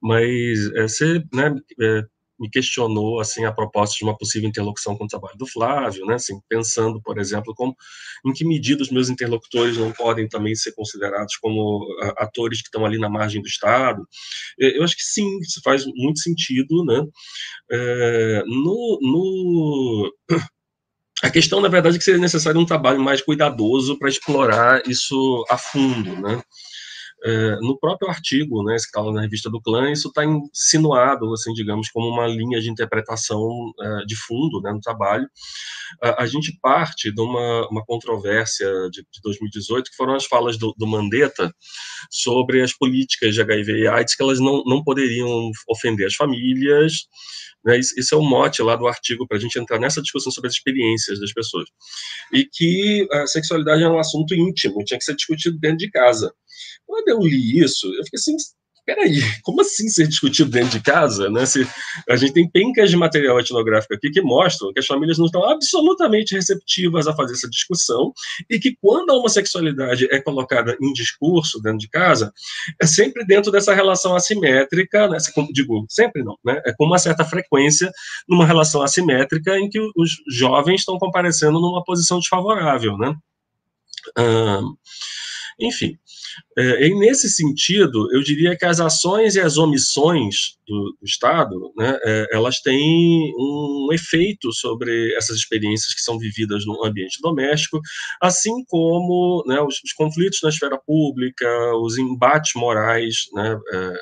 Mas 0.00 0.70
é, 0.74 0.82
você 0.82 1.22
né, 1.32 1.54
é, 1.80 2.02
me 2.38 2.48
questionou 2.48 3.20
assim 3.20 3.44
a 3.44 3.52
proposta 3.52 3.96
de 3.96 4.04
uma 4.04 4.16
possível 4.16 4.48
interlocução 4.48 4.96
com 4.96 5.04
o 5.04 5.08
trabalho 5.08 5.36
do 5.36 5.46
Flávio, 5.46 6.06
né? 6.06 6.14
Assim, 6.14 6.40
pensando, 6.48 7.00
por 7.02 7.18
exemplo, 7.18 7.54
como 7.54 7.74
em 8.24 8.32
que 8.32 8.44
medida 8.44 8.82
os 8.82 8.90
meus 8.90 9.08
interlocutores 9.08 9.76
não 9.76 9.92
podem 9.92 10.28
também 10.28 10.54
ser 10.54 10.72
considerados 10.72 11.36
como 11.36 11.86
atores 12.16 12.60
que 12.60 12.68
estão 12.68 12.84
ali 12.84 12.98
na 12.98 13.08
margem 13.08 13.42
do 13.42 13.48
Estado. 13.48 14.06
Eu 14.58 14.84
acho 14.84 14.96
que 14.96 15.02
sim, 15.02 15.38
isso 15.40 15.60
faz 15.62 15.84
muito 15.86 16.20
sentido, 16.20 16.84
né? 16.84 17.04
É, 17.70 18.42
no, 18.46 18.98
no 19.02 20.12
a 21.22 21.30
questão, 21.30 21.60
na 21.60 21.68
verdade, 21.68 21.96
é 21.96 21.98
que 21.98 22.04
seria 22.04 22.20
necessário 22.20 22.60
um 22.60 22.66
trabalho 22.66 23.00
mais 23.00 23.20
cuidadoso 23.20 23.98
para 23.98 24.08
explorar 24.08 24.82
isso 24.86 25.44
a 25.50 25.58
fundo, 25.58 26.14
né? 26.20 26.40
É, 27.24 27.56
no 27.56 27.76
próprio 27.78 28.08
artigo, 28.08 28.62
né, 28.62 28.76
que 28.76 28.82
estava 28.82 29.12
na 29.12 29.22
revista 29.22 29.50
do 29.50 29.60
Clã, 29.60 29.90
isso 29.90 30.08
está 30.08 30.24
insinuado, 30.24 31.32
assim, 31.32 31.52
digamos, 31.52 31.90
como 31.90 32.06
uma 32.08 32.28
linha 32.28 32.60
de 32.60 32.70
interpretação 32.70 33.40
é, 33.80 34.04
de 34.06 34.14
fundo 34.14 34.60
né, 34.60 34.72
no 34.72 34.80
trabalho. 34.80 35.28
A, 36.02 36.22
a, 36.22 36.26
gente 36.26 36.56
parte 36.62 37.12
de 37.12 37.20
uma, 37.20 37.68
uma 37.70 37.84
controvérsia 37.84 38.68
de, 38.90 39.02
de 39.02 39.20
2018, 39.22 39.90
que 39.90 39.96
foram 39.96 40.14
as 40.14 40.26
falas 40.26 40.56
do, 40.56 40.72
do, 40.78 40.86
Mandetta 40.86 41.52
sobre 42.10 42.62
as 42.62 42.72
políticas 42.72 43.34
de 43.34 43.42
HIV 43.42 43.72
e 43.72 43.88
AIDS, 43.88 44.14
que 44.14 44.22
elas 44.22 44.38
não, 44.38 44.62
não 44.64 44.84
poderiam 44.84 45.50
ofender 45.68 46.06
as 46.06 46.14
famílias, 46.14 47.08
né, 47.64 47.78
isso, 47.78 48.14
é 48.14 48.16
o 48.16 48.22
mote 48.22 48.62
lá 48.62 48.76
do 48.76 48.86
artigo 48.86 49.26
para 49.26 49.36
a 49.36 49.40
gente 49.40 49.58
entrar 49.58 49.78
nessa 49.78 50.00
discussão 50.00 50.30
sobre 50.30 50.48
as 50.48 50.54
experiências 50.54 51.18
das 51.18 51.32
pessoas. 51.32 51.68
E 52.32 52.44
que 52.44 53.06
a 53.10 53.26
sexualidade 53.26 53.82
é 53.82 53.88
um 53.88 53.98
assunto 53.98 54.34
íntimo, 54.34 54.84
tinha 54.84 54.98
que 54.98 55.04
ser 55.04 55.16
discutido 55.16 55.58
dentro 55.58 55.78
de 55.78 55.90
casa. 55.90 56.32
Quando 57.08 57.24
eu 57.24 57.26
li 57.26 57.62
isso, 57.62 57.86
eu 57.86 58.04
fiquei 58.04 58.18
assim, 58.18 58.36
peraí, 58.84 59.20
como 59.42 59.62
assim 59.62 59.88
ser 59.88 60.06
discutido 60.06 60.50
dentro 60.50 60.70
de 60.70 60.80
casa? 60.80 61.30
Né? 61.30 61.46
Se, 61.46 61.66
a 62.08 62.16
gente 62.16 62.34
tem 62.34 62.50
pencas 62.50 62.90
de 62.90 62.96
material 62.96 63.40
etnográfico 63.40 63.94
aqui 63.94 64.10
que 64.10 64.20
mostram 64.20 64.72
que 64.72 64.78
as 64.78 64.86
famílias 64.86 65.18
não 65.18 65.26
estão 65.26 65.44
absolutamente 65.44 66.34
receptivas 66.34 67.06
a 67.06 67.14
fazer 67.14 67.34
essa 67.34 67.48
discussão 67.48 68.12
e 68.50 68.58
que 68.58 68.76
quando 68.80 69.10
a 69.10 69.16
homossexualidade 69.16 70.06
é 70.10 70.20
colocada 70.20 70.76
em 70.80 70.92
discurso 70.92 71.60
dentro 71.62 71.78
de 71.78 71.88
casa, 71.88 72.32
é 72.80 72.86
sempre 72.86 73.26
dentro 73.26 73.50
dessa 73.50 73.74
relação 73.74 74.14
assimétrica, 74.14 75.08
né? 75.08 75.18
digo, 75.52 75.86
sempre 75.88 76.22
não, 76.22 76.36
né? 76.44 76.60
é 76.66 76.72
com 76.74 76.84
uma 76.84 76.98
certa 76.98 77.24
frequência 77.24 77.90
numa 78.28 78.46
relação 78.46 78.82
assimétrica 78.82 79.58
em 79.58 79.68
que 79.68 79.80
os 79.96 80.12
jovens 80.30 80.80
estão 80.80 80.98
comparecendo 80.98 81.60
numa 81.60 81.84
posição 81.84 82.18
desfavorável, 82.18 82.96
né? 82.96 83.14
Enfim, 85.60 85.98
é, 86.56 86.88
nesse 86.90 87.28
sentido, 87.28 88.08
eu 88.12 88.22
diria 88.22 88.56
que 88.56 88.64
as 88.64 88.78
ações 88.80 89.34
e 89.34 89.40
as 89.40 89.56
omissões 89.56 90.56
do, 90.66 90.96
do 91.00 91.04
Estado, 91.04 91.72
né, 91.76 91.98
é, 92.04 92.26
elas 92.32 92.60
têm 92.60 93.32
um 93.36 93.88
efeito 93.92 94.52
sobre 94.52 95.14
essas 95.16 95.36
experiências 95.36 95.92
que 95.94 96.00
são 96.00 96.18
vividas 96.18 96.64
no 96.64 96.84
ambiente 96.84 97.18
doméstico, 97.20 97.80
assim 98.22 98.64
como 98.68 99.42
né, 99.46 99.60
os, 99.60 99.82
os, 99.82 99.92
conflitos 99.92 100.40
na 100.42 100.50
esfera 100.50 100.78
pública, 100.78 101.46
os 101.82 101.98
embates 101.98 102.52
morais, 102.54 103.26
né, 103.34 103.58
é, 103.72 103.92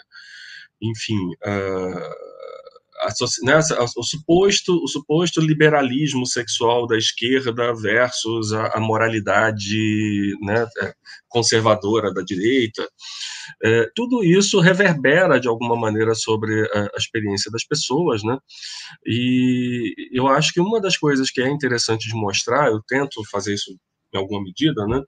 enfim. 0.83 1.31
Uh, 1.47 2.36
a, 2.36 2.36
né, 3.43 3.59
o, 3.97 4.02
suposto, 4.02 4.82
o 4.82 4.89
suposto 4.89 5.40
liberalismo 5.40 6.27
sexual 6.27 6.86
da 6.86 6.97
esquerda 6.97 7.74
versus 7.74 8.52
a, 8.52 8.68
a 8.68 8.81
moralidade 8.81 10.35
né, 10.43 10.66
é, 10.82 10.94
conservadora 11.28 12.12
da 12.12 12.23
direita, 12.23 12.89
é, 13.62 13.90
tudo 13.94 14.24
isso 14.24 14.60
reverbera 14.60 15.39
de 15.39 15.48
alguma 15.48 15.77
maneira 15.77 16.14
sobre 16.14 16.62
a, 16.73 16.82
a, 16.82 16.98
experiência 16.98 17.51
das 17.51 17.64
pessoas, 17.64 18.23
né? 18.23 18.36
E 19.06 19.94
eu 20.12 20.27
acho 20.28 20.52
que 20.52 20.60
uma 20.60 20.81
das 20.81 20.97
coisas 20.97 21.31
que 21.31 21.40
é 21.40 21.48
interessante 21.48 22.09
de 22.09 22.14
mostrar, 22.14 22.68
eu 22.68 22.81
tento 22.86 23.23
fazer 23.31 23.55
isso 23.55 23.77
em 24.14 24.18
alguma 24.18 24.43
medida, 24.43 24.86
né, 24.86 25.02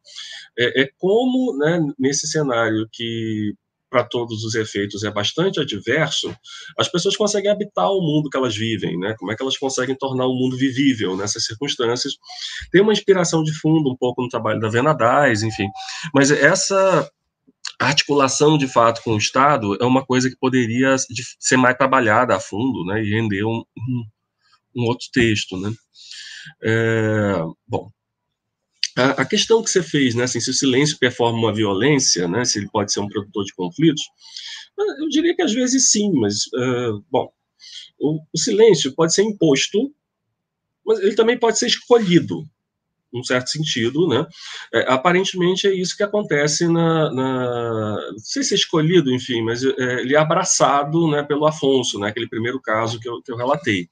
é, 0.58 0.82
é 0.82 0.90
como, 0.98 1.56
né, 1.56 1.80
nesse 1.98 2.26
cenário 2.26 2.88
que 2.92 3.54
para 3.90 4.04
todos 4.04 4.44
os 4.44 4.54
efeitos 4.54 5.02
é 5.04 5.10
bastante 5.10 5.60
adverso, 5.60 6.34
as 6.78 6.88
pessoas 6.88 7.16
conseguem 7.16 7.50
habitar 7.50 7.90
o 7.90 8.00
mundo 8.00 8.28
que 8.30 8.36
elas 8.36 8.56
vivem, 8.56 8.98
né? 8.98 9.14
Como 9.18 9.32
é 9.32 9.36
que 9.36 9.42
elas 9.42 9.56
conseguem 9.56 9.96
tornar 9.96 10.26
o 10.26 10.34
mundo 10.34 10.56
vivível 10.56 11.16
nessas 11.16 11.44
circunstâncias? 11.44 12.14
Tem 12.70 12.80
uma 12.80 12.92
inspiração 12.92 13.42
de 13.42 13.52
fundo 13.52 13.90
um 13.90 13.96
pouco 13.96 14.22
no 14.22 14.28
trabalho 14.28 14.60
da 14.60 14.68
Venadais, 14.68 15.42
enfim. 15.42 15.68
Mas 16.14 16.30
essa 16.30 17.10
articulação 17.80 18.58
de 18.58 18.66
fato 18.66 19.02
com 19.02 19.12
o 19.12 19.18
Estado 19.18 19.76
é 19.80 19.84
uma 19.84 20.04
coisa 20.04 20.28
que 20.28 20.36
poderia 20.36 20.96
ser 21.38 21.56
mais 21.56 21.76
trabalhada 21.76 22.34
a 22.34 22.40
fundo, 22.40 22.84
né, 22.84 23.02
e 23.02 23.10
render 23.10 23.44
um, 23.44 23.62
um, 23.76 24.04
um 24.76 24.84
outro 24.84 25.06
texto, 25.12 25.56
né. 25.56 25.72
É, 26.62 27.42
bom, 27.66 27.90
a, 29.04 29.24
questão 29.24 29.62
que 29.62 29.70
você 29.70 29.82
fez, 29.82 30.14
né, 30.14 30.24
assim, 30.24 30.40
se 30.40 30.50
o 30.50 30.54
silêncio 30.54 30.98
performa 30.98 31.38
uma 31.38 31.54
violência, 31.54 32.26
né, 32.26 32.44
se 32.44 32.58
ele 32.58 32.68
pode 32.70 32.92
ser 32.92 33.00
um 33.00 33.08
produtor 33.08 33.44
de 33.44 33.54
conflitos, 33.54 34.02
eu 35.00 35.08
diria 35.08 35.34
que 35.34 35.42
às 35.42 35.52
vezes 35.52 35.90
sim, 35.90 36.12
mas, 36.12 36.46
uh, 36.54 37.04
bom, 37.10 37.28
o, 37.98 38.20
o 38.32 38.38
silêncio 38.38 38.94
pode 38.94 39.14
ser 39.14 39.22
imposto, 39.22 39.92
mas 40.86 41.00
ele 41.00 41.14
também 41.14 41.38
pode 41.38 41.58
ser 41.58 41.66
escolhido, 41.66 42.44
num 43.12 43.24
certo 43.24 43.48
sentido, 43.48 44.06
né? 44.06 44.26
É, 44.72 44.92
aparentemente 44.92 45.66
é 45.66 45.74
isso 45.74 45.96
que 45.96 46.02
acontece 46.02 46.68
na, 46.68 47.12
na, 47.12 48.10
não 48.12 48.18
sei 48.18 48.42
se 48.42 48.54
é 48.54 48.56
escolhido, 48.56 49.12
enfim, 49.12 49.42
mas 49.42 49.64
é, 49.64 50.00
ele 50.00 50.14
é 50.14 50.18
abraçado, 50.18 51.08
né, 51.10 51.22
pelo 51.22 51.46
Afonso, 51.46 51.98
né, 51.98 52.08
aquele 52.08 52.28
primeiro 52.28 52.60
caso 52.60 53.00
que 53.00 53.08
eu, 53.08 53.22
que 53.22 53.32
eu 53.32 53.36
relatei. 53.36 53.88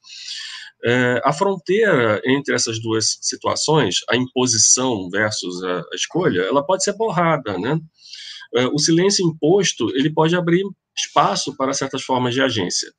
É, 0.83 1.21
a 1.23 1.33
fronteira 1.33 2.21
entre 2.25 2.53
essas 2.53 2.79
duas 2.79 3.17
situações, 3.21 3.97
a 4.09 4.15
imposição 4.15 5.09
versus 5.09 5.63
a, 5.63 5.79
a 5.79 5.95
escolha, 5.95 6.41
ela 6.41 6.63
pode 6.63 6.83
ser 6.83 6.93
borrada, 6.93 7.57
né? 7.57 7.79
É, 8.55 8.65
o 8.67 8.77
silêncio 8.77 9.25
imposto 9.27 9.89
ele 9.95 10.09
pode 10.09 10.35
abrir 10.35 10.63
espaço 10.95 11.55
para 11.55 11.73
certas 11.73 12.01
formas 12.01 12.33
de 12.33 12.41
agência. 12.41 12.91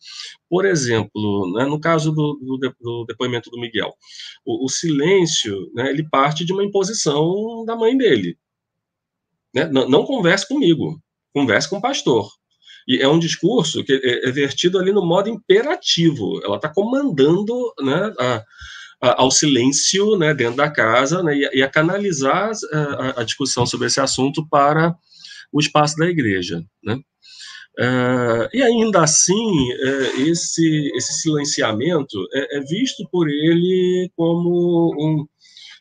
Por 0.49 0.65
exemplo, 0.65 1.53
né, 1.55 1.65
no 1.65 1.81
caso 1.81 2.13
do, 2.13 2.35
do, 2.35 2.75
do, 2.81 3.05
depoimento 3.07 3.51
do 3.51 3.61
Miguel, 3.61 3.93
o, 4.45 4.65
o 4.65 4.69
silêncio 4.69 5.71
né, 5.75 5.91
ele 5.91 6.09
parte 6.09 6.45
de 6.45 6.53
uma 6.53 6.65
imposição 6.65 7.65
da 7.65 7.75
mãe 7.75 7.97
dele. 7.97 8.39
Né? 9.55 9.67
Não, 9.67 9.89
não 9.89 10.05
converse 10.05 10.47
comigo, 10.47 11.01
converse 11.33 11.69
com 11.69 11.79
o 11.79 11.83
pastor. 11.83 12.31
E 12.89 13.03
é 13.03 13.07
um 13.07 13.19
discurso 13.19 13.85
que 13.85 13.93
é, 13.93 14.29
é 14.29 14.33
vertido 14.33 14.79
ali 14.79 14.91
no 14.91 15.05
modo 15.05 15.29
imperativo. 15.29 16.41
Ela 16.43 16.57
está 16.57 16.71
comandando 16.71 17.55
né, 17.83 18.15
a, 18.19 18.45
a, 19.03 19.23
ao 19.23 19.31
silêncio 19.31 20.17
né, 20.17 20.33
dentro 20.33 20.57
da 20.57 20.71
casa 20.71 21.23
né, 21.23 21.37
e, 21.37 21.47
a, 21.47 21.51
e 21.53 21.63
a 21.63 21.69
canalizar 21.69 22.51
a, 22.73 23.21
a, 23.21 23.25
discussão 23.25 23.67
sobre 23.67 23.89
esse 23.89 24.01
assunto 24.01 24.49
para 24.49 24.97
o 25.53 25.61
espaço 25.61 25.97
da 25.97 26.07
igreja. 26.07 26.65
Né? 26.83 26.99
Uh, 27.79 28.49
e 28.53 28.63
ainda 28.63 29.03
assim, 29.03 29.73
uh, 29.73 30.21
esse, 30.23 30.91
esse 30.97 31.21
silenciamento 31.21 32.19
é, 32.35 32.57
é, 32.57 32.61
visto 32.63 33.07
por 33.13 33.29
ele 33.29 34.11
como 34.17 34.95
um, 34.99 35.27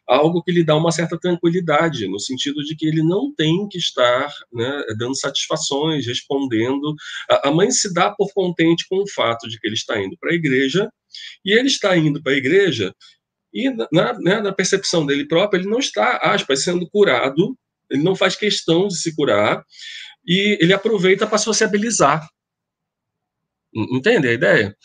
algo 0.08 0.42
que 0.42 0.52
lhe 0.52 0.64
dá 0.64 0.76
uma 0.76 0.92
certa 0.92 1.20
tranquilidade, 1.20 2.08
no 2.08 2.20
sentido 2.20 2.64
de 2.64 2.76
que 2.76 2.86
ele 2.88 3.04
não 3.04 3.34
tem 3.36 3.68
que 3.68 3.78
estar 3.78 4.34
né, 4.54 4.84
dando 4.98 5.16
satisfações, 5.20 6.08
respondendo. 6.08 6.96
A, 7.30 7.52
mãe 7.52 7.70
se 7.70 7.94
dá 7.94 8.10
por 8.12 8.32
contente 8.34 8.86
com 8.90 9.04
o 9.04 9.10
fato 9.10 9.50
de 9.50 9.60
que 9.60 9.68
ele 9.68 9.76
está 9.76 10.02
indo 10.02 10.18
para 10.18 10.32
a 10.32 10.36
igreja, 10.36 10.90
e 11.44 11.52
ele 11.52 11.68
está 11.68 11.98
indo 11.98 12.22
para 12.24 12.32
a 12.32 12.38
igreja, 12.38 12.94
e 13.54 13.70
na, 13.92 14.14
né, 14.20 14.42
na 14.42 14.54
percepção 14.54 15.06
dele 15.06 15.28
próprio, 15.28 15.62
ele 15.62 15.70
não 15.70 15.80
está, 15.80 16.18
aspas, 16.18 16.64
sendo 16.64 16.90
curado, 16.90 17.58
ele 17.90 18.04
não 18.04 18.16
faz 18.16 18.36
questão 18.36 18.88
de 18.88 18.98
se 18.98 19.16
curar, 19.16 19.64
e 20.26 20.58
ele 20.62 20.74
aproveita 20.74 21.28
para 21.28 21.38
sociabilizar. 21.38 22.28
Entende 23.74 24.28
a 24.28 24.34
ideia? 24.34 24.76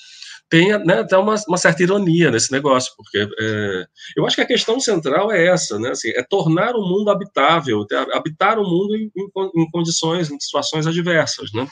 Tem 0.52 0.68
né, 0.84 1.00
até 1.00 1.16
uma, 1.16 1.34
uma, 1.48 1.56
certa 1.56 1.82
ironia 1.82 2.30
nesse 2.30 2.52
negócio, 2.52 2.92
porque 2.94 3.26
é, 3.40 3.86
eu 4.14 4.26
acho 4.26 4.36
que 4.36 4.42
a 4.42 4.46
questão 4.46 4.78
central 4.78 5.32
é 5.32 5.46
essa, 5.46 5.78
né, 5.78 5.92
assim, 5.92 6.10
é 6.10 6.22
tornar 6.22 6.76
o 6.76 6.82
mundo 6.82 7.10
habitável, 7.10 7.86
habitar 8.12 8.58
o 8.58 8.62
mundo 8.62 8.94
em, 8.94 9.10
em, 9.16 9.62
em 9.62 9.70
condições, 9.70 10.30
em 10.30 10.38
situações 10.38 10.86
adversas, 10.86 11.50
né? 11.54 11.66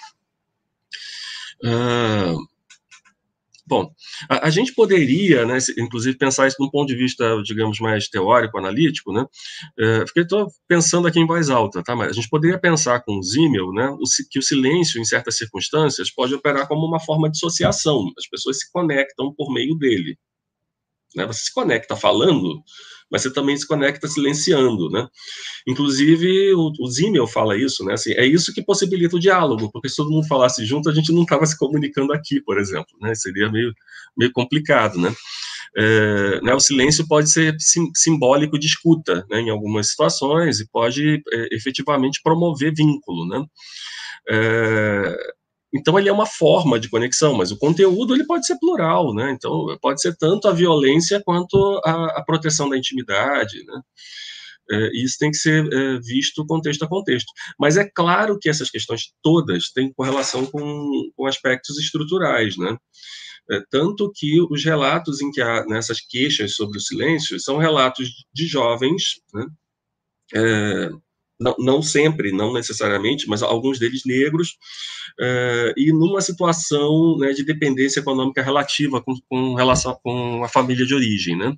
Uh, 1.62 2.38
Bom, 3.70 3.88
a, 4.28 4.48
a, 4.48 4.50
gente 4.50 4.74
poderia, 4.74 5.46
né, 5.46 5.58
inclusive, 5.78 6.18
pensar 6.18 6.48
isso 6.48 6.56
de 6.58 6.66
um 6.66 6.68
ponto 6.68 6.88
de 6.88 6.96
vista, 6.96 7.40
digamos, 7.44 7.78
mais 7.78 8.08
teórico, 8.08 8.58
analítico, 8.58 9.12
né, 9.12 9.24
é, 9.78 10.00
porque 10.00 10.26
pensando 10.66 11.06
aqui 11.06 11.20
em 11.20 11.26
voz 11.26 11.48
alta, 11.50 11.80
tá, 11.80 11.94
mas 11.94 12.08
a 12.08 12.12
gente 12.12 12.28
poderia 12.28 12.58
pensar 12.58 12.98
com 13.04 13.16
o 13.16 13.22
Zimmel, 13.22 13.72
né, 13.72 13.88
o, 13.90 14.00
que 14.28 14.40
o 14.40 14.42
silêncio, 14.42 15.00
em 15.00 15.04
certas 15.04 15.36
circunstâncias, 15.36 16.12
pode 16.12 16.34
operar 16.34 16.66
como 16.66 16.84
uma 16.84 16.98
forma 16.98 17.30
de 17.30 17.36
associação, 17.36 18.10
as 18.18 18.26
pessoas 18.26 18.58
se 18.58 18.72
conectam 18.72 19.32
por 19.32 19.52
meio 19.52 19.76
dele. 19.76 20.18
Né, 21.14 21.24
você 21.24 21.44
se 21.44 21.54
conecta 21.54 21.94
falando, 21.94 22.60
mas 23.10 23.22
você 23.22 23.32
também 23.32 23.56
se 23.56 23.66
conecta 23.66 24.06
silenciando, 24.06 24.88
né? 24.90 25.06
Inclusive, 25.66 26.54
o, 26.54 26.72
o 26.80 26.90
Zimmel 26.90 27.26
fala 27.26 27.56
isso, 27.56 27.84
né? 27.84 27.94
Assim, 27.94 28.12
é 28.12 28.24
isso 28.24 28.52
que 28.52 28.62
possibilita 28.62 29.16
o 29.16 29.20
diálogo, 29.20 29.70
porque 29.72 29.88
se 29.88 29.96
todo 29.96 30.10
mundo 30.10 30.26
falasse 30.26 30.64
junto, 30.64 30.88
a 30.88 30.94
gente 30.94 31.12
não 31.12 31.22
estava 31.22 31.44
se 31.46 31.56
comunicando 31.58 32.12
aqui, 32.12 32.40
por 32.40 32.58
exemplo, 32.58 32.96
né? 33.00 33.14
Seria 33.14 33.50
meio, 33.50 33.72
meio 34.16 34.32
complicado, 34.32 34.98
né? 34.98 35.14
É, 35.76 36.40
né, 36.42 36.52
o 36.52 36.60
silêncio 36.60 37.06
pode 37.06 37.30
ser 37.30 37.54
sim, 37.60 37.90
simbólico 37.94 38.58
de 38.58 38.66
escuta, 38.66 39.24
né, 39.30 39.40
em 39.40 39.50
algumas 39.50 39.88
situações, 39.90 40.58
e 40.58 40.68
pode 40.68 41.22
é, 41.32 41.54
efetivamente 41.54 42.20
promover 42.22 42.74
vínculo, 42.74 43.26
né? 43.28 43.44
É, 44.28 45.16
então 45.72 45.98
ele 45.98 46.08
é 46.08 46.12
uma 46.12 46.26
forma 46.26 46.80
de 46.80 46.88
conexão, 46.88 47.34
mas 47.34 47.52
o 47.52 47.58
conteúdo 47.58 48.14
ele 48.14 48.24
pode 48.24 48.46
ser 48.46 48.58
plural, 48.58 49.14
né? 49.14 49.30
Então 49.32 49.76
pode 49.80 50.00
ser 50.00 50.16
tanto 50.16 50.48
a 50.48 50.52
violência 50.52 51.22
quanto 51.24 51.80
a, 51.84 52.18
a 52.18 52.24
proteção 52.24 52.68
da 52.68 52.76
intimidade, 52.76 53.64
né? 53.64 53.80
É, 54.72 54.90
isso 54.94 55.16
tem 55.18 55.30
que 55.30 55.36
ser 55.36 55.66
é, 55.72 55.98
visto 56.00 56.46
contexto 56.46 56.84
a 56.84 56.88
contexto. 56.88 57.32
Mas 57.58 57.76
é 57.76 57.84
claro 57.84 58.38
que 58.38 58.48
essas 58.48 58.70
questões 58.70 59.12
todas 59.22 59.70
têm 59.72 59.92
correlação 59.92 60.46
com, 60.46 61.10
com 61.16 61.26
aspectos 61.26 61.78
estruturais, 61.78 62.56
né? 62.56 62.76
É, 63.50 63.60
tanto 63.70 64.12
que 64.14 64.40
os 64.50 64.64
relatos 64.64 65.20
em 65.20 65.30
que 65.30 65.40
há 65.40 65.64
nessas 65.66 66.00
queixas 66.00 66.54
sobre 66.54 66.78
o 66.78 66.80
silêncio 66.80 67.38
são 67.40 67.58
relatos 67.58 68.08
de 68.32 68.46
jovens, 68.46 69.20
né? 69.34 69.46
É, 71.40 71.44
não, 71.44 71.56
não, 71.58 71.82
sempre, 71.82 72.32
não 72.32 72.52
necessariamente, 72.52 73.28
mas 73.28 73.42
alguns 73.42 73.78
deles 73.78 74.02
negros, 74.04 74.50
uh, 75.20 75.72
e 75.76 75.92
numa 75.92 76.20
situação 76.20 77.16
né, 77.18 77.32
de 77.32 77.44
dependência 77.44 78.00
econômica 78.00 78.42
relativa 78.42 79.02
com, 79.02 79.14
com, 79.28 79.54
relação 79.54 79.98
com 80.02 80.44
a 80.44 80.48
família 80.48 80.86
de 80.86 80.94
origem, 80.94 81.36
né? 81.36 81.56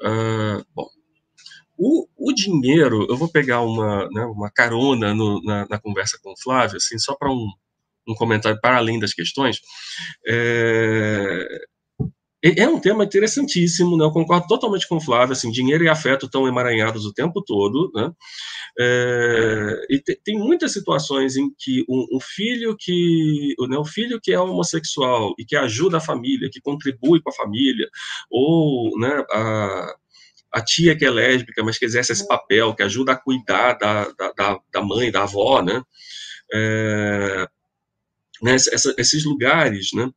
Uh, 0.00 0.64
bom, 0.74 0.88
o, 1.76 2.08
o, 2.16 2.32
dinheiro, 2.32 3.06
eu 3.08 3.16
vou 3.16 3.28
pegar 3.28 3.60
uma, 3.60 4.08
né, 4.10 4.24
uma 4.24 4.50
carona 4.50 5.14
no, 5.14 5.42
na, 5.44 5.66
na, 5.68 5.78
conversa 5.78 6.18
com 6.22 6.32
o 6.32 6.40
Flávio, 6.40 6.76
assim, 6.76 6.98
só 6.98 7.14
para 7.14 7.30
um, 7.30 7.48
um 8.08 8.14
comentário 8.14 8.60
para 8.60 8.78
além 8.78 8.98
das 8.98 9.12
questões. 9.12 9.60
É, 10.26 11.46
é 12.42 12.68
um 12.68 12.78
tema 12.78 13.04
interessantíssimo, 13.04 13.96
né? 13.96 14.04
Eu 14.04 14.12
concordo 14.12 14.46
totalmente 14.46 14.86
com 14.86 14.96
o 14.96 15.00
Flávio, 15.00 15.32
assim, 15.32 15.50
dinheiro 15.50 15.82
e 15.84 15.88
afeto 15.88 16.26
estão 16.26 16.46
emaranhados 16.46 17.04
o 17.04 17.12
tempo 17.12 17.42
todo, 17.42 17.90
né? 17.94 18.12
É, 18.78 19.86
e 19.90 19.98
te, 20.00 20.20
tem 20.24 20.38
muitas 20.38 20.72
situações 20.72 21.36
em 21.36 21.50
que 21.58 21.84
um, 21.88 22.16
um 22.16 22.20
filho 22.20 22.76
que, 22.78 23.54
né, 23.68 23.76
o 23.76 23.84
filho 23.84 24.20
que 24.22 24.32
é 24.32 24.38
homossexual 24.38 25.34
e 25.38 25.44
que 25.44 25.56
ajuda 25.56 25.96
a 25.96 26.00
família, 26.00 26.48
que 26.52 26.60
contribui 26.60 27.20
com 27.20 27.30
a 27.30 27.34
família, 27.34 27.88
ou, 28.30 28.96
né, 29.00 29.24
a, 29.32 29.94
a 30.52 30.60
tia 30.62 30.96
que 30.96 31.04
é 31.04 31.10
lésbica, 31.10 31.62
mas 31.64 31.76
que 31.76 31.84
exerce 31.84 32.12
esse 32.12 32.26
papel, 32.28 32.74
que 32.74 32.84
ajuda 32.84 33.12
a 33.12 33.16
cuidar 33.16 33.74
da, 33.74 34.04
da, 34.36 34.60
da 34.72 34.82
mãe, 34.82 35.10
da 35.10 35.24
avó, 35.24 35.60
né? 35.60 35.82
É, 36.52 37.48
né, 38.42 38.54
essa, 38.54 38.94
esses 38.96 39.24
lugares 39.24 39.88
né, 39.92 40.10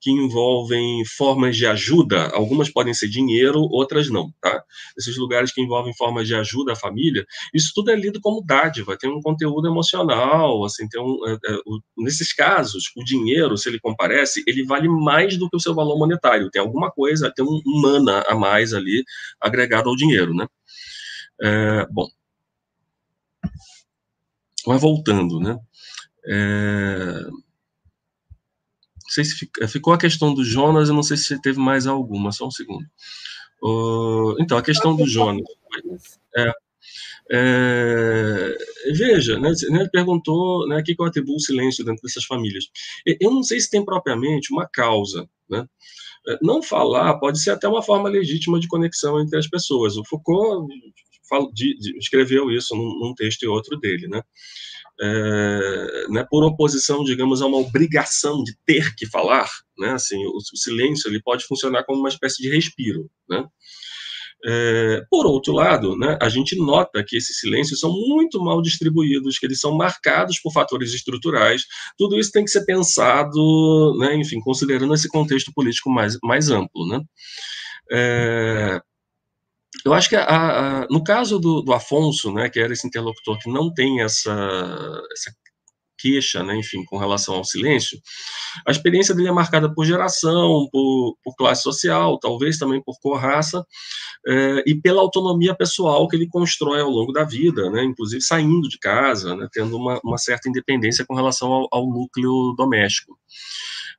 que 0.00 0.10
envolvem 0.10 1.04
formas 1.04 1.56
de 1.56 1.66
ajuda, 1.66 2.28
algumas 2.28 2.68
podem 2.68 2.92
ser 2.94 3.08
dinheiro, 3.08 3.60
outras 3.60 4.08
não, 4.10 4.32
tá? 4.40 4.62
Esses 4.96 5.16
lugares 5.16 5.52
que 5.52 5.60
envolvem 5.60 5.94
formas 5.94 6.26
de 6.26 6.34
ajuda 6.34 6.72
à 6.72 6.76
família, 6.76 7.24
isso 7.54 7.72
tudo 7.74 7.90
é 7.90 7.96
lido 7.96 8.20
como 8.20 8.44
dádiva, 8.44 8.96
tem 8.96 9.10
um 9.10 9.20
conteúdo 9.20 9.68
emocional, 9.68 10.64
assim, 10.64 10.88
tem 10.88 11.00
um, 11.00 11.18
é, 11.26 11.32
é, 11.32 11.54
o, 11.66 11.80
nesses 11.96 12.32
casos, 12.32 12.84
o 12.96 13.04
dinheiro, 13.04 13.56
se 13.56 13.68
ele 13.68 13.80
comparece, 13.80 14.42
ele 14.46 14.64
vale 14.64 14.88
mais 14.88 15.36
do 15.36 15.48
que 15.48 15.56
o 15.56 15.60
seu 15.60 15.74
valor 15.74 15.98
monetário, 15.98 16.50
tem 16.50 16.60
alguma 16.60 16.90
coisa, 16.90 17.32
tem 17.34 17.44
um 17.44 17.60
mana 17.80 18.22
a 18.28 18.34
mais 18.34 18.74
ali 18.74 19.04
agregado 19.40 19.88
ao 19.88 19.96
dinheiro, 19.96 20.34
né? 20.34 20.46
É, 21.40 21.86
bom, 21.90 22.08
mas 24.66 24.80
voltando, 24.80 25.40
né? 25.40 25.58
É, 26.26 27.47
não 29.08 29.14
sei 29.14 29.24
se 29.24 29.50
eh, 29.60 29.66
ficou 29.66 29.94
a 29.94 29.98
questão 29.98 30.34
do 30.34 30.44
Jonas, 30.44 30.88
eu 30.88 30.94
não 30.94 31.02
sei 31.02 31.16
se 31.16 31.40
teve 31.40 31.58
mais 31.58 31.86
alguma, 31.86 32.30
só 32.30 32.46
um 32.46 32.50
segundo. 32.50 32.84
Uh, 33.62 34.36
então, 34.38 34.58
a 34.58 34.62
questão 34.62 34.94
do 34.94 35.06
Jonas. 35.06 35.46
É, 36.36 36.52
é, 37.30 38.56
veja, 38.94 39.38
né, 39.38 39.52
ele 39.62 39.88
perguntou 39.88 40.68
né, 40.68 40.78
o 40.78 40.84
que, 40.84 40.94
que 40.94 41.02
eu 41.02 41.06
atribuo 41.06 41.36
o 41.36 41.40
silêncio 41.40 41.84
dentro 41.84 42.02
dessas 42.02 42.24
famílias. 42.24 42.66
Eu 43.20 43.30
não 43.30 43.42
sei 43.42 43.60
se 43.60 43.70
tem 43.70 43.84
propriamente 43.84 44.52
uma 44.52 44.68
causa. 44.68 45.28
Né? 45.48 45.66
É, 46.28 46.38
não 46.42 46.62
falar 46.62 47.18
pode 47.18 47.40
ser 47.40 47.50
até 47.50 47.66
uma 47.66 47.82
forma 47.82 48.08
legítima 48.08 48.60
de 48.60 48.68
conexão 48.68 49.20
entre 49.20 49.38
as 49.38 49.48
pessoas. 49.48 49.96
O 49.96 50.04
Foucault 50.04 50.68
de, 51.52 51.76
de, 51.78 51.98
escreveu 51.98 52.50
isso 52.50 52.74
num, 52.74 52.98
num, 52.98 53.14
texto 53.14 53.42
e 53.42 53.48
outro 53.48 53.78
dele, 53.78 54.08
né? 54.08 54.22
É, 55.00 56.06
né, 56.08 56.26
por 56.28 56.42
oposição, 56.42 57.04
digamos, 57.04 57.40
a 57.40 57.46
uma 57.46 57.58
obrigação 57.58 58.42
de 58.42 58.56
ter 58.66 58.94
que 58.96 59.06
falar, 59.06 59.48
né? 59.78 59.90
Assim, 59.92 60.16
o, 60.26 60.36
o 60.36 60.56
silêncio 60.56 61.08
ele 61.08 61.22
pode 61.22 61.44
funcionar 61.44 61.84
como 61.84 62.00
uma 62.00 62.08
espécie 62.08 62.42
de 62.42 62.48
respiro, 62.48 63.08
né? 63.28 63.44
É, 64.44 65.02
por 65.10 65.26
outro 65.26 65.52
lado, 65.52 65.96
né, 65.96 66.16
a 66.22 66.28
gente 66.28 66.56
nota 66.56 67.04
que 67.04 67.16
esses 67.16 67.40
silêncios 67.40 67.80
são 67.80 67.90
muito 67.90 68.40
mal 68.40 68.62
distribuídos, 68.62 69.36
que 69.36 69.46
eles 69.46 69.58
são 69.58 69.76
marcados 69.76 70.38
por 70.38 70.52
fatores 70.52 70.94
estruturais. 70.94 71.64
Tudo 71.96 72.18
isso 72.18 72.30
tem 72.30 72.44
que 72.44 72.50
ser 72.50 72.64
pensado, 72.64 73.96
né, 73.98 74.14
enfim, 74.14 74.38
considerando 74.40 74.94
esse 74.94 75.08
contexto 75.08 75.52
político 75.52 75.90
mais, 75.90 76.16
mais 76.22 76.50
amplo. 76.50 76.86
Né? 76.86 77.00
É, 77.90 78.80
eu 79.88 79.94
acho 79.94 80.08
que 80.10 80.16
a, 80.16 80.24
a, 80.82 80.86
no 80.90 81.02
caso 81.02 81.38
do, 81.38 81.62
do, 81.62 81.72
Afonso, 81.72 82.30
né, 82.32 82.50
que 82.50 82.60
era 82.60 82.72
esse 82.72 82.86
interlocutor 82.86 83.38
que 83.38 83.50
não 83.50 83.72
tem 83.72 84.02
essa, 84.02 84.30
essa 85.12 85.32
queixa, 85.98 86.42
né, 86.42 86.56
enfim, 86.56 86.84
com 86.84 86.98
relação 86.98 87.36
ao 87.36 87.44
silêncio, 87.44 87.98
a 88.66 88.70
experiência 88.70 89.14
dele 89.14 89.28
é 89.28 89.32
marcada 89.32 89.72
por 89.72 89.86
geração, 89.86 90.68
por, 90.70 91.16
por 91.24 91.34
classe 91.36 91.62
social, 91.62 92.18
talvez 92.18 92.58
também 92.58 92.82
por 92.82 92.98
cor, 93.00 93.18
raça, 93.18 93.64
é, 94.26 94.62
e 94.66 94.78
pela 94.78 95.00
autonomia 95.00 95.56
pessoal 95.56 96.06
que 96.06 96.16
ele 96.16 96.28
constrói 96.28 96.82
ao 96.82 96.90
longo 96.90 97.12
da 97.12 97.24
vida, 97.24 97.70
né, 97.70 97.82
inclusive 97.82 98.20
saindo 98.22 98.68
de 98.68 98.78
casa, 98.78 99.34
né, 99.34 99.48
tendo 99.50 99.74
uma, 99.74 99.98
uma 100.04 100.18
certa 100.18 100.50
independência 100.50 101.04
com 101.06 101.14
relação 101.14 101.50
ao, 101.50 101.66
ao 101.72 101.86
núcleo 101.86 102.54
doméstico. 102.58 103.18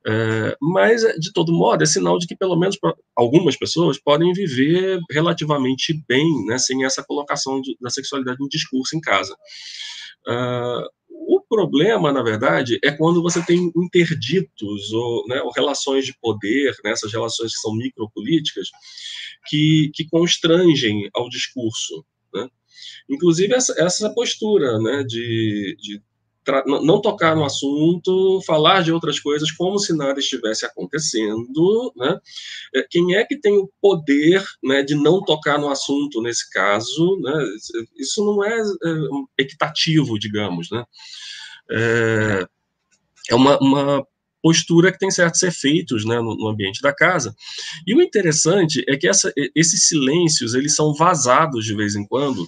É, 0.08 0.56
mas, 0.62 1.02
de 1.20 1.34
todo 1.34 1.54
modo, 1.54 1.84
é 1.84 1.86
sinal 1.86 2.18
de 2.18 2.26
que, 2.26 2.36
pelo 2.36 2.58
menos, 2.58 2.78
algumas 3.16 3.58
pessoas 3.58 4.00
podem 4.00 4.32
viver 4.34 5.00
relativamente 5.12 5.94
bem, 6.08 6.46
né, 6.46 6.58
sem 6.58 6.86
essa 6.86 7.04
colocação 7.04 7.62
de, 7.62 7.76
da 7.82 7.90
sexualidade 7.90 8.40
no 8.40 8.48
discurso 8.48 8.96
em 8.96 9.02
casa. 9.02 9.36
Uh, 10.28 10.88
o 11.10 11.42
problema, 11.42 12.14
na 12.14 12.24
verdade, 12.24 12.80
é 12.84 12.92
quando 12.92 13.22
você 13.22 13.46
tem 13.46 13.72
interditos 13.76 14.92
ou, 14.94 15.28
né, 15.28 15.42
ou 15.42 15.52
relações 15.52 16.06
de 16.06 16.18
poder, 16.20 16.76
né, 16.84 16.92
essas 16.92 17.12
relações 17.12 17.54
que 17.54 17.60
são 17.60 17.76
micropolíticas, 17.76 18.70
que, 19.48 19.92
que 19.94 20.08
constrangem 20.08 21.10
ao 21.14 21.30
discurso. 21.30 22.06
Né? 22.34 22.48
Inclusive, 23.10 23.54
essa, 23.54 23.76
essa 23.78 24.10
postura 24.14 24.80
né, 24.80 25.04
de, 25.04 25.76
de 25.80 26.02
não 26.66 27.02
tocar 27.02 27.36
no 27.36 27.44
assunto, 27.44 28.42
falar 28.46 28.82
de 28.82 28.92
outras 28.92 29.20
coisas 29.20 29.52
como 29.52 29.80
se 29.80 29.96
nada 29.96 30.20
estivesse 30.20 30.66
acontecendo, 30.66 31.94
né? 31.96 32.20
É, 32.76 32.86
quem 32.90 33.16
é 33.16 33.24
que 33.24 33.38
tem 33.38 33.58
o 33.58 33.70
poder, 33.82 34.44
né, 34.64 34.84
de 34.84 34.96
não 34.96 35.24
tocar 35.24 35.58
no 35.58 35.70
assunto 35.70 36.22
nesse 36.22 36.50
caso, 36.50 37.20
né? 37.22 37.34
Isso 37.98 38.24
não 38.24 38.44
é, 38.44 38.60
é 38.60 39.44
equitativo, 39.44 40.18
digamos, 40.20 40.70
né? 40.72 40.84
É, 41.72 42.48
é 43.30 43.36
uma, 43.36 43.58
uma 43.60 44.08
postura 44.42 44.92
que 44.92 44.98
tem 44.98 45.12
certos 45.12 45.44
efeitos 45.44 46.06
né, 46.06 46.20
no, 46.20 46.36
no, 46.36 46.48
ambiente 46.48 46.82
da 46.82 46.94
casa. 46.94 47.36
E 47.86 47.94
o 47.94 48.02
interessante 48.02 48.84
é 48.88 48.96
que 48.96 49.08
essa, 49.08 49.32
esses 49.56 49.88
silêncios 49.88 50.54
eles 50.54 50.76
são 50.76 50.94
vazados 50.94 51.66
de 51.66 51.76
vez 51.76 51.96
em 51.96 52.06
quando 52.06 52.48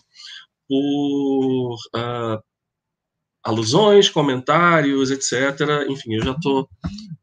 por 0.67 1.73
uh, 1.73 2.41
alusões, 3.43 4.09
comentários, 4.09 5.11
etc. 5.11 5.87
Enfim, 5.89 6.15
eu 6.15 6.23
já 6.23 6.31
estou 6.31 6.69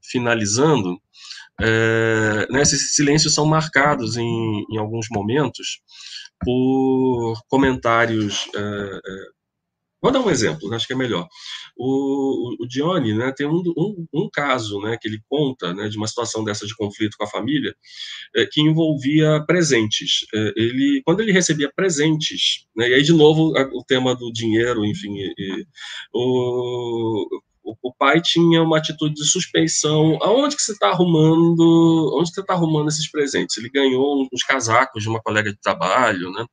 finalizando. 0.03 1.01
É, 1.61 2.47
né, 2.51 2.62
esses 2.62 2.95
silêncios 2.95 3.35
são 3.35 3.45
marcados 3.45 4.16
em, 4.16 4.65
em 4.70 4.78
alguns 4.78 5.07
momentos 5.11 5.81
por 6.45 7.40
comentários 7.49 8.49
é, 8.55 8.61
é 8.61 9.38
Vou 10.01 10.12
dar 10.12 10.20
um 10.20 10.31
exemplo, 10.31 10.73
acho 10.73 10.87
que 10.87 10.93
é 10.93 10.97
melhor. 10.97 11.27
O, 11.77 12.62
o, 12.62 12.69
Johnny 12.69 13.15
né, 13.15 13.33
tem 13.37 13.47
um, 13.47 13.62
um, 13.77 14.07
um, 14.15 14.31
caso 14.33 14.81
né, 14.81 14.97
que 15.01 15.09
ele 15.09 15.20
conta 15.29 15.75
né, 15.75 15.89
de 15.89 15.97
uma 15.97 16.07
situação 16.07 16.45
dessa 16.45 16.66
de 16.66 16.77
conflito 16.77 17.16
com 17.19 17.25
a 17.25 17.29
família 17.29 17.75
é, 18.37 18.47
que 18.47 18.61
envolvia 18.61 19.43
presentes. 19.45 20.25
É, 20.33 20.53
ele, 20.57 21.03
quando 21.05 21.20
ele 21.20 21.33
recebia 21.33 21.70
presentes, 21.75 22.66
né, 22.77 22.89
e 22.89 22.95
aí 22.95 23.03
de 23.03 23.12
novo 23.12 23.53
o 23.73 23.85
tema 23.85 24.15
do 24.15 24.33
dinheiro, 24.33 24.85
enfim, 24.85 25.16
e, 25.19 25.66
o, 26.15 27.41
o, 27.82 27.95
pai 27.95 28.20
tinha 28.20 28.62
uma 28.62 28.78
atitude 28.78 29.15
de 29.15 29.24
suspeição. 29.24 30.19
Aonde 30.23 30.57
que 30.57 30.62
você 30.62 30.73
está 30.73 30.89
arrumando? 30.89 32.16
Onde 32.19 32.32
você 32.32 32.40
está 32.40 32.55
arrumando 32.55 32.89
esses 32.89 33.11
presentes? 33.11 33.57
Ele 33.57 33.69
ganhou 33.69 34.27
uns 34.32 34.43
casacos 34.43 35.03
de 35.03 35.09
uma 35.09 35.20
colega 35.20 35.51
de 35.51 35.61
trabalho, 35.61 36.31
né? 36.31 36.47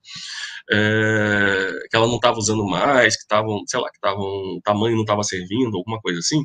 É, 0.71 1.79
que 1.89 1.95
ela 1.95 2.07
não 2.07 2.15
estava 2.15 2.37
usando 2.37 2.65
mais, 2.65 3.15
que 3.15 3.21
estavam, 3.21 3.61
sei 3.67 3.79
lá, 3.79 3.89
que 3.89 3.97
estavam, 3.97 4.23
o 4.23 4.61
tamanho 4.63 4.95
não 4.95 5.03
estava 5.03 5.23
servindo, 5.23 5.77
alguma 5.77 5.99
coisa 6.01 6.19
assim. 6.19 6.43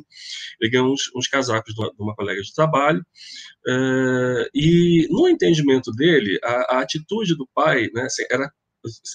Ele 0.59 0.71
ganhou 0.71 0.91
uns, 0.93 1.11
uns 1.15 1.27
casacos 1.27 1.73
de 1.73 1.81
uma, 1.99 2.15
colega 2.15 2.41
de 2.41 2.53
trabalho. 2.53 3.03
É, 3.67 4.49
e 4.53 5.07
no 5.09 5.27
entendimento 5.27 5.91
dele, 5.91 6.39
a, 6.43 6.77
a 6.77 6.79
atitude 6.81 7.35
do 7.35 7.47
pai, 7.53 7.89
né, 7.93 8.03
assim, 8.03 8.23
era 8.31 8.51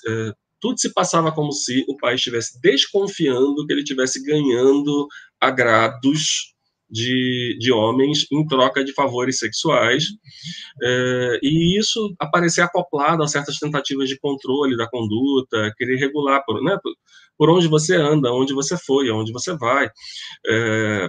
é, 0.08 0.32
tudo 0.60 0.80
se 0.80 0.92
passava 0.92 1.32
como 1.32 1.52
se 1.52 1.84
o 1.88 1.96
pai 1.96 2.14
estivesse 2.14 2.60
desconfiando 2.60 3.66
que 3.66 3.72
ele 3.72 3.82
estivesse 3.82 4.22
ganhando 4.24 5.06
agrados 5.40 6.54
de, 6.88 7.56
de 7.58 7.72
homens 7.72 8.26
em 8.30 8.46
troca 8.46 8.84
de 8.84 8.92
favores 8.92 9.38
sexuais, 9.38 10.04
é, 10.82 11.38
e 11.42 11.78
isso 11.78 12.14
aparecer 12.18 12.62
acoplado 12.62 13.22
a 13.22 13.28
certas 13.28 13.58
tentativas 13.58 14.08
de 14.08 14.18
controle 14.18 14.76
da 14.76 14.88
conduta, 14.88 15.72
querer 15.76 15.96
regular 15.96 16.44
por, 16.44 16.62
né, 16.62 16.78
por, 17.36 17.50
onde 17.50 17.68
você 17.68 17.96
anda, 17.96 18.32
onde 18.32 18.54
você 18.54 18.76
foi, 18.76 19.08
aonde 19.08 19.32
você 19.32 19.56
vai. 19.56 19.90
É, 20.46 21.08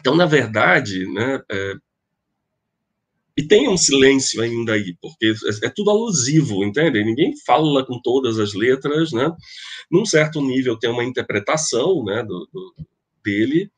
então, 0.00 0.16
na 0.16 0.26
verdade, 0.26 1.06
né, 1.12 1.40
é, 1.50 1.74
e 3.36 3.46
tem 3.46 3.68
um 3.68 3.76
silêncio 3.76 4.42
ainda 4.42 4.74
aí, 4.74 4.94
porque 5.00 5.26
é, 5.26 5.66
é, 5.66 5.70
tudo 5.70 5.90
alusivo, 5.90 6.64
entende? 6.64 7.02
Ninguém 7.02 7.32
fala 7.46 7.86
com 7.86 7.98
todas 8.02 8.38
as 8.38 8.52
letras, 8.54 9.12
né? 9.12 9.32
Num 9.90 10.04
certo 10.04 10.42
nível 10.42 10.78
tem 10.78 10.90
uma 10.90 11.04
interpretação, 11.04 12.04
né, 12.04 12.22
do, 12.22 12.48
do 12.52 12.74
dele, 13.24 13.70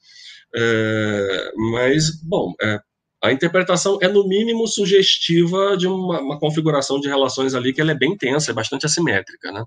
é, 0.55 1.53
mas, 1.57 2.11
bom, 2.23 2.53
é, 2.61 2.81
a 3.23 3.33
interpretação 3.33 3.99
é, 4.03 4.09
no 4.09 4.27
mínimo, 4.27 4.67
sugestiva 4.67 5.77
de 5.77 5.87
uma, 5.87 6.21
uma, 6.21 6.39
configuração 6.39 7.01
de 7.01 7.09
relações 7.09 7.55
ali 7.55 7.73
que 7.73 7.81
ela 7.81 7.93
é 7.93 7.97
bem 7.97 8.17
tensa, 8.17 8.51
é 8.51 8.55
bastante 8.55 8.85
assimétrica, 8.85 9.53
né? 9.53 9.65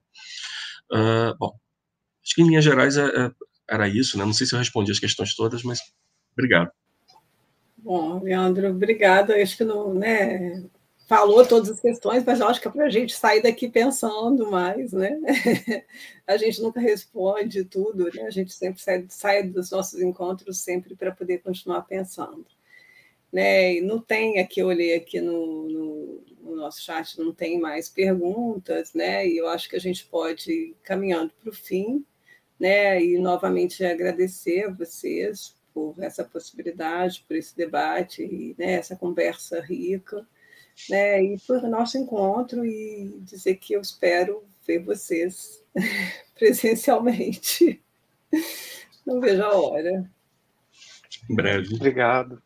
Bom, 1.39 1.51
acho 2.23 2.35
que 2.35 2.41
em 2.41 2.47
linhas 2.47 2.63
gerais 2.63 2.97
é, 2.97 3.05
é, 3.05 3.31
era 3.69 3.87
isso, 3.87 4.17
né? 4.17 4.25
Não 4.25 4.33
sei 4.33 4.45
se 4.45 4.53
eu 4.53 4.59
respondi 4.59 4.91
as 4.91 4.99
questões 4.99 5.35
todas, 5.35 5.63
mas 5.63 5.79
obrigado. 6.33 6.69
Bom, 7.77 8.21
Leandro, 8.23 8.69
obrigada. 8.69 9.35
Acho 9.41 9.57
que 9.57 9.63
não, 9.63 9.93
né, 9.93 10.63
falou 11.05 11.45
todas 11.45 11.69
as 11.69 11.79
questões, 11.79 12.23
mas 12.23 12.39
eu 12.39 12.47
acho 12.47 12.59
que 12.59 12.67
é 12.67 12.71
para 12.71 12.85
a 12.85 12.89
gente 12.89 13.15
sair 13.15 13.41
daqui 13.41 13.69
pensando 13.69 14.49
mais, 14.49 14.91
né? 14.91 15.19
a 16.25 16.35
gente 16.37 16.61
nunca 16.61 16.79
responde 16.79 17.63
tudo, 17.63 18.09
né? 18.13 18.23
A 18.23 18.31
gente 18.31 18.53
sempre 18.53 18.81
sai, 18.81 19.05
sai 19.09 19.43
dos 19.43 19.69
nossos 19.71 20.01
encontros 20.01 20.59
sempre 20.59 20.95
para 20.95 21.11
poder 21.11 21.39
continuar 21.39 21.83
pensando. 21.83 22.45
Né? 23.31 23.75
E 23.75 23.81
não 23.81 23.99
tem 23.99 24.39
aqui, 24.39 24.61
eu 24.61 24.67
olhei 24.67 24.95
aqui 24.95 25.19
no, 25.19 25.69
no, 25.69 26.23
no, 26.41 26.55
nosso 26.55 26.81
chat, 26.81 27.19
não 27.19 27.33
tem 27.33 27.59
mais 27.59 27.89
perguntas, 27.89 28.93
né? 28.93 29.27
E 29.27 29.37
eu 29.37 29.47
acho 29.47 29.69
que 29.69 29.75
a 29.75 29.79
gente 29.79 30.05
pode 30.05 30.51
ir 30.51 30.75
caminhando 30.83 31.31
para 31.41 31.49
o 31.49 31.53
fim, 31.53 32.05
né? 32.59 33.03
E 33.03 33.19
novamente 33.19 33.83
agradecer 33.85 34.65
a 34.65 34.71
vocês 34.71 35.55
por 35.73 35.95
essa 35.99 36.23
possibilidade, 36.23 37.25
por 37.27 37.35
esse 37.35 37.55
debate 37.55 38.23
e 38.23 38.55
né, 38.57 38.73
essa 38.73 38.95
conversa 38.95 39.59
rica 39.59 40.25
né, 40.89 41.23
e 41.23 41.37
por 41.39 41.61
nosso 41.63 41.97
encontro 41.97 42.65
e 42.65 43.19
dizer 43.21 43.55
que 43.55 43.73
eu 43.73 43.81
espero 43.81 44.43
ver 44.67 44.79
vocês 44.79 45.63
presencialmente. 46.35 47.81
Não 49.05 49.19
vejo 49.19 49.43
a 49.43 49.55
hora. 49.55 50.09
Em 51.29 51.35
breve. 51.35 51.75
Obrigado. 51.75 52.41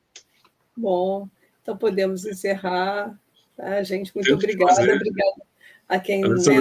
Bom, 0.75 1.27
então 1.61 1.77
podemos 1.77 2.25
encerrar. 2.25 3.19
Tá, 3.55 3.83
gente? 3.83 4.13
Muito 4.15 4.33
obrigada. 4.33 4.75
Fazer... 4.75 4.93
Obrigada 4.93 5.41
a 5.87 5.99
quem 5.99 6.21
está 6.21 6.53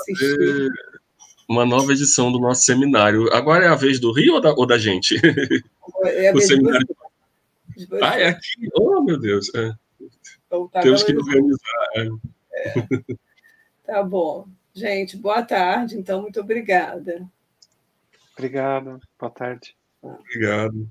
assistindo. 0.00 0.70
Uma 1.48 1.64
nova 1.64 1.92
edição 1.92 2.32
do 2.32 2.38
nosso 2.38 2.62
seminário. 2.62 3.32
Agora 3.32 3.64
é 3.64 3.68
a 3.68 3.74
vez 3.74 4.00
do 4.00 4.12
Rio 4.12 4.34
ou 4.34 4.40
da, 4.40 4.52
ou 4.52 4.66
da 4.66 4.78
gente? 4.78 5.16
É 6.04 6.28
a 6.28 6.32
vez 6.32 6.44
o 6.44 6.48
seminário. 6.48 6.86
De 7.76 7.86
você. 7.86 8.04
Ah, 8.04 8.18
é 8.18 8.28
aqui? 8.28 8.68
Oh, 8.78 9.02
meu 9.02 9.18
Deus. 9.18 9.52
É. 9.54 9.72
Então, 10.54 10.68
tá 10.68 10.80
Temos 10.80 11.02
que 11.02 11.16
organizar. 11.16 11.88
É. 11.96 12.08
É. 12.52 13.16
Tá 13.84 14.02
bom. 14.02 14.46
Gente, 14.72 15.16
boa 15.16 15.42
tarde. 15.42 15.98
Então, 15.98 16.22
muito 16.22 16.40
obrigada. 16.40 17.28
Obrigado. 18.32 19.00
Boa 19.18 19.30
tarde. 19.30 19.76
Obrigado. 20.00 20.88